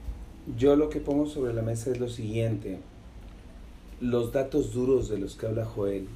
yo 0.58 0.76
lo 0.76 0.90
que 0.90 1.00
pongo 1.00 1.28
sobre 1.28 1.54
la 1.54 1.62
mesa 1.62 1.92
es 1.92 2.00
lo 2.00 2.10
siguiente. 2.10 2.80
Los 4.02 4.32
datos 4.34 4.74
duros 4.74 5.10
de 5.10 5.20
los 5.20 5.36
que 5.36 5.46
habla 5.46 5.64
Joel, 5.64 6.08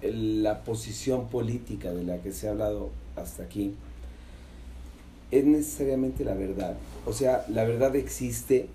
el- 0.00 0.42
la 0.42 0.64
posición 0.64 1.28
política 1.28 1.92
de 1.92 2.04
la 2.04 2.18
que 2.22 2.32
se 2.32 2.48
ha 2.48 2.52
hablado 2.52 2.90
hasta 3.16 3.42
aquí, 3.42 3.74
es 5.30 5.44
necesariamente 5.44 6.24
la 6.24 6.34
verdad. 6.34 6.76
O 7.04 7.12
sea, 7.12 7.44
la 7.50 7.64
verdad 7.64 7.94
existe 7.96 8.68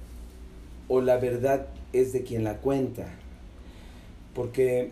o 0.88 1.02
la 1.02 1.18
verdad 1.18 1.66
es 1.94 2.14
de 2.14 2.24
quien 2.24 2.44
la 2.44 2.58
cuenta. 2.58 3.08
Porque 4.40 4.92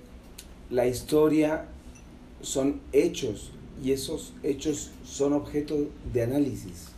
la 0.69 0.87
historia 0.87 1.67
son 2.41 2.81
hechos 2.91 3.51
y 3.81 3.93
esos 3.93 4.33
hechos 4.43 4.91
son 5.05 5.31
objeto 5.31 5.87
de 6.11 6.23
análisis 6.23 6.89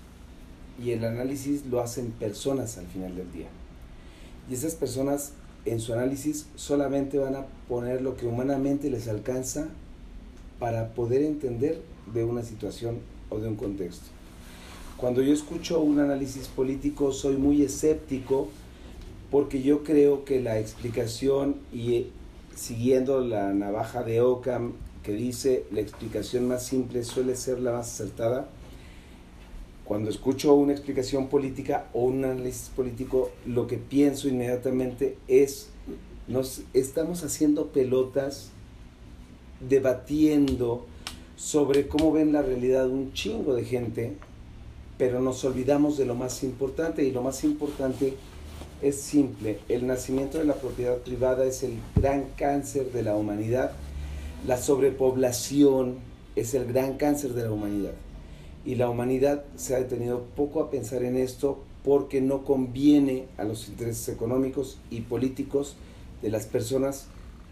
y 0.83 0.89
el 0.89 1.05
análisis 1.05 1.67
lo 1.67 1.79
hacen 1.79 2.09
personas 2.09 2.79
al 2.79 2.87
final 2.87 3.15
del 3.15 3.31
día. 3.31 3.49
Y 4.49 4.55
esas 4.55 4.73
personas 4.73 5.33
en 5.65 5.79
su 5.79 5.93
análisis 5.93 6.47
solamente 6.55 7.19
van 7.19 7.35
a 7.35 7.45
poner 7.67 8.01
lo 8.01 8.17
que 8.17 8.25
humanamente 8.25 8.89
les 8.89 9.07
alcanza 9.07 9.67
para 10.57 10.95
poder 10.95 11.21
entender 11.21 11.79
de 12.11 12.23
una 12.23 12.41
situación 12.41 12.97
o 13.29 13.37
de 13.37 13.47
un 13.47 13.57
contexto. 13.57 14.07
Cuando 14.97 15.21
yo 15.21 15.33
escucho 15.35 15.81
un 15.81 15.99
análisis 15.99 16.47
político 16.47 17.11
soy 17.11 17.37
muy 17.37 17.61
escéptico 17.61 18.47
porque 19.29 19.61
yo 19.61 19.83
creo 19.83 20.25
que 20.25 20.41
la 20.41 20.57
explicación 20.57 21.57
y 21.71 22.07
siguiendo 22.59 23.21
la 23.21 23.53
navaja 23.53 24.03
de 24.03 24.19
Ockham 24.19 24.73
que 25.01 25.13
dice 25.13 25.65
la 25.71 25.79
explicación 25.79 26.45
más 26.47 26.65
simple 26.65 27.05
suele 27.05 27.37
ser 27.37 27.61
la 27.61 27.71
más 27.71 27.87
acertada, 27.87 28.49
cuando 29.85 30.09
escucho 30.09 30.53
una 30.53 30.73
explicación 30.73 31.29
política 31.29 31.87
o 31.93 32.03
un 32.03 32.25
análisis 32.25 32.69
político, 32.69 33.31
lo 33.45 33.65
que 33.65 33.77
pienso 33.77 34.27
inmediatamente 34.27 35.17
es, 35.29 35.69
nos 36.27 36.63
estamos 36.73 37.23
haciendo 37.23 37.67
pelotas 37.67 38.49
debatiendo 39.67 40.85
sobre 41.37 41.87
cómo 41.87 42.11
ven 42.11 42.33
la 42.33 42.41
realidad 42.41 42.89
un 42.89 43.13
chingo 43.13 43.55
de 43.55 43.63
gente, 43.63 44.17
pero 44.97 45.21
nos 45.21 45.45
olvidamos 45.45 45.97
de 45.97 46.05
lo 46.05 46.13
más 46.13 46.43
importante 46.43 47.03
y 47.03 47.11
lo 47.11 47.23
más 47.23 47.45
importante 47.45 48.15
es 48.81 49.01
simple, 49.01 49.59
el 49.67 49.87
nacimiento 49.87 50.37
de 50.37 50.45
la 50.45 50.55
propiedad 50.55 50.97
privada 50.97 51.45
es 51.45 51.63
el 51.63 51.79
gran 51.95 52.25
cáncer 52.37 52.91
de 52.91 53.03
la 53.03 53.15
humanidad, 53.15 53.71
la 54.47 54.57
sobrepoblación 54.57 55.97
es 56.35 56.53
el 56.53 56.65
gran 56.65 56.97
cáncer 56.97 57.33
de 57.33 57.43
la 57.43 57.51
humanidad 57.51 57.93
y 58.65 58.75
la 58.75 58.89
humanidad 58.89 59.43
se 59.55 59.75
ha 59.75 59.79
detenido 59.79 60.23
poco 60.35 60.61
a 60.61 60.69
pensar 60.69 61.03
en 61.03 61.17
esto 61.17 61.59
porque 61.83 62.21
no 62.21 62.43
conviene 62.43 63.25
a 63.37 63.43
los 63.43 63.67
intereses 63.67 64.09
económicos 64.09 64.77
y 64.89 65.01
políticos 65.01 65.75
de 66.21 66.29
las 66.29 66.45
personas 66.45 67.07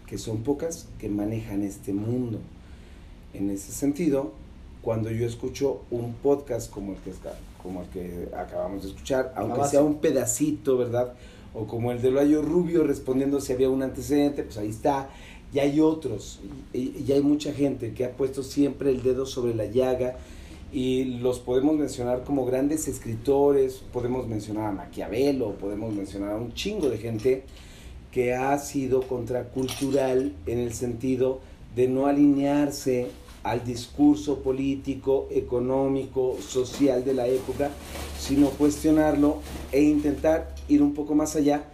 que 0.06 0.18
son 0.18 0.38
pocas 0.38 0.86
que 0.98 1.08
manejan 1.08 1.62
este 1.62 1.92
mundo. 1.92 2.38
En 3.34 3.50
ese 3.50 3.72
sentido, 3.72 4.32
cuando 4.82 5.10
yo 5.10 5.26
escucho 5.26 5.82
un 5.90 6.14
podcast 6.14 6.70
como 6.70 6.92
el 6.92 6.98
que, 6.98 7.10
está, 7.10 7.38
como 7.62 7.82
el 7.82 7.88
que 7.88 8.28
acabamos 8.36 8.82
de 8.82 8.90
escuchar, 8.90 9.32
aunque 9.36 9.64
sea 9.64 9.82
un 9.82 9.96
pedacito, 9.96 10.76
¿verdad? 10.76 11.14
O 11.54 11.66
como 11.66 11.92
el 11.92 12.00
de 12.00 12.10
Loayo 12.10 12.42
Rubio 12.42 12.84
respondiendo 12.84 13.40
si 13.40 13.52
había 13.52 13.70
un 13.70 13.82
antecedente, 13.82 14.42
pues 14.42 14.58
ahí 14.58 14.70
está. 14.70 15.08
Y 15.52 15.60
hay 15.60 15.80
otros, 15.80 16.40
y, 16.74 17.04
y 17.06 17.12
hay 17.12 17.22
mucha 17.22 17.52
gente 17.52 17.94
que 17.94 18.04
ha 18.04 18.12
puesto 18.12 18.42
siempre 18.42 18.90
el 18.90 19.02
dedo 19.02 19.24
sobre 19.24 19.54
la 19.54 19.64
llaga 19.64 20.16
y 20.72 21.04
los 21.04 21.38
podemos 21.38 21.76
mencionar 21.76 22.24
como 22.24 22.44
grandes 22.44 22.88
escritores, 22.88 23.82
podemos 23.92 24.26
mencionar 24.26 24.66
a 24.66 24.72
Maquiavelo, 24.72 25.54
podemos 25.54 25.94
mencionar 25.94 26.32
a 26.32 26.36
un 26.36 26.52
chingo 26.52 26.90
de 26.90 26.98
gente 26.98 27.44
que 28.12 28.34
ha 28.34 28.58
sido 28.58 29.02
contracultural 29.02 30.34
en 30.46 30.58
el 30.58 30.74
sentido 30.74 31.40
de 31.74 31.88
no 31.88 32.06
alinearse 32.06 33.08
al 33.42 33.64
discurso 33.64 34.40
político, 34.40 35.28
económico, 35.30 36.36
social 36.40 37.04
de 37.04 37.14
la 37.14 37.26
época, 37.26 37.70
sino 38.18 38.50
cuestionarlo 38.50 39.40
e 39.72 39.82
intentar 39.82 40.54
ir 40.68 40.82
un 40.82 40.94
poco 40.94 41.14
más 41.14 41.36
allá, 41.36 41.64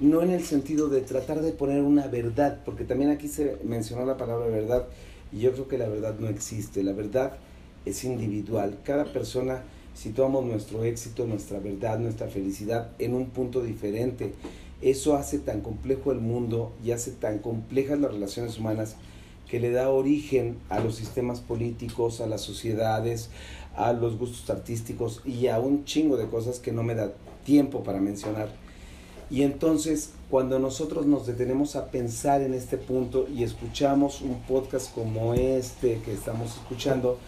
no 0.00 0.22
en 0.22 0.30
el 0.30 0.42
sentido 0.42 0.88
de 0.88 1.02
tratar 1.02 1.42
de 1.42 1.52
poner 1.52 1.82
una 1.82 2.06
verdad, 2.06 2.60
porque 2.64 2.84
también 2.84 3.10
aquí 3.10 3.28
se 3.28 3.58
mencionó 3.64 4.04
la 4.06 4.16
palabra 4.16 4.46
verdad, 4.46 4.86
y 5.32 5.40
yo 5.40 5.52
creo 5.52 5.68
que 5.68 5.78
la 5.78 5.88
verdad 5.88 6.16
no 6.18 6.28
existe, 6.28 6.82
la 6.82 6.92
verdad 6.92 7.36
es 7.84 8.04
individual, 8.04 8.78
cada 8.84 9.12
persona 9.12 9.62
situamos 9.94 10.44
nuestro 10.44 10.84
éxito, 10.84 11.26
nuestra 11.26 11.58
verdad, 11.58 11.98
nuestra 11.98 12.28
felicidad 12.28 12.90
en 12.98 13.14
un 13.14 13.26
punto 13.26 13.62
diferente. 13.62 14.32
Eso 14.80 15.14
hace 15.14 15.38
tan 15.38 15.60
complejo 15.60 16.10
el 16.12 16.20
mundo 16.20 16.72
y 16.82 16.92
hace 16.92 17.10
tan 17.10 17.40
complejas 17.40 17.98
las 17.98 18.12
relaciones 18.12 18.58
humanas 18.58 18.96
que 19.50 19.58
le 19.58 19.72
da 19.72 19.90
origen 19.90 20.58
a 20.68 20.78
los 20.78 20.94
sistemas 20.94 21.40
políticos, 21.40 22.20
a 22.20 22.26
las 22.26 22.40
sociedades, 22.40 23.30
a 23.76 23.92
los 23.92 24.16
gustos 24.16 24.48
artísticos 24.48 25.22
y 25.24 25.48
a 25.48 25.58
un 25.58 25.84
chingo 25.84 26.16
de 26.16 26.26
cosas 26.26 26.60
que 26.60 26.70
no 26.70 26.84
me 26.84 26.94
da 26.94 27.12
tiempo 27.44 27.82
para 27.82 28.00
mencionar. 28.00 28.48
Y 29.28 29.42
entonces, 29.42 30.10
cuando 30.28 30.58
nosotros 30.58 31.06
nos 31.06 31.26
detenemos 31.26 31.76
a 31.76 31.86
pensar 31.90 32.42
en 32.42 32.54
este 32.54 32.76
punto 32.76 33.26
y 33.28 33.42
escuchamos 33.42 34.20
un 34.20 34.40
podcast 34.42 34.94
como 34.94 35.34
este 35.34 36.00
que 36.04 36.12
estamos 36.12 36.56
escuchando, 36.56 37.18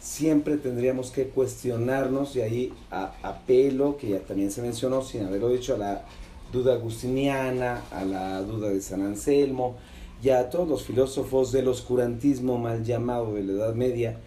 siempre 0.00 0.56
tendríamos 0.58 1.10
que 1.10 1.28
cuestionarnos, 1.28 2.36
y 2.36 2.42
ahí 2.42 2.72
apelo, 2.90 3.96
que 3.96 4.10
ya 4.10 4.20
también 4.20 4.52
se 4.52 4.62
mencionó, 4.62 5.02
sin 5.02 5.24
haberlo 5.24 5.50
dicho, 5.50 5.74
a 5.74 5.78
la 5.78 6.04
duda 6.52 6.74
agustiniana, 6.74 7.82
a 7.90 8.04
la 8.04 8.40
duda 8.42 8.68
de 8.68 8.80
San 8.80 9.02
Anselmo, 9.02 9.76
y 10.22 10.30
a 10.30 10.48
todos 10.50 10.68
los 10.68 10.84
filósofos 10.84 11.52
del 11.52 11.68
oscurantismo 11.68 12.58
mal 12.58 12.84
llamado 12.84 13.34
de 13.34 13.44
la 13.44 13.52
Edad 13.52 13.74
Media, 13.74 14.18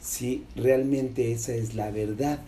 si 0.00 0.44
realmente 0.56 1.32
esa 1.32 1.54
es 1.54 1.74
la 1.74 1.90
verdad, 1.90 2.38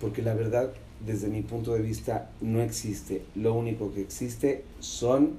porque 0.00 0.22
la 0.22 0.34
verdad 0.34 0.72
desde 1.04 1.28
mi 1.28 1.42
punto 1.42 1.74
de 1.74 1.82
vista 1.82 2.30
no 2.40 2.62
existe, 2.62 3.22
lo 3.34 3.54
único 3.54 3.92
que 3.92 4.00
existe 4.00 4.64
son 4.80 5.34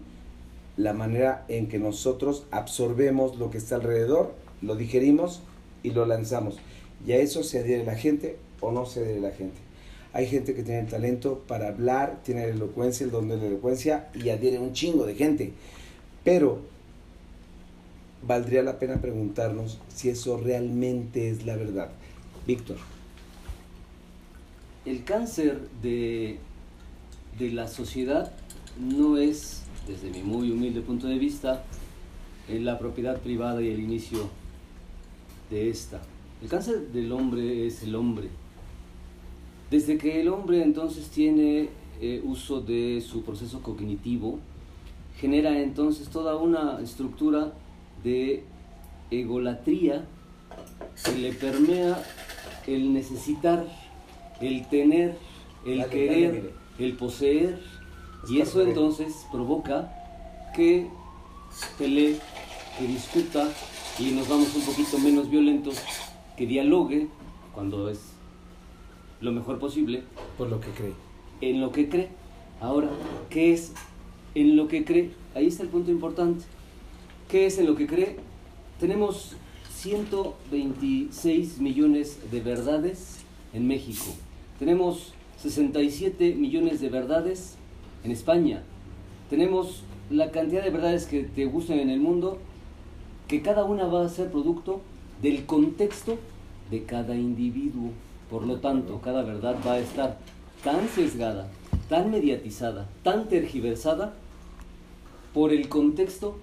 la 0.77 0.93
manera 0.93 1.43
en 1.47 1.67
que 1.67 1.79
nosotros 1.79 2.45
absorbemos 2.51 3.37
lo 3.37 3.49
que 3.49 3.57
está 3.57 3.75
alrededor, 3.75 4.35
lo 4.61 4.75
digerimos 4.75 5.41
y 5.81 5.89
lo 5.89 6.05
lanzamos. 6.05 6.57
Y 7.05 7.13
a 7.13 7.17
eso 7.17 7.43
se 7.43 7.59
adhiere 7.59 7.83
la 7.83 7.95
gente 7.95 8.37
o 8.61 8.71
no 8.71 8.85
se 8.85 9.01
adhiere 9.01 9.21
la 9.21 9.31
gente. 9.31 9.57
Hay 10.13 10.27
gente 10.27 10.53
que 10.53 10.63
tiene 10.63 10.81
el 10.81 10.87
talento 10.87 11.43
para 11.47 11.67
hablar, 11.67 12.19
tiene 12.23 12.47
la 12.47 12.53
elocuencia, 12.53 13.03
el 13.03 13.11
don 13.11 13.27
de 13.27 13.37
la 13.37 13.45
elocuencia 13.45 14.09
y 14.13 14.29
adhiere 14.29 14.59
un 14.59 14.73
chingo 14.73 15.05
de 15.05 15.15
gente. 15.15 15.53
Pero 16.27 16.59
valdría 18.27 18.61
la 18.61 18.79
pena 18.79 18.99
preguntarnos 18.99 19.79
si 19.87 20.09
eso 20.09 20.35
realmente 20.35 21.29
es 21.29 21.45
la 21.45 21.55
verdad. 21.55 21.89
Víctor. 22.45 22.75
El 24.83 25.05
cáncer 25.05 25.69
de, 25.81 26.37
de 27.39 27.51
la 27.51 27.69
sociedad 27.69 28.33
no 28.77 29.15
es, 29.15 29.61
desde 29.87 30.09
mi 30.09 30.21
muy 30.21 30.51
humilde 30.51 30.81
punto 30.81 31.07
de 31.07 31.17
vista, 31.17 31.63
en 32.49 32.65
la 32.65 32.77
propiedad 32.77 33.21
privada 33.21 33.61
y 33.61 33.69
el 33.69 33.79
inicio 33.79 34.29
de 35.49 35.69
esta. 35.69 36.01
El 36.41 36.49
cáncer 36.49 36.89
del 36.89 37.09
hombre 37.13 37.67
es 37.67 37.83
el 37.83 37.95
hombre. 37.95 38.27
Desde 39.71 39.97
que 39.97 40.19
el 40.19 40.27
hombre 40.27 40.61
entonces 40.61 41.07
tiene 41.07 41.69
eh, 42.01 42.21
uso 42.25 42.59
de 42.59 42.99
su 42.99 43.23
proceso 43.23 43.61
cognitivo, 43.61 44.39
genera 45.19 45.59
entonces 45.59 46.09
toda 46.09 46.35
una 46.35 46.79
estructura 46.81 47.53
de 48.03 48.43
egolatría 49.11 50.05
que 51.03 51.11
le 51.13 51.33
permea 51.33 52.03
el 52.67 52.93
necesitar, 52.93 53.65
el 54.41 54.67
tener, 54.67 55.17
el 55.65 55.79
Dale, 55.79 55.89
querer, 55.89 56.35
dale, 56.35 56.53
el 56.79 56.97
poseer, 56.97 57.59
Es 58.23 58.29
y 58.29 58.41
eso 58.41 58.61
entonces 58.61 59.25
provoca 59.31 59.93
que 60.55 60.87
pelee, 61.77 62.19
que 62.77 62.87
discuta 62.87 63.49
y 63.99 64.11
nos 64.11 64.27
vamos 64.27 64.53
un 64.55 64.61
poquito 64.61 64.99
menos 64.99 65.29
violentos, 65.29 65.77
que 66.35 66.45
dialogue 66.45 67.07
cuando 67.53 67.89
es 67.89 67.99
lo 69.21 69.31
mejor 69.31 69.57
posible 69.57 70.03
Por 70.37 70.49
lo 70.49 70.59
que 70.59 70.69
cree. 70.69 70.93
en 71.41 71.61
lo 71.61 71.71
que 71.71 71.89
cree. 71.89 72.09
Ahora, 72.61 72.89
¿qué 73.29 73.53
es 73.53 73.73
en 74.41 74.55
lo 74.55 74.67
que 74.67 74.85
cree? 74.85 75.09
Ahí 75.33 75.47
está 75.47 75.63
el 75.63 75.69
punto 75.69 75.89
importante. 75.89 76.45
¿Qué 77.27 77.47
es 77.47 77.57
en 77.57 77.65
lo 77.65 77.75
que 77.75 77.87
cree? 77.87 78.17
Tenemos 78.79 79.35
126 79.73 81.59
millones 81.59 82.19
de 82.31 82.39
verdades 82.41 83.17
en 83.53 83.67
México. 83.67 84.05
Tenemos 84.59 85.13
67 85.37 86.35
millones 86.35 86.79
de 86.81 86.89
verdades 86.89 87.55
en 88.03 88.11
España. 88.11 88.61
Tenemos 89.31 89.81
la 90.11 90.29
cantidad 90.29 90.63
de 90.63 90.69
verdades 90.69 91.07
que 91.07 91.23
te 91.23 91.45
gustan 91.45 91.79
en 91.79 91.89
el 91.89 91.99
mundo, 91.99 92.37
que 93.27 93.41
cada 93.41 93.65
una 93.65 93.85
va 93.85 94.05
a 94.05 94.09
ser 94.09 94.31
producto 94.31 94.81
del 95.19 95.45
contexto 95.45 96.19
de 96.69 96.83
cada 96.83 97.15
individuo. 97.15 97.89
Por 98.29 98.45
lo 98.45 98.59
tanto, 98.59 99.01
cada 99.01 99.23
verdad 99.23 99.57
va 99.65 99.73
a 99.73 99.79
estar 99.79 100.19
tan 100.63 100.87
sesgada, 100.89 101.49
tan 101.89 102.11
mediatizada, 102.11 102.87
tan 103.01 103.27
tergiversada 103.27 104.13
por 105.37 105.53
el 105.53 105.69
contexto 105.69 106.35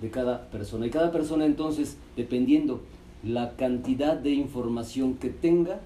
de 0.00 0.08
cada 0.08 0.48
persona. 0.50 0.86
Y 0.86 0.90
cada 0.90 1.10
persona 1.10 1.46
entonces, 1.46 1.96
dependiendo 2.16 2.80
la 3.24 3.56
cantidad 3.56 4.16
de 4.16 4.30
información 4.30 5.14
que 5.14 5.30
tenga, 5.30 5.80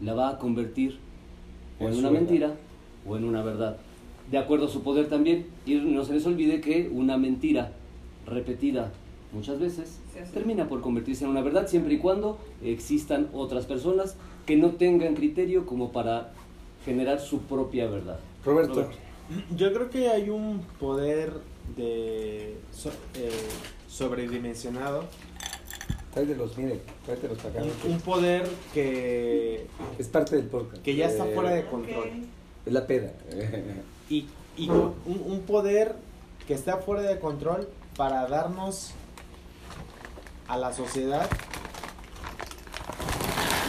la 0.00 0.14
va 0.14 0.30
a 0.30 0.38
convertir 0.38 0.96
o 1.78 1.88
En 1.88 1.92
una 1.92 2.08
verdad. 2.08 2.12
mentira 2.12 2.54
o 3.06 3.18
en 3.18 3.24
una 3.24 3.42
verdad. 3.42 3.76
De 4.30 4.38
acuerdo 4.38 4.64
a 4.64 4.68
su 4.70 4.82
poder 4.82 5.10
también. 5.10 5.44
Y 5.66 5.74
no 5.74 6.06
se 6.06 6.14
les 6.14 6.24
olvide 6.24 6.62
que 6.62 6.88
una 6.90 7.18
mentira 7.18 7.72
repetida 8.24 8.90
muchas 9.34 9.60
veces 9.60 10.00
termina 10.32 10.70
por 10.70 10.80
convertirse 10.80 11.24
en 11.24 11.32
una 11.32 11.42
verdad 11.42 11.68
siempre 11.68 11.92
y 11.92 11.98
cuando 11.98 12.38
existan 12.64 13.28
otras 13.34 13.66
personas 13.66 14.16
que 14.46 14.56
no 14.56 14.70
tengan 14.70 15.14
criterio 15.16 15.66
como 15.66 15.92
para 15.92 16.32
generar 16.86 17.20
su 17.20 17.40
propia 17.40 17.88
verdad. 17.88 18.20
Roberto. 18.42 18.72
Roberto. 18.72 19.07
Yo 19.54 19.72
creo 19.72 19.90
que 19.90 20.08
hay 20.08 20.30
un 20.30 20.62
poder 20.80 21.32
de 21.76 22.56
so- 22.72 22.90
eh, 23.14 23.30
sobredimensionado, 23.88 25.04
Tráetelos, 26.14 26.56
mire, 26.56 26.80
tráetelos 27.04 27.38
acá. 27.44 27.62
un, 27.62 27.92
un 27.92 28.00
poder 28.00 28.48
que, 28.72 29.66
Es 29.98 30.08
parte 30.08 30.36
del 30.36 30.46
podcast. 30.46 30.82
que 30.82 30.96
ya 30.96 31.06
está 31.06 31.28
Eh, 31.28 31.34
fuera 31.34 31.50
de 31.50 31.66
control. 31.66 32.10
Es 32.66 32.72
la 32.72 32.86
peda. 32.86 33.12
Y, 34.10 34.26
y 34.56 34.70
un, 34.70 34.94
un 35.06 35.42
poder 35.42 35.94
que 36.46 36.54
está 36.54 36.78
fuera 36.78 37.02
de 37.02 37.18
control 37.20 37.68
para 37.96 38.26
darnos 38.26 38.92
a 40.48 40.56
la 40.56 40.72
sociedad 40.72 41.28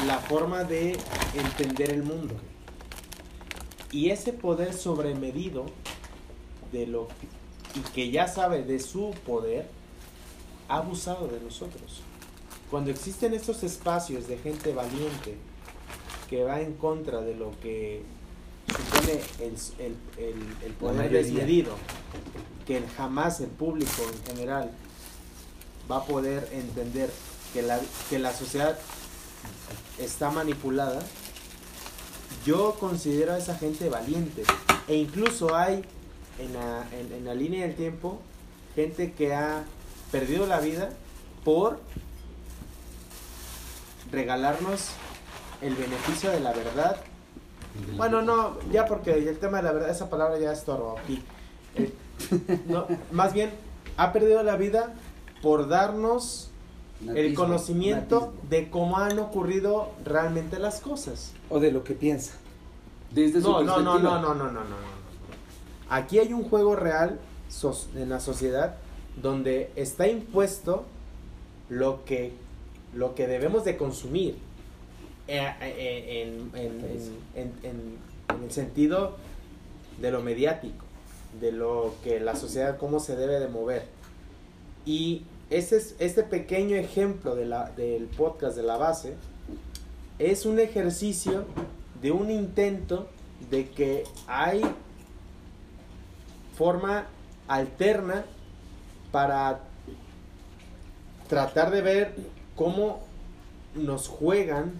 la 0.08 0.18
forma 0.20 0.64
de 0.64 0.98
entender 1.36 1.92
el 1.92 2.04
mundo. 2.04 2.36
Y 3.92 4.10
ese 4.12 4.34
poder 4.34 4.74
sobremedido 4.74 5.66
de 6.72 6.86
lo 6.88 7.08
y 7.76 7.80
que 7.94 8.10
ya 8.12 8.28
sabe 8.28 8.64
de 8.64 8.80
su 8.80 9.12
poder 9.26 9.68
ha 10.68 10.78
abusado 10.78 11.28
de 11.28 11.40
nosotros. 11.40 12.02
Cuando 12.72 12.92
existen 12.92 13.34
estos 13.34 13.64
espacios 13.64 14.28
de 14.28 14.38
gente 14.38 14.74
valiente 14.74 15.36
que 16.30 16.44
va 16.44 16.62
en 16.62 16.74
contra 16.74 17.22
de 17.22 17.36
lo 17.36 17.52
que 17.62 18.04
supone 18.68 19.20
el, 19.40 19.56
el, 19.84 19.96
el- 20.24 20.56
el 20.66 20.74
poder 20.74 21.12
desmedido, 21.12 21.72
que 22.68 22.82
jamás 22.96 23.40
el 23.42 23.50
público 23.50 24.04
en 24.14 24.36
general 24.36 24.72
va 25.92 25.98
a 25.98 26.04
poder 26.06 26.48
entender 26.54 27.10
que 27.54 27.64
la, 27.64 27.80
que 28.12 28.20
la 28.20 28.32
sociedad 28.32 28.78
está 29.98 30.30
manipulada, 30.30 31.02
yo 32.46 32.76
considero 32.80 33.34
a 33.34 33.38
esa 33.38 33.56
gente 33.56 33.90
valiente. 33.90 34.44
E 34.88 34.96
incluso 34.96 35.56
hay 35.56 35.84
en 36.40 36.54
la, 36.54 36.86
en- 36.92 37.14
en 37.14 37.26
la 37.26 37.34
línea 37.36 37.66
del 37.66 37.76
tiempo 37.76 38.20
gente 38.76 39.12
que 39.14 39.34
ha 39.34 39.64
perdido 40.12 40.46
la 40.48 40.60
vida 40.60 40.90
por 41.44 41.80
regalarnos 44.12 44.90
el 45.62 45.76
beneficio 45.76 46.32
de 46.32 46.40
la 46.40 46.52
verdad 46.54 46.98
bueno, 47.96 48.22
no, 48.22 48.58
ya 48.72 48.86
porque 48.88 49.14
el 49.14 49.38
tema 49.38 49.58
de 49.58 49.64
la 49.64 49.72
verdad, 49.72 49.90
esa 49.92 50.10
palabra 50.10 50.38
ya 50.38 50.52
estorba 50.52 51.00
aquí. 51.00 51.24
Eh, 51.76 51.94
más 53.12 53.32
bien, 53.32 53.52
ha 53.96 54.12
perdido 54.12 54.44
la 54.44 54.58
vida 54.58 54.94
por 55.42 55.70
darnos 55.70 56.49
el 57.08 57.34
conocimiento 57.34 58.20
natismo. 58.20 58.50
de 58.50 58.70
cómo 58.70 58.98
han 58.98 59.20
ocurrido 59.20 59.92
realmente 60.04 60.60
las 60.60 60.82
cosas. 60.82 61.34
O 61.50 61.60
de 61.60 61.72
lo 61.72 61.84
que 61.84 61.94
piensa. 61.94 62.34
Desde 63.12 63.42
su 63.42 63.50
No, 63.50 63.62
no, 63.64 63.80
no, 63.82 64.00
no, 64.00 64.20
no, 64.22 64.22
no, 64.22 64.34
no, 64.36 64.52
no, 64.52 64.64
no. 64.64 65.00
Aquí 65.90 66.20
hay 66.20 66.34
un 66.34 66.44
juego 66.44 66.76
real 66.76 67.20
en 67.96 68.10
la 68.10 68.20
sociedad 68.20 68.76
donde 69.22 69.72
está 69.76 70.08
impuesto 70.08 70.86
lo 71.70 72.06
que, 72.06 72.34
lo 72.94 73.16
que 73.16 73.28
debemos 73.28 73.64
de 73.66 73.76
consumir 73.78 74.36
eh, 75.28 75.48
eh, 75.62 76.24
en, 76.54 76.60
en- 76.60 76.80
en- 76.86 77.16
en- 77.36 77.54
en- 77.64 77.98
en 78.38 78.44
el 78.44 78.52
sentido 78.52 79.16
de 80.02 80.12
lo 80.12 80.22
mediático, 80.22 80.86
de 81.40 81.52
lo 81.52 81.96
que 82.04 82.20
la 82.20 82.36
sociedad, 82.36 82.78
cómo 82.78 83.00
se 83.00 83.16
debe 83.16 83.40
de 83.40 83.48
mover. 83.48 83.86
Y 84.86 85.24
este, 85.50 85.78
es, 85.78 85.96
este 86.00 86.24
pequeño 86.24 86.76
ejemplo 86.76 87.36
de 87.36 87.46
del 87.76 88.06
podcast 88.06 88.56
de 88.56 88.64
la 88.64 88.78
base 88.78 89.16
es 90.20 90.46
un 90.46 90.60
ejercicio 90.60 91.46
de 92.02 92.12
un 92.12 92.30
intento 92.30 93.08
de 93.50 93.70
que 93.70 94.04
hay 94.28 94.62
forma 96.58 97.08
alterna 97.48 98.26
para 99.12 99.62
tratar 101.28 101.72
de 101.72 101.82
ver 101.82 102.16
cómo 102.56 103.00
nos 103.76 104.08
juegan 104.08 104.74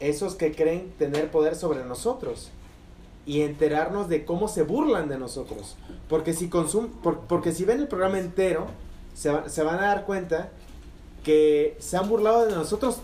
esos 0.00 0.34
que 0.34 0.52
creen 0.54 0.92
tener 0.98 1.30
poder 1.30 1.54
sobre 1.54 1.84
nosotros 1.84 2.50
y 3.24 3.42
enterarnos 3.42 4.08
de 4.08 4.24
cómo 4.24 4.48
se 4.48 4.62
burlan 4.62 5.08
de 5.08 5.18
nosotros. 5.18 5.76
Porque 6.08 6.32
si, 6.32 6.48
consum 6.48 6.88
por- 6.88 7.20
porque 7.20 7.52
si 7.52 7.64
ven 7.64 7.80
el 7.80 7.88
programa 7.88 8.18
entero, 8.18 8.66
se, 9.16 9.30
va- 9.30 9.48
se 9.48 9.62
van 9.64 9.78
a 9.80 9.86
dar 9.88 10.04
cuenta 10.04 10.50
que 11.24 11.76
se 11.80 11.96
han 11.96 12.08
burlado 12.08 12.46
de 12.46 12.54
nosotros 12.54 12.98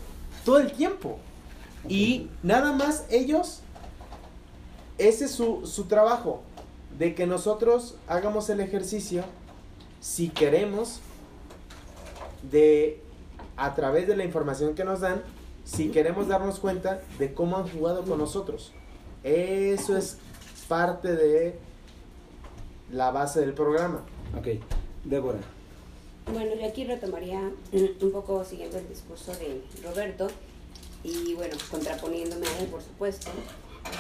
todo 0.45 0.59
el 0.59 0.71
tiempo. 0.73 1.19
Y 1.89 2.29
nada 2.45 2.73
más 2.73 3.07
ellos, 3.11 3.61
ese 4.99 5.25
es 5.25 5.33
su, 5.33 5.67
su 5.67 5.85
trabajo, 5.87 6.43
de 6.99 7.15
que 7.15 7.27
nosotros 7.27 7.97
hagamos 8.07 8.49
el 8.51 8.61
ejercicio, 8.61 9.25
si 10.01 10.29
queremos, 10.29 11.01
de 12.51 13.01
a 13.57 13.75
través 13.75 14.07
de 14.07 14.17
la 14.17 14.25
información 14.25 14.75
que 14.75 14.85
nos 14.85 15.01
dan, 15.01 15.23
si 15.65 15.89
queremos 15.91 16.29
darnos 16.29 16.59
cuenta 16.59 17.01
de 17.19 17.33
cómo 17.35 17.57
han 17.57 17.69
jugado 17.69 18.05
con 18.05 18.19
nosotros. 18.19 18.73
Eso 19.25 19.97
es 19.97 20.19
parte 20.69 21.15
de 21.17 21.59
la 22.93 23.11
base 23.11 23.41
del 23.41 23.55
programa. 23.55 24.03
Ok, 24.37 24.61
Débora. 25.05 25.39
Bueno, 26.27 26.55
yo 26.55 26.67
aquí 26.67 26.85
retomaría 26.85 27.51
un 27.73 28.13
poco 28.13 28.45
siguiendo 28.45 28.79
el 28.79 28.89
discurso 28.89 29.33
de 29.33 29.61
Roberto 29.83 30.29
y 31.03 31.35
bueno, 31.35 31.57
contraponiéndome 31.71 32.47
a 32.47 32.59
él, 32.61 32.67
por 32.69 32.81
supuesto, 32.81 33.31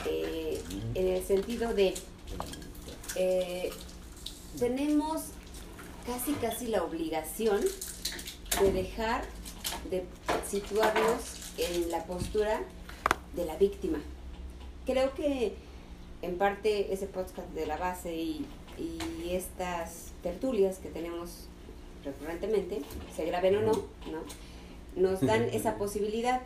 eh, 0.09 0.63
en 0.95 1.09
el 1.09 1.25
sentido 1.25 1.75
de 1.75 1.95
eh, 3.17 3.71
tenemos 4.59 5.23
casi 6.07 6.33
casi 6.35 6.69
la 6.69 6.85
obligación 6.85 7.61
de 8.61 8.73
dejar 8.73 9.25
de 9.91 10.05
situarnos 10.49 11.53
en 11.59 11.91
la 11.91 12.05
postura 12.05 12.63
de 13.35 13.45
la 13.45 13.57
víctima. 13.57 13.99
Creo 14.87 15.13
que 15.15 15.55
en 16.23 16.39
parte 16.39 16.93
ese 16.93 17.09
podcast 17.09 17.49
de 17.51 17.67
la 17.67 17.77
base 17.77 18.15
y, 18.15 18.47
y 18.79 19.31
estas 19.35 20.13
tertulias 20.23 20.79
que 20.79 20.89
tenemos 20.89 21.49
recurrentemente, 22.05 22.83
se 23.15 23.25
graben 23.25 23.57
o 23.57 23.61
no, 23.61 23.73
¿no? 23.73 24.23
nos 24.97 25.21
dan 25.21 25.45
esa 25.53 25.77
posibilidad. 25.77 26.43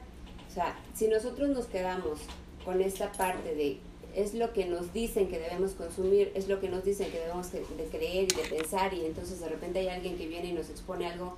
O 0.50 0.54
sea, 0.54 0.78
si 0.94 1.08
nosotros 1.08 1.48
nos 1.50 1.66
quedamos 1.66 2.20
con 2.64 2.80
esta 2.80 3.12
parte 3.12 3.54
de 3.54 3.78
es 4.14 4.32
lo 4.32 4.54
que 4.54 4.64
nos 4.64 4.94
dicen 4.94 5.28
que 5.28 5.38
debemos 5.38 5.72
consumir, 5.72 6.32
es 6.34 6.48
lo 6.48 6.58
que 6.58 6.70
nos 6.70 6.84
dicen 6.84 7.10
que 7.10 7.18
debemos 7.18 7.52
de 7.52 7.60
creer 7.90 8.24
y 8.32 8.34
de 8.34 8.56
pensar 8.56 8.94
y 8.94 9.04
entonces 9.04 9.40
de 9.40 9.48
repente 9.48 9.80
hay 9.80 9.88
alguien 9.88 10.16
que 10.16 10.26
viene 10.26 10.48
y 10.48 10.52
nos 10.52 10.70
expone 10.70 11.06
algo 11.06 11.36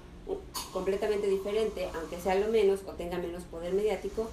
completamente 0.73 1.27
diferente, 1.27 1.89
aunque 1.95 2.21
sea 2.21 2.37
lo 2.37 2.49
menos 2.49 2.81
o 2.87 2.93
tenga 2.93 3.19
menos 3.19 3.43
poder 3.45 3.73
mediático, 3.75 4.31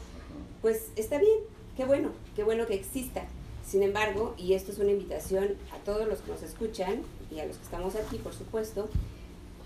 pues 0.62 0.90
está 0.95 1.18
bien, 1.18 1.40
qué 1.76 1.86
bueno, 1.86 2.12
qué 2.36 2.44
bueno 2.44 2.68
que 2.68 2.76
exista. 2.76 3.26
Sin 3.66 3.82
embargo, 3.82 4.36
y 4.38 4.53
esto 4.53 4.72
es 4.72 4.78
una 4.78 4.91
invitación 4.91 5.56
a 5.74 5.78
todos 5.84 6.07
los 6.07 6.20
que 6.20 6.32
nos 6.32 6.44
escuchan 6.44 7.02
y 7.32 7.40
a 7.40 7.45
los 7.45 7.57
que 7.57 7.64
estamos 7.64 7.95
aquí, 7.95 8.18
por 8.18 8.34
supuesto, 8.34 8.90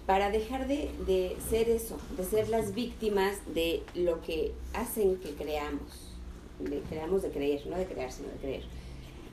para 0.10 0.31
dejar 0.31 0.68
de, 0.68 0.90
de 1.06 1.38
ser 1.52 1.69
eso, 1.69 1.95
de 2.18 2.23
ser 2.23 2.49
las 2.49 2.73
víctimas 2.73 3.38
de 3.53 3.84
lo 3.94 4.22
que 4.22 4.53
hacen 4.73 5.18
que 5.18 5.36
creamos, 5.36 6.15
de 6.57 6.80
creamos 6.90 7.22
de 7.22 7.30
creer, 7.30 7.68
no 7.68 7.77
de 7.77 7.86
crear, 7.86 8.11
sino 8.11 8.27
de 8.30 8.38
creer, 8.38 8.64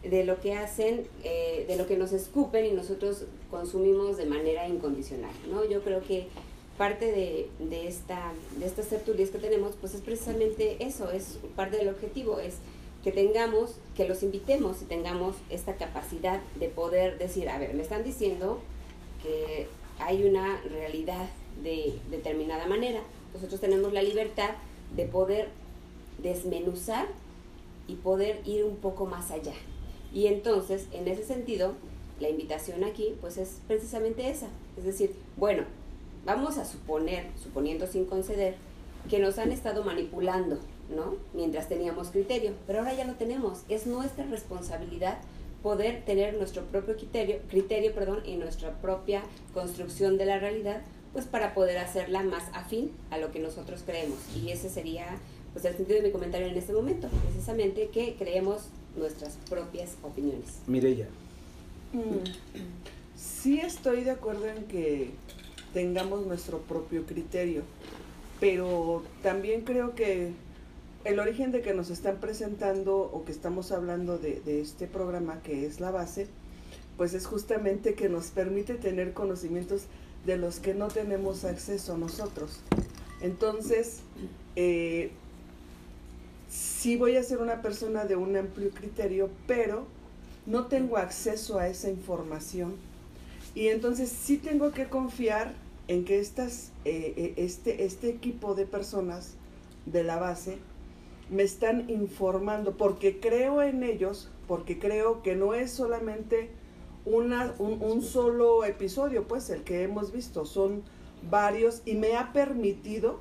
de 0.03 0.25
lo 0.25 0.39
que 0.39 0.53
hacen, 0.53 1.07
eh, 1.25 1.65
de 1.67 1.77
lo 1.77 1.87
que 1.87 1.97
nos 1.97 2.13
escupen 2.13 2.67
y 2.67 2.73
nosotros 2.73 3.25
consumimos 3.51 4.19
de 4.19 4.27
manera 4.27 4.69
incondicional, 4.69 5.31
¿no? 5.51 5.65
Yo 5.65 5.81
creo 5.81 6.03
que 6.03 6.27
parte 6.77 7.11
de, 7.11 7.49
de, 7.59 7.89
esta, 7.89 8.35
de 8.59 8.67
estas 8.67 8.89
tertulias 8.89 9.31
que 9.31 9.39
tenemos, 9.39 9.77
pues 9.81 9.95
es 9.95 10.03
precisamente 10.03 10.77
eso, 10.81 11.11
es 11.11 11.39
parte 11.57 11.79
del 11.79 11.89
objetivo, 11.89 12.39
es 12.39 12.57
que 13.03 13.13
tengamos, 13.13 13.77
que 13.97 14.07
los 14.07 14.23
invitemos 14.23 14.83
y 14.83 14.85
tengamos 14.85 15.37
esta 15.49 15.77
capacidad 15.77 16.43
de 16.61 16.69
poder 16.69 17.17
decir, 17.17 17.49
a 17.49 17.59
ver, 17.59 17.73
me 17.73 17.83
están 17.83 18.05
diciendo 18.05 18.61
que 19.23 19.69
hay 19.99 20.25
una 20.25 20.61
realidad 20.63 21.29
de 21.63 21.99
determinada 22.11 22.67
manera. 22.67 23.01
Nosotros 23.35 23.61
tenemos 23.61 23.93
la 23.93 24.03
libertad 24.03 24.51
de 24.95 25.07
poder 25.07 25.49
desmenuzar 26.23 27.07
y 27.89 27.95
poder 27.97 28.41
ir 28.45 28.65
un 28.65 28.77
poco 28.77 29.07
más 29.07 29.31
allá. 29.31 29.55
Y 30.13 30.27
entonces, 30.27 30.87
en 30.93 31.09
ese 31.09 31.25
sentido, 31.25 31.75
la 32.21 32.29
invitación 32.29 32.85
aquí, 32.85 33.15
pues 33.21 33.37
es 33.37 33.61
precisamente 33.67 34.31
esa. 34.31 34.49
Es 34.77 34.85
decir, 34.85 35.15
bueno, 35.37 35.65
vamos 36.25 36.59
a 36.59 36.65
suponer, 36.65 37.27
suponiendo 37.43 37.87
sin 37.87 38.07
conceder, 38.07 38.57
que 39.11 39.19
nos 39.19 39.39
han 39.39 39.53
estado 39.53 39.85
manipulando, 39.85 40.59
¿no? 40.95 41.15
Mientras 41.35 41.69
teníamos 41.69 42.09
criterio, 42.09 42.53
pero 42.67 42.81
ahora 42.81 42.95
ya 42.95 43.05
lo 43.05 43.15
tenemos. 43.15 43.63
Es 43.69 43.87
nuestra 43.87 44.25
responsabilidad 44.27 45.19
poder 45.63 46.05
tener 46.05 46.35
nuestro 46.35 46.63
propio 46.65 46.97
criterio, 46.97 47.39
criterio 47.49 47.93
perdón, 47.95 48.21
y 48.25 48.37
nuestra 48.37 48.73
propia 48.81 49.23
construcción 49.53 50.19
de 50.19 50.27
la 50.27 50.39
realidad, 50.39 50.83
pues 51.13 51.27
para 51.27 51.55
poder 51.55 51.79
hacerla 51.79 52.23
más 52.23 52.45
afín 52.53 52.93
a 53.11 53.19
lo 53.19 53.33
que 53.33 53.41
nosotros 53.41 53.83
creemos. 53.85 54.19
Y 54.37 54.51
ese 54.51 54.69
sería 54.69 55.07
pues 55.53 55.65
el 55.65 55.75
sentido 55.75 56.01
de 56.01 56.09
mi 56.09 56.13
comentario 56.13 56.47
en 56.47 56.57
este 56.57 56.73
momento, 56.73 57.09
precisamente 57.25 57.89
que 57.89 58.15
creemos 58.19 58.69
nuestras 58.97 59.39
propias 59.49 59.97
opiniones. 60.03 60.59
Mireya. 60.67 61.09
Mm, 61.93 62.29
Sí 63.17 63.61
estoy 63.61 64.05
de 64.05 64.11
acuerdo 64.11 64.47
en 64.47 64.65
que 64.65 65.11
tengamos 65.73 66.27
nuestro 66.27 66.59
propio 66.59 67.07
criterio, 67.07 67.63
pero 68.41 69.03
también 69.23 69.63
creo 69.63 69.95
que 69.95 70.33
el 71.07 71.21
origen 71.21 71.53
de 71.53 71.63
que 71.63 71.73
nos 71.73 71.91
están 71.91 72.17
presentando 72.17 72.99
o 72.99 73.25
que 73.25 73.31
estamos 73.31 73.71
hablando 73.71 74.19
de, 74.19 74.43
este 74.61 74.89
programa 74.89 75.41
que 75.41 75.65
es 75.65 75.79
la 75.79 75.93
base, 75.93 76.27
pues 76.97 77.15
es 77.15 77.27
justamente 77.27 77.95
que 77.95 78.09
nos 78.09 78.27
permite 78.29 78.75
tener 78.75 79.13
conocimientos 79.13 79.85
de 80.25 80.37
los 80.37 80.59
que 80.59 80.75
no 80.75 80.89
tenemos 80.89 81.45
acceso 81.45 81.97
nosotros. 81.97 82.59
Entonces, 83.21 84.01
eh, 84.57 85.13
sí 86.51 86.97
voy 86.97 87.17
a 87.17 87.23
ser 87.23 87.39
una 87.39 87.63
persona 87.63 88.05
de 88.05 88.17
un 88.17 88.37
amplio 88.37 88.71
criterio, 88.71 89.31
pero 89.47 89.87
no 90.45 90.67
tengo 90.67 90.97
acceso 90.97 91.61
a 91.61 91.69
esa 91.69 91.89
información. 91.89 92.75
Y 93.55 93.69
entonces 93.69 94.11
sí 94.11 94.39
tengo 94.39 94.73
que 94.73 94.87
confiar 94.87 95.55
en 95.87 96.05
que 96.05 96.19
estas, 96.19 96.73
eh, 96.85 97.15
eh, 97.17 97.35
este, 97.37 97.85
este 97.85 98.09
equipo 98.09 98.57
de 98.57 98.67
personas 98.67 99.35
de 99.87 100.03
la 100.03 100.17
base 100.17 100.59
me 101.31 101.43
están 101.43 101.91
informando 101.91 102.77
porque 102.77 103.21
creo 103.21 103.63
en 103.63 103.83
ellos, 103.83 104.31
porque 104.47 104.79
creo 104.79 105.23
que 105.23 105.35
no 105.35 105.55
es 105.55 105.71
solamente 105.71 106.51
una, 107.05 107.55
un, 107.59 107.83
un 107.83 108.03
solo 108.03 108.65
episodio, 108.65 109.27
pues 109.27 109.51
el 109.51 109.63
que 109.63 109.83
hemos 109.83 110.13
visto, 110.13 110.45
son 110.45 110.83
varios 111.31 111.83
y 111.85 111.95
me 111.95 112.17
ha 112.17 112.33
permitido 112.33 113.19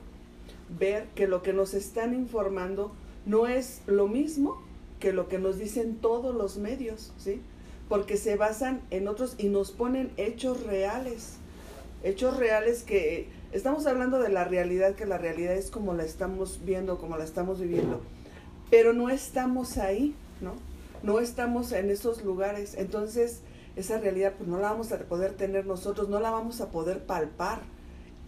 ver 0.79 1.07
que 1.15 1.27
lo 1.27 1.41
que 1.41 1.53
nos 1.53 1.73
están 1.73 2.13
informando 2.13 2.91
no 3.25 3.47
es 3.47 3.81
lo 3.87 4.07
mismo 4.07 4.61
que 4.99 5.13
lo 5.13 5.27
que 5.27 5.39
nos 5.39 5.57
dicen 5.57 5.97
todos 5.97 6.33
los 6.33 6.57
medios, 6.57 7.13
¿sí? 7.17 7.41
Porque 7.89 8.17
se 8.17 8.35
basan 8.35 8.81
en 8.91 9.07
otros 9.07 9.35
y 9.37 9.49
nos 9.49 9.71
ponen 9.71 10.11
hechos 10.17 10.63
reales, 10.63 11.37
hechos 12.03 12.37
reales 12.37 12.83
que 12.83 13.27
estamos 13.55 13.85
hablando 13.87 14.19
de 14.19 14.27
la 14.27 14.43
realidad, 14.43 14.95
que 14.95 15.05
la 15.05 15.17
realidad 15.17 15.53
es 15.53 15.71
como 15.71 15.93
la 15.93 16.03
estamos 16.03 16.59
viendo, 16.65 16.97
como 16.97 17.17
la 17.17 17.23
estamos 17.23 17.61
viviendo, 17.61 18.01
pero 18.69 18.91
no 18.91 19.09
estamos 19.09 19.77
ahí, 19.77 20.13
¿no? 20.41 20.55
No 21.03 21.19
estamos 21.19 21.71
en 21.71 21.89
esos 21.89 22.23
lugares, 22.25 22.75
entonces 22.75 23.39
esa 23.77 23.97
realidad 23.97 24.33
pues 24.37 24.49
no 24.49 24.59
la 24.59 24.71
vamos 24.71 24.91
a 24.91 24.99
poder 24.99 25.33
tener 25.33 25.65
nosotros, 25.65 26.09
no 26.09 26.19
la 26.19 26.31
vamos 26.31 26.59
a 26.59 26.69
poder 26.69 27.05
palpar, 27.05 27.61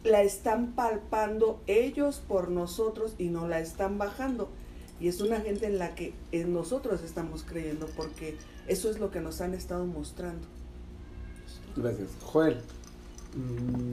la 0.05 0.21
están 0.21 0.71
palpando 0.73 1.59
ellos 1.67 2.23
por 2.25 2.49
nosotros 2.49 3.13
y 3.17 3.27
no 3.27 3.49
la 3.49 3.59
están 3.59 3.97
bajando. 3.97 4.47
Y 4.99 5.09
es 5.09 5.19
una 5.19 5.41
gente 5.41 5.65
en 5.67 5.77
la 5.77 5.93
que 5.93 6.13
en 6.31 6.53
nosotros 6.53 7.03
estamos 7.03 7.43
creyendo 7.43 7.85
porque 7.97 8.37
eso 8.67 8.89
es 8.89 8.97
lo 8.99 9.11
que 9.11 9.19
nos 9.19 9.41
han 9.41 9.53
estado 9.53 9.85
mostrando. 9.85 10.47
Gracias. 11.75 12.09
Joel. 12.23 12.61
Mm, 13.35 13.91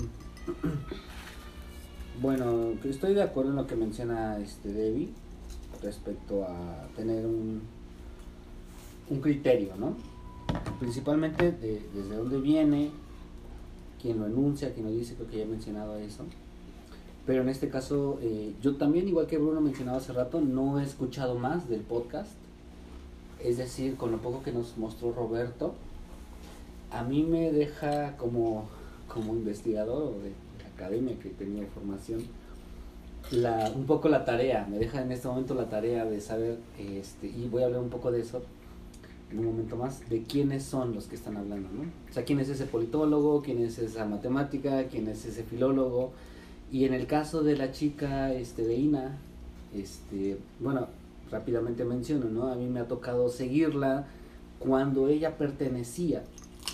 Bueno, 2.23 2.75
estoy 2.85 3.13
de 3.13 3.23
acuerdo 3.23 3.51
en 3.51 3.57
lo 3.57 3.67
que 3.67 3.75
menciona 3.75 4.39
este 4.39 4.73
Debbie 4.73 5.09
respecto 5.83 6.45
a 6.45 6.87
tener 6.95 7.27
un, 7.27 7.61
un 9.11 9.21
criterio, 9.21 9.75
¿no? 9.77 9.97
Principalmente 10.79 11.51
de, 11.51 11.83
desde 11.93 12.15
dónde 12.15 12.39
viene, 12.39 12.91
quién 14.01 14.21
lo 14.21 14.27
enuncia, 14.27 14.73
quién 14.73 14.87
lo 14.87 14.93
dice, 14.93 15.17
creo 15.17 15.29
que 15.29 15.39
ya 15.39 15.43
he 15.43 15.47
mencionado 15.47 15.97
eso. 15.97 16.25
Pero 17.27 17.43
en 17.43 17.49
este 17.49 17.69
caso, 17.69 18.19
eh, 18.23 18.55
yo 18.63 18.77
también, 18.77 19.09
igual 19.09 19.27
que 19.27 19.39
Bruno 19.39 19.61
mencionaba 19.61 19.99
hace 19.99 20.13
rato, 20.13 20.41
no 20.41 20.79
he 20.79 20.85
escuchado 20.85 21.35
más 21.35 21.69
del 21.69 21.81
podcast. 21.81 22.31
Es 23.43 23.57
decir, 23.57 23.97
con 23.97 24.13
lo 24.13 24.19
poco 24.19 24.43
que 24.45 24.53
nos 24.53 24.79
mostró 24.79 25.13
Roberto, 25.13 25.75
a 26.93 27.03
mí 27.03 27.25
me 27.25 27.51
deja 27.51 28.17
como, 28.17 28.69
como 29.09 29.35
investigador 29.35 30.03
o 30.03 30.23
de 30.23 30.44
academia 30.75 31.19
que 31.19 31.31
tenía 31.31 31.67
formación, 31.67 32.23
la, 33.31 33.73
un 33.75 33.87
poco 33.87 34.09
la 34.09 34.25
tarea, 34.25 34.67
me 34.71 34.79
deja 34.79 35.03
en 35.03 35.11
este 35.13 35.29
momento 35.29 35.55
la 35.55 35.69
tarea 35.69 36.05
de 36.05 36.21
saber, 36.21 36.59
este, 36.79 37.27
y 37.27 37.49
voy 37.51 37.63
a 37.63 37.67
hablar 37.67 37.81
un 37.81 37.91
poco 37.91 38.11
de 38.13 38.21
eso 38.21 38.43
en 39.31 39.39
un 39.39 39.47
momento 39.47 39.77
más, 39.77 40.09
de 40.09 40.23
quiénes 40.23 40.63
son 40.63 40.95
los 40.95 41.07
que 41.07 41.17
están 41.17 41.37
hablando, 41.37 41.69
¿no? 41.71 41.83
O 41.83 42.13
sea, 42.13 42.25
quién 42.25 42.39
es 42.41 42.49
ese 42.49 42.67
politólogo, 42.67 43.43
quién 43.43 43.63
es 43.63 43.79
esa 43.79 44.05
matemática, 44.05 44.85
quién 44.85 45.09
es 45.09 45.25
ese 45.25 45.43
filólogo, 45.43 46.13
y 46.71 46.85
en 46.85 46.95
el 46.95 47.07
caso 47.07 47.43
de 47.43 47.57
la 47.57 47.73
chica 47.73 48.33
este, 48.33 48.63
de 48.63 48.77
Ina, 48.77 49.19
este, 49.75 50.39
bueno, 50.61 50.89
rápidamente 51.31 51.85
menciono, 51.85 52.27
¿no? 52.27 52.49
A 52.49 52.57
mí 52.57 52.67
me 52.67 52.81
ha 52.81 52.89
tocado 52.89 53.29
seguirla 53.29 54.07
cuando 54.59 55.09
ella 55.09 55.37
pertenecía, 55.37 56.23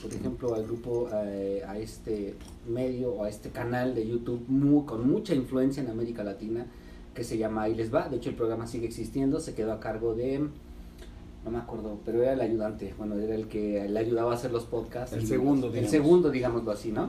por 0.03 0.13
ejemplo, 0.15 0.55
al 0.55 0.65
grupo, 0.65 1.09
eh, 1.13 1.63
a 1.67 1.79
este 1.79 2.35
medio 2.69 3.13
o 3.13 3.25
a 3.25 3.29
este 3.29 3.51
canal 3.51 3.95
de 3.95 4.07
YouTube 4.09 4.43
mu- 4.49 4.87
con 4.87 5.09
mucha 5.11 5.35
influencia 5.35 5.83
en 5.83 5.91
América 5.91 6.25
Latina 6.25 6.67
que 7.15 7.25
se 7.25 7.37
llama 7.37 7.63
Ahí 7.63 7.75
les 7.75 7.93
va. 7.93 8.09
De 8.09 8.17
hecho, 8.17 8.31
el 8.31 8.37
programa 8.37 8.67
sigue 8.67 8.87
existiendo, 8.87 9.41
se 9.41 9.55
quedó 9.55 9.73
a 9.73 9.81
cargo 9.81 10.15
de, 10.15 10.39
no 10.39 11.51
me 11.51 11.59
acuerdo, 11.59 11.99
pero 12.05 12.23
era 12.23 12.33
el 12.33 12.41
ayudante, 12.41 12.95
bueno, 12.97 13.17
era 13.19 13.35
el 13.35 13.47
que 13.49 13.87
le 13.89 13.99
ayudaba 13.99 14.33
a 14.33 14.35
hacer 14.37 14.53
los 14.53 14.65
podcasts. 14.65 15.15
El 15.15 15.25
Y- 15.25 15.27
segundo, 15.27 15.73
El 15.75 15.89
segundo, 15.89 16.31
digámoslo 16.31 16.71
así, 16.71 16.93
¿no? 16.93 17.09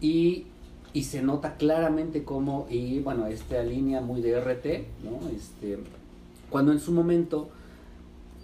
Y, 0.00 0.46
y 0.92 1.04
se 1.04 1.22
nota 1.22 1.56
claramente 1.56 2.24
cómo, 2.24 2.66
y 2.70 2.98
bueno, 3.00 3.26
esta 3.26 3.62
línea 3.62 4.00
muy 4.00 4.20
de 4.20 4.32
RT, 4.40 4.86
¿no? 5.04 5.28
Este, 5.30 5.78
cuando 6.50 6.72
en 6.72 6.80
su 6.80 6.92
momento, 6.92 7.48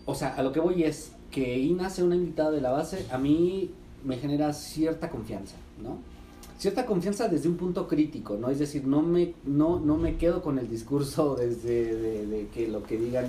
o 0.06 0.14
sea, 0.14 0.34
a 0.36 0.42
lo 0.42 0.52
que 0.52 0.60
voy 0.60 0.84
es 0.84 1.12
que 1.31 1.59
Ina 1.59 1.90
sea 1.90 2.05
una 2.05 2.16
invitada 2.16 2.51
de 2.51 2.61
la 2.61 2.70
base, 2.70 3.07
a 3.11 3.19
mí 3.19 3.70
me 4.05 4.16
genera 4.16 4.52
cierta 4.52 5.11
confianza, 5.11 5.57
¿no? 5.82 5.98
Cierta 6.59 6.85
confianza 6.85 7.28
desde 7.28 7.48
un 7.48 7.57
punto 7.57 7.89
crítico, 7.89 8.36
¿no? 8.36 8.51
Es 8.51 8.59
decir, 8.59 8.86
no 8.86 9.01
me, 9.02 9.35
no, 9.44 9.81
no 9.81 9.97
me 9.97 10.16
quedo 10.16 10.43
con 10.43 10.59
el 10.59 10.69
discurso 10.69 11.35
desde 11.39 11.94
de, 11.97 12.27
de 12.27 12.48
que 12.48 12.69
lo 12.69 12.82
que 12.82 12.98
digan, 12.98 13.27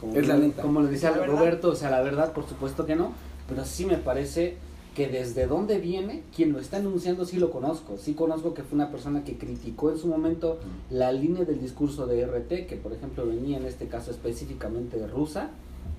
como, 0.00 0.16
Es 0.16 0.26
la 0.26 0.36
neta. 0.36 0.62
como 0.62 0.80
lo 0.80 0.88
decía. 0.88 1.10
Roberto, 1.12 1.70
o 1.70 1.74
sea, 1.74 1.90
la 1.90 2.02
verdad, 2.02 2.32
por 2.32 2.48
supuesto 2.48 2.86
que 2.86 2.96
no, 2.96 3.12
pero 3.48 3.64
sí 3.64 3.84
me 3.86 3.96
parece 3.96 4.56
que 4.94 5.08
desde 5.08 5.46
dónde 5.46 5.78
viene, 5.78 6.22
quien 6.34 6.52
lo 6.52 6.58
está 6.58 6.76
anunciando 6.76 7.24
sí 7.24 7.38
lo 7.38 7.50
conozco, 7.50 7.96
sí 7.96 8.14
conozco 8.14 8.52
que 8.52 8.62
fue 8.62 8.76
una 8.76 8.90
persona 8.90 9.24
que 9.24 9.38
criticó 9.38 9.90
en 9.90 9.98
su 9.98 10.06
momento 10.06 10.58
la 10.90 11.12
línea 11.12 11.44
del 11.44 11.60
discurso 11.60 12.06
de 12.06 12.26
RT, 12.26 12.66
que 12.66 12.76
por 12.76 12.92
ejemplo 12.92 13.26
venía 13.26 13.56
en 13.56 13.64
este 13.64 13.86
caso 13.86 14.10
específicamente 14.10 14.98
de 14.98 15.06
rusa, 15.06 15.50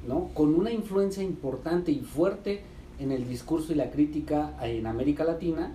¿no? 0.07 0.29
Con 0.33 0.53
una 0.55 0.71
influencia 0.71 1.23
importante 1.23 1.91
y 1.91 1.99
fuerte 1.99 2.61
en 2.99 3.11
el 3.11 3.27
discurso 3.27 3.73
y 3.73 3.75
la 3.75 3.89
crítica 3.89 4.53
en 4.61 4.85
América 4.87 5.23
Latina, 5.23 5.73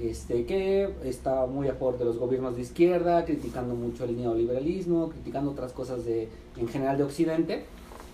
este, 0.00 0.46
que 0.46 0.88
estaba 1.04 1.46
muy 1.46 1.68
a 1.68 1.74
favor 1.74 1.98
de 1.98 2.04
los 2.04 2.18
gobiernos 2.18 2.56
de 2.56 2.62
izquierda, 2.62 3.24
criticando 3.24 3.74
mucho 3.74 4.04
el 4.04 4.16
neoliberalismo, 4.16 5.10
criticando 5.10 5.50
otras 5.50 5.72
cosas 5.72 6.04
de, 6.04 6.28
en 6.56 6.68
general 6.68 6.96
de 6.96 7.04
Occidente, 7.04 7.64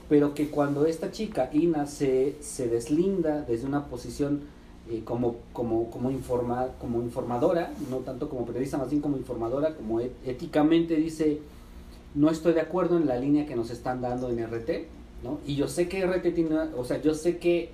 pero 0.08 0.34
que 0.34 0.48
cuando 0.48 0.86
esta 0.86 1.10
chica, 1.10 1.50
Ina, 1.52 1.86
se, 1.86 2.36
se 2.40 2.68
deslinda 2.68 3.42
desde 3.42 3.66
una 3.66 3.86
posición 3.86 4.42
eh, 4.88 5.02
como, 5.04 5.36
como, 5.52 5.90
como, 5.90 6.10
informa, 6.10 6.68
como 6.80 7.02
informadora, 7.02 7.72
no 7.90 7.98
tanto 7.98 8.28
como 8.28 8.46
periodista, 8.46 8.78
más 8.78 8.90
bien 8.90 9.02
como 9.02 9.16
informadora, 9.16 9.74
como 9.74 10.00
éticamente 10.00 10.94
dice, 10.96 11.40
no 12.14 12.30
estoy 12.30 12.54
de 12.54 12.60
acuerdo 12.60 12.96
en 12.96 13.06
la 13.06 13.16
línea 13.16 13.46
que 13.46 13.56
nos 13.56 13.70
están 13.70 14.00
dando 14.00 14.30
en 14.30 14.44
RT, 14.46 14.86
Y 15.46 15.56
yo 15.56 15.66
sé 15.68 15.88
que 15.88 16.04
RT 16.06 16.34
tiene, 16.34 16.56
o 16.76 16.84
sea, 16.84 17.00
yo 17.02 17.14
sé 17.14 17.38
que 17.38 17.70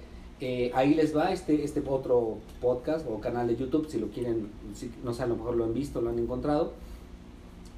ahí 0.75 0.95
les 0.95 1.15
va 1.17 1.33
este, 1.33 1.63
este 1.65 1.83
otro 1.87 2.39
podcast 2.61 3.07
o 3.09 3.21
canal 3.21 3.47
de 3.47 3.57
YouTube, 3.57 3.87
si 3.89 3.99
lo 3.99 4.09
quieren, 4.09 4.49
si, 4.75 4.91
no 5.05 5.13
sé, 5.15 5.23
a 5.23 5.27
lo 5.27 5.37
mejor 5.37 5.57
lo 5.57 5.65
han 5.65 5.75
visto, 5.75 6.01
lo 6.01 6.11
han 6.11 6.19
encontrado, 6.19 6.73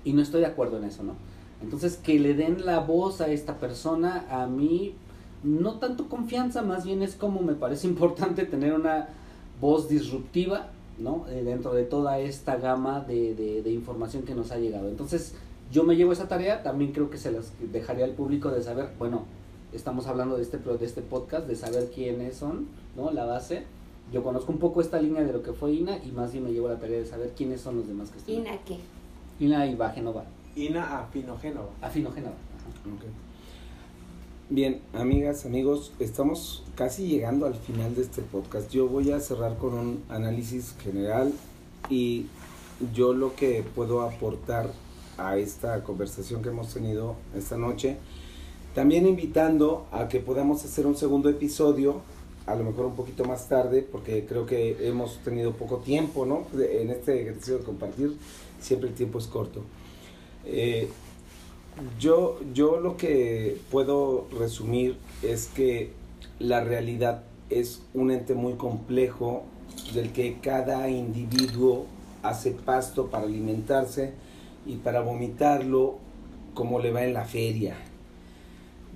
y 0.05 0.13
no 0.13 0.23
estoy 0.23 0.41
de 0.41 0.47
acuerdo 0.47 0.79
en 0.79 0.85
eso, 0.85 1.03
¿no? 1.03 1.15
Entonces, 1.63 1.97
que 1.97 2.19
le 2.19 2.35
den 2.35 2.65
la 2.67 2.81
voz 2.81 3.21
a 3.21 3.29
esta 3.29 3.59
persona, 3.59 4.27
a 4.31 4.47
mí, 4.47 4.95
no 5.43 5.75
tanto 5.79 6.09
confianza, 6.09 6.63
más 6.63 6.85
bien 6.85 7.03
es 7.03 7.15
como 7.17 7.43
me 7.43 7.55
parece 7.55 7.87
importante 7.95 8.45
tener 8.47 8.73
una 8.75 9.09
voz 9.61 9.89
disruptiva, 9.89 10.69
¿no? 10.99 11.27
Eh, 11.29 11.43
dentro 11.43 11.75
de 11.75 11.85
toda 11.85 12.19
esta 12.21 12.57
gama 12.57 13.01
de, 13.01 13.35
de- 13.35 13.63
de 13.63 13.71
información 13.73 14.23
que 14.23 14.35
nos 14.35 14.53
ha 14.53 14.59
llegado. 14.59 14.89
Entonces, 14.89 15.35
yo 15.73 15.83
me 15.85 15.97
llevo 15.97 16.13
esa 16.13 16.29
tarea, 16.29 16.63
también 16.63 16.93
creo 16.93 17.11
que 17.11 17.19
se 17.19 17.33
las 17.33 17.53
dejaría 17.73 18.05
al 18.05 18.13
público 18.13 18.51
de 18.51 18.63
saber, 18.63 18.91
bueno, 18.99 19.25
estamos 19.75 20.07
hablando 20.07 20.37
de 20.37 20.43
este, 20.43 20.59
pro- 20.59 20.79
de 20.79 20.87
este 20.87 21.03
podcast, 21.03 21.47
de 21.47 21.57
saber 21.57 21.91
quiénes 21.95 22.37
son, 22.37 22.67
¿no? 22.97 23.11
La 23.11 23.25
base. 23.25 23.65
Yo 24.13 24.23
conozco 24.23 24.53
un 24.53 24.59
poco 24.59 24.81
esta 24.81 25.01
línea 25.01 25.23
de 25.25 25.33
lo 25.33 25.43
que 25.43 25.53
fue 25.53 25.73
Ina 25.73 25.99
y 26.05 26.13
más 26.13 26.33
bien 26.33 26.45
me 26.45 26.53
llevo 26.53 26.69
la 26.69 26.79
tarea 26.79 26.99
de 26.99 27.07
saber 27.07 27.33
quiénes 27.37 27.61
son 27.61 27.77
los 27.77 27.89
demás 27.89 28.11
que 28.11 28.19
están. 28.19 28.35
¿Ina 28.35 28.59
qué? 28.65 28.79
Ina 29.41 29.67
y 29.67 29.77
Genova. 29.95 30.25
Ina 30.57 30.99
Afinogénova. 31.01 31.71
Afino 31.81 32.11
Genova. 32.13 32.35
ajá. 32.35 33.07
Bien, 34.51 34.81
amigas, 34.93 35.47
amigos, 35.47 35.93
estamos 35.99 36.63
casi 36.75 37.09
llegando 37.09 37.47
al 37.47 37.55
final 37.55 37.95
de 37.95 38.03
este 38.03 38.21
podcast. 38.21 38.71
Yo 38.71 38.87
voy 38.89 39.11
a 39.11 39.19
cerrar 39.21 39.57
con 39.57 39.73
un 39.73 40.05
análisis 40.11 40.75
general 40.83 41.33
y 41.89 42.27
yo 42.95 43.15
lo 43.15 43.35
que 43.35 43.65
puedo 43.75 44.03
aportar 44.03 44.71
a 45.17 45.39
esta 45.39 45.83
conversación 45.83 46.43
que 46.43 46.51
hemos 46.51 46.75
tenido 46.75 47.17
esta 47.35 47.57
noche, 47.57 47.97
también 48.75 49.07
invitando 49.07 49.87
a 49.93 50.09
que 50.09 50.21
podamos 50.21 50.65
hacer 50.65 50.87
un 50.87 50.97
segundo 50.97 51.29
episodio, 51.29 52.01
a 52.47 52.57
lo 52.57 52.65
mejor 52.65 52.87
un 52.87 52.97
poquito 52.97 53.25
más 53.25 53.49
tarde, 53.49 53.83
porque 53.83 54.27
creo 54.27 54.47
que 54.47 54.89
hemos 54.89 55.19
tenido 55.19 55.53
poco 55.53 55.79
tiempo, 55.79 56.27
¿no? 56.27 56.47
En 56.61 56.91
este 56.91 57.23
ejercicio 57.23 57.59
de 57.59 57.65
compartir, 57.65 58.17
siempre 58.61 58.89
el 58.89 58.95
tiempo 58.95 59.19
es 59.19 59.27
corto. 59.27 59.63
Eh, 60.45 60.89
yo, 61.99 62.41
yo 62.53 62.81
lo 62.81 62.97
que 62.97 63.59
puedo 63.71 64.27
resumir 64.39 64.97
es 65.23 65.47
que 65.47 65.93
la 66.39 66.63
realidad 66.63 67.23
es 67.51 67.83
un 67.95 68.11
ente 68.11 68.35
muy 68.35 68.55
complejo 68.55 69.45
del 69.95 70.13
que 70.13 70.39
cada 70.41 70.89
individuo 70.89 71.87
hace 72.23 72.51
pasto 72.51 73.07
para 73.07 73.25
alimentarse 73.25 74.13
y 74.67 74.77
para 74.77 75.01
vomitarlo 75.01 75.99
como 76.55 76.81
le 76.81 76.91
va 76.91 77.05
en 77.05 77.15
la 77.15 77.25
feria. 77.25 77.77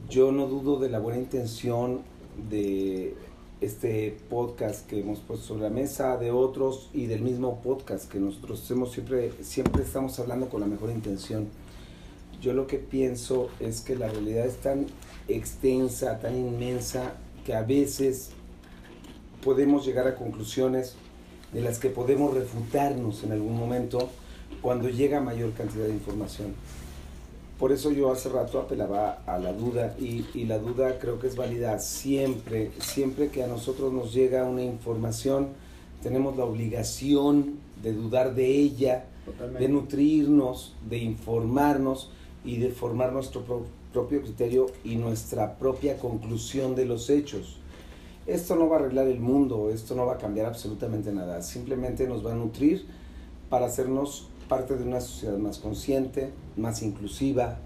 Yo 0.08 0.32
no 0.32 0.46
dudo 0.46 0.78
de 0.78 0.88
la 0.88 1.00
buena 1.00 1.18
intención 1.18 2.00
de 2.48 3.14
este 3.60 4.16
podcast 4.30 4.86
que 4.86 5.00
hemos 5.00 5.18
puesto 5.18 5.48
sobre 5.48 5.64
la 5.64 5.68
mesa, 5.68 6.16
de 6.16 6.30
otros 6.30 6.88
y 6.94 7.04
del 7.04 7.20
mismo 7.20 7.60
podcast 7.60 8.10
que 8.10 8.18
nosotros 8.18 8.62
hacemos 8.62 8.92
siempre, 8.92 9.32
siempre 9.42 9.82
estamos 9.82 10.18
hablando 10.18 10.48
con 10.48 10.62
la 10.62 10.66
mejor 10.66 10.88
intención. 10.88 11.48
Yo 12.40 12.54
lo 12.54 12.66
que 12.66 12.78
pienso 12.78 13.50
es 13.60 13.82
que 13.82 13.96
la 13.96 14.08
realidad 14.08 14.46
es 14.46 14.56
tan 14.56 14.86
extensa, 15.28 16.18
tan 16.20 16.38
inmensa, 16.38 17.12
que 17.44 17.52
a 17.52 17.60
veces 17.60 18.30
podemos 19.44 19.84
llegar 19.84 20.08
a 20.08 20.14
conclusiones 20.14 20.94
de 21.52 21.60
las 21.60 21.78
que 21.78 21.90
podemos 21.90 22.32
refutarnos 22.32 23.24
en 23.24 23.32
algún 23.32 23.58
momento 23.58 24.08
cuando 24.62 24.88
llega 24.88 25.20
mayor 25.20 25.52
cantidad 25.52 25.84
de 25.84 25.92
información. 25.92 26.54
Por 27.58 27.72
eso 27.72 27.90
yo 27.90 28.12
hace 28.12 28.28
rato 28.28 28.60
apelaba 28.60 29.22
a 29.26 29.38
la 29.38 29.52
duda 29.52 29.96
y, 29.98 30.24
y 30.34 30.44
la 30.44 30.58
duda 30.58 30.98
creo 31.00 31.18
que 31.18 31.26
es 31.26 31.34
válida 31.34 31.78
siempre, 31.80 32.70
siempre 32.78 33.30
que 33.30 33.42
a 33.42 33.48
nosotros 33.48 33.92
nos 33.92 34.14
llega 34.14 34.44
una 34.44 34.62
información, 34.62 35.48
tenemos 36.02 36.36
la 36.36 36.44
obligación 36.44 37.54
de 37.82 37.92
dudar 37.92 38.34
de 38.36 38.46
ella, 38.46 39.06
de 39.58 39.68
nutrirnos, 39.68 40.74
de 40.88 40.98
informarnos 40.98 42.10
y 42.44 42.58
de 42.58 42.70
formar 42.70 43.12
nuestro 43.12 43.42
pro- 43.44 43.66
propio 43.92 44.22
criterio 44.22 44.66
y 44.84 44.94
nuestra 44.94 45.58
propia 45.58 45.98
conclusión 45.98 46.76
de 46.76 46.84
los 46.84 47.10
hechos. 47.10 47.58
Esto 48.28 48.54
no 48.54 48.68
va 48.68 48.76
a 48.76 48.78
arreglar 48.80 49.08
el 49.08 49.18
mundo, 49.20 49.70
esto 49.70 49.96
no 49.96 50.06
va 50.06 50.14
a 50.14 50.18
cambiar 50.18 50.46
absolutamente 50.46 51.10
nada, 51.12 51.42
simplemente 51.42 52.06
nos 52.06 52.24
va 52.24 52.32
a 52.32 52.36
nutrir 52.36 52.86
para 53.50 53.66
hacernos 53.66 54.28
parte 54.48 54.76
de 54.76 54.84
una 54.84 55.00
sociedad 55.00 55.36
más 55.38 55.58
consciente, 55.58 56.30
más 56.56 56.82
inclusiva, 56.82 57.58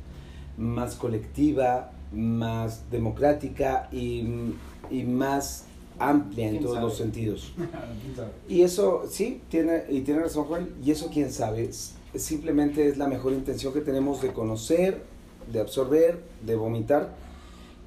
más 0.58 0.96
colectiva, 0.96 1.92
más 2.12 2.90
democrática 2.90 3.88
y, 3.92 4.52
y 4.90 5.04
más 5.04 5.64
amplia 5.98 6.46
en 6.46 6.50
¿Quién 6.52 6.62
todos 6.64 6.74
sabe? 6.76 6.86
los 6.86 6.96
sentidos. 6.96 7.52
Y 8.48 8.62
eso, 8.62 9.04
sí, 9.08 9.40
tiene, 9.48 9.84
y 9.88 10.00
tiene 10.02 10.20
razón 10.20 10.44
Juan, 10.44 10.68
y 10.84 10.90
eso 10.90 11.08
quién 11.12 11.30
sabe, 11.32 11.64
es- 11.64 11.94
simplemente 12.14 12.88
es 12.88 12.98
la 12.98 13.08
mejor 13.08 13.32
intención 13.32 13.72
que 13.72 13.80
tenemos 13.80 14.20
de 14.20 14.32
conocer, 14.32 15.02
de 15.50 15.60
absorber, 15.60 16.20
de 16.44 16.54
vomitar. 16.56 17.14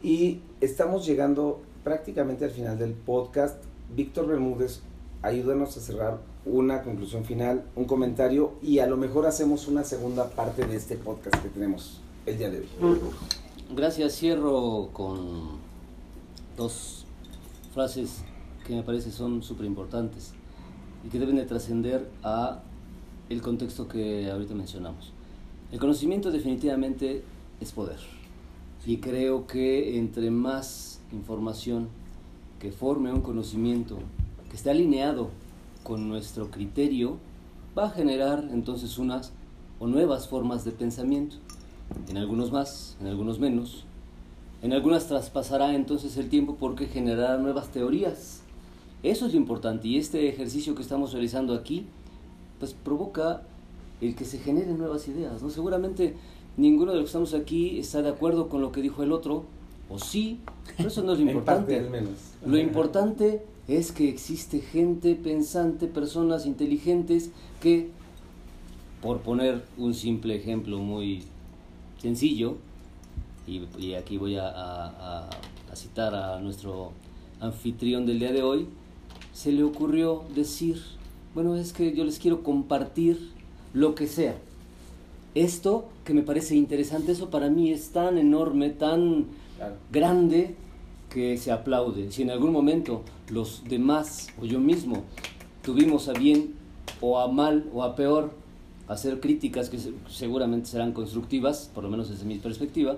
Y 0.01 0.39
estamos 0.61 1.05
llegando 1.05 1.61
prácticamente 1.83 2.45
al 2.45 2.51
final 2.51 2.77
del 2.79 2.93
podcast. 2.93 3.57
Víctor 3.95 4.25
Bermúdez, 4.27 4.81
ayúdanos 5.21 5.77
a 5.77 5.81
cerrar 5.81 6.19
una 6.45 6.83
conclusión 6.83 7.25
final, 7.25 7.65
un 7.75 7.85
comentario 7.85 8.53
y 8.61 8.79
a 8.79 8.87
lo 8.87 8.97
mejor 8.97 9.25
hacemos 9.25 9.67
una 9.67 9.83
segunda 9.83 10.29
parte 10.29 10.65
de 10.65 10.75
este 10.75 10.95
podcast 10.95 11.41
que 11.41 11.49
tenemos 11.49 11.99
el 12.25 12.37
día 12.37 12.49
de 12.49 12.59
hoy. 12.59 12.67
Gracias, 13.75 14.15
cierro 14.15 14.89
con 14.93 15.57
dos 16.55 17.05
frases 17.73 18.23
que 18.65 18.75
me 18.75 18.83
parece 18.83 19.11
son 19.11 19.41
súper 19.43 19.65
importantes 19.65 20.33
y 21.03 21.09
que 21.09 21.19
deben 21.19 21.35
de 21.35 21.45
trascender 21.45 22.07
a 22.23 22.61
el 23.29 23.41
contexto 23.41 23.87
que 23.87 24.29
ahorita 24.29 24.53
mencionamos. 24.53 25.11
El 25.71 25.79
conocimiento 25.79 26.31
definitivamente 26.31 27.23
es 27.59 27.71
poder 27.71 27.97
y 28.85 28.97
creo 28.97 29.47
que 29.47 29.97
entre 29.97 30.29
más 30.29 30.99
información 31.11 31.87
que 32.59 32.71
forme 32.71 33.11
un 33.11 33.21
conocimiento 33.21 33.97
que 34.49 34.55
esté 34.55 34.69
alineado 34.69 35.29
con 35.85 36.09
nuestro 36.09 36.49
criterio, 36.49 37.17
va 37.77 37.85
a 37.85 37.89
generar 37.91 38.49
entonces 38.51 38.97
unas 38.97 39.31
o 39.79 39.85
nuevas 39.85 40.27
formas 40.27 40.65
de 40.65 40.71
pensamiento, 40.71 41.35
en 42.09 42.17
algunos 42.17 42.51
más, 42.51 42.97
en 42.99 43.07
algunos 43.07 43.39
menos, 43.39 43.85
en 44.63 44.73
algunas 44.73 45.07
traspasará 45.07 45.75
entonces 45.75 46.17
el 46.17 46.27
tiempo 46.27 46.55
porque 46.59 46.87
generará 46.87 47.37
nuevas 47.37 47.67
teorías. 47.69 48.41
Eso 49.03 49.27
es 49.27 49.33
lo 49.33 49.37
importante 49.37 49.87
y 49.87 49.97
este 49.97 50.27
ejercicio 50.27 50.73
que 50.73 50.81
estamos 50.81 51.13
realizando 51.13 51.53
aquí 51.53 51.85
pues 52.59 52.73
provoca 52.73 53.43
el 54.01 54.15
que 54.15 54.25
se 54.25 54.39
generen 54.39 54.79
nuevas 54.79 55.07
ideas, 55.07 55.43
¿no? 55.43 55.51
Seguramente 55.51 56.15
ninguno 56.57 56.93
de 56.93 56.97
los 56.97 57.03
que 57.03 57.09
estamos 57.09 57.33
aquí 57.35 57.77
está 57.77 58.01
de 58.01 58.09
acuerdo 58.09 58.49
con 58.49 58.61
lo 58.61 58.71
que 58.71 58.81
dijo 58.81 59.03
el 59.03 59.11
otro, 59.11 59.43
o 59.87 59.99
sí, 59.99 60.39
pero 60.77 60.89
eso 60.89 61.03
no 61.03 61.13
es 61.13 61.19
lo 61.19 61.25
importante. 61.29 61.79
menos. 61.81 62.13
Lo 62.43 62.57
importante 62.57 63.45
es 63.67 63.91
que 63.91 64.09
existe 64.09 64.59
gente 64.59 65.15
pensante, 65.15 65.87
personas 65.87 66.45
inteligentes 66.45 67.31
que, 67.61 67.89
por 69.01 69.19
poner 69.21 69.63
un 69.77 69.93
simple 69.93 70.35
ejemplo 70.35 70.77
muy 70.79 71.23
sencillo, 72.01 72.57
y, 73.47 73.61
y 73.77 73.93
aquí 73.95 74.17
voy 74.17 74.35
a, 74.37 74.47
a- 74.47 74.87
a- 75.25 75.29
a 75.71 75.75
citar 75.75 76.13
a 76.15 76.39
nuestro 76.39 76.91
anfitrión 77.39 78.05
del 78.05 78.19
día 78.19 78.31
de 78.31 78.43
hoy, 78.43 78.67
se 79.33 79.51
le 79.51 79.63
ocurrió 79.63 80.23
decir, 80.35 80.81
bueno, 81.33 81.55
es 81.55 81.73
que 81.73 81.93
yo 81.95 82.05
les 82.05 82.19
quiero 82.19 82.43
compartir 82.43 83.31
lo 83.73 83.93
que 83.95 84.07
sea. 84.07 84.35
Esto 85.33 85.89
que 86.05 86.13
me 86.13 86.21
parece 86.21 86.55
interesante, 86.55 87.11
eso 87.11 87.29
para 87.29 87.49
mí 87.49 87.71
es 87.71 87.89
tan 87.89 88.17
enorme, 88.17 88.69
tan 88.69 89.25
Claro. 89.57 89.75
grande 89.91 90.55
que 91.15 91.37
se 91.37 91.49
aplaude. 91.53 92.11
Si 92.11 92.23
en 92.23 92.29
algún 92.29 92.51
momento 92.51 93.01
los 93.29 93.63
demás 93.69 94.27
o 94.41 94.45
yo 94.45 94.59
mismo 94.59 95.03
tuvimos 95.63 96.09
a 96.09 96.13
bien 96.13 96.53
o 96.99 97.17
a 97.19 97.29
mal 97.31 97.69
o 97.73 97.83
a 97.83 97.95
peor 97.95 98.31
hacer 98.89 99.21
críticas 99.21 99.69
que 99.69 99.79
se- 99.79 99.93
seguramente 100.09 100.67
serán 100.69 100.91
constructivas, 100.91 101.71
por 101.73 101.85
lo 101.85 101.89
menos 101.89 102.09
desde 102.09 102.25
mi 102.25 102.35
perspectiva, 102.37 102.97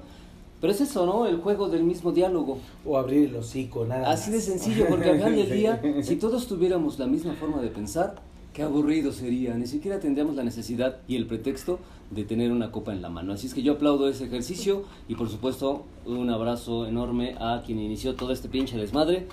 pero 0.60 0.74
es 0.74 0.82
eso, 0.82 1.06
¿no? 1.06 1.28
El 1.28 1.38
juego 1.38 1.70
del 1.70 1.84
mismo 1.84 2.12
diálogo. 2.12 2.58
O 2.84 2.98
abrir 2.98 3.30
el 3.30 3.36
hocico, 3.36 3.86
nada 3.86 4.10
Así 4.10 4.32
de 4.32 4.42
sencillo, 4.42 4.88
porque 4.90 5.12
al 5.12 5.18
final 5.18 5.36
del 5.36 5.52
día, 5.52 5.80
si 6.02 6.16
todos 6.16 6.48
tuviéramos 6.48 6.98
la 6.98 7.06
misma 7.06 7.34
forma 7.34 7.62
de 7.62 7.68
pensar, 7.68 8.16
qué 8.54 8.64
aburrido 8.64 9.12
sería. 9.12 9.54
Ni 9.54 9.68
siquiera 9.68 10.00
tendríamos 10.00 10.36
la 10.36 10.44
necesidad 10.44 10.98
y 11.08 11.16
el 11.18 11.28
pretexto 11.28 11.78
de 12.10 12.24
tener 12.24 12.52
una 12.52 12.72
copa 12.72 12.94
en 12.94 13.02
la 13.02 13.10
mano. 13.10 13.34
Así 13.34 13.48
es 13.48 13.54
que 13.54 13.62
yo 13.62 13.74
aplaudo 13.74 14.08
ese 14.08 14.26
ejercicio 14.26 14.84
y 15.08 15.16
por 15.16 15.30
supuesto 15.30 15.86
un 16.06 16.30
abrazo 16.30 16.88
enorme 16.88 17.36
a 17.40 17.64
quien 17.66 17.80
inició 17.80 18.16
todo 18.16 18.32
este 18.32 18.50
pinche 18.50 18.78
desmadre, 18.78 19.28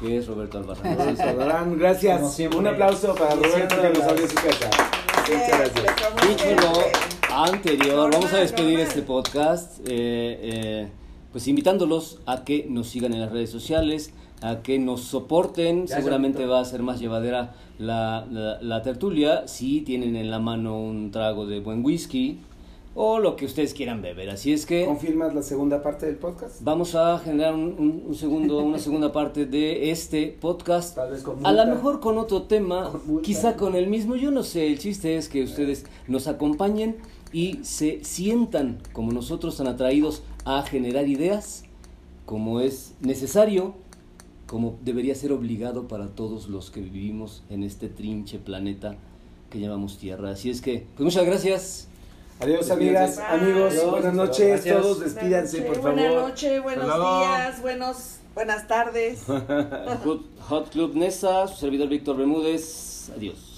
que 0.00 0.18
es 0.18 0.26
Roberto 0.26 0.58
Albarrán. 0.58 0.96
Como 1.64 1.76
gracias. 1.76 2.34
siempre. 2.34 2.58
Un 2.58 2.66
aplauso 2.66 3.14
para 3.14 3.34
Roberto 3.34 3.80
que 3.80 3.98
nos 3.98 4.02
abrió 4.02 4.28
su 4.28 4.34
casa. 4.34 4.70
Muchas 5.22 5.48
gracias. 5.48 6.28
Dicho 6.28 6.44
lo 6.60 7.34
anterior, 7.34 8.10
vamos 8.12 8.32
a 8.32 8.38
despedir 8.38 8.80
este 8.80 9.02
podcast, 9.02 9.80
eh, 9.80 9.84
eh, 9.86 10.88
pues 11.32 11.48
invitándolos 11.48 12.20
a 12.26 12.44
que 12.44 12.66
nos 12.68 12.88
sigan 12.88 13.12
en 13.12 13.20
las 13.20 13.32
redes 13.32 13.50
sociales, 13.50 14.12
a 14.46 14.62
que 14.62 14.78
nos 14.78 15.00
soporten, 15.02 15.86
Ya, 15.86 15.96
seguramente 15.96 16.44
va 16.46 16.60
a 16.60 16.64
ser 16.64 16.82
más 16.82 17.00
llevadera 17.00 17.54
la, 17.78 18.26
la- 18.30 18.60
la 18.60 18.82
tertulia, 18.82 19.48
si 19.48 19.80
tienen 19.80 20.16
en 20.16 20.30
la 20.30 20.38
mano 20.38 20.78
un 20.78 21.10
trago 21.10 21.46
de 21.46 21.60
buen 21.60 21.84
whisky 21.84 22.38
o 22.96 23.18
lo 23.18 23.34
que 23.34 23.44
ustedes 23.46 23.74
quieran 23.74 24.02
beber, 24.02 24.30
así 24.30 24.52
es 24.52 24.66
que... 24.66 24.84
¿Confirmas 24.84 25.34
la 25.34 25.42
segunda 25.42 25.82
parte 25.82 26.06
del 26.06 26.14
podcast? 26.16 26.60
Vamos 26.62 26.94
a 26.94 27.18
generar 27.18 27.52
un, 27.54 27.74
un- 27.78 28.02
un 28.06 28.14
segundo, 28.14 28.58
una 28.58 28.78
segunda 28.78 29.10
parte 29.10 29.46
de 29.46 29.90
este 29.90 30.36
podcast. 30.40 30.94
Tal 30.94 31.10
vez 31.10 31.22
con 31.22 31.44
A 31.44 31.50
lo 31.50 31.58
multa. 31.64 31.74
mejor 31.74 31.98
con 32.00 32.18
otro 32.18 32.42
tema, 32.42 32.90
Con 32.92 33.06
multa. 33.06 33.22
quizá 33.26 33.56
con 33.56 33.74
el 33.74 33.88
mismo, 33.88 34.14
yo 34.14 34.30
no 34.30 34.42
sé. 34.44 34.68
El 34.68 34.78
chiste 34.78 35.16
es 35.16 35.28
que 35.28 35.42
ustedes 35.42 35.86
nos 36.06 36.28
acompañen 36.28 36.96
y 37.32 37.58
se 37.64 37.98
sientan 38.04 38.78
como 38.92 39.10
nosotros 39.10 39.56
tan 39.56 39.66
atraídos 39.66 40.22
a 40.44 40.62
generar 40.62 41.08
ideas, 41.08 41.64
como 42.26 42.60
es 42.60 42.94
necesario, 43.00 43.74
como 44.46 44.78
debería 44.82 45.14
ser 45.14 45.32
obligado 45.32 45.88
para 45.88 46.08
todos 46.08 46.48
los 46.48 46.70
que 46.70 46.80
vivimos 46.80 47.42
en 47.50 47.62
este 47.62 47.88
trinche 47.88 48.38
planeta 48.38 48.96
que 49.50 49.60
llamamos 49.60 49.98
Tierra. 49.98 50.30
Así 50.30 50.50
es 50.50 50.60
que, 50.60 50.86
pues 50.96 51.04
muchas 51.04 51.24
gracias. 51.24 51.88
Adiós, 52.40 52.70
amigas, 52.70 53.16
Bye. 53.16 53.26
amigos. 53.26 53.72
Adiós. 53.72 53.90
Buenas 53.90 54.14
noches. 54.14 54.48
Gracias. 54.48 54.82
Todos 54.82 55.00
despídanse, 55.00 55.62
por 55.62 55.76
favor. 55.76 55.92
Buenas 55.92 56.14
noches, 56.14 56.62
buenos 56.62 56.86
días, 56.86 57.62
buenos, 57.62 57.96
buenas 58.34 58.66
tardes. 58.66 59.22
Hot 60.04 60.22
Hot 60.48 60.70
Club 60.70 60.94
Nesa, 60.94 61.46
su 61.46 61.56
servidor 61.56 61.88
Víctor 61.88 62.16
Bermúdez. 62.16 63.10
Adiós. 63.16 63.53